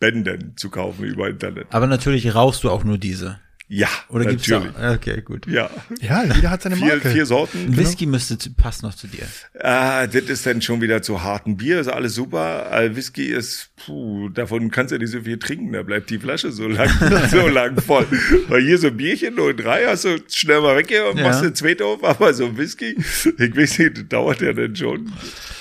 Bänden 0.00 0.56
zu 0.56 0.70
kaufen 0.70 1.04
über 1.04 1.28
Internet. 1.28 1.66
Aber 1.70 1.86
natürlich 1.86 2.34
rauchst 2.34 2.64
du 2.64 2.70
auch 2.70 2.84
nur 2.84 2.98
diese. 2.98 3.38
Ja, 3.74 3.88
Oder 4.10 4.26
gibt's 4.26 4.46
natürlich. 4.48 4.74
da? 4.76 4.92
Okay, 4.92 5.22
gut. 5.22 5.46
Ja, 5.46 5.70
Ja, 6.02 6.24
jeder 6.24 6.50
hat 6.50 6.60
seine 6.60 6.76
vier, 6.76 6.88
Marke. 6.88 7.08
vier 7.08 7.24
Sorten. 7.24 7.56
Ein 7.68 7.76
Whisky 7.78 8.04
müsste 8.04 8.36
zu- 8.36 8.52
passt 8.52 8.82
noch 8.82 8.94
zu 8.94 9.06
dir. 9.06 9.26
Ah, 9.58 10.06
das 10.06 10.24
ist 10.24 10.44
dann 10.44 10.60
schon 10.60 10.82
wieder 10.82 11.00
zu 11.00 11.22
hart. 11.22 11.46
Ein 11.46 11.56
Bier 11.56 11.80
ist 11.80 11.88
alles 11.88 12.14
super. 12.14 12.70
Äh, 12.70 12.94
Whisky 12.94 13.28
ist, 13.28 13.70
puh, 13.76 14.28
davon 14.28 14.70
kannst 14.70 14.90
du 14.90 14.96
ja 14.96 14.98
nicht 15.00 15.10
so 15.12 15.22
viel 15.22 15.38
trinken. 15.38 15.72
Da 15.72 15.82
bleibt 15.82 16.10
die 16.10 16.18
Flasche 16.18 16.52
so 16.52 16.68
lang, 16.68 16.90
so 17.30 17.48
lang 17.48 17.80
voll. 17.80 18.06
Weil 18.48 18.60
hier 18.62 18.76
so 18.76 18.88
ein 18.88 18.96
Bierchen, 18.98 19.36
nur 19.36 19.54
drei 19.54 19.86
hast 19.86 20.04
du 20.04 20.18
schnell 20.28 20.60
mal 20.60 20.76
weg 20.76 20.88
hier 20.88 21.06
und 21.08 21.16
Ja. 21.16 21.28
machst 21.28 21.42
den 21.42 21.54
zweiten 21.54 21.82
auf. 21.84 22.04
Aber 22.04 22.34
so 22.34 22.44
ein 22.44 22.58
Whisky, 22.58 22.94
ich 22.98 23.56
weiß 23.56 23.78
nicht, 23.78 23.96
das 23.96 24.08
dauert 24.08 24.42
ja 24.42 24.52
dann 24.52 24.76
schon. 24.76 25.10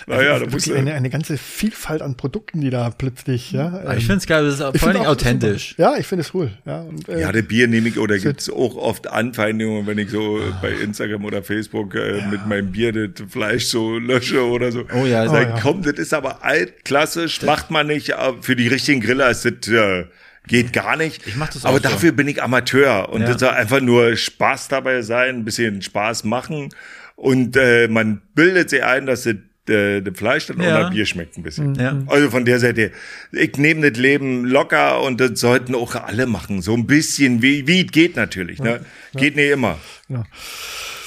Naja, 0.07 0.39
da 0.39 0.45
du, 0.45 0.73
eine, 0.73 0.93
eine 0.93 1.09
ganze 1.09 1.37
Vielfalt 1.37 2.01
an 2.01 2.15
Produkten, 2.17 2.61
die 2.61 2.69
da 2.69 2.89
plötzlich, 2.89 3.51
ja. 3.51 3.67
Aber 3.67 3.95
ich 3.95 4.01
ähm, 4.03 4.07
finde 4.07 4.15
es 4.17 4.27
geil, 4.27 4.43
das 4.45 4.53
ist 4.55 4.59
vor 4.61 4.73
ich 4.75 4.81
das 4.81 4.95
ist 4.95 5.07
authentisch. 5.07 5.69
super. 5.77 5.81
Ja, 5.81 5.97
ich 5.97 6.07
finde 6.07 6.21
es 6.25 6.33
cool. 6.33 6.51
Ja, 6.65 6.81
und, 6.81 7.07
äh, 7.09 7.21
ja, 7.21 7.31
das 7.31 7.43
Bier 7.43 7.67
nehme 7.67 7.89
ich, 7.89 7.97
oder 7.99 8.17
gibt's 8.17 8.49
auch 8.49 8.75
oft 8.75 9.07
Anfeindungen, 9.07 9.85
wenn 9.87 9.97
ich 9.97 10.09
so 10.09 10.39
bei 10.61 10.71
Instagram 10.71 11.25
oder 11.25 11.43
Facebook 11.43 11.95
äh, 11.95 12.21
mit 12.29 12.45
meinem 12.47 12.71
Bier 12.71 12.91
das 13.09 13.29
Fleisch 13.29 13.65
so 13.65 13.97
lösche 13.97 14.43
oder 14.45 14.71
so. 14.71 14.85
Oh 14.93 15.05
ja, 15.05 15.27
Sag, 15.29 15.47
Oh 15.47 15.49
ja. 15.55 15.59
komm, 15.61 15.81
das 15.83 15.93
ist 15.93 16.13
aber 16.13 16.43
altklassisch, 16.43 17.41
macht 17.43 17.71
man 17.71 17.87
nicht. 17.87 18.13
aber 18.13 18.41
Für 18.41 18.55
die 18.55 18.67
richtigen 18.67 19.01
Griller 19.01 19.29
ist 19.29 19.45
das, 19.45 19.67
äh, 19.67 20.05
geht 20.47 20.73
gar 20.73 20.97
nicht. 20.97 21.25
Ich 21.27 21.35
mach 21.35 21.49
das 21.49 21.65
aber 21.65 21.75
auch 21.75 21.77
so. 21.83 21.89
dafür 21.89 22.11
bin 22.11 22.27
ich 22.27 22.41
Amateur 22.41 23.09
und 23.09 23.21
Ja. 23.21 23.27
das 23.27 23.39
soll 23.39 23.49
einfach 23.49 23.79
nur 23.81 24.15
Spaß 24.15 24.67
dabei 24.69 25.01
sein, 25.03 25.35
ein 25.37 25.45
bisschen 25.45 25.81
Spaß 25.81 26.23
machen 26.23 26.69
und 27.15 27.55
äh, 27.55 27.87
man 27.87 28.21
bildet 28.33 28.69
sich 28.71 28.83
ein, 28.83 29.05
dass 29.05 29.23
das 29.23 29.35
äh, 29.70 30.01
das 30.01 30.18
Fleisch 30.18 30.47
dann 30.47 30.59
Ja. 30.62 30.80
oder 30.80 30.89
Bier 30.91 31.05
schmeckt 31.05 31.38
ein 31.38 31.43
bisschen. 31.43 31.76
Ja. 31.76 32.01
Also 32.07 32.30
von 32.30 32.45
der 32.45 32.59
Seite, 32.59 32.91
ich 33.32 33.57
nehme 33.57 33.89
das 33.89 33.99
Leben 33.99 34.45
locker 34.45 35.01
und 35.01 35.20
das 35.22 35.39
sollten 35.39 35.76
auch 35.76 35.95
alle 35.95 36.26
machen. 36.26 36.62
So 36.62 36.74
ein 36.74 36.88
bisschen, 36.88 37.41
wie, 37.41 37.68
wie 37.68 37.82
es 37.86 37.91
geht 37.91 38.16
natürlich. 38.16 38.59
Ne? 38.59 38.86
Geht 39.16 39.36
nicht 39.36 39.51
immer. 39.51 39.78
Ja. 40.09 40.24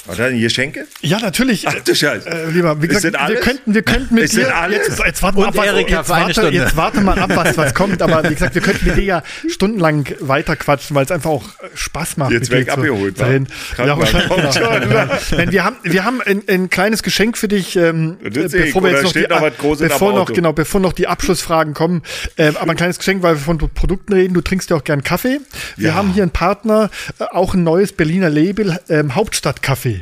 Ein 0.06 0.38
Geschenke? 0.40 0.86
ja, 1.00 1.18
natürlich. 1.18 1.66
Ach 1.66 1.74
du 1.74 1.94
Scheiße. 1.94 2.28
Äh, 2.28 2.50
lieber, 2.50 2.80
wie 2.82 2.88
gesagt, 2.88 3.04
wir 3.28 3.36
könnten, 3.40 3.74
wir 3.74 3.82
könnten 3.82 4.14
mit 4.14 4.32
dir 4.32 4.52
jetzt, 4.70 4.98
jetzt 5.04 5.22
warten 5.22 5.38
wir 5.38 5.48
ab, 5.48 5.56
was, 5.56 5.66
Erika 5.66 5.98
jetzt, 5.98 6.08
warte, 6.08 6.48
jetzt 6.48 6.76
warte 6.76 7.00
mal 7.00 7.18
ab, 7.18 7.30
was, 7.34 7.56
was 7.56 7.74
kommt. 7.74 8.02
Aber 8.02 8.22
wie 8.28 8.34
gesagt, 8.34 8.54
wir 8.54 8.62
könnten 8.62 8.86
mit 8.86 8.96
dir 8.96 9.04
ja 9.04 9.22
stundenlang 9.48 10.06
weiterquatschen, 10.20 10.94
weil 10.94 11.04
es 11.04 11.10
einfach 11.10 11.30
auch 11.30 11.44
äh, 11.44 11.68
Spaß 11.74 12.16
macht. 12.18 12.32
Jetzt 12.32 12.50
mit 12.50 12.66
werd 12.66 12.78
dir 12.78 12.84
ich 12.84 12.90
abgeholt. 12.92 13.18
Ja, 13.18 13.26
Genau. 13.76 14.04
schon. 14.06 15.38
Denn 15.38 15.52
wir 15.52 15.64
haben, 15.64 15.76
wir 15.82 16.04
haben 16.04 16.20
ein, 16.20 16.42
ein 16.48 16.70
kleines 16.70 17.02
Geschenk 17.02 17.38
für 17.38 17.48
dich, 17.48 17.76
ähm, 17.76 18.16
bevor 18.22 18.82
wir 18.82 18.90
Oder 18.90 18.90
jetzt 18.90 19.02
noch 19.04 19.10
steht 19.10 19.30
die, 19.30 19.34
noch 19.34 19.42
was 19.42 19.56
Großes 19.58 19.88
bevor 19.88 20.12
noch, 20.12 20.32
genau, 20.32 20.52
bevor 20.52 20.80
noch 20.80 20.92
die 20.92 21.06
Abschlussfragen 21.06 21.74
kommen. 21.74 22.02
Ähm, 22.36 22.56
aber 22.58 22.72
ein 22.72 22.76
kleines 22.76 22.98
Geschenk, 22.98 23.22
weil 23.22 23.36
wir 23.36 23.40
von 23.40 23.58
Produkten 23.58 24.12
reden. 24.12 24.34
Du 24.34 24.40
trinkst 24.42 24.70
ja 24.70 24.76
auch 24.76 24.84
gern 24.84 25.02
Kaffee. 25.02 25.40
Wir 25.76 25.88
Ja. 25.90 25.94
haben 25.94 26.12
hier 26.12 26.22
einen 26.22 26.32
Partner, 26.32 26.90
äh, 27.18 27.24
auch 27.24 27.54
ein 27.54 27.62
neues 27.64 27.92
Berliner 27.92 28.28
Label, 28.30 28.78
ähm, 28.88 29.14
Hauptstadtkaffee. 29.14 29.93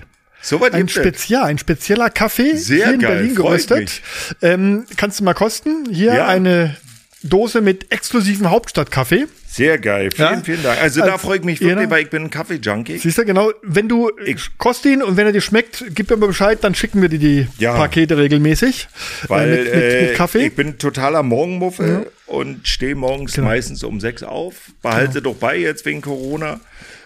So 0.43 0.61
was 0.61 0.73
Ein, 0.73 0.81
denn? 0.81 0.89
Spezial, 0.89 1.45
ein 1.45 1.59
spezieller 1.59 2.11
Kaffee 2.11 2.57
Sehr 2.57 2.87
hier 2.87 2.95
in 2.95 3.01
geil, 3.01 3.15
Berlin 3.17 3.35
geröstet. 3.37 4.03
Ähm, 4.43 4.85
kannst 4.97 5.21
du 5.21 5.25
mal 5.25 5.35
kosten? 5.35 5.87
Hier 5.91 6.15
Ja. 6.15 6.27
eine 6.27 6.77
Dose 7.23 7.61
mit 7.61 7.93
exklusivem 7.93 8.51
Hauptstadtkaffee. 8.51 9.27
Sehr 9.47 9.79
geil. 9.79 10.09
Vielen, 10.15 10.33
Ja. 10.39 10.41
vielen 10.43 10.63
Dank. 10.63 10.81
Also 10.83 11.01
da 11.03 11.13
Als- 11.13 11.23
freue 11.23 11.37
ich 11.39 11.45
mich 11.45 11.61
wirklich, 11.61 11.85
Ja. 11.85 11.91
weil 11.91 12.03
ich 12.03 12.11
bin 12.11 12.23
ein 12.25 12.31
Kaffee-Junkie. 12.31 12.97
Siehst 12.99 13.19
du, 13.19 13.25
genau, 13.27 13.53
wenn 13.63 13.87
du 13.89 14.11
Ich- 14.25 14.49
kost 14.59 14.85
ihn 14.87 15.03
und 15.03 15.17
wenn 15.19 15.27
er 15.27 15.33
dir 15.33 15.43
schmeckt, 15.43 15.85
gib 15.95 16.09
mir 16.11 16.17
mal 16.17 16.27
Bescheid, 16.27 16.59
dann 16.63 16.75
schicken 16.75 17.01
wir 17.03 17.11
dir 17.11 17.19
die 17.19 17.47
Ja. 17.59 17.75
Pakete 17.75 18.17
regelmäßig. 18.17 18.89
Weil 19.29 19.49
äh, 19.49 19.57
mit, 19.57 19.65
mit, 19.67 19.75
äh, 19.75 20.03
mit 20.07 20.15
Kaffee. 20.17 20.47
ich 20.47 20.55
bin 20.57 20.79
totaler 20.79 21.23
Morgenmuffel 21.23 22.11
und 22.27 22.67
stehe 22.67 22.95
morgens 22.95 23.35
Genau. 23.35 23.49
meistens 23.49 23.85
um 23.85 24.01
sechs 24.01 24.23
auf. 24.23 24.55
Behalte 24.83 25.21
doch 25.23 25.35
bei 25.37 25.59
jetzt 25.59 25.85
wegen 25.85 26.01
Corona. 26.01 26.59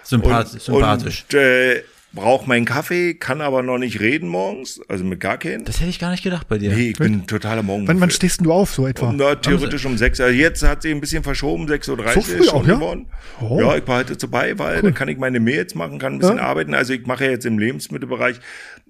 Sympath 0.05 0.53
und, 0.53 0.63
sympathisch. 0.63 1.25
Und 1.33 1.35
äh, 1.39 1.83
brauche 2.17 2.49
meinen 2.49 2.65
Kaffee, 2.65 3.15
kann 3.15 3.41
aber 3.41 3.63
noch 3.63 3.79
nicht 3.79 4.01
reden 4.01 4.29
morgens, 4.29 4.81
also 4.89 5.05
mit 5.05 5.21
gar 5.21 5.39
keinen. 5.39 5.65
das 5.65 5.79
hätte 5.79 5.91
ich 5.91 6.01
gar 6.01 6.11
nicht 6.11 6.25
gedacht 6.25 6.49
bei 6.49 6.59
dir. 6.59 6.75
Nee, 6.75 6.91
ich 6.91 6.99
bin 6.99 7.13
ein 7.13 7.27
totaler 7.29 7.63
Morgenmuffel. 7.63 7.95
wann, 7.95 8.01
wann 8.01 8.11
stehst 8.11 8.45
du 8.45 8.53
auf, 8.53 8.75
so 8.75 8.89
etwa? 8.89 9.13
Na, 9.17 9.37
theoretisch 9.37 9.87
um 9.87 9.97
sechs. 9.97 10.21
Also 10.21 10.35
jetzt 10.35 10.65
hat 10.65 10.83
sie 10.83 10.91
ein 10.91 11.01
bisschen 11.01 11.23
verschoben, 11.23 11.67
6.30 11.67 11.91
Uhr 11.91 12.13
So 12.13 12.21
früh 12.23 12.33
ist 12.39 12.51
schon 12.51 12.63
auch, 12.63 12.67
ja? 12.67 12.75
geworden. 12.75 13.07
Oh. 13.41 13.61
Ja, 13.61 13.77
ich 13.77 13.85
behalte 13.85 14.15
es 14.15 14.19
dabei, 14.19 14.59
weil 14.59 14.83
dann 14.83 14.95
kann 14.95 15.09
ich 15.09 15.19
meine 15.19 15.39
Mails 15.39 15.77
machen, 15.77 16.01
kann 16.01 16.15
ein 16.15 16.19
bisschen 16.19 16.41
arbeiten. 16.41 16.75
Also 16.75 16.93
ich 16.93 17.07
mache 17.07 17.27
ja 17.27 17.31
jetzt 17.31 17.47
im 17.47 17.59
Lebensmittelbereich 17.59 18.41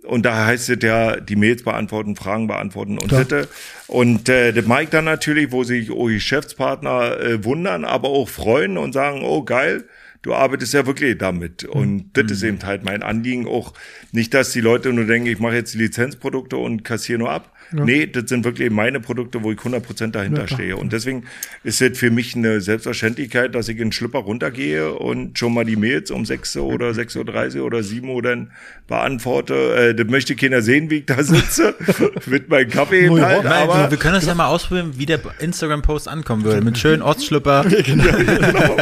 und 0.04 0.24
da 0.24 0.46
heißt 0.46 0.70
es 0.70 0.82
ja, 0.82 1.16
die 1.16 1.36
Mails 1.36 1.64
beantworten, 1.64 2.16
Fragen 2.16 2.46
beantworten 2.46 2.98
und 2.98 3.08
bitte. 3.08 3.48
Und 3.88 4.28
äh, 4.28 4.52
das 4.52 4.64
mag 4.66 4.84
ich 4.84 4.88
dann 4.90 5.04
natürlich, 5.04 5.52
wo 5.52 5.64
sich 5.64 5.90
oh, 5.90 6.04
Geschäftspartner 6.04 7.20
äh, 7.20 7.44
wundern, 7.44 7.84
aber 7.84 8.08
auch 8.08 8.28
freuen 8.28 8.78
und 8.78 8.92
sagen, 8.92 9.22
oh 9.24 9.42
geil, 9.42 9.84
du 10.26 10.34
arbeitest 10.34 10.74
ja 10.74 10.86
wirklich 10.86 11.16
damit. 11.16 11.64
Und 11.64 12.10
das 12.14 12.30
ist 12.30 12.42
eben 12.42 12.62
halt 12.62 12.84
mein 12.84 13.02
Anliegen 13.02 13.46
auch. 13.46 13.72
Nicht, 14.12 14.34
dass 14.34 14.50
die 14.50 14.60
Leute 14.60 14.92
nur 14.92 15.06
denken, 15.06 15.28
ich 15.28 15.38
mache 15.38 15.54
jetzt 15.54 15.74
die 15.74 15.78
Lizenzprodukte 15.78 16.56
und 16.56 16.84
kassiere 16.84 17.18
nur 17.18 17.30
ab. 17.30 17.55
Nee, 17.72 18.06
das 18.06 18.28
sind 18.28 18.44
wirklich 18.44 18.70
meine 18.70 19.00
Produkte, 19.00 19.42
wo 19.42 19.52
ich 19.52 19.58
100% 19.58 20.12
dahinter 20.12 20.46
stehe. 20.48 20.76
Und 20.76 20.92
deswegen 20.92 21.24
ist 21.64 21.80
es 21.82 21.98
für 21.98 22.10
mich 22.10 22.34
eine 22.36 22.60
Selbstverständlichkeit, 22.60 23.54
dass 23.54 23.68
ich 23.68 23.76
in 23.76 23.86
den 23.88 23.92
Schlüpper 23.92 24.20
runtergehe 24.20 24.92
und 24.92 25.38
schon 25.38 25.54
mal 25.54 25.64
die 25.64 25.76
Mails 25.76 26.10
um 26.10 26.24
6 26.24 26.56
Uhr 26.56 26.66
oder 26.66 26.90
6.30 26.90 27.58
Uhr 27.58 27.64
oder 27.66 27.82
7 27.82 28.08
Uhr 28.08 28.22
dann 28.22 28.50
beantworte. 28.86 29.54
Äh, 29.90 29.94
das 29.94 30.06
möchte 30.06 30.36
keiner 30.36 30.62
sehen, 30.62 30.90
wie 30.90 30.98
ich 30.98 31.06
da 31.06 31.22
sitze 31.22 31.74
mit 32.26 32.48
meinem 32.48 32.70
Kaffee 32.70 33.06
ja, 33.06 33.26
halt. 33.26 33.46
Aber 33.46 33.90
wir 33.90 33.98
können 33.98 34.14
das 34.14 34.26
ja 34.26 34.34
mal 34.34 34.46
ausprobieren, 34.46 34.92
wie 34.96 35.06
der 35.06 35.20
Instagram-Post 35.38 36.08
ankommen 36.08 36.44
würde. 36.44 36.62
Mit 36.62 36.78
schönen 36.78 37.02
Ortsschlüpper. 37.02 37.64
genau, 37.84 38.76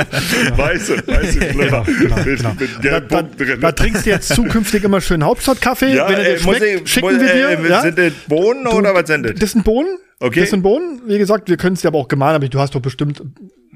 weiße, 0.57 1.03
weiße 1.07 1.53
Schlüpper 1.53 1.85
mit, 1.87 1.99
Genau. 1.99 2.55
mit 2.59 2.71
Da, 2.83 3.01
da, 3.01 3.23
da 3.23 3.73
trinkst 3.73 4.07
du 4.07 4.11
jetzt 4.11 4.29
zukünftig 4.35 4.85
immer 4.85 5.01
schön 5.01 5.25
Hauptstadtkaffee. 5.25 5.95
Ja, 5.95 6.09
Wenn 6.09 6.17
er 6.19 6.25
dir 6.25 6.35
äh, 6.35 6.39
schmeckt, 6.39 6.63
ich, 6.63 6.91
schicken 6.91 7.07
muss, 7.07 7.21
wir 7.21 7.33
dir. 7.33 7.49
äh, 7.65 7.69
ja? 7.69 7.83
Sind 7.83 7.99
das 7.99 8.13
Bohnen 8.29 8.67
oder 8.79 8.95
was 8.95 9.05
das? 9.05 9.21
Das 9.39 9.53
sind 9.53 9.65
Bohnen. 9.65 9.99
Okay. 10.21 10.41
Das 10.41 10.51
sind 10.51 10.63
Bohnen. 10.63 11.03
Wie 11.07 11.19
gesagt, 11.19 11.49
wir 11.49 11.57
können 11.57 11.75
es 11.75 11.83
dir 11.83 11.89
aber 11.89 11.99
auch 11.99 12.09
gemahlen, 12.09 12.37
aber 12.37 12.49
du 12.49 12.59
hast 12.61 12.75
doch 12.75 12.81
bestimmt 12.81 13.21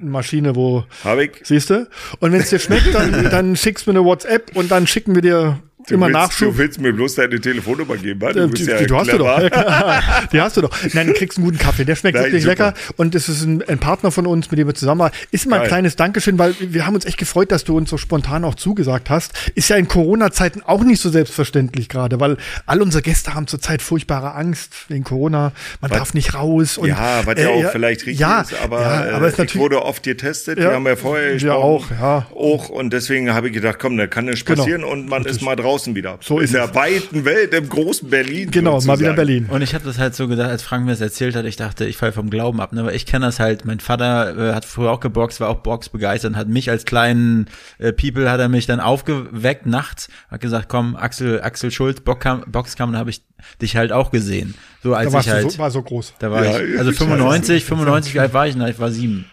eine 0.01 0.11
Maschine, 0.11 0.55
wo, 0.55 0.85
Hab 1.05 1.19
ich. 1.19 1.33
siehst 1.43 1.71
du? 1.71 1.89
Und 2.21 2.33
wenn 2.33 2.41
es 2.41 2.51
dir 2.51 2.59
schmeckt, 2.59 2.95
dann, 2.95 3.25
dann 3.31 3.57
schickst 3.57 3.87
du 3.87 3.93
mir 3.93 3.99
eine 3.99 4.07
WhatsApp 4.07 4.55
und 4.55 4.71
dann 4.71 4.87
schicken 4.87 5.15
wir 5.15 5.23
dir 5.23 5.61
Du 5.89 5.95
immer 5.95 6.07
willst, 6.07 6.15
Nachschub. 6.19 6.53
Du 6.53 6.59
willst 6.59 6.81
mir 6.81 6.93
bloß 6.93 7.15
deine 7.17 7.41
Telefonnummer 7.41 7.97
geben? 7.97 8.21
Äh, 8.23 8.33
du 8.35 8.49
bist 8.49 8.67
die, 8.67 8.71
ja 8.71 8.79
die, 8.83 8.95
hast 8.95 9.13
du 9.13 9.19
doch. 9.19 9.41
Ja, 9.41 10.03
die 10.33 10.41
hast 10.41 10.57
du 10.57 10.61
doch. 10.63 10.71
Nein, 10.93 11.07
du 11.09 11.13
kriegst 11.15 11.39
einen 11.39 11.47
guten 11.47 11.59
Kaffee. 11.59 11.85
Der 11.85 11.97
schmeckt 11.97 12.17
Nein, 12.17 12.25
wirklich 12.27 12.43
super. 12.45 12.53
lecker. 12.53 12.75
Und 12.97 13.15
es 13.15 13.29
ist 13.29 13.43
ein, 13.43 13.63
ein 13.69 13.79
Partner 13.79 14.11
von 14.11 14.27
uns, 14.27 14.51
mit 14.51 14.59
dem 14.59 14.67
wir 14.67 14.75
zusammenarbeiten. 14.75 15.17
Ist 15.31 15.47
mal 15.47 15.61
ein 15.61 15.69
kleines 15.69 15.97
Dankeschön, 15.97 16.39
weil 16.39 16.55
wir 16.61 16.87
haben 16.87 16.95
uns 16.95 17.05
echt 17.05 17.19
gefreut, 17.19 17.53
dass 17.53 17.65
du 17.65 17.77
uns 17.77 17.91
so 17.91 17.97
spontan 17.97 18.45
auch 18.45 18.55
zugesagt 18.55 19.11
hast. 19.11 19.33
Ist 19.55 19.69
ja 19.71 19.77
in 19.77 19.89
Corona-Zeiten 19.89 20.63
auch 20.63 20.83
nicht 20.85 21.01
so 21.01 21.11
selbstverständlich 21.11 21.89
gerade, 21.89 22.21
weil 22.21 22.37
all 22.67 22.83
unsere 22.83 23.03
Gäste 23.03 23.35
haben 23.35 23.47
zurzeit 23.47 23.83
furchtbare 23.83 24.35
Angst 24.35 24.73
wegen 24.89 25.05
Corona. 25.05 25.53
Man 25.81 25.91
darf 25.91 26.15
nicht 26.15 26.35
raus. 26.35 26.79
Und, 26.79 26.89
Ja, 26.89 27.23
was 27.25 27.39
ja 27.41 27.49
äh, 27.51 27.67
auch 27.67 27.71
vielleicht 27.73 28.01
richtig 28.07 28.19
ja, 28.21 28.41
ist, 28.43 28.55
aber, 28.63 28.81
ja, 28.81 29.07
äh, 29.07 29.11
aber 29.11 29.27
es 29.27 29.33
ist 29.33 29.35
ich 29.35 29.39
natürlich 29.39 29.59
wurde 29.63 29.83
oft 29.83 30.03
getestet, 30.03 30.59
Ja. 30.59 30.65
wir 30.71 30.75
haben 30.75 30.87
ja 30.87 30.97
vorher 30.97 31.33
gesprochen. 31.35 31.55
auch, 31.57 31.91
ja. 31.91 32.27
Auch, 32.35 32.69
und 32.69 32.93
deswegen 32.93 33.33
habe 33.33 33.49
ich 33.49 33.55
gedacht, 33.55 33.79
komm, 33.79 33.97
da 33.97 34.07
kann 34.07 34.25
nichts 34.27 34.45
Genau. 34.45 34.63
passieren 34.63 34.85
und 34.85 35.09
man 35.09 35.25
ist 35.25 35.43
mal 35.43 35.57
draußen 35.57 35.78
wieder. 35.87 36.19
So 36.21 36.41
In 36.41 36.51
der 36.53 36.75
weiten 36.75 37.25
Welt, 37.25 37.55
im 37.55 37.69
großen 37.69 38.09
Berlin. 38.11 38.51
Genau, 38.51 38.81
mal 38.83 38.99
wieder 38.99 39.13
Berlin. 39.13 39.47
Und 39.51 39.63
ich 39.63 39.75
habe 39.75 39.85
das 39.85 39.99
halt 39.99 40.15
so 40.15 40.29
gedacht, 40.29 40.51
als 40.51 40.63
Frank 40.63 40.85
mir 40.85 40.93
das 40.93 41.01
erzählt 41.01 41.37
hat, 41.37 41.45
ich 41.45 41.57
dachte, 41.57 41.87
ich 41.87 41.97
falle 41.97 42.13
vom 42.13 42.31
Glauben 42.31 42.61
ab, 42.61 42.73
ne? 42.73 42.85
Weil 42.85 42.95
ich 42.95 43.07
kenne 43.07 43.27
das 43.27 43.41
halt, 43.41 43.65
mein 43.65 43.81
Vater 43.81 44.51
äh, 44.51 44.55
hat 44.55 44.65
früher 44.65 44.91
auch 44.91 45.01
geboxt, 45.01 45.41
war 45.41 45.49
auch 45.49 45.59
Box 45.61 45.89
begeistert 45.89 46.33
und 46.33 46.37
hat 46.37 46.49
mich 46.49 46.71
als 46.71 46.85
kleinen 46.85 47.47
äh, 47.79 47.93
People, 47.93 48.31
hat 48.31 48.41
er 48.41 48.49
mich 48.49 48.67
dann 48.67 48.81
aufgeweckt 48.81 49.67
nachts, 49.67 50.09
hat 50.31 50.41
gesagt, 50.41 50.69
komm, 50.69 50.97
Axel, 50.97 51.41
Axel 51.43 51.71
Schulz, 51.71 52.01
Boxkam, 52.01 52.45
Boxkampf, 52.47 52.93
da 52.93 52.99
habe 52.99 53.11
ich 53.11 53.23
dich 53.63 53.77
halt 53.77 53.93
auch 53.93 54.11
gesehen. 54.11 54.55
So 54.83 54.95
als 54.95 55.09
Da 55.09 55.13
warst 55.13 55.27
ich 55.27 55.33
du 55.33 55.37
halt, 55.39 55.51
so, 55.53 55.59
war 55.59 55.71
so 55.71 55.83
groß. 55.83 56.15
da 56.19 56.31
war 56.31 56.45
Ja, 56.45 56.61
ich, 56.61 56.79
also 56.79 56.91
ich 56.91 56.97
95, 56.99 57.65
95, 57.65 58.15
wie 58.15 58.21
alt 58.21 58.33
war 58.35 58.47
ich? 58.47 58.57
Na, 58.57 58.69
ich 58.69 58.79
war 58.79 58.91
sieben. 58.91 59.27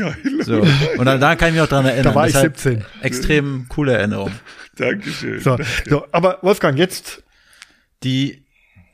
Geil. 0.00 0.16
So. 0.44 0.60
Und 0.98 1.04
dann, 1.04 1.20
da 1.20 1.36
kann 1.36 1.48
ich 1.48 1.54
mich 1.54 1.62
auch 1.62 1.68
dran 1.68 1.84
erinnern. 1.86 2.04
Da 2.04 2.14
war 2.14 2.26
ich 2.26 2.34
ist 2.34 2.40
halt 2.40 2.58
17. 2.58 2.84
Extrem 3.02 3.66
coole 3.68 3.92
Erinnerung. 3.92 4.32
Dankeschön. 4.76 5.40
So, 5.40 5.58
so, 5.88 6.06
aber 6.12 6.38
Wolfgang, 6.42 6.78
jetzt 6.78 7.22
Die 8.02 8.42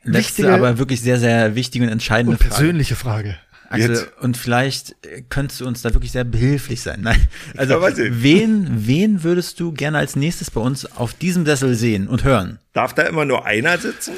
letzte, 0.03 0.43
Wichtige- 0.43 0.53
aber 0.53 0.77
wirklich 0.77 1.01
sehr, 1.01 1.17
sehr 1.19 1.55
wichtige 1.55 1.85
und 1.85 1.91
entscheidende 1.91 2.31
und 2.33 2.37
Frage. 2.39 2.49
persönliche 2.55 2.95
Frage. 2.95 3.37
Axel, 3.69 3.89
Jetzt. 3.95 4.07
und 4.21 4.37
vielleicht 4.37 4.95
könntest 5.29 5.59
du 5.59 5.67
uns 5.67 5.81
da 5.81 5.93
wirklich 5.93 6.13
sehr 6.13 6.23
behilflich 6.23 6.81
sein. 6.81 7.01
Nein, 7.01 7.19
also 7.57 7.81
wen, 7.81 8.67
wen 8.87 9.23
würdest 9.23 9.59
du 9.59 9.73
gerne 9.73 9.97
als 9.97 10.15
nächstes 10.15 10.51
bei 10.51 10.61
uns 10.61 10.85
auf 10.85 11.13
diesem 11.13 11.45
Sessel 11.45 11.75
sehen 11.75 12.07
und 12.07 12.23
hören? 12.23 12.59
Darf 12.71 12.93
da 12.93 13.01
immer 13.03 13.25
nur 13.25 13.45
einer 13.45 13.77
sitzen? 13.77 14.13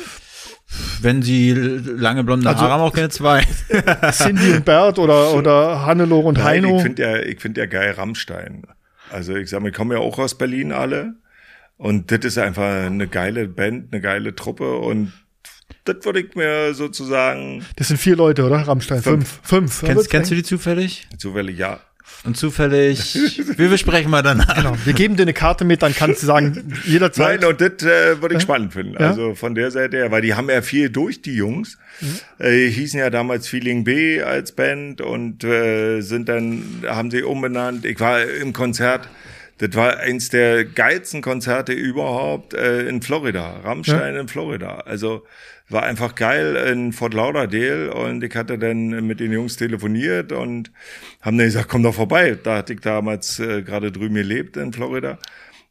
Wenn 1.01 1.21
sie 1.21 1.51
lange 1.53 2.23
blonde 2.23 2.47
Also- 2.47 2.61
Haare 2.61 2.73
haben, 2.73 2.81
auch 2.81 2.93
keine 2.93 3.09
zwei. 3.09 3.43
Cindy 4.11 4.53
und 4.53 4.65
Bert 4.65 4.99
oder, 4.99 5.33
oder 5.33 5.85
Hannelore 5.85 6.27
und 6.27 6.37
Nein, 6.37 6.63
Heino. 6.65 6.77
ich 6.77 6.83
finde 6.83 7.01
ja, 7.01 7.17
ich 7.17 7.39
finde 7.39 7.61
ja 7.61 7.67
geil 7.67 7.91
Rammstein. 7.91 8.63
Also 9.11 9.35
ich 9.35 9.49
sag 9.49 9.61
mal, 9.61 9.69
ich 9.69 9.75
komme 9.75 9.95
ja 9.95 9.99
auch 10.01 10.19
aus 10.19 10.37
Berlin 10.37 10.71
alle. 10.71 11.15
Und 11.77 12.11
das 12.11 12.19
ist 12.25 12.37
einfach 12.37 12.85
eine 12.85 13.07
geile 13.07 13.47
Band, 13.47 13.93
eine 13.93 14.01
geile 14.01 14.35
Truppe 14.35 14.77
und 14.77 15.13
das 15.85 15.97
würde 16.03 16.19
ich 16.19 16.35
mir 16.35 16.73
sozusagen 16.73 17.65
Das 17.77 17.87
sind 17.87 17.97
vier 17.97 18.15
Leute, 18.17 18.43
oder? 18.45 18.57
Rammstein. 18.67 19.01
Fünf. 19.01 19.39
Fünf. 19.43 19.81
Kennst, 19.81 20.09
kennst 20.09 20.29
du 20.29 20.35
die 20.35 20.43
zufällig? 20.43 21.07
zufällig 21.17 21.57
ja. 21.57 21.79
Und 22.25 22.35
zufällig, 22.35 23.15
wir 23.57 23.69
besprechen 23.69 24.11
mal 24.11 24.21
danach. 24.21 24.55
Genau. 24.55 24.75
Wir 24.83 24.93
geben 24.93 25.15
dir 25.15 25.23
eine 25.23 25.33
Karte 25.33 25.63
mit, 25.63 25.81
dann 25.81 25.95
kannst 25.95 26.21
du 26.21 26.27
sagen, 26.27 26.73
jederzeit. 26.85 27.41
Nein, 27.41 27.49
und 27.49 27.61
das 27.61 27.83
äh, 27.83 28.21
würde 28.21 28.35
ich 28.35 28.41
spannend 28.41 28.73
finden. 28.73 28.93
Ja? 28.93 29.09
Also 29.09 29.35
von 29.35 29.55
der 29.55 29.71
Seite 29.71 29.97
her, 29.97 30.11
weil 30.11 30.21
die 30.21 30.33
haben 30.33 30.49
ja 30.49 30.61
viel 30.61 30.89
durch, 30.89 31.21
die 31.21 31.35
Jungs. 31.35 31.77
Mhm. 32.01 32.19
Äh, 32.45 32.67
hießen 32.67 32.99
ja 32.99 33.09
damals 33.09 33.47
Feeling 33.47 33.85
B 33.85 34.21
als 34.21 34.51
Band 34.51 34.99
und 34.99 35.43
äh, 35.45 36.01
sind 36.01 36.27
dann, 36.27 36.83
haben 36.87 37.09
sie 37.09 37.23
umbenannt. 37.23 37.85
Ich 37.85 37.99
war 37.99 38.21
im 38.21 38.51
Konzert. 38.51 39.07
Das 39.59 39.75
war 39.75 39.97
eins 39.97 40.29
der 40.29 40.63
geilsten 40.65 41.21
Konzerte 41.21 41.73
überhaupt 41.73 42.53
äh, 42.53 42.87
in 42.87 43.01
Florida. 43.01 43.59
Rammstein 43.63 44.15
in 44.15 44.27
Florida. 44.27 44.79
Also 44.85 45.25
war 45.69 45.83
einfach 45.83 46.15
geil 46.15 46.55
in 46.55 46.93
Fort 46.93 47.13
Lauderdale 47.13 47.93
und 47.93 48.23
ich 48.23 48.35
hatte 48.35 48.57
dann 48.57 49.05
mit 49.05 49.19
den 49.19 49.31
Jungs 49.31 49.55
telefoniert 49.55 50.31
und 50.31 50.71
haben 51.21 51.37
dann 51.37 51.47
gesagt, 51.47 51.69
komm 51.69 51.83
doch 51.83 51.95
vorbei. 51.95 52.37
Da 52.43 52.57
hatte 52.57 52.73
ich 52.73 52.81
damals 52.81 53.39
äh, 53.39 53.61
gerade 53.61 53.91
drüben 53.91 54.15
gelebt 54.15 54.57
in 54.57 54.73
Florida. 54.73 55.19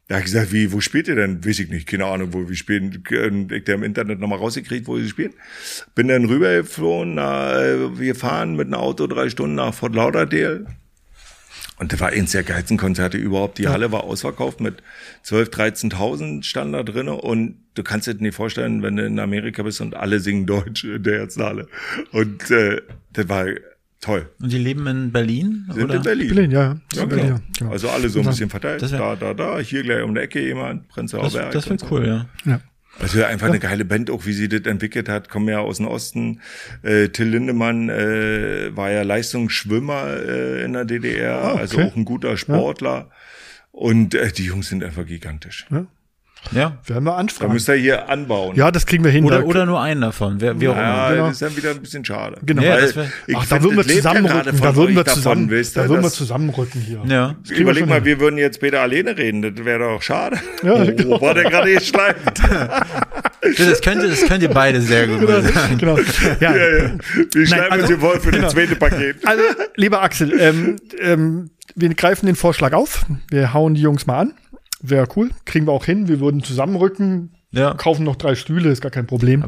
Da 0.06 0.14
hab 0.14 0.20
ich 0.20 0.32
gesagt, 0.32 0.52
wie, 0.52 0.72
wo 0.72 0.80
spielt 0.80 1.08
ihr 1.08 1.16
denn? 1.16 1.44
Weiß 1.44 1.58
ich 1.58 1.68
nicht, 1.68 1.86
keine 1.86 2.06
Ahnung, 2.06 2.32
wo 2.32 2.48
wir 2.48 2.56
spielen. 2.56 3.04
Und 3.22 3.52
Ich 3.52 3.62
habe 3.62 3.72
im 3.72 3.82
Internet 3.82 4.20
nochmal 4.20 4.38
rausgekriegt, 4.38 4.86
wo 4.86 4.98
sie 4.98 5.08
spielen. 5.08 5.34
Bin 5.94 6.08
dann 6.08 6.24
rübergeflogen, 6.24 7.16
na, 7.16 7.60
äh, 7.60 7.98
wir 7.98 8.14
fahren 8.14 8.56
mit 8.56 8.68
einem 8.68 8.74
Auto 8.74 9.06
drei 9.06 9.28
Stunden 9.28 9.56
nach 9.56 9.74
Fort 9.74 9.94
Lauderdale. 9.94 10.66
Und 11.78 11.92
das 11.92 12.00
war 12.00 12.08
eins 12.08 12.32
der 12.32 12.42
geilsten 12.42 12.76
Konzerte 12.76 13.18
überhaupt. 13.18 13.58
Die 13.58 13.68
Halle 13.68 13.92
war 13.92 14.04
ausverkauft 14.04 14.60
mit 14.60 14.82
12.000, 15.24 15.92
13.000 15.92 16.42
stand 16.42 16.74
da 16.74 16.82
drinne 16.82 17.14
Und 17.14 17.56
du 17.74 17.82
kannst 17.84 18.06
dir 18.08 18.14
das 18.14 18.20
nicht 18.20 18.34
vorstellen, 18.34 18.82
wenn 18.82 18.96
du 18.96 19.06
in 19.06 19.18
Amerika 19.20 19.62
bist 19.62 19.80
und 19.80 19.94
alle 19.94 20.18
singen 20.20 20.44
Deutsch 20.46 20.84
in 20.84 21.02
der 21.02 21.18
ganzen 21.18 21.42
Halle. 21.44 21.68
Und 22.12 22.50
äh, 22.50 22.80
das 23.12 23.28
war 23.28 23.46
toll. 24.00 24.28
Und 24.40 24.52
die 24.52 24.58
leben 24.58 24.86
in 24.86 25.12
Berlin? 25.12 25.66
Sind 25.72 25.84
oder? 25.84 25.94
in 25.96 26.02
Berlin. 26.02 26.28
Berlin, 26.34 26.50
ja. 26.50 26.62
ja. 26.62 26.78
Ja, 26.94 27.04
Berlin, 27.04 27.26
genau. 27.26 27.36
ja, 27.36 27.42
genau. 27.58 27.70
Also 27.70 27.88
alle 27.90 28.08
so 28.08 28.20
ein 28.20 28.26
bisschen 28.26 28.50
verteilt. 28.50 28.82
wär- 28.90 28.98
da, 28.98 29.16
da, 29.16 29.34
da. 29.34 29.58
Hier 29.60 29.82
gleich 29.82 30.02
um 30.02 30.14
die 30.14 30.20
Ecke 30.20 30.40
jemand. 30.40 30.88
Prenzlauer 30.88 31.24
Das, 31.24 31.32
Berg. 31.34 31.52
das 31.52 31.64
und 31.66 31.70
wird 31.70 31.80
so. 31.80 31.86
cool, 31.96 32.06
ja. 32.44 32.60
Ja. 32.98 33.02
Also 33.02 33.24
einfach 33.24 33.48
eine 33.48 33.58
geile 33.60 33.84
Band, 33.84 34.10
auch 34.10 34.26
wie 34.26 34.32
sie 34.32 34.48
das 34.48 34.62
entwickelt 34.62 35.08
hat, 35.08 35.28
kommen 35.28 35.48
ja 35.48 35.60
aus 35.60 35.76
dem 35.78 35.86
Osten. 35.86 36.40
Äh, 36.82 37.08
Till 37.08 37.28
Lindemann 37.28 37.88
äh, 37.88 38.76
war 38.76 38.90
ja 38.90 39.02
Leistungsschwimmer 39.02 40.16
äh, 40.26 40.64
in 40.64 40.72
der 40.72 40.84
DDR, 40.84 41.34
Ah, 41.38 41.52
okay. 41.52 41.60
also 41.60 41.80
auch 41.80 41.96
ein 41.96 42.04
guter 42.04 42.36
Sportler. 42.36 43.10
Und 43.70 44.14
äh, 44.14 44.32
die 44.32 44.44
Jungs 44.44 44.68
sind 44.68 44.82
einfach 44.82 45.06
gigantisch. 45.06 45.66
Ja. 45.70 45.86
Werden 46.50 46.78
wir 46.86 47.00
Da 47.00 47.16
anfragen. 47.16 47.52
müsst 47.52 47.68
ihr 47.68 47.74
hier 47.74 48.08
anbauen. 48.08 48.56
Ja, 48.56 48.70
das 48.70 48.86
kriegen 48.86 49.04
wir 49.04 49.10
hin. 49.10 49.24
Oder, 49.24 49.40
Da- 49.40 49.44
oder 49.44 49.66
nur 49.66 49.80
einen 49.80 50.00
davon, 50.00 50.40
wer, 50.40 50.52
auch 50.52 50.60
Ja, 50.60 50.72
immer. 50.72 51.10
Genau. 51.14 51.26
das 51.26 51.32
ist 51.34 51.42
dann 51.42 51.56
wieder 51.56 51.70
ein 51.72 51.80
bisschen 51.82 52.04
schade. 52.04 52.38
Genau. 52.42 52.62
Ja, 52.62 52.76
wär- 52.96 53.10
Ach, 53.36 53.46
da 53.46 53.62
würden 53.62 53.76
wir 53.76 53.84
ja 53.84 53.92
zusammenrücken. 53.96 54.42
gerade 54.44 54.52
da 54.58 54.76
würden 54.76 54.96
wir 54.96 55.04
zusammen, 55.04 55.50
wisst 55.50 55.76
ihr, 55.76 55.82
da 55.82 55.88
würden 55.90 56.02
wir 56.02 56.10
zusammenrücken 56.10 56.80
hier. 56.80 57.02
Ja. 57.06 57.34
Überleg 57.50 57.86
mal, 57.86 57.96
hin. 57.96 58.04
wir 58.06 58.20
würden 58.20 58.38
jetzt 58.38 58.60
Peter 58.60 58.80
alleine 58.80 59.16
reden, 59.18 59.42
das 59.42 59.64
wäre 59.64 59.80
doch 59.80 60.00
schade. 60.02 60.38
Ja, 60.62 60.74
oh, 60.74 60.84
genau. 60.86 61.20
war 61.20 61.34
der 61.34 61.44
gerade 61.44 61.72
geschleift? 61.74 62.40
Das 63.40 63.80
könnt, 63.82 64.02
ihr, 64.02 64.08
das 64.08 64.24
könnt 64.26 64.42
ihr 64.42 64.50
beide 64.50 64.80
sehr 64.80 65.06
gut. 65.06 65.22
ich 65.22 65.54
sagen. 65.54 65.78
Genau. 65.78 65.98
Ja. 66.40 66.54
ja, 66.54 66.56
ja. 66.56 66.90
Wir 67.32 67.46
schreiben 67.46 67.72
also- 67.72 67.82
uns 67.82 67.86
hier 67.88 67.98
voll 68.00 68.20
für 68.20 68.30
das 68.32 68.52
zweite 68.52 68.76
Paket. 68.76 69.16
Also, 69.26 69.42
lieber 69.76 70.02
Axel, 70.02 70.38
ähm, 70.40 70.76
ähm, 71.00 71.50
wir 71.74 71.88
greifen 71.94 72.26
den 72.26 72.36
Vorschlag 72.36 72.72
auf. 72.72 73.04
Wir 73.30 73.52
hauen 73.54 73.74
die 73.74 73.80
Jungs 73.82 74.06
mal 74.06 74.20
an. 74.20 74.34
Wäre 74.80 75.08
cool. 75.16 75.30
Kriegen 75.44 75.66
wir 75.66 75.72
auch 75.72 75.84
hin. 75.84 76.08
Wir 76.08 76.20
würden 76.20 76.42
zusammenrücken. 76.42 77.34
Ja. 77.50 77.72
Kaufen 77.72 78.04
noch 78.04 78.16
drei 78.16 78.34
Stühle, 78.34 78.68
ist 78.70 78.82
gar 78.82 78.90
kein 78.90 79.06
Problem. 79.06 79.42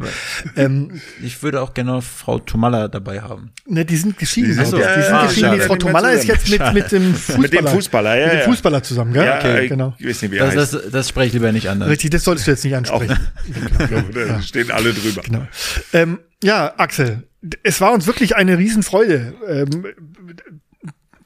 ähm, 0.57 1.03
Ich 1.23 1.43
würde 1.43 1.61
auch 1.61 1.75
gerne 1.75 2.01
Frau 2.01 2.39
Tomalla 2.39 2.89
dabei 2.89 3.21
haben. 3.21 3.51
ne, 3.67 3.85
die 3.85 3.97
sind 3.97 4.17
geschieden. 4.17 4.49
Die 4.49 4.55
sind- 4.55 4.65
Ach 4.65 4.71
so, 4.71 4.79
ja, 4.81 4.97
die 4.97 5.03
sind 5.03 5.11
ja, 5.13 5.27
geschieden. 5.27 5.47
schade. 5.49 5.61
Die 5.61 5.67
Frau 5.67 5.77
Tomalla 5.77 6.11
ist 6.13 6.25
jetzt 6.27 6.49
mit, 6.49 6.61
mit 6.73 6.93
dem 6.93 7.15
Fußballer. 7.15 7.39
Mit 7.43 7.53
dem 7.53 7.67
Fußballer, 7.67 8.17
ja, 8.19 8.27
Mit 8.29 8.35
dem. 8.37 8.45
Fußballer 8.47 8.83
zusammen, 8.83 9.13
gell? 9.13 9.25
Ja, 9.27 9.37
okay, 9.39 9.63
ich, 9.65 9.69
genau. 9.69 9.95
ich 9.99 10.07
weiß 10.09 10.23
nicht, 10.23 10.31
wie 10.33 10.37
er 10.39 10.47
Das, 10.47 10.57
heißt. 10.57 10.75
das, 10.87 10.91
das 10.91 11.09
spreche 11.11 11.27
ich 11.27 11.33
lieber 11.35 11.53
nicht 11.53 11.69
an. 11.69 11.83
Richtig, 11.83 12.09
das 12.11 12.25
solltest 12.25 12.47
du 12.47 12.53
jetzt 12.53 12.65
nicht 12.65 12.75
ansprechen. 12.77 13.19
Da 14.15 14.41
stehen 14.43 14.71
alle 14.71 14.95
drüber. 14.95 15.21
Genau. 15.23 15.47
Ähm, 15.93 16.21
ja, 16.43 16.73
Axel, 16.79 17.25
es 17.63 17.83
war 17.83 17.93
uns 17.93 18.07
wirklich 18.07 18.35
eine 18.35 18.57
Riesenfreude, 18.57 19.35
ähm, 19.47 19.85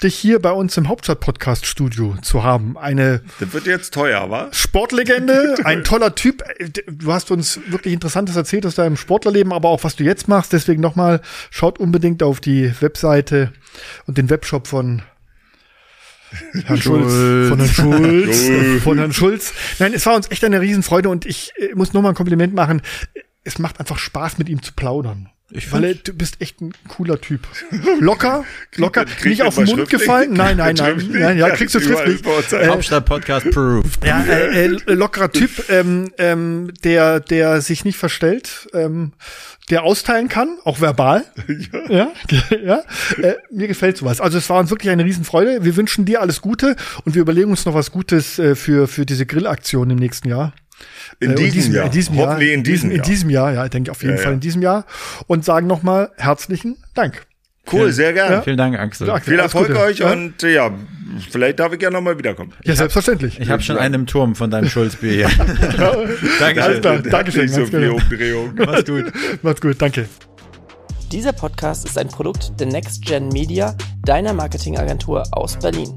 dich 0.02 0.14
hier 0.16 0.40
bei 0.40 0.50
uns 0.50 0.76
im 0.76 0.88
Hauptstadt-Podcast-Studio 0.88 2.16
zu 2.22 2.42
haben. 2.42 2.76
Eine 2.76 3.22
Das 3.40 3.52
wird 3.52 3.66
jetzt 3.66 3.94
teuer, 3.94 4.30
wa? 4.30 4.48
Sportlegende, 4.52 5.54
ein 5.64 5.84
toller 5.84 6.14
Typ. 6.14 6.42
Äh, 6.58 6.70
Du 6.86 7.12
hast 7.12 7.30
uns 7.30 7.60
wirklich 7.68 7.94
Interessantes 7.94 8.36
erzählt 8.36 8.66
aus 8.66 8.74
deinem 8.74 8.96
Sportlerleben, 8.96 9.52
aber 9.52 9.68
auch 9.68 9.84
was 9.84 9.96
du 9.96 10.04
jetzt 10.04 10.28
machst. 10.28 10.52
Deswegen 10.52 10.80
nochmal, 10.80 11.20
schaut 11.50 11.78
unbedingt 11.78 12.22
auf 12.22 12.40
die 12.40 12.72
Webseite 12.80 13.52
und 14.06 14.18
den 14.18 14.30
Webshop 14.30 14.66
von 14.66 15.02
Herrn 16.66 16.80
Schulz. 16.80 17.48
Von 17.48 17.58
Herrn 17.60 17.68
Schulz. 17.74 18.82
von 18.82 18.98
Herrn 18.98 19.12
Schulz. 19.12 19.52
Nein, 19.78 19.92
es 19.94 20.04
war 20.06 20.16
uns 20.16 20.30
echt 20.30 20.44
eine 20.44 20.60
Riesenfreude 20.60 21.08
und 21.08 21.26
ich 21.26 21.52
äh, 21.56 21.74
muss 21.74 21.92
nochmal 21.92 22.12
ein 22.12 22.16
Kompliment 22.16 22.54
machen. 22.54 22.82
Es 23.44 23.58
macht 23.58 23.78
einfach 23.78 23.98
Spaß, 23.98 24.38
mit 24.38 24.48
ihm 24.48 24.62
zu 24.62 24.72
plaudern. 24.72 25.28
Ich 25.50 25.70
Weil 25.72 25.92
find- 25.94 26.08
du 26.08 26.12
bist 26.14 26.40
echt 26.40 26.60
ein 26.62 26.72
cooler 26.88 27.20
Typ. 27.20 27.46
Locker, 28.00 28.44
locker, 28.76 29.04
kriegt 29.04 29.24
nicht 29.26 29.42
auf 29.42 29.54
den 29.56 29.66
Mund 29.66 29.90
gefallen. 29.90 30.32
Nein, 30.32 30.56
nein, 30.58 30.74
nein, 30.74 30.96
nein, 31.10 31.38
ja, 31.38 31.48
Ja, 31.48 31.54
kriegst 31.54 31.74
du 31.74 31.80
schriftlich. 31.80 32.22
Äh, 32.52 32.66
Hauptstadt 32.68 33.04
Podcast 33.04 33.50
Proof. 33.50 33.84
ja, 34.04 34.22
äh, 34.24 34.64
äh, 34.64 34.66
lockerer 34.94 35.30
Typ, 35.30 35.68
ähm, 35.68 36.10
ähm, 36.18 36.72
der, 36.82 37.20
der 37.20 37.60
sich 37.60 37.84
nicht 37.84 37.98
verstellt, 37.98 38.68
ähm, 38.72 39.12
der 39.70 39.82
austeilen 39.84 40.28
kann, 40.28 40.56
auch 40.64 40.80
verbal. 40.80 41.24
Ja, 41.88 42.12
ja. 42.50 42.82
Äh, 43.22 43.34
mir 43.52 43.68
gefällt 43.68 43.98
sowas. 43.98 44.20
Also 44.20 44.38
es 44.38 44.48
war 44.48 44.58
uns 44.58 44.70
wirklich 44.70 44.90
eine 44.90 45.04
Riesenfreude. 45.04 45.64
Wir 45.64 45.76
wünschen 45.76 46.04
dir 46.06 46.20
alles 46.22 46.40
Gute 46.40 46.76
und 47.04 47.14
wir 47.14 47.22
überlegen 47.22 47.50
uns 47.50 47.64
noch 47.66 47.74
was 47.74 47.90
Gutes 47.92 48.38
äh, 48.38 48.54
für 48.54 48.88
für 48.88 49.04
diese 49.04 49.26
Grillaktion 49.26 49.90
im 49.90 49.98
nächsten 49.98 50.28
Jahr. 50.28 50.52
In 51.20 51.30
Äh, 51.32 51.34
diesem 51.36 51.74
Jahr. 51.74 51.86
In 51.86 51.92
diesem 51.92 52.14
Jahr. 52.16 52.26
Hoffentlich 52.28 52.52
in 52.52 52.64
diesem 52.64 52.90
in 52.90 52.96
Jahr. 52.96 53.06
diesem 53.06 53.30
Jahr, 53.30 53.52
ja, 53.52 53.64
ich 53.64 53.70
denke 53.70 53.90
auf 53.90 54.02
jeden 54.02 54.16
Ja, 54.16 54.22
Fall 54.22 54.32
ja. 54.32 54.34
in 54.34 54.40
diesem 54.40 54.62
Jahr. 54.62 54.84
Und 55.26 55.44
sagen 55.44 55.66
nochmal 55.66 56.10
herzlichen 56.16 56.76
Dank. 56.94 57.26
Cool, 57.72 57.92
sehr 57.92 58.12
gerne. 58.12 58.42
Vielen 58.42 58.58
Dank, 58.58 58.78
Axel. 58.78 59.08
Ja, 59.08 59.18
Viel 59.20 59.38
Erfolg 59.38 59.68
Gute. 59.68 59.80
euch 59.80 59.98
Ja. 60.00 60.12
und 60.12 60.42
äh, 60.42 60.52
ja, 60.54 60.70
vielleicht 61.30 61.60
darf 61.60 61.72
ich 61.72 61.80
ja 61.80 61.88
nochmal 61.90 62.18
wiederkommen. 62.18 62.52
Ja, 62.62 62.74
selbstverständlich. 62.74 63.40
Ich 63.40 63.48
habe 63.48 63.62
schon 63.62 63.78
einen 63.78 63.94
im 63.94 64.06
Turm 64.06 64.34
von 64.34 64.50
deinem 64.50 64.68
Schulzbier 64.68 65.12
hier. 65.12 65.28
Dankeschön. 66.40 66.62
Alles 66.62 66.80
klar, 66.80 66.98
Dankeschön. 66.98 67.48
So 67.48 67.64
viel 67.64 67.80
genau. 67.80 67.94
Umdrehung. 67.94 68.54
Mach's 68.58 68.84
gut. 68.84 69.12
Macht's 69.42 69.60
gut, 69.62 69.80
danke. 69.80 70.06
Dieser 71.10 71.32
Podcast 71.32 71.86
ist 71.86 71.96
ein 71.96 72.08
Produkt 72.08 72.52
der 72.60 72.66
Next 72.66 73.02
Gen 73.06 73.28
Media, 73.28 73.74
deiner 74.04 74.32
Marketingagentur 74.34 75.22
aus 75.32 75.56
Berlin. 75.58 75.94